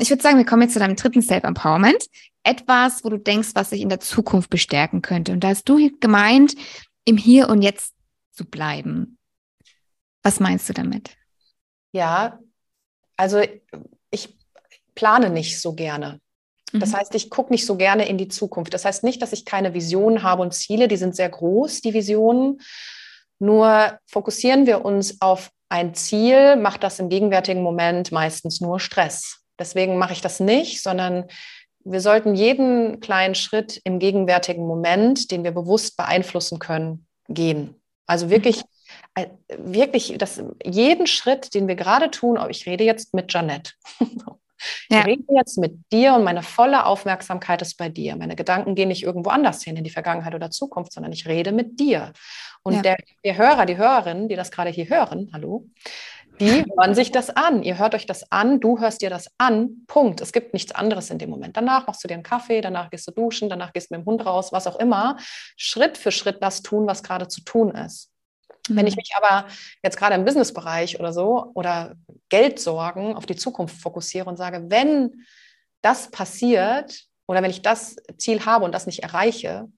Ich 0.00 0.10
würde 0.10 0.22
sagen, 0.22 0.38
wir 0.38 0.44
kommen 0.44 0.62
jetzt 0.62 0.74
zu 0.74 0.78
deinem 0.78 0.96
dritten 0.96 1.22
Self-Empowerment. 1.22 2.06
Etwas, 2.42 3.04
wo 3.04 3.08
du 3.08 3.18
denkst, 3.18 3.50
was 3.54 3.70
sich 3.70 3.80
in 3.80 3.88
der 3.88 4.00
Zukunft 4.00 4.50
bestärken 4.50 5.02
könnte. 5.02 5.32
Und 5.32 5.40
da 5.40 5.48
hast 5.48 5.68
du 5.68 5.90
gemeint, 6.00 6.54
im 7.04 7.16
Hier 7.16 7.48
und 7.48 7.62
Jetzt 7.62 7.94
zu 8.32 8.44
bleiben. 8.44 9.18
Was 10.22 10.40
meinst 10.40 10.68
du 10.68 10.72
damit? 10.72 11.16
Ja, 11.92 12.38
also 13.16 13.42
ich 14.10 14.36
plane 14.94 15.30
nicht 15.30 15.60
so 15.60 15.74
gerne. 15.74 16.20
Das 16.72 16.90
mhm. 16.90 16.96
heißt, 16.96 17.14
ich 17.14 17.30
gucke 17.30 17.52
nicht 17.52 17.64
so 17.64 17.76
gerne 17.76 18.08
in 18.08 18.18
die 18.18 18.28
Zukunft. 18.28 18.74
Das 18.74 18.84
heißt 18.84 19.04
nicht, 19.04 19.22
dass 19.22 19.32
ich 19.32 19.44
keine 19.44 19.72
Visionen 19.72 20.22
habe 20.22 20.42
und 20.42 20.52
Ziele, 20.52 20.88
die 20.88 20.96
sind 20.96 21.14
sehr 21.14 21.28
groß, 21.28 21.80
die 21.80 21.94
Visionen. 21.94 22.60
Nur 23.38 23.98
fokussieren 24.06 24.66
wir 24.66 24.84
uns 24.84 25.20
auf 25.20 25.50
ein 25.68 25.94
Ziel, 25.94 26.56
macht 26.56 26.82
das 26.82 26.98
im 26.98 27.08
gegenwärtigen 27.08 27.62
Moment 27.62 28.12
meistens 28.12 28.60
nur 28.60 28.80
Stress. 28.80 29.45
Deswegen 29.58 29.98
mache 29.98 30.12
ich 30.12 30.20
das 30.20 30.40
nicht, 30.40 30.82
sondern 30.82 31.26
wir 31.84 32.00
sollten 32.00 32.34
jeden 32.34 33.00
kleinen 33.00 33.34
Schritt 33.34 33.80
im 33.84 33.98
gegenwärtigen 33.98 34.66
Moment, 34.66 35.30
den 35.30 35.44
wir 35.44 35.52
bewusst 35.52 35.96
beeinflussen 35.96 36.58
können, 36.58 37.06
gehen. 37.28 37.80
Also 38.06 38.28
wirklich, 38.28 38.62
äh, 39.14 39.26
wirklich 39.56 40.16
das, 40.18 40.42
jeden 40.64 41.06
Schritt, 41.06 41.54
den 41.54 41.68
wir 41.68 41.76
gerade 41.76 42.10
tun, 42.10 42.38
oh, 42.38 42.48
ich 42.48 42.66
rede 42.66 42.84
jetzt 42.84 43.14
mit 43.14 43.32
Janette. 43.32 43.72
Ja. 44.88 45.00
Ich 45.00 45.06
rede 45.06 45.24
jetzt 45.36 45.58
mit 45.58 45.78
dir 45.92 46.14
und 46.14 46.24
meine 46.24 46.42
volle 46.42 46.86
Aufmerksamkeit 46.86 47.60
ist 47.62 47.76
bei 47.76 47.88
dir. 47.88 48.16
Meine 48.16 48.36
Gedanken 48.36 48.74
gehen 48.74 48.88
nicht 48.88 49.02
irgendwo 49.02 49.30
anders 49.30 49.62
hin, 49.62 49.76
in 49.76 49.84
die 49.84 49.90
Vergangenheit 49.90 50.34
oder 50.34 50.50
Zukunft, 50.50 50.92
sondern 50.92 51.12
ich 51.12 51.26
rede 51.26 51.52
mit 51.52 51.78
dir. 51.78 52.12
Und 52.62 52.74
ja. 52.74 52.82
der, 52.82 52.96
der 53.24 53.36
Hörer, 53.36 53.66
die 53.66 53.76
Hörerin, 53.76 54.28
die 54.28 54.36
das 54.36 54.50
gerade 54.50 54.70
hier 54.70 54.88
hören, 54.88 55.30
hallo, 55.32 55.66
die 56.40 56.64
hören 56.76 56.94
sich 56.94 57.12
das 57.12 57.30
an. 57.30 57.62
Ihr 57.62 57.78
hört 57.78 57.94
euch 57.94 58.06
das 58.06 58.30
an, 58.30 58.60
du 58.60 58.78
hörst 58.78 59.02
dir 59.02 59.10
das 59.10 59.30
an. 59.38 59.84
Punkt. 59.86 60.20
Es 60.20 60.32
gibt 60.32 60.52
nichts 60.52 60.72
anderes 60.72 61.10
in 61.10 61.18
dem 61.18 61.30
Moment. 61.30 61.56
Danach 61.56 61.86
machst 61.86 62.04
du 62.04 62.08
dir 62.08 62.14
einen 62.14 62.22
Kaffee, 62.22 62.60
danach 62.60 62.90
gehst 62.90 63.06
du 63.08 63.12
duschen, 63.12 63.48
danach 63.48 63.72
gehst 63.72 63.90
du 63.90 63.96
mit 63.96 64.04
dem 64.04 64.06
Hund 64.06 64.24
raus, 64.26 64.52
was 64.52 64.66
auch 64.66 64.76
immer. 64.76 65.16
Schritt 65.56 65.96
für 65.98 66.12
Schritt 66.12 66.42
das 66.42 66.62
tun, 66.62 66.86
was 66.86 67.02
gerade 67.02 67.28
zu 67.28 67.42
tun 67.42 67.70
ist. 67.70 68.10
Mhm. 68.68 68.76
Wenn 68.76 68.86
ich 68.86 68.96
mich 68.96 69.12
aber 69.16 69.46
jetzt 69.82 69.96
gerade 69.96 70.14
im 70.14 70.24
Businessbereich 70.24 71.00
oder 71.00 71.12
so 71.12 71.50
oder 71.54 71.94
Geldsorgen 72.28 73.14
auf 73.14 73.26
die 73.26 73.36
Zukunft 73.36 73.80
fokussiere 73.80 74.28
und 74.28 74.36
sage, 74.36 74.64
wenn 74.68 75.24
das 75.82 76.10
passiert 76.10 77.04
oder 77.26 77.42
wenn 77.42 77.50
ich 77.50 77.62
das 77.62 77.96
Ziel 78.18 78.44
habe 78.44 78.64
und 78.64 78.72
das 78.72 78.86
nicht 78.86 79.02
erreiche, 79.02 79.68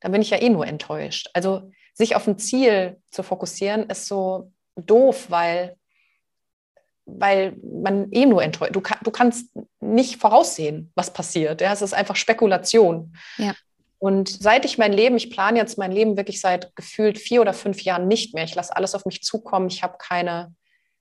dann 0.00 0.12
bin 0.12 0.22
ich 0.22 0.30
ja 0.30 0.40
eh 0.40 0.50
nur 0.50 0.66
enttäuscht. 0.66 1.30
Also 1.32 1.70
sich 1.94 2.16
auf 2.16 2.26
ein 2.26 2.38
Ziel 2.38 3.00
zu 3.10 3.22
fokussieren 3.22 3.88
ist 3.88 4.06
so 4.06 4.52
doof, 4.76 5.26
weil 5.30 5.76
weil 7.06 7.56
man 7.62 8.10
eh 8.12 8.26
nur 8.26 8.42
enttäuscht. 8.42 8.74
Du, 8.74 8.80
kann, 8.80 8.98
du 9.02 9.10
kannst 9.10 9.50
nicht 9.80 10.20
voraussehen, 10.20 10.90
was 10.94 11.12
passiert. 11.12 11.60
Ja? 11.60 11.72
Es 11.72 11.82
ist 11.82 11.94
einfach 11.94 12.16
Spekulation. 12.16 13.16
Ja. 13.36 13.54
Und 13.98 14.28
seit 14.28 14.64
ich 14.64 14.78
mein 14.78 14.92
Leben, 14.92 15.16
ich 15.16 15.30
plane 15.30 15.58
jetzt 15.58 15.78
mein 15.78 15.92
Leben 15.92 16.16
wirklich 16.16 16.40
seit 16.40 16.74
gefühlt 16.76 17.18
vier 17.18 17.40
oder 17.40 17.54
fünf 17.54 17.82
Jahren 17.82 18.08
nicht 18.08 18.34
mehr. 18.34 18.44
Ich 18.44 18.54
lasse 18.54 18.76
alles 18.76 18.94
auf 18.94 19.06
mich 19.06 19.22
zukommen. 19.22 19.68
Ich 19.68 19.82
habe 19.82 19.96
keine, 19.98 20.54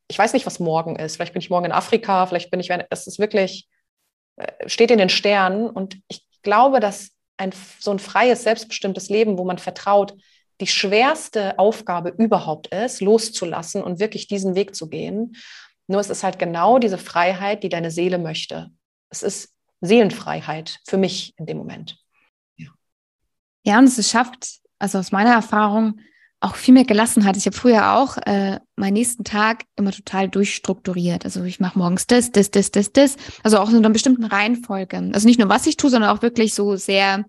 ich 0.08 0.18
weiß 0.18 0.34
nicht, 0.34 0.46
was 0.46 0.60
morgen 0.60 0.96
ist. 0.96 1.16
Vielleicht 1.16 1.34
bin 1.34 1.42
ich 1.42 1.50
morgen 1.50 1.66
in 1.66 1.72
Afrika, 1.72 2.26
vielleicht 2.26 2.52
bin 2.52 2.60
ich, 2.60 2.70
es 2.90 3.08
ist 3.08 3.20
wirklich, 3.20 3.68
äh, 4.38 4.70
steht 4.70 4.92
in 4.92 5.00
den 5.00 5.10
Sternen. 5.10 5.70
Und 5.70 5.98
ich 6.08 6.26
glaube, 6.44 6.80
dass 6.80 7.12
ein, 7.38 7.52
so 7.80 7.92
ein 7.92 8.00
freies, 8.00 8.44
selbstbestimmtes 8.44 9.10
Leben, 9.10 9.38
wo 9.38 9.44
man 9.44 9.58
vertraut, 9.58 10.14
die 10.62 10.68
schwerste 10.68 11.60
Aufgabe 11.60 12.14
überhaupt 12.18 12.68
ist, 12.68 13.02
loszulassen 13.02 13.84
und 13.84 14.00
wirklich 14.00 14.28
diesen 14.28 14.56
Weg 14.56 14.76
zu 14.76 14.88
gehen. 14.88 15.36
Nur 15.88 16.00
es 16.00 16.10
ist 16.10 16.24
halt 16.24 16.40
genau 16.40 16.80
diese 16.80 16.98
Freiheit, 16.98 17.64
die 17.64 17.70
deine 17.70 17.92
Seele 17.92 18.18
möchte. 18.18 18.72
Es 19.10 19.24
ist 19.24 19.54
Seelenfreiheit 19.82 20.80
für 20.86 20.98
mich 20.98 21.34
in 21.38 21.46
dem 21.46 21.58
Moment. 21.58 21.98
Ja, 22.56 22.70
ja 23.64 23.80
und 23.80 23.86
es 23.86 24.10
schafft, 24.10 24.62
also 24.80 24.98
aus 24.98 25.12
meiner 25.12 25.34
Erfahrung, 25.34 26.00
auch 26.44 26.56
viel 26.56 26.74
mehr 26.74 26.84
Gelassenheit. 26.84 27.38
Ich 27.38 27.46
habe 27.46 27.56
früher 27.56 27.94
auch 27.94 28.18
äh, 28.18 28.60
meinen 28.76 28.94
nächsten 28.94 29.24
Tag 29.24 29.64
immer 29.78 29.92
total 29.92 30.28
durchstrukturiert. 30.28 31.24
Also 31.24 31.44
ich 31.44 31.62
mache 31.62 31.80
morgens 31.80 32.06
das, 32.06 32.32
das, 32.32 32.52
das, 32.52 32.70
das, 32.70 32.92
das. 32.92 33.16
Also 33.44 33.60
auch 33.60 33.70
in 33.70 33.78
einer 33.78 33.90
bestimmten 33.90 34.26
Reihenfolge. 34.26 34.98
Also 35.14 35.26
nicht 35.26 35.40
nur, 35.40 35.48
was 35.48 35.66
ich 35.68 35.78
tue, 35.78 35.90
sondern 35.90 36.10
auch 36.10 36.22
wirklich 36.22 36.54
so 36.54 36.76
sehr, 36.76 37.24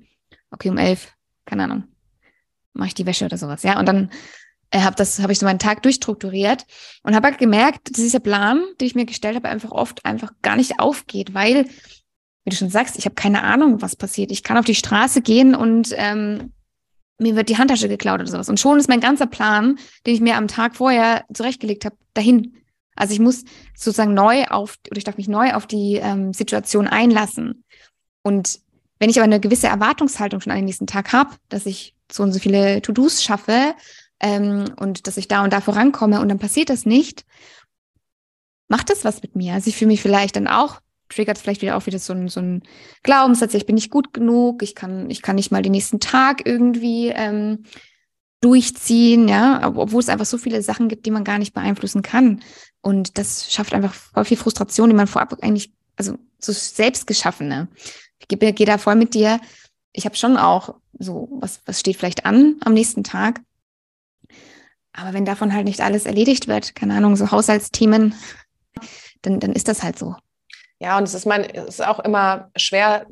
okay, 0.50 0.68
um 0.68 0.78
elf, 0.78 1.12
keine 1.44 1.64
Ahnung, 1.64 1.84
mache 2.72 2.88
ich 2.88 2.94
die 2.94 3.06
Wäsche 3.06 3.24
oder 3.24 3.38
sowas. 3.38 3.62
Ja, 3.62 3.78
und 3.78 3.86
dann 3.86 4.10
habe 4.82 4.96
das 4.96 5.20
habe 5.20 5.32
ich 5.32 5.38
so 5.38 5.46
meinen 5.46 5.58
Tag 5.58 5.82
durchstrukturiert 5.82 6.66
und 7.02 7.14
habe 7.14 7.28
halt 7.28 7.38
gemerkt, 7.38 7.90
dass 7.90 8.02
dieser 8.02 8.20
Plan, 8.20 8.64
den 8.80 8.86
ich 8.86 8.94
mir 8.94 9.06
gestellt 9.06 9.36
habe, 9.36 9.48
einfach 9.48 9.70
oft 9.70 10.04
einfach 10.04 10.32
gar 10.42 10.56
nicht 10.56 10.80
aufgeht, 10.80 11.34
weil 11.34 11.66
wie 12.44 12.50
du 12.50 12.56
schon 12.56 12.70
sagst, 12.70 12.98
ich 12.98 13.06
habe 13.06 13.14
keine 13.14 13.42
Ahnung, 13.42 13.80
was 13.80 13.96
passiert. 13.96 14.30
Ich 14.30 14.42
kann 14.42 14.58
auf 14.58 14.66
die 14.66 14.74
Straße 14.74 15.22
gehen 15.22 15.54
und 15.54 15.94
ähm, 15.96 16.52
mir 17.18 17.36
wird 17.36 17.48
die 17.48 17.56
Handtasche 17.56 17.88
geklaut 17.88 18.20
oder 18.20 18.30
sowas. 18.30 18.48
Und 18.48 18.60
schon 18.60 18.78
ist 18.78 18.88
mein 18.88 19.00
ganzer 19.00 19.26
Plan, 19.26 19.78
den 20.06 20.14
ich 20.14 20.20
mir 20.20 20.36
am 20.36 20.48
Tag 20.48 20.76
vorher 20.76 21.24
zurechtgelegt 21.32 21.84
habe, 21.84 21.96
dahin. 22.12 22.56
Also 22.96 23.14
ich 23.14 23.20
muss 23.20 23.44
sozusagen 23.74 24.14
neu 24.14 24.44
auf, 24.44 24.76
oder 24.90 24.98
ich 24.98 25.04
darf 25.04 25.16
mich 25.16 25.28
neu 25.28 25.54
auf 25.54 25.66
die 25.66 25.96
ähm, 25.96 26.32
Situation 26.32 26.86
einlassen. 26.86 27.64
Und 28.22 28.60
wenn 28.98 29.10
ich 29.10 29.16
aber 29.16 29.24
eine 29.24 29.40
gewisse 29.40 29.68
Erwartungshaltung 29.68 30.40
schon 30.40 30.52
an 30.52 30.58
den 30.58 30.66
nächsten 30.66 30.86
Tag 30.86 31.12
habe, 31.12 31.34
dass 31.48 31.66
ich 31.66 31.94
so 32.10 32.22
und 32.22 32.32
so 32.32 32.38
viele 32.38 32.82
To-Dos 32.82 33.22
schaffe 33.22 33.74
ähm, 34.24 34.72
und 34.76 35.06
dass 35.06 35.18
ich 35.18 35.28
da 35.28 35.44
und 35.44 35.52
da 35.52 35.60
vorankomme 35.60 36.18
und 36.20 36.30
dann 36.30 36.38
passiert 36.38 36.70
das 36.70 36.86
nicht, 36.86 37.26
macht 38.68 38.88
das 38.88 39.04
was 39.04 39.20
mit 39.20 39.36
mir. 39.36 39.52
Also 39.52 39.68
ich 39.68 39.76
fühle 39.76 39.90
mich 39.90 40.00
vielleicht 40.00 40.36
dann 40.36 40.48
auch, 40.48 40.80
triggert 41.10 41.36
vielleicht 41.36 41.60
wieder 41.60 41.76
auch 41.76 41.84
wieder 41.84 41.98
so 41.98 42.14
ein, 42.14 42.28
so 42.28 42.40
ein 42.40 42.62
Glaubenssatz, 43.02 43.52
ich 43.52 43.66
bin 43.66 43.74
nicht 43.74 43.90
gut 43.90 44.14
genug, 44.14 44.62
ich 44.62 44.74
kann, 44.74 45.10
ich 45.10 45.20
kann 45.20 45.36
nicht 45.36 45.52
mal 45.52 45.60
den 45.60 45.72
nächsten 45.72 46.00
Tag 46.00 46.46
irgendwie 46.46 47.08
ähm, 47.08 47.64
durchziehen, 48.40 49.28
ja, 49.28 49.70
obwohl 49.74 50.00
es 50.00 50.08
einfach 50.08 50.24
so 50.24 50.38
viele 50.38 50.62
Sachen 50.62 50.88
gibt, 50.88 51.04
die 51.04 51.10
man 51.10 51.24
gar 51.24 51.38
nicht 51.38 51.52
beeinflussen 51.52 52.00
kann. 52.00 52.42
Und 52.80 53.18
das 53.18 53.52
schafft 53.52 53.74
einfach 53.74 53.92
voll 53.92 54.24
viel 54.24 54.38
Frustration, 54.38 54.88
die 54.88 54.96
man 54.96 55.06
vorab 55.06 55.36
eigentlich, 55.42 55.70
also 55.96 56.16
so 56.38 56.52
selbst 56.52 57.06
geschaffene. 57.06 57.68
Ich 58.18 58.28
gehe, 58.28 58.52
gehe 58.54 58.66
da 58.66 58.78
voll 58.78 58.96
mit 58.96 59.12
dir. 59.12 59.38
Ich 59.92 60.06
habe 60.06 60.16
schon 60.16 60.38
auch 60.38 60.76
so, 60.98 61.28
was, 61.40 61.60
was 61.66 61.80
steht 61.80 61.96
vielleicht 61.96 62.24
an 62.24 62.56
am 62.64 62.72
nächsten 62.72 63.04
Tag? 63.04 63.42
Aber 64.96 65.12
wenn 65.12 65.24
davon 65.24 65.52
halt 65.52 65.64
nicht 65.64 65.80
alles 65.80 66.06
erledigt 66.06 66.46
wird, 66.48 66.74
keine 66.74 66.94
Ahnung, 66.94 67.16
so 67.16 67.30
Haushaltsthemen, 67.30 68.14
dann, 69.22 69.40
dann 69.40 69.52
ist 69.52 69.68
das 69.68 69.82
halt 69.82 69.98
so. 69.98 70.14
Ja, 70.78 70.96
und 70.98 71.04
es 71.04 71.14
ist, 71.14 71.26
mein, 71.26 71.44
es 71.44 71.80
ist 71.80 71.86
auch 71.86 71.98
immer 72.00 72.50
schwer. 72.56 73.06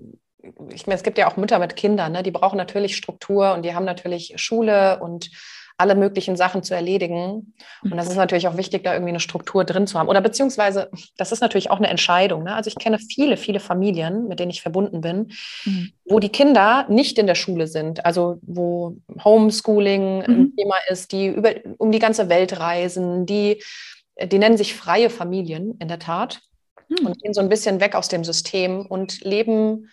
Ich 0.71 0.87
meine, 0.87 0.97
es 0.97 1.03
gibt 1.03 1.19
ja 1.19 1.31
auch 1.31 1.37
Mütter 1.37 1.59
mit 1.59 1.77
Kindern, 1.77 2.13
ne? 2.13 2.23
die 2.23 2.31
brauchen 2.31 2.57
natürlich 2.57 2.97
Struktur 2.97 3.53
und 3.55 3.63
die 3.63 3.75
haben 3.75 3.85
natürlich 3.85 4.35
Schule 4.37 5.01
und 5.01 5.31
alle 5.77 5.95
möglichen 5.95 6.37
Sachen 6.37 6.63
zu 6.63 6.75
erledigen. 6.75 7.55
Und 7.83 7.97
das 7.97 8.09
ist 8.09 8.17
natürlich 8.17 8.49
auch 8.49 8.57
wichtig, 8.57 8.85
da 8.85 8.93
irgendwie 8.93 9.11
eine 9.11 9.21
Struktur 9.21 9.65
drin 9.65 9.87
zu 9.87 9.99
haben. 9.99 10.09
Oder 10.09 10.21
beziehungsweise, 10.21 10.91
das 11.17 11.33
ist 11.33 11.41
natürlich 11.41 11.71
auch 11.71 11.79
eine 11.79 11.89
Entscheidung. 11.89 12.45
Ne? 12.45 12.55
Also 12.55 12.69
ich 12.69 12.77
kenne 12.77 12.99
viele, 12.99 13.37
viele 13.37 13.61
Familien, 13.61 14.29
mit 14.29 14.41
denen 14.41 14.51
ich 14.51 14.63
verbunden 14.63 15.01
bin, 15.01 15.33
mhm. 15.65 15.93
wo 16.05 16.19
die 16.19 16.29
Kinder 16.29 16.87
nicht 16.89 17.19
in 17.19 17.27
der 17.27 17.35
Schule 17.35 17.67
sind, 17.67 18.05
also 18.05 18.39
wo 18.43 18.97
Homeschooling 19.25 20.19
mhm. 20.19 20.25
ein 20.25 20.57
Thema 20.57 20.77
ist, 20.89 21.13
die 21.13 21.27
über, 21.27 21.55
um 21.79 21.93
die 21.93 21.99
ganze 21.99 22.29
Welt 22.29 22.59
reisen, 22.59 23.27
die, 23.27 23.63
die 24.23 24.39
nennen 24.39 24.57
sich 24.57 24.75
freie 24.75 25.11
Familien 25.11 25.77
in 25.79 25.89
der 25.89 25.99
Tat 25.99 26.41
mhm. 26.89 27.07
und 27.07 27.23
gehen 27.23 27.35
so 27.35 27.41
ein 27.41 27.49
bisschen 27.49 27.81
weg 27.81 27.95
aus 27.95 28.09
dem 28.09 28.25
System 28.25 28.87
und 28.87 29.23
leben 29.23 29.89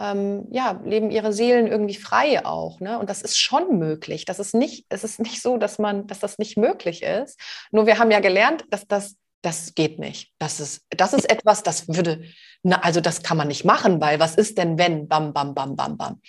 ähm, 0.00 0.46
ja, 0.50 0.80
leben 0.84 1.10
ihre 1.10 1.32
Seelen 1.32 1.66
irgendwie 1.66 1.94
frei 1.94 2.44
auch. 2.44 2.80
Ne? 2.80 2.98
Und 2.98 3.10
das 3.10 3.22
ist 3.22 3.36
schon 3.38 3.78
möglich. 3.78 4.24
Das 4.24 4.38
ist 4.38 4.54
nicht, 4.54 4.86
es 4.88 5.04
ist 5.04 5.20
nicht 5.20 5.42
so, 5.42 5.58
dass 5.58 5.78
man, 5.78 6.06
dass 6.06 6.20
das 6.20 6.38
nicht 6.38 6.56
möglich 6.56 7.02
ist. 7.02 7.38
Nur 7.70 7.86
wir 7.86 7.98
haben 7.98 8.10
ja 8.10 8.20
gelernt, 8.20 8.64
dass 8.70 8.86
das, 8.86 9.16
das 9.42 9.74
geht 9.74 9.98
nicht. 9.98 10.32
Das 10.38 10.58
ist, 10.58 10.86
das 10.90 11.12
ist 11.12 11.30
etwas, 11.30 11.62
das 11.62 11.86
würde, 11.88 12.22
na, 12.62 12.80
also 12.80 13.00
das 13.00 13.22
kann 13.22 13.36
man 13.36 13.48
nicht 13.48 13.64
machen, 13.64 14.00
weil 14.00 14.18
was 14.18 14.36
ist 14.36 14.56
denn, 14.56 14.78
wenn, 14.78 15.06
bam, 15.06 15.34
bam, 15.34 15.54
bam, 15.54 15.76
bam, 15.76 15.96
bam. 15.98 16.20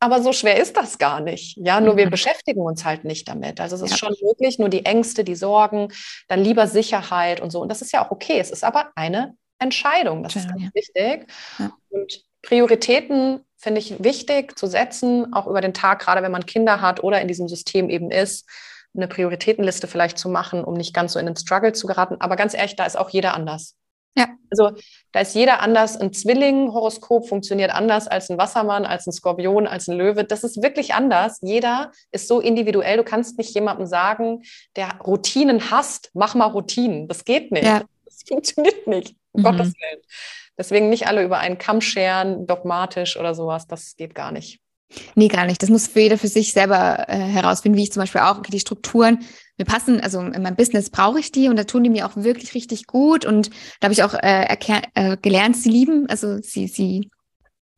Aber 0.00 0.22
so 0.22 0.32
schwer 0.32 0.60
ist 0.60 0.76
das 0.76 0.98
gar 0.98 1.20
nicht. 1.20 1.56
Ja, 1.58 1.80
nur 1.80 1.94
mhm. 1.94 1.98
wir 1.98 2.10
beschäftigen 2.10 2.60
uns 2.60 2.84
halt 2.84 3.04
nicht 3.04 3.28
damit. 3.28 3.60
Also 3.60 3.76
es 3.76 3.82
ist 3.82 3.90
ja. 3.90 3.96
schon 3.96 4.14
möglich, 4.22 4.58
nur 4.58 4.68
die 4.68 4.86
Ängste, 4.86 5.24
die 5.24 5.34
Sorgen, 5.34 5.88
dann 6.28 6.42
lieber 6.42 6.66
Sicherheit 6.66 7.40
und 7.40 7.50
so. 7.50 7.60
Und 7.60 7.68
das 7.68 7.82
ist 7.82 7.92
ja 7.92 8.06
auch 8.06 8.10
okay. 8.10 8.38
Es 8.38 8.50
ist 8.50 8.64
aber 8.64 8.90
eine 8.94 9.36
Entscheidung. 9.58 10.22
Das 10.22 10.34
ja, 10.34 10.40
ist 10.40 10.48
ganz 10.48 10.62
ja. 10.62 10.70
wichtig. 10.72 11.26
Und 11.90 12.27
Prioritäten 12.48 13.44
finde 13.58 13.78
ich 13.80 14.02
wichtig 14.02 14.58
zu 14.58 14.66
setzen, 14.66 15.34
auch 15.34 15.46
über 15.46 15.60
den 15.60 15.74
Tag, 15.74 16.00
gerade 16.00 16.22
wenn 16.22 16.32
man 16.32 16.46
Kinder 16.46 16.80
hat 16.80 17.02
oder 17.02 17.20
in 17.20 17.28
diesem 17.28 17.46
System 17.46 17.90
eben 17.90 18.10
ist, 18.10 18.48
eine 18.96 19.06
Prioritätenliste 19.06 19.86
vielleicht 19.86 20.16
zu 20.16 20.30
machen, 20.30 20.64
um 20.64 20.72
nicht 20.72 20.94
ganz 20.94 21.12
so 21.12 21.18
in 21.18 21.26
den 21.26 21.36
Struggle 21.36 21.74
zu 21.74 21.86
geraten. 21.86 22.16
Aber 22.20 22.36
ganz 22.36 22.54
ehrlich, 22.54 22.74
da 22.74 22.86
ist 22.86 22.96
auch 22.96 23.10
jeder 23.10 23.34
anders. 23.34 23.76
Ja. 24.16 24.28
Also 24.50 24.70
da 25.12 25.20
ist 25.20 25.34
jeder 25.34 25.60
anders. 25.60 25.98
Ein 25.98 26.14
Zwilling-Horoskop 26.14 27.28
funktioniert 27.28 27.70
anders 27.70 28.08
als 28.08 28.30
ein 28.30 28.38
Wassermann, 28.38 28.86
als 28.86 29.06
ein 29.06 29.12
Skorpion, 29.12 29.66
als 29.66 29.86
ein 29.86 29.98
Löwe. 29.98 30.24
Das 30.24 30.42
ist 30.42 30.62
wirklich 30.62 30.94
anders. 30.94 31.40
Jeder 31.42 31.92
ist 32.12 32.28
so 32.28 32.40
individuell. 32.40 32.96
Du 32.96 33.04
kannst 33.04 33.36
nicht 33.36 33.54
jemandem 33.54 33.84
sagen, 33.84 34.42
der 34.74 34.98
Routinen 35.00 35.70
hasst, 35.70 36.10
mach 36.14 36.34
mal 36.34 36.46
Routinen. 36.46 37.08
Das 37.08 37.26
geht 37.26 37.52
nicht. 37.52 37.66
Ja. 37.66 37.82
Das 38.06 38.22
funktioniert 38.26 38.86
nicht. 38.86 39.16
Um 39.32 39.42
mhm. 39.42 39.44
Gottes 39.44 39.74
Willen. 39.74 40.02
Deswegen 40.58 40.88
nicht 40.88 41.06
alle 41.06 41.22
über 41.22 41.38
einen 41.38 41.56
Kamm 41.56 41.80
scheren, 41.80 42.46
dogmatisch 42.46 43.16
oder 43.16 43.34
sowas. 43.34 43.66
Das 43.66 43.94
geht 43.96 44.14
gar 44.14 44.32
nicht. 44.32 44.60
Nee, 45.14 45.28
gar 45.28 45.46
nicht. 45.46 45.62
Das 45.62 45.70
muss 45.70 45.90
jeder 45.94 46.18
für 46.18 46.28
sich 46.28 46.52
selber 46.52 47.08
äh, 47.08 47.18
herausfinden, 47.18 47.76
wie 47.76 47.84
ich 47.84 47.92
zum 47.92 48.00
Beispiel 48.00 48.22
auch 48.22 48.38
okay, 48.38 48.50
die 48.50 48.60
Strukturen 48.60 49.20
mir 49.58 49.64
passen. 49.64 50.00
Also 50.00 50.20
in 50.20 50.42
meinem 50.42 50.56
Business 50.56 50.90
brauche 50.90 51.20
ich 51.20 51.30
die 51.30 51.48
und 51.48 51.56
da 51.56 51.64
tun 51.64 51.84
die 51.84 51.90
mir 51.90 52.06
auch 52.06 52.16
wirklich 52.16 52.54
richtig 52.54 52.86
gut. 52.86 53.24
Und 53.24 53.50
da 53.80 53.86
habe 53.86 53.92
ich 53.92 54.02
auch 54.02 54.14
äh, 54.14 54.56
äh, 54.94 55.16
gelernt, 55.18 55.56
sie 55.56 55.70
lieben. 55.70 56.06
Also 56.08 56.38
sie, 56.38 56.68
sie, 56.68 57.10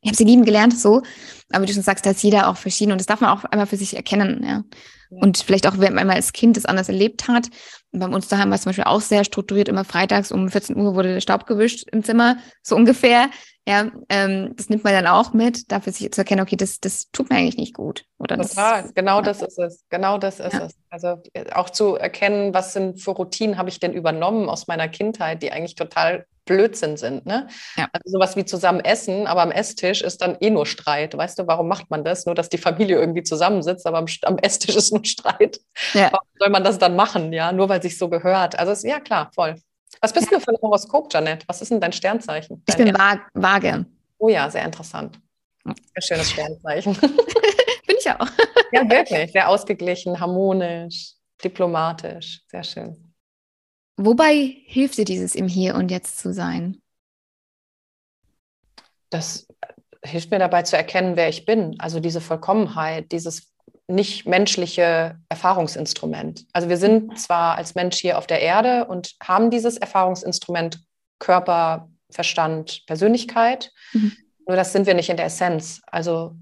ich 0.00 0.08
habe 0.08 0.16
sie 0.16 0.24
lieben 0.24 0.44
gelernt 0.44 0.78
so. 0.78 1.02
Aber 1.50 1.62
wie 1.62 1.66
du 1.66 1.74
schon 1.74 1.82
sagst, 1.82 2.06
da 2.06 2.10
ist 2.10 2.22
jeder 2.22 2.48
auch 2.48 2.56
verschieden 2.56 2.92
und 2.92 2.98
das 2.98 3.06
darf 3.06 3.20
man 3.20 3.30
auch 3.30 3.44
einmal 3.44 3.66
für 3.66 3.76
sich 3.76 3.96
erkennen. 3.96 4.44
Ja. 4.44 4.62
Und 5.10 5.38
vielleicht 5.38 5.66
auch, 5.66 5.78
wenn 5.78 5.94
man 5.94 6.08
als 6.08 6.32
Kind 6.32 6.56
das 6.56 6.66
anders 6.66 6.88
erlebt 6.88 7.28
hat. 7.28 7.48
Und 7.90 8.00
bei 8.00 8.06
uns 8.06 8.28
daheim 8.28 8.50
war 8.50 8.54
es 8.54 8.62
zum 8.62 8.70
Beispiel 8.70 8.84
auch 8.84 9.00
sehr 9.00 9.24
strukturiert. 9.24 9.68
Immer 9.68 9.84
freitags 9.84 10.30
um 10.30 10.48
14 10.48 10.76
Uhr 10.76 10.94
wurde 10.94 11.14
der 11.14 11.20
Staub 11.20 11.46
gewischt 11.46 11.88
im 11.90 12.04
Zimmer, 12.04 12.36
so 12.62 12.76
ungefähr. 12.76 13.28
Ja, 13.68 13.90
ähm, 14.08 14.54
das 14.56 14.68
nimmt 14.68 14.84
man 14.84 14.94
dann 14.94 15.06
auch 15.06 15.32
mit, 15.32 15.70
dafür 15.70 15.92
sich 15.92 16.10
zu 16.12 16.20
erkennen, 16.20 16.40
okay, 16.40 16.56
das, 16.56 16.80
das 16.80 17.10
tut 17.10 17.28
mir 17.28 17.36
eigentlich 17.36 17.56
nicht 17.56 17.74
gut. 17.74 18.04
Oder 18.18 18.36
Total, 18.38 18.82
das, 18.82 18.94
genau 18.94 19.16
ja. 19.16 19.22
das 19.22 19.42
ist 19.42 19.58
es. 19.58 19.84
Genau 19.90 20.18
das 20.18 20.40
ist 20.40 20.52
ja. 20.52 20.64
es. 20.64 20.74
Also 20.88 21.22
äh, 21.34 21.52
auch 21.52 21.70
zu 21.70 21.96
erkennen, 21.96 22.54
was 22.54 22.72
sind 22.72 23.00
für 23.00 23.10
Routinen 23.10 23.58
habe 23.58 23.68
ich 23.68 23.80
denn 23.80 23.92
übernommen 23.92 24.48
aus 24.48 24.66
meiner 24.66 24.88
Kindheit, 24.88 25.42
die 25.42 25.52
eigentlich 25.52 25.74
total 25.74 26.26
Blödsinn 26.50 26.96
sind. 26.96 27.26
Ne? 27.26 27.46
Ja. 27.76 27.88
Also 27.92 28.10
sowas 28.10 28.34
wie 28.34 28.44
zusammen 28.44 28.80
essen, 28.80 29.28
aber 29.28 29.42
am 29.42 29.52
Esstisch 29.52 30.02
ist 30.02 30.20
dann 30.20 30.36
eh 30.40 30.50
nur 30.50 30.66
Streit. 30.66 31.16
Weißt 31.16 31.38
du, 31.38 31.46
warum 31.46 31.68
macht 31.68 31.90
man 31.90 32.02
das? 32.02 32.26
Nur, 32.26 32.34
dass 32.34 32.48
die 32.48 32.58
Familie 32.58 32.98
irgendwie 32.98 33.22
zusammensitzt, 33.22 33.86
aber 33.86 33.98
am, 33.98 34.06
am 34.22 34.38
Esstisch 34.38 34.74
ist 34.76 34.92
nur 34.92 35.04
Streit. 35.04 35.60
Ja. 35.94 36.10
Warum 36.10 36.26
soll 36.38 36.50
man 36.50 36.64
das 36.64 36.78
dann 36.78 36.96
machen? 36.96 37.32
Ja, 37.32 37.52
nur 37.52 37.68
weil 37.68 37.80
sich 37.80 37.96
so 37.96 38.08
gehört. 38.08 38.58
Also 38.58 38.72
ist, 38.72 38.82
ja 38.82 38.98
klar, 38.98 39.30
voll. 39.32 39.54
Was 40.00 40.12
bist 40.12 40.30
ja. 40.30 40.38
du 40.38 40.44
für 40.44 40.50
ein 40.50 40.58
Horoskop, 40.60 41.12
Janet? 41.12 41.46
Was 41.46 41.62
ist 41.62 41.70
denn 41.70 41.80
dein 41.80 41.92
Sternzeichen? 41.92 42.64
Dein 42.66 42.86
ich 42.86 42.92
bin 42.92 42.98
vage. 43.34 43.86
Oh 44.18 44.28
ja, 44.28 44.50
sehr 44.50 44.64
interessant. 44.64 45.20
Sehr 45.64 46.02
schönes 46.02 46.30
Sternzeichen. 46.30 46.94
bin 47.86 47.96
ich 47.96 48.10
auch. 48.10 48.26
ja, 48.72 48.90
wirklich. 48.90 49.30
Sehr 49.30 49.48
ausgeglichen, 49.48 50.18
harmonisch, 50.18 51.12
diplomatisch. 51.44 52.42
Sehr 52.48 52.64
schön. 52.64 53.09
Wobei 54.02 54.56
hilft 54.64 54.96
dir 54.96 55.04
dieses 55.04 55.34
im 55.34 55.46
Hier 55.46 55.74
und 55.74 55.90
Jetzt 55.90 56.18
zu 56.18 56.32
sein? 56.32 56.80
Das 59.10 59.46
hilft 60.02 60.30
mir 60.30 60.38
dabei 60.38 60.62
zu 60.62 60.74
erkennen, 60.74 61.16
wer 61.16 61.28
ich 61.28 61.44
bin. 61.44 61.78
Also 61.78 62.00
diese 62.00 62.22
Vollkommenheit, 62.22 63.12
dieses 63.12 63.52
nicht 63.88 64.26
menschliche 64.26 65.18
Erfahrungsinstrument. 65.28 66.46
Also 66.54 66.70
wir 66.70 66.78
sind 66.78 67.18
zwar 67.18 67.56
als 67.56 67.74
Mensch 67.74 67.98
hier 67.98 68.16
auf 68.16 68.26
der 68.26 68.40
Erde 68.40 68.86
und 68.86 69.16
haben 69.22 69.50
dieses 69.50 69.76
Erfahrungsinstrument 69.76 70.80
Körper, 71.18 71.90
Verstand, 72.10 72.86
Persönlichkeit, 72.86 73.70
mhm. 73.92 74.16
nur 74.46 74.56
das 74.56 74.72
sind 74.72 74.86
wir 74.86 74.94
nicht 74.94 75.10
in 75.10 75.18
der 75.18 75.26
Essenz. 75.26 75.82
Also 75.86 76.36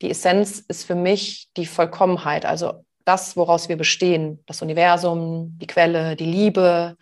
die 0.00 0.10
Essenz 0.10 0.60
ist 0.60 0.84
für 0.84 0.94
mich 0.94 1.48
die 1.56 1.66
Vollkommenheit, 1.66 2.46
also 2.46 2.84
das, 3.04 3.36
woraus 3.36 3.68
wir 3.68 3.76
bestehen, 3.76 4.42
das 4.46 4.62
Universum, 4.62 5.58
die 5.60 5.66
Quelle, 5.66 6.16
die 6.16 6.24
Liebe, 6.24 6.96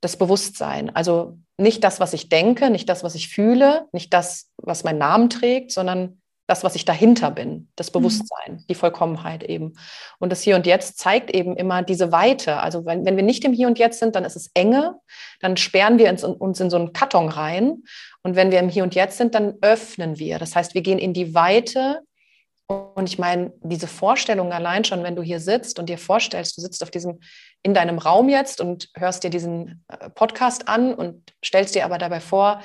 das 0.00 0.16
Bewusstsein. 0.16 0.94
Also 0.94 1.38
nicht 1.56 1.84
das, 1.84 2.00
was 2.00 2.12
ich 2.12 2.28
denke, 2.28 2.70
nicht 2.70 2.88
das, 2.88 3.04
was 3.04 3.14
ich 3.14 3.28
fühle, 3.28 3.86
nicht 3.92 4.12
das, 4.12 4.50
was 4.56 4.84
meinen 4.84 4.98
Namen 4.98 5.30
trägt, 5.30 5.70
sondern 5.70 6.22
das, 6.48 6.64
was 6.64 6.74
ich 6.74 6.84
dahinter 6.84 7.30
bin, 7.30 7.68
das 7.76 7.88
mhm. 7.88 7.92
Bewusstsein, 7.92 8.52
mhm. 8.54 8.64
die 8.68 8.74
Vollkommenheit 8.74 9.44
eben. 9.44 9.74
Und 10.18 10.30
das 10.30 10.42
Hier 10.42 10.56
und 10.56 10.66
Jetzt 10.66 10.98
zeigt 10.98 11.30
eben 11.30 11.56
immer 11.56 11.82
diese 11.82 12.12
Weite. 12.12 12.58
Also 12.58 12.84
wenn, 12.84 13.04
wenn 13.06 13.16
wir 13.16 13.22
nicht 13.22 13.44
im 13.44 13.52
Hier 13.52 13.68
und 13.68 13.78
Jetzt 13.78 14.00
sind, 14.00 14.16
dann 14.16 14.24
ist 14.24 14.36
es 14.36 14.50
enge, 14.54 14.96
dann 15.40 15.56
sperren 15.56 15.98
wir 15.98 16.10
uns, 16.10 16.24
uns 16.24 16.60
in 16.60 16.68
so 16.68 16.76
einen 16.76 16.92
Karton 16.92 17.28
rein. 17.28 17.84
Und 18.22 18.36
wenn 18.36 18.50
wir 18.50 18.58
im 18.58 18.68
Hier 18.68 18.82
und 18.82 18.94
Jetzt 18.94 19.18
sind, 19.18 19.34
dann 19.34 19.54
öffnen 19.62 20.18
wir. 20.18 20.38
Das 20.38 20.56
heißt, 20.56 20.74
wir 20.74 20.82
gehen 20.82 20.98
in 20.98 21.14
die 21.14 21.34
Weite 21.34 22.00
und 22.94 23.08
ich 23.08 23.18
meine, 23.18 23.52
diese 23.62 23.86
Vorstellung 23.86 24.52
allein 24.52 24.84
schon, 24.84 25.02
wenn 25.02 25.16
du 25.16 25.22
hier 25.22 25.40
sitzt 25.40 25.78
und 25.78 25.88
dir 25.88 25.98
vorstellst, 25.98 26.56
du 26.56 26.60
sitzt 26.60 26.82
auf 26.82 26.90
diesem, 26.90 27.20
in 27.62 27.74
deinem 27.74 27.98
Raum 27.98 28.28
jetzt 28.28 28.60
und 28.60 28.88
hörst 28.94 29.24
dir 29.24 29.30
diesen 29.30 29.84
äh, 29.88 30.10
Podcast 30.10 30.68
an 30.68 30.94
und 30.94 31.32
stellst 31.44 31.74
dir 31.74 31.84
aber 31.84 31.98
dabei 31.98 32.20
vor, 32.20 32.62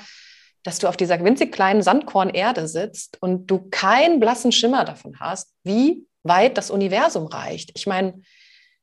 dass 0.62 0.78
du 0.78 0.88
auf 0.88 0.96
dieser 0.96 1.22
winzig 1.24 1.52
kleinen 1.52 1.82
Sandkorn 1.82 2.30
Erde 2.30 2.68
sitzt 2.68 3.20
und 3.22 3.46
du 3.46 3.68
keinen 3.70 4.20
blassen 4.20 4.52
Schimmer 4.52 4.84
davon 4.84 5.18
hast, 5.20 5.54
wie 5.64 6.06
weit 6.22 6.58
das 6.58 6.70
Universum 6.70 7.26
reicht. 7.26 7.70
Ich 7.74 7.86
meine, 7.86 8.20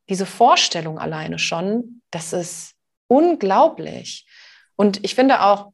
diese 0.10 0.26
Vorstellung 0.26 1.00
alleine 1.00 1.40
schon, 1.40 2.02
das 2.12 2.34
ist 2.34 2.74
unglaublich. 3.08 4.26
Und 4.76 5.04
ich 5.04 5.16
finde 5.16 5.42
auch, 5.42 5.72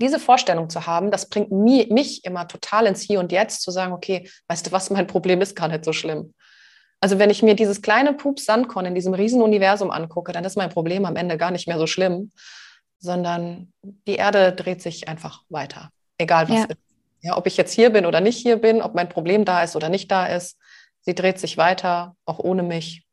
diese 0.00 0.18
Vorstellung 0.18 0.70
zu 0.70 0.86
haben, 0.86 1.10
das 1.10 1.28
bringt 1.28 1.50
mich 1.50 2.24
immer 2.24 2.48
total 2.48 2.86
ins 2.86 3.02
Hier 3.02 3.20
und 3.20 3.32
Jetzt 3.32 3.62
zu 3.62 3.70
sagen, 3.70 3.92
okay, 3.92 4.28
weißt 4.48 4.66
du 4.66 4.72
was, 4.72 4.90
mein 4.90 5.06
Problem 5.06 5.40
ist 5.40 5.56
gar 5.56 5.68
nicht 5.68 5.84
so 5.84 5.92
schlimm. 5.92 6.34
Also 7.00 7.18
wenn 7.18 7.30
ich 7.30 7.42
mir 7.42 7.56
dieses 7.56 7.82
kleine 7.82 8.12
Pups 8.12 8.44
Sandkorn 8.44 8.86
in 8.86 8.94
diesem 8.94 9.12
Riesenuniversum 9.12 9.90
angucke, 9.90 10.32
dann 10.32 10.44
ist 10.44 10.56
mein 10.56 10.70
Problem 10.70 11.04
am 11.04 11.16
Ende 11.16 11.36
gar 11.36 11.50
nicht 11.50 11.66
mehr 11.66 11.78
so 11.78 11.86
schlimm, 11.86 12.30
sondern 13.00 13.72
die 13.82 14.14
Erde 14.14 14.52
dreht 14.52 14.80
sich 14.80 15.08
einfach 15.08 15.42
weiter, 15.48 15.90
egal 16.18 16.48
was 16.48 16.58
ja. 16.58 16.64
ist. 16.64 16.78
Ja, 17.22 17.36
ob 17.36 17.46
ich 17.46 17.56
jetzt 17.56 17.72
hier 17.72 17.90
bin 17.90 18.06
oder 18.06 18.20
nicht 18.20 18.38
hier 18.38 18.56
bin, 18.56 18.82
ob 18.82 18.94
mein 18.94 19.08
Problem 19.08 19.44
da 19.44 19.62
ist 19.62 19.76
oder 19.76 19.88
nicht 19.88 20.10
da 20.10 20.26
ist, 20.26 20.58
sie 21.02 21.14
dreht 21.14 21.38
sich 21.38 21.56
weiter, 21.56 22.16
auch 22.24 22.40
ohne 22.40 22.64
mich. 22.64 23.04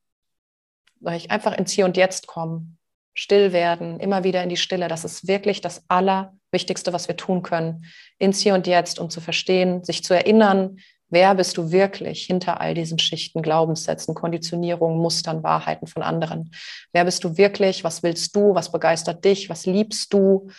Soll 0.99 1.13
ich 1.13 1.31
einfach 1.31 1.57
ins 1.57 1.71
Hier 1.71 1.85
und 1.85 1.95
Jetzt 1.95 2.27
kommen, 2.27 2.78
still 3.13 3.51
werden, 3.51 3.99
immer 3.99 4.23
wieder 4.23 4.43
in 4.43 4.49
die 4.49 4.57
Stille. 4.57 4.87
Das 4.87 5.03
ist 5.03 5.27
wirklich 5.27 5.61
das 5.61 5.83
aller 5.87 6.33
Wichtigste, 6.51 6.93
was 6.93 7.07
wir 7.07 7.17
tun 7.17 7.43
können, 7.43 7.85
ins 8.17 8.39
Hier 8.39 8.53
und 8.53 8.67
Jetzt, 8.67 8.99
um 8.99 9.09
zu 9.09 9.21
verstehen, 9.21 9.83
sich 9.83 10.03
zu 10.03 10.13
erinnern, 10.13 10.77
wer 11.09 11.35
bist 11.35 11.57
du 11.57 11.71
wirklich 11.71 12.25
hinter 12.25 12.61
all 12.61 12.73
diesen 12.73 12.99
Schichten, 12.99 13.41
Glaubenssätzen, 13.41 14.15
Konditionierungen, 14.15 14.99
Mustern, 14.99 15.43
Wahrheiten 15.43 15.87
von 15.87 16.03
anderen? 16.03 16.51
Wer 16.91 17.05
bist 17.05 17.23
du 17.23 17.37
wirklich? 17.37 17.83
Was 17.83 18.03
willst 18.03 18.35
du? 18.35 18.55
Was 18.55 18.71
begeistert 18.71 19.23
dich? 19.25 19.49
Was 19.49 19.65
liebst 19.65 20.13
du? 20.13 20.49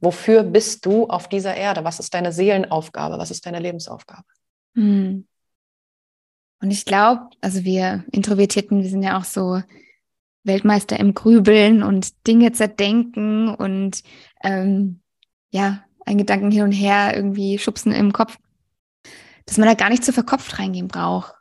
Wofür 0.00 0.44
bist 0.44 0.86
du 0.86 1.08
auf 1.08 1.28
dieser 1.28 1.56
Erde? 1.56 1.84
Was 1.84 1.98
ist 1.98 2.14
deine 2.14 2.32
Seelenaufgabe? 2.32 3.18
Was 3.18 3.30
ist 3.30 3.44
deine 3.46 3.58
Lebensaufgabe? 3.58 4.24
Hm. 4.74 5.26
Und 6.62 6.70
ich 6.70 6.84
glaube, 6.84 7.30
also 7.40 7.64
wir 7.64 8.04
Introvertierten, 8.12 8.82
wir 8.82 8.90
sind 8.90 9.02
ja 9.02 9.18
auch 9.18 9.24
so 9.24 9.62
Weltmeister 10.44 10.98
im 10.98 11.14
Grübeln 11.14 11.82
und 11.82 12.26
Dinge 12.26 12.52
zerdenken 12.52 13.54
und 13.54 14.02
ähm, 14.42 15.00
ja, 15.50 15.84
ein 16.06 16.18
Gedanken 16.18 16.50
hin 16.50 16.62
und 16.62 16.72
her 16.72 17.12
irgendwie 17.14 17.58
schubsen 17.58 17.92
im 17.92 18.12
Kopf, 18.12 18.38
dass 19.46 19.58
man 19.58 19.68
da 19.68 19.74
gar 19.74 19.90
nicht 19.90 20.04
zu 20.04 20.12
verkopft 20.12 20.58
reingehen 20.58 20.88
braucht. 20.88 21.34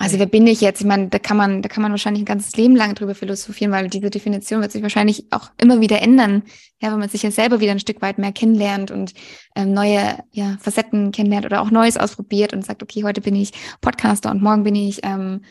Also 0.00 0.18
wer 0.18 0.26
bin 0.26 0.46
ich 0.46 0.62
jetzt? 0.62 0.80
Ich 0.80 0.86
meine, 0.86 1.08
da 1.08 1.18
kann 1.18 1.36
man, 1.36 1.60
da 1.60 1.68
kann 1.68 1.82
man 1.82 1.92
wahrscheinlich 1.92 2.22
ein 2.22 2.26
ganzes 2.26 2.56
Leben 2.56 2.74
lang 2.74 2.94
drüber 2.94 3.14
philosophieren, 3.14 3.70
weil 3.70 3.88
diese 3.88 4.08
Definition 4.08 4.62
wird 4.62 4.72
sich 4.72 4.82
wahrscheinlich 4.82 5.26
auch 5.30 5.50
immer 5.58 5.82
wieder 5.82 6.00
ändern, 6.00 6.42
ja, 6.80 6.90
wenn 6.90 6.98
man 6.98 7.10
sich 7.10 7.22
ja 7.22 7.30
selber 7.30 7.60
wieder 7.60 7.72
ein 7.72 7.80
Stück 7.80 8.00
weit 8.00 8.16
mehr 8.16 8.32
kennenlernt 8.32 8.90
und 8.90 9.12
ähm, 9.54 9.74
neue 9.74 10.16
ja, 10.32 10.56
Facetten 10.58 11.12
kennenlernt 11.12 11.44
oder 11.44 11.60
auch 11.60 11.70
Neues 11.70 11.98
ausprobiert 11.98 12.54
und 12.54 12.64
sagt, 12.64 12.82
okay, 12.82 13.04
heute 13.04 13.20
bin 13.20 13.34
ich 13.34 13.52
Podcaster 13.82 14.30
und 14.30 14.40
morgen 14.40 14.62
bin 14.62 14.74
ich 14.74 15.00
ähm, 15.02 15.42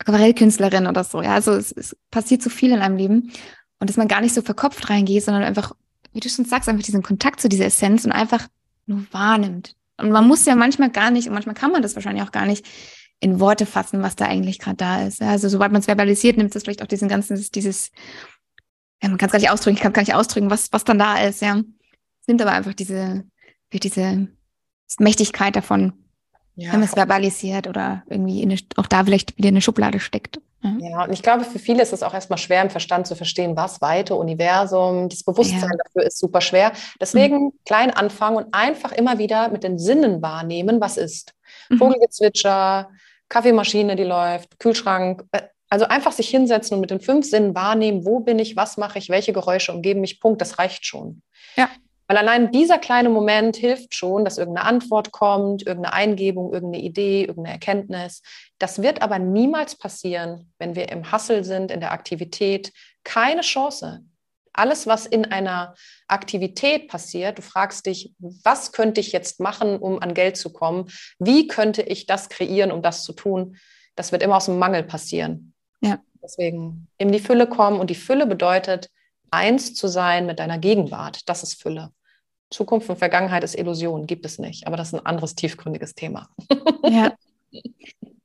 Aquarellkünstlerin 0.00 0.86
oder 0.86 1.04
so. 1.04 1.22
Ja, 1.22 1.34
also 1.34 1.52
es, 1.52 1.72
es 1.72 1.96
passiert 2.10 2.42
so 2.42 2.50
viel 2.50 2.72
in 2.72 2.80
einem 2.80 2.96
Leben 2.96 3.32
und 3.78 3.88
dass 3.88 3.96
man 3.96 4.08
gar 4.08 4.20
nicht 4.20 4.34
so 4.34 4.42
verkopft 4.42 4.90
reingeht, 4.90 5.24
sondern 5.24 5.44
einfach 5.44 5.74
wie 6.12 6.20
du 6.20 6.28
schon 6.28 6.44
sagst, 6.44 6.68
einfach 6.68 6.84
diesen 6.84 7.02
Kontakt 7.02 7.40
zu 7.40 7.48
dieser 7.48 7.66
Essenz 7.66 8.04
und 8.04 8.12
einfach 8.12 8.48
nur 8.86 9.04
wahrnimmt. 9.12 9.76
Und 9.96 10.10
man 10.10 10.26
muss 10.26 10.46
ja 10.46 10.54
manchmal 10.54 10.90
gar 10.90 11.10
nicht, 11.10 11.28
und 11.28 11.34
manchmal 11.34 11.54
kann 11.54 11.72
man 11.72 11.82
das 11.82 11.94
wahrscheinlich 11.94 12.24
auch 12.24 12.32
gar 12.32 12.46
nicht 12.46 12.66
in 13.20 13.38
Worte 13.38 13.66
fassen, 13.66 14.02
was 14.02 14.16
da 14.16 14.24
eigentlich 14.24 14.58
gerade 14.58 14.76
da 14.76 15.06
ist. 15.06 15.20
Also 15.20 15.48
sobald 15.48 15.72
man 15.72 15.80
es 15.80 15.86
verbalisiert, 15.86 16.36
nimmt 16.38 16.54
es 16.56 16.62
vielleicht 16.62 16.82
auch 16.82 16.86
diesen 16.86 17.08
ganzen, 17.08 17.36
dieses, 17.52 17.90
ja, 19.02 19.08
man 19.08 19.18
kann 19.18 19.26
es 19.26 19.32
gar 19.32 19.38
nicht 19.38 19.50
ausdrücken, 19.50 19.76
ich 19.76 19.82
kann 19.82 19.92
es 19.92 19.96
gar 19.96 20.02
nicht 20.02 20.14
ausdrücken, 20.14 20.50
was, 20.50 20.72
was 20.72 20.84
dann 20.84 20.98
da 20.98 21.22
ist, 21.22 21.42
ja. 21.42 21.58
Es 22.22 22.28
nimmt 22.28 22.40
aber 22.42 22.52
einfach 22.52 22.74
diese, 22.74 23.24
diese 23.72 24.28
Mächtigkeit 24.98 25.54
davon, 25.54 25.92
ja, 26.56 26.72
wenn 26.72 26.80
man 26.80 26.88
es 26.88 26.94
verbalisiert 26.94 27.66
oder 27.66 28.02
irgendwie 28.08 28.42
eine, 28.42 28.56
auch 28.76 28.86
da 28.86 29.04
vielleicht 29.04 29.36
wieder 29.38 29.48
in 29.48 29.54
eine 29.54 29.62
Schublade 29.62 30.00
steckt. 30.00 30.40
Mhm. 30.62 30.80
Ja, 30.80 31.04
und 31.04 31.12
ich 31.12 31.22
glaube, 31.22 31.44
für 31.44 31.58
viele 31.58 31.82
ist 31.82 31.92
es 31.92 32.02
auch 32.02 32.12
erstmal 32.12 32.38
schwer 32.38 32.62
im 32.62 32.70
Verstand 32.70 33.06
zu 33.06 33.16
verstehen, 33.16 33.56
was 33.56 33.80
weite 33.80 34.14
Universum, 34.14 35.08
das 35.08 35.22
Bewusstsein 35.22 35.70
ja. 35.70 35.78
dafür 35.84 36.06
ist 36.06 36.18
super 36.18 36.40
schwer. 36.40 36.72
Deswegen 37.00 37.46
mhm. 37.46 37.52
klein 37.64 37.90
anfangen 37.90 38.36
und 38.36 38.54
einfach 38.54 38.92
immer 38.92 39.18
wieder 39.18 39.48
mit 39.48 39.64
den 39.64 39.78
Sinnen 39.78 40.20
wahrnehmen, 40.20 40.80
was 40.80 40.96
ist. 40.96 41.32
Mhm. 41.70 41.78
Vogelgezwitscher, 41.78 42.90
Kaffeemaschine, 43.28 43.96
die 43.96 44.04
läuft, 44.04 44.58
Kühlschrank. 44.58 45.24
Äh, 45.32 45.42
also 45.70 45.86
einfach 45.86 46.12
sich 46.12 46.28
hinsetzen 46.28 46.74
und 46.74 46.80
mit 46.80 46.90
den 46.90 47.00
fünf 47.00 47.24
Sinnen 47.24 47.54
wahrnehmen, 47.54 48.04
wo 48.04 48.20
bin 48.20 48.40
ich, 48.40 48.56
was 48.56 48.76
mache 48.76 48.98
ich, 48.98 49.08
welche 49.08 49.32
Geräusche 49.32 49.72
umgeben 49.72 50.00
mich, 50.00 50.20
Punkt, 50.20 50.40
das 50.40 50.58
reicht 50.58 50.84
schon. 50.84 51.22
Ja. 51.56 51.70
Weil 52.10 52.16
allein 52.16 52.50
dieser 52.50 52.78
kleine 52.78 53.08
Moment 53.08 53.54
hilft 53.54 53.94
schon, 53.94 54.24
dass 54.24 54.36
irgendeine 54.36 54.66
Antwort 54.66 55.12
kommt, 55.12 55.64
irgendeine 55.64 55.94
Eingebung, 55.94 56.52
irgendeine 56.52 56.82
Idee, 56.82 57.20
irgendeine 57.20 57.52
Erkenntnis. 57.52 58.22
Das 58.58 58.82
wird 58.82 59.00
aber 59.00 59.20
niemals 59.20 59.76
passieren, 59.76 60.52
wenn 60.58 60.74
wir 60.74 60.88
im 60.88 61.12
Hassel 61.12 61.44
sind, 61.44 61.70
in 61.70 61.78
der 61.78 61.92
Aktivität. 61.92 62.72
Keine 63.04 63.42
Chance. 63.42 64.00
Alles, 64.52 64.88
was 64.88 65.06
in 65.06 65.24
einer 65.24 65.76
Aktivität 66.08 66.88
passiert, 66.88 67.38
du 67.38 67.42
fragst 67.42 67.86
dich, 67.86 68.12
was 68.18 68.72
könnte 68.72 69.00
ich 69.00 69.12
jetzt 69.12 69.38
machen, 69.38 69.78
um 69.78 70.02
an 70.02 70.12
Geld 70.12 70.36
zu 70.36 70.52
kommen? 70.52 70.90
Wie 71.20 71.46
könnte 71.46 71.82
ich 71.82 72.06
das 72.06 72.28
kreieren, 72.28 72.72
um 72.72 72.82
das 72.82 73.04
zu 73.04 73.12
tun? 73.12 73.56
Das 73.94 74.10
wird 74.10 74.24
immer 74.24 74.38
aus 74.38 74.46
dem 74.46 74.58
Mangel 74.58 74.82
passieren. 74.82 75.54
Ja. 75.80 76.00
Deswegen 76.20 76.88
in 76.98 77.12
die 77.12 77.20
Fülle 77.20 77.46
kommen 77.46 77.78
und 77.78 77.88
die 77.88 77.94
Fülle 77.94 78.26
bedeutet, 78.26 78.90
eins 79.30 79.74
zu 79.74 79.86
sein 79.86 80.26
mit 80.26 80.40
deiner 80.40 80.58
Gegenwart. 80.58 81.28
Das 81.28 81.44
ist 81.44 81.62
Fülle. 81.62 81.92
Zukunft 82.50 82.88
und 82.90 82.98
Vergangenheit 82.98 83.44
ist 83.44 83.56
Illusion, 83.56 84.06
gibt 84.06 84.26
es 84.26 84.38
nicht. 84.38 84.66
Aber 84.66 84.76
das 84.76 84.88
ist 84.88 84.94
ein 84.94 85.06
anderes 85.06 85.34
tiefgründiges 85.34 85.94
Thema. 85.94 86.28
Ja. 86.82 87.12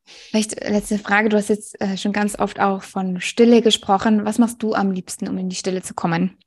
Vielleicht 0.05 0.63
letzte 0.63 0.97
Frage. 0.97 1.30
Du 1.30 1.38
hast 1.38 1.49
jetzt 1.49 1.80
äh, 1.82 1.97
schon 1.97 2.13
ganz 2.13 2.39
oft 2.39 2.59
auch 2.59 2.84
von 2.84 3.21
Stille 3.21 3.61
gesprochen. 3.61 4.26
Was 4.26 4.39
machst 4.39 4.61
du 4.63 4.73
am 4.73 4.91
liebsten, 4.91 5.28
um 5.28 5.38
in 5.38 5.49
die 5.49 5.55
Stille 5.55 5.82
zu 5.82 5.93
kommen? 5.93 6.38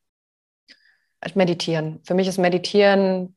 Meditieren. 1.34 2.00
Für 2.04 2.14
mich 2.14 2.26
ist 2.28 2.38
Meditieren 2.38 3.36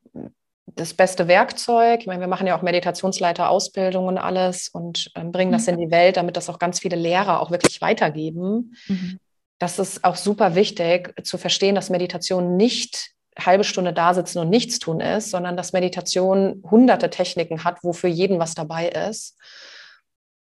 das 0.65 0.93
beste 0.93 1.27
Werkzeug. 1.27 2.01
Ich 2.01 2.07
meine, 2.07 2.21
wir 2.21 2.27
machen 2.27 2.47
ja 2.47 2.57
auch 2.57 2.61
Meditationsleiter-Ausbildung 2.61 4.07
und 4.07 4.17
alles 4.17 4.69
und 4.69 5.11
äh, 5.15 5.23
bringen 5.23 5.51
das 5.51 5.67
mhm. 5.67 5.73
in 5.73 5.79
die 5.79 5.91
Welt, 5.91 6.17
damit 6.17 6.37
das 6.37 6.49
auch 6.49 6.59
ganz 6.59 6.79
viele 6.79 6.95
Lehrer 6.95 7.39
auch 7.41 7.51
wirklich 7.51 7.81
weitergeben. 7.81 8.75
Mhm. 8.87 9.19
Das 9.59 9.79
ist 9.79 10.03
auch 10.03 10.15
super 10.15 10.55
wichtig 10.55 11.13
zu 11.23 11.37
verstehen, 11.37 11.75
dass 11.75 11.89
Meditation 11.89 12.57
nicht 12.57 13.11
halbe 13.37 13.63
Stunde 13.63 13.93
da 13.93 14.13
sitzen 14.13 14.39
und 14.39 14.49
nichts 14.49 14.79
tun 14.79 14.99
ist, 14.99 15.31
sondern 15.31 15.55
dass 15.55 15.73
Meditation 15.73 16.63
hunderte 16.69 17.09
Techniken 17.09 17.63
hat, 17.63 17.83
wo 17.83 17.93
für 17.93 18.07
jeden 18.07 18.39
was 18.39 18.55
dabei 18.55 18.89
ist. 18.89 19.37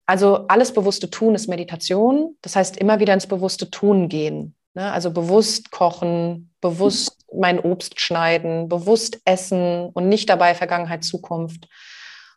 Also 0.07 0.47
alles 0.47 0.73
bewusste 0.73 1.11
Tun 1.11 1.35
ist 1.35 1.49
Meditation. 1.49 2.37
Das 2.43 2.55
heißt, 2.55 2.77
immer 2.77 3.01
wieder 3.01 3.13
ins 3.13 3.27
bewusste 3.27 3.71
Tun 3.71 4.09
gehen. 4.09 4.55
Ne? 4.75 4.93
Also 4.93 5.11
bewusst 5.11 5.73
kochen, 5.73 6.55
bewusst 6.61 7.25
mein 7.35 7.59
Obst 7.59 8.01
schneiden, 8.01 8.69
bewusst 8.69 9.21
essen 9.25 9.89
und 9.93 10.09
nicht 10.09 10.29
dabei 10.29 10.55
Vergangenheit, 10.55 11.03
Zukunft. 11.03 11.69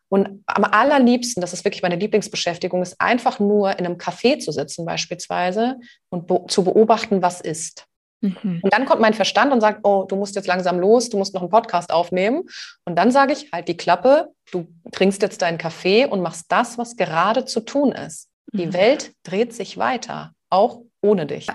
Und 0.08 0.44
am 0.48 0.64
allerliebsten, 0.64 1.42
das 1.42 1.54
ist 1.54 1.64
wirklich 1.64 1.84
meine 1.84 1.98
Lieblingsbeschäftigung, 1.98 2.82
ist 2.82 3.00
einfach 3.00 3.40
nur 3.40 3.78
in 3.78 3.86
einem 3.86 3.98
Café 3.98 4.40
zu 4.40 4.52
sitzen 4.52 4.84
beispielsweise 4.84 5.78
und 6.10 6.26
be 6.26 6.46
zu 6.48 6.64
beobachten, 6.64 7.22
was 7.22 7.42
ist. 7.42 7.86
Mhm. 8.22 8.60
Und 8.62 8.74
dann 8.74 8.86
kommt 8.86 9.02
mein 9.02 9.14
Verstand 9.14 9.54
und 9.54 9.62
sagt, 9.62 9.80
oh, 9.84 10.06
du 10.08 10.16
musst 10.16 10.36
jetzt 10.36 10.48
langsam 10.48 10.80
los, 10.80 11.10
du 11.10 11.18
musst 11.18 11.34
noch 11.34 11.42
einen 11.42 11.50
Podcast 11.50 11.92
aufnehmen. 11.92 12.44
Und 12.86 12.96
dann 12.96 13.12
sage 13.12 13.34
ich, 13.34 13.52
halt 13.52 13.68
die 13.68 13.78
Klappe, 13.78 14.30
du 14.52 14.68
trinkst 14.92 15.22
jetzt 15.22 15.42
deinen 15.42 15.58
Kaffee 15.58 16.06
und 16.06 16.22
machst 16.22 16.46
das, 16.50 16.78
was 16.78 16.96
gerade 16.96 17.46
zu 17.46 17.62
tun 17.62 17.92
ist. 17.92 18.30
Die 18.54 18.68
mhm. 18.68 18.74
Welt 18.74 19.14
dreht 19.24 19.54
sich 19.54 19.78
weiter, 19.78 20.34
auch 20.50 20.82
ohne 21.02 21.26
dich. 21.26 21.48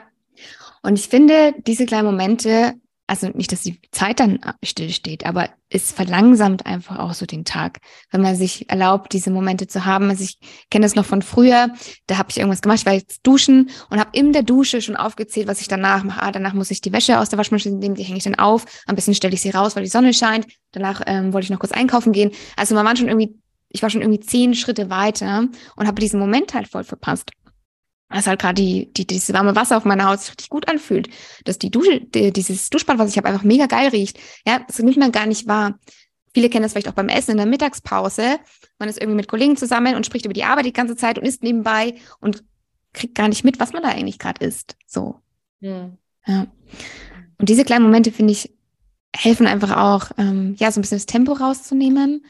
Und 0.83 0.99
ich 0.99 1.09
finde, 1.09 1.55
diese 1.67 1.87
kleinen 1.87 2.07
Momente 2.07 2.75
also 3.07 3.29
nicht, 3.29 3.53
dass 3.53 3.63
die 3.63 3.81
Zeit 3.91 4.19
dann 4.19 4.41
stillsteht, 4.63 5.27
aber 5.27 5.51
es 5.69 5.93
verlangsamt 5.93 6.65
einfach 6.65 6.99
auch 6.99 7.13
so 7.13 7.27
den 7.27 7.45
Tag, 7.45 7.81
wenn 8.11 8.23
man 8.23 8.35
sich 8.35 8.71
erlaubt, 8.71 9.13
diese 9.13 9.31
Momente 9.31 9.67
zu 9.67 9.85
haben. 9.85 10.09
Also 10.09 10.25
ich 10.25 10.39
kenne 10.71 10.87
das 10.87 10.95
noch 10.95 11.05
von 11.05 11.21
früher, 11.21 11.69
da 12.07 12.17
habe 12.17 12.31
ich 12.31 12.39
irgendwas 12.39 12.63
gemacht, 12.63 12.79
ich 12.79 12.87
war 12.87 12.95
jetzt 12.95 13.21
duschen 13.27 13.71
und 13.91 14.01
habe 14.01 14.11
in 14.13 14.33
der 14.33 14.43
Dusche 14.43 14.81
schon 14.81 14.97
aufgezählt, 14.97 15.49
was 15.49 15.61
ich 15.61 15.69
danach 15.69 16.03
mache. 16.03 16.23
Ah, 16.23 16.33
danach 16.33 16.55
muss 16.55 16.71
ich 16.71 16.81
die 16.81 16.93
Wäsche 16.93 17.19
aus 17.19 17.29
der 17.29 17.39
Waschmaschine 17.39 17.77
nehmen, 17.77 17.95
die 17.95 18.05
hänge 18.05 18.17
ich 18.17 18.25
dann 18.25 18.37
auf. 18.37 18.65
Am 18.87 18.95
besten 18.95 19.15
stelle 19.15 19.35
ich 19.35 19.43
sie 19.43 19.51
raus, 19.51 19.77
weil 19.77 19.85
die 19.85 19.91
Sonne 19.91 20.15
scheint. 20.15 20.47
Danach 20.73 21.03
ähm, 21.07 21.35
wollte 21.35 21.45
ich 21.45 21.51
noch 21.51 21.61
kurz 21.61 21.73
einkaufen 21.73 22.13
gehen. 22.13 22.31
Also 22.57 22.75
man 22.75 22.87
war 22.87 22.97
schon 22.97 23.09
irgendwie, 23.09 23.39
ich 23.69 23.83
war 23.83 23.91
schon 23.91 24.01
irgendwie 24.01 24.21
zehn 24.21 24.55
Schritte 24.55 24.89
weiter 24.89 25.49
und 25.77 25.87
habe 25.87 26.01
diesen 26.01 26.19
Moment 26.19 26.55
halt 26.55 26.69
voll 26.69 26.85
verpasst 26.85 27.33
dass 28.15 28.27
halt 28.27 28.41
gerade 28.41 28.55
die, 28.55 28.93
die, 28.93 29.07
dieses 29.07 29.33
warme 29.33 29.57
Wasser 29.57 29.77
auf 29.77 29.85
meiner 29.85 30.09
Haut 30.09 30.21
sich 30.21 30.31
richtig 30.31 30.49
gut 30.49 30.69
anfühlt. 30.69 31.09
Dass 31.45 31.59
die 31.59 31.71
Dusche, 31.71 32.01
die, 32.01 32.33
dieses 32.33 32.71
Duschbad, 32.71 32.99
was 32.99 33.11
ich 33.11 33.17
habe, 33.17 33.29
einfach 33.29 33.43
mega 33.43 33.67
geil 33.67 33.89
riecht. 33.89 34.19
Ja, 34.47 34.61
das 34.67 34.79
nimmt 34.79 34.97
man 34.97 35.13
gar 35.13 35.27
nicht 35.27 35.47
wahr. 35.49 35.79
Viele 36.33 36.49
kennen 36.49 36.63
das 36.63 36.73
vielleicht 36.73 36.89
auch 36.89 36.95
beim 36.95 37.09
Essen 37.09 37.33
in 37.33 37.37
der 37.37 37.47
Mittagspause. 37.47 38.39
Man 38.79 38.89
ist 38.89 39.01
irgendwie 39.01 39.17
mit 39.17 39.29
Kollegen 39.29 39.57
zusammen 39.57 39.95
und 39.95 40.07
spricht 40.07 40.25
über 40.25 40.35
die 40.35 40.45
Arbeit 40.45 40.67
die 40.67 40.73
ganze 40.73 40.97
Zeit 40.97 41.19
und 41.19 41.25
isst 41.25 41.43
nebenbei 41.43 41.95
und 42.21 42.45
kriegt 42.93 43.15
gar 43.15 43.29
nicht 43.29 43.45
mit, 43.45 43.61
was 43.61 43.73
man 43.73 43.83
da 43.83 43.89
eigentlich 43.89 44.19
gerade 44.19 44.45
isst. 44.45 44.77
So. 44.87 45.21
Hm. 45.61 45.99
Ja. 46.27 46.47
Und 47.39 47.49
diese 47.49 47.65
kleinen 47.65 47.85
Momente, 47.85 48.13
finde 48.13 48.33
ich, 48.33 48.53
helfen 49.15 49.47
einfach 49.47 49.77
auch, 49.77 50.11
ähm, 50.19 50.57
ja, 50.59 50.71
so 50.71 50.81
ein 50.81 50.83
bisschen 50.83 50.99
das 50.99 51.07
Tempo 51.07 51.33
rauszunehmen 51.33 52.25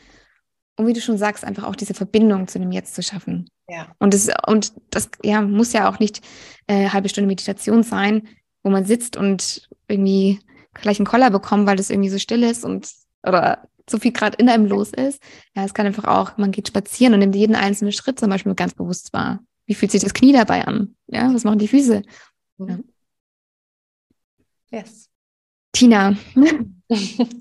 und 0.76 0.87
wie 0.87 0.93
du 0.93 1.01
schon 1.01 1.18
sagst, 1.18 1.45
einfach 1.45 1.64
auch 1.64 1.76
diese 1.76 1.95
Verbindung 1.95 2.49
zu 2.49 2.59
dem 2.59 2.72
Jetzt 2.72 2.95
zu 2.95 3.03
schaffen. 3.03 3.49
Ja. 3.68 3.94
Und 3.98 4.14
das, 4.14 4.28
und 4.46 4.72
das 4.90 5.10
ja, 5.22 5.40
muss 5.42 5.72
ja 5.72 5.88
auch 5.88 5.98
nicht 5.98 6.20
äh, 6.66 6.88
halbe 6.90 7.08
Stunde 7.08 7.28
Meditation 7.28 7.82
sein, 7.82 8.28
wo 8.62 8.70
man 8.70 8.84
sitzt 8.84 9.16
und 9.16 9.68
irgendwie 9.88 10.40
gleich 10.74 10.98
einen 10.98 11.06
Koller 11.06 11.30
bekommt, 11.30 11.66
weil 11.66 11.76
das 11.76 11.90
irgendwie 11.90 12.10
so 12.10 12.18
still 12.18 12.42
ist 12.42 12.64
und 12.64 12.90
oder 13.22 13.68
so 13.88 13.98
viel 13.98 14.12
gerade 14.12 14.36
in 14.38 14.48
einem 14.48 14.66
los 14.66 14.92
ist. 14.92 15.22
Ja, 15.54 15.64
es 15.64 15.74
kann 15.74 15.86
einfach 15.86 16.04
auch, 16.04 16.36
man 16.36 16.50
geht 16.50 16.68
spazieren 16.68 17.14
und 17.14 17.20
nimmt 17.20 17.36
jeden 17.36 17.54
einzelnen 17.54 17.92
Schritt 17.92 18.18
zum 18.18 18.30
Beispiel 18.30 18.54
ganz 18.54 18.74
bewusst 18.74 19.12
wahr. 19.12 19.40
Wie 19.66 19.74
fühlt 19.74 19.92
sich 19.92 20.02
das 20.02 20.14
Knie 20.14 20.32
dabei 20.32 20.66
an? 20.66 20.94
Ja, 21.06 21.32
was 21.32 21.44
machen 21.44 21.58
die 21.58 21.68
Füße? 21.68 22.02
Mhm. 22.58 22.68
Ja. 22.68 22.78
Yes. 24.80 25.08
Tina, 25.74 26.16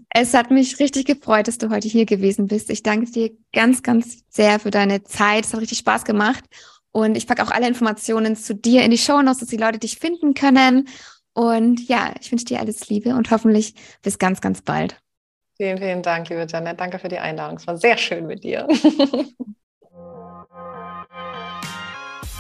es 0.10 0.34
hat 0.34 0.50
mich 0.50 0.80
richtig 0.80 1.06
gefreut, 1.06 1.48
dass 1.48 1.60
du 1.60 1.70
heute 1.70 1.88
hier 1.88 2.06
gewesen 2.06 2.48
bist. 2.48 2.72
Ich 2.72 2.82
danke 2.82 3.12
dir 3.12 3.30
ganz, 3.54 3.84
ganz 3.84 4.24
sehr 4.28 4.60
für 4.60 4.72
deine 4.72 5.04
Zeit. 5.04 5.46
Es 5.46 5.54
hat 5.54 5.62
richtig 5.62 5.78
Spaß 5.78 6.04
gemacht. 6.04 6.44
Und 6.92 7.16
ich 7.16 7.28
packe 7.28 7.44
auch 7.44 7.52
alle 7.52 7.68
Informationen 7.68 8.36
zu 8.36 8.56
dir 8.56 8.84
in 8.84 8.90
die 8.92 8.98
Show 8.98 9.22
Notes, 9.22 9.38
dass 9.40 9.50
die 9.50 9.58
Leute 9.58 9.78
dich 9.78 10.00
finden 10.00 10.34
können. 10.34 10.88
Und 11.34 11.88
ja, 11.88 12.12
ich 12.20 12.32
wünsche 12.32 12.46
dir 12.46 12.60
alles 12.60 12.90
Liebe 12.90 13.16
und 13.16 13.30
hoffentlich 13.30 13.76
bis 14.02 14.18
ganz, 14.18 14.42
ganz 14.42 14.62
bald. 14.62 15.00
Vielen, 15.58 15.78
vielen 15.78 16.02
Dank, 16.02 16.28
liebe 16.30 16.48
Janet. 16.50 16.80
Danke 16.80 16.98
für 16.98 17.10
die 17.10 17.20
Einladung. 17.20 17.58
Es 17.58 17.68
war 17.68 17.78
sehr 17.78 17.98
schön 17.98 18.26
mit 18.26 18.44
dir. 18.44 18.68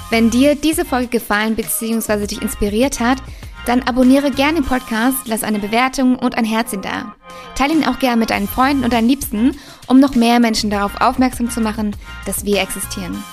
Wenn 0.10 0.32
dir 0.32 0.56
diese 0.56 0.86
Folge 0.86 1.08
gefallen 1.08 1.56
bzw. 1.56 2.26
dich 2.26 2.42
inspiriert 2.42 3.00
hat, 3.00 3.20
dann 3.66 3.84
abonniere 3.84 4.32
gerne 4.32 4.62
den 4.62 4.66
Podcast, 4.66 5.20
lass 5.26 5.44
eine 5.44 5.60
Bewertung 5.60 6.18
und 6.18 6.38
ein 6.38 6.46
Herzchen 6.46 6.82
da. 6.82 7.16
Teile 7.56 7.74
ihn 7.74 7.86
auch 7.86 8.00
gerne 8.00 8.18
mit 8.18 8.30
deinen 8.30 8.48
Freunden 8.48 8.84
und 8.84 8.94
deinen 8.94 9.08
Liebsten, 9.08 9.58
um 9.88 10.00
noch 10.00 10.16
mehr 10.16 10.40
Menschen 10.40 10.70
darauf 10.70 11.00
aufmerksam 11.00 11.50
zu 11.50 11.62
machen, 11.62 11.96
dass 12.26 12.46
wir 12.46 12.62
existieren. 12.62 13.24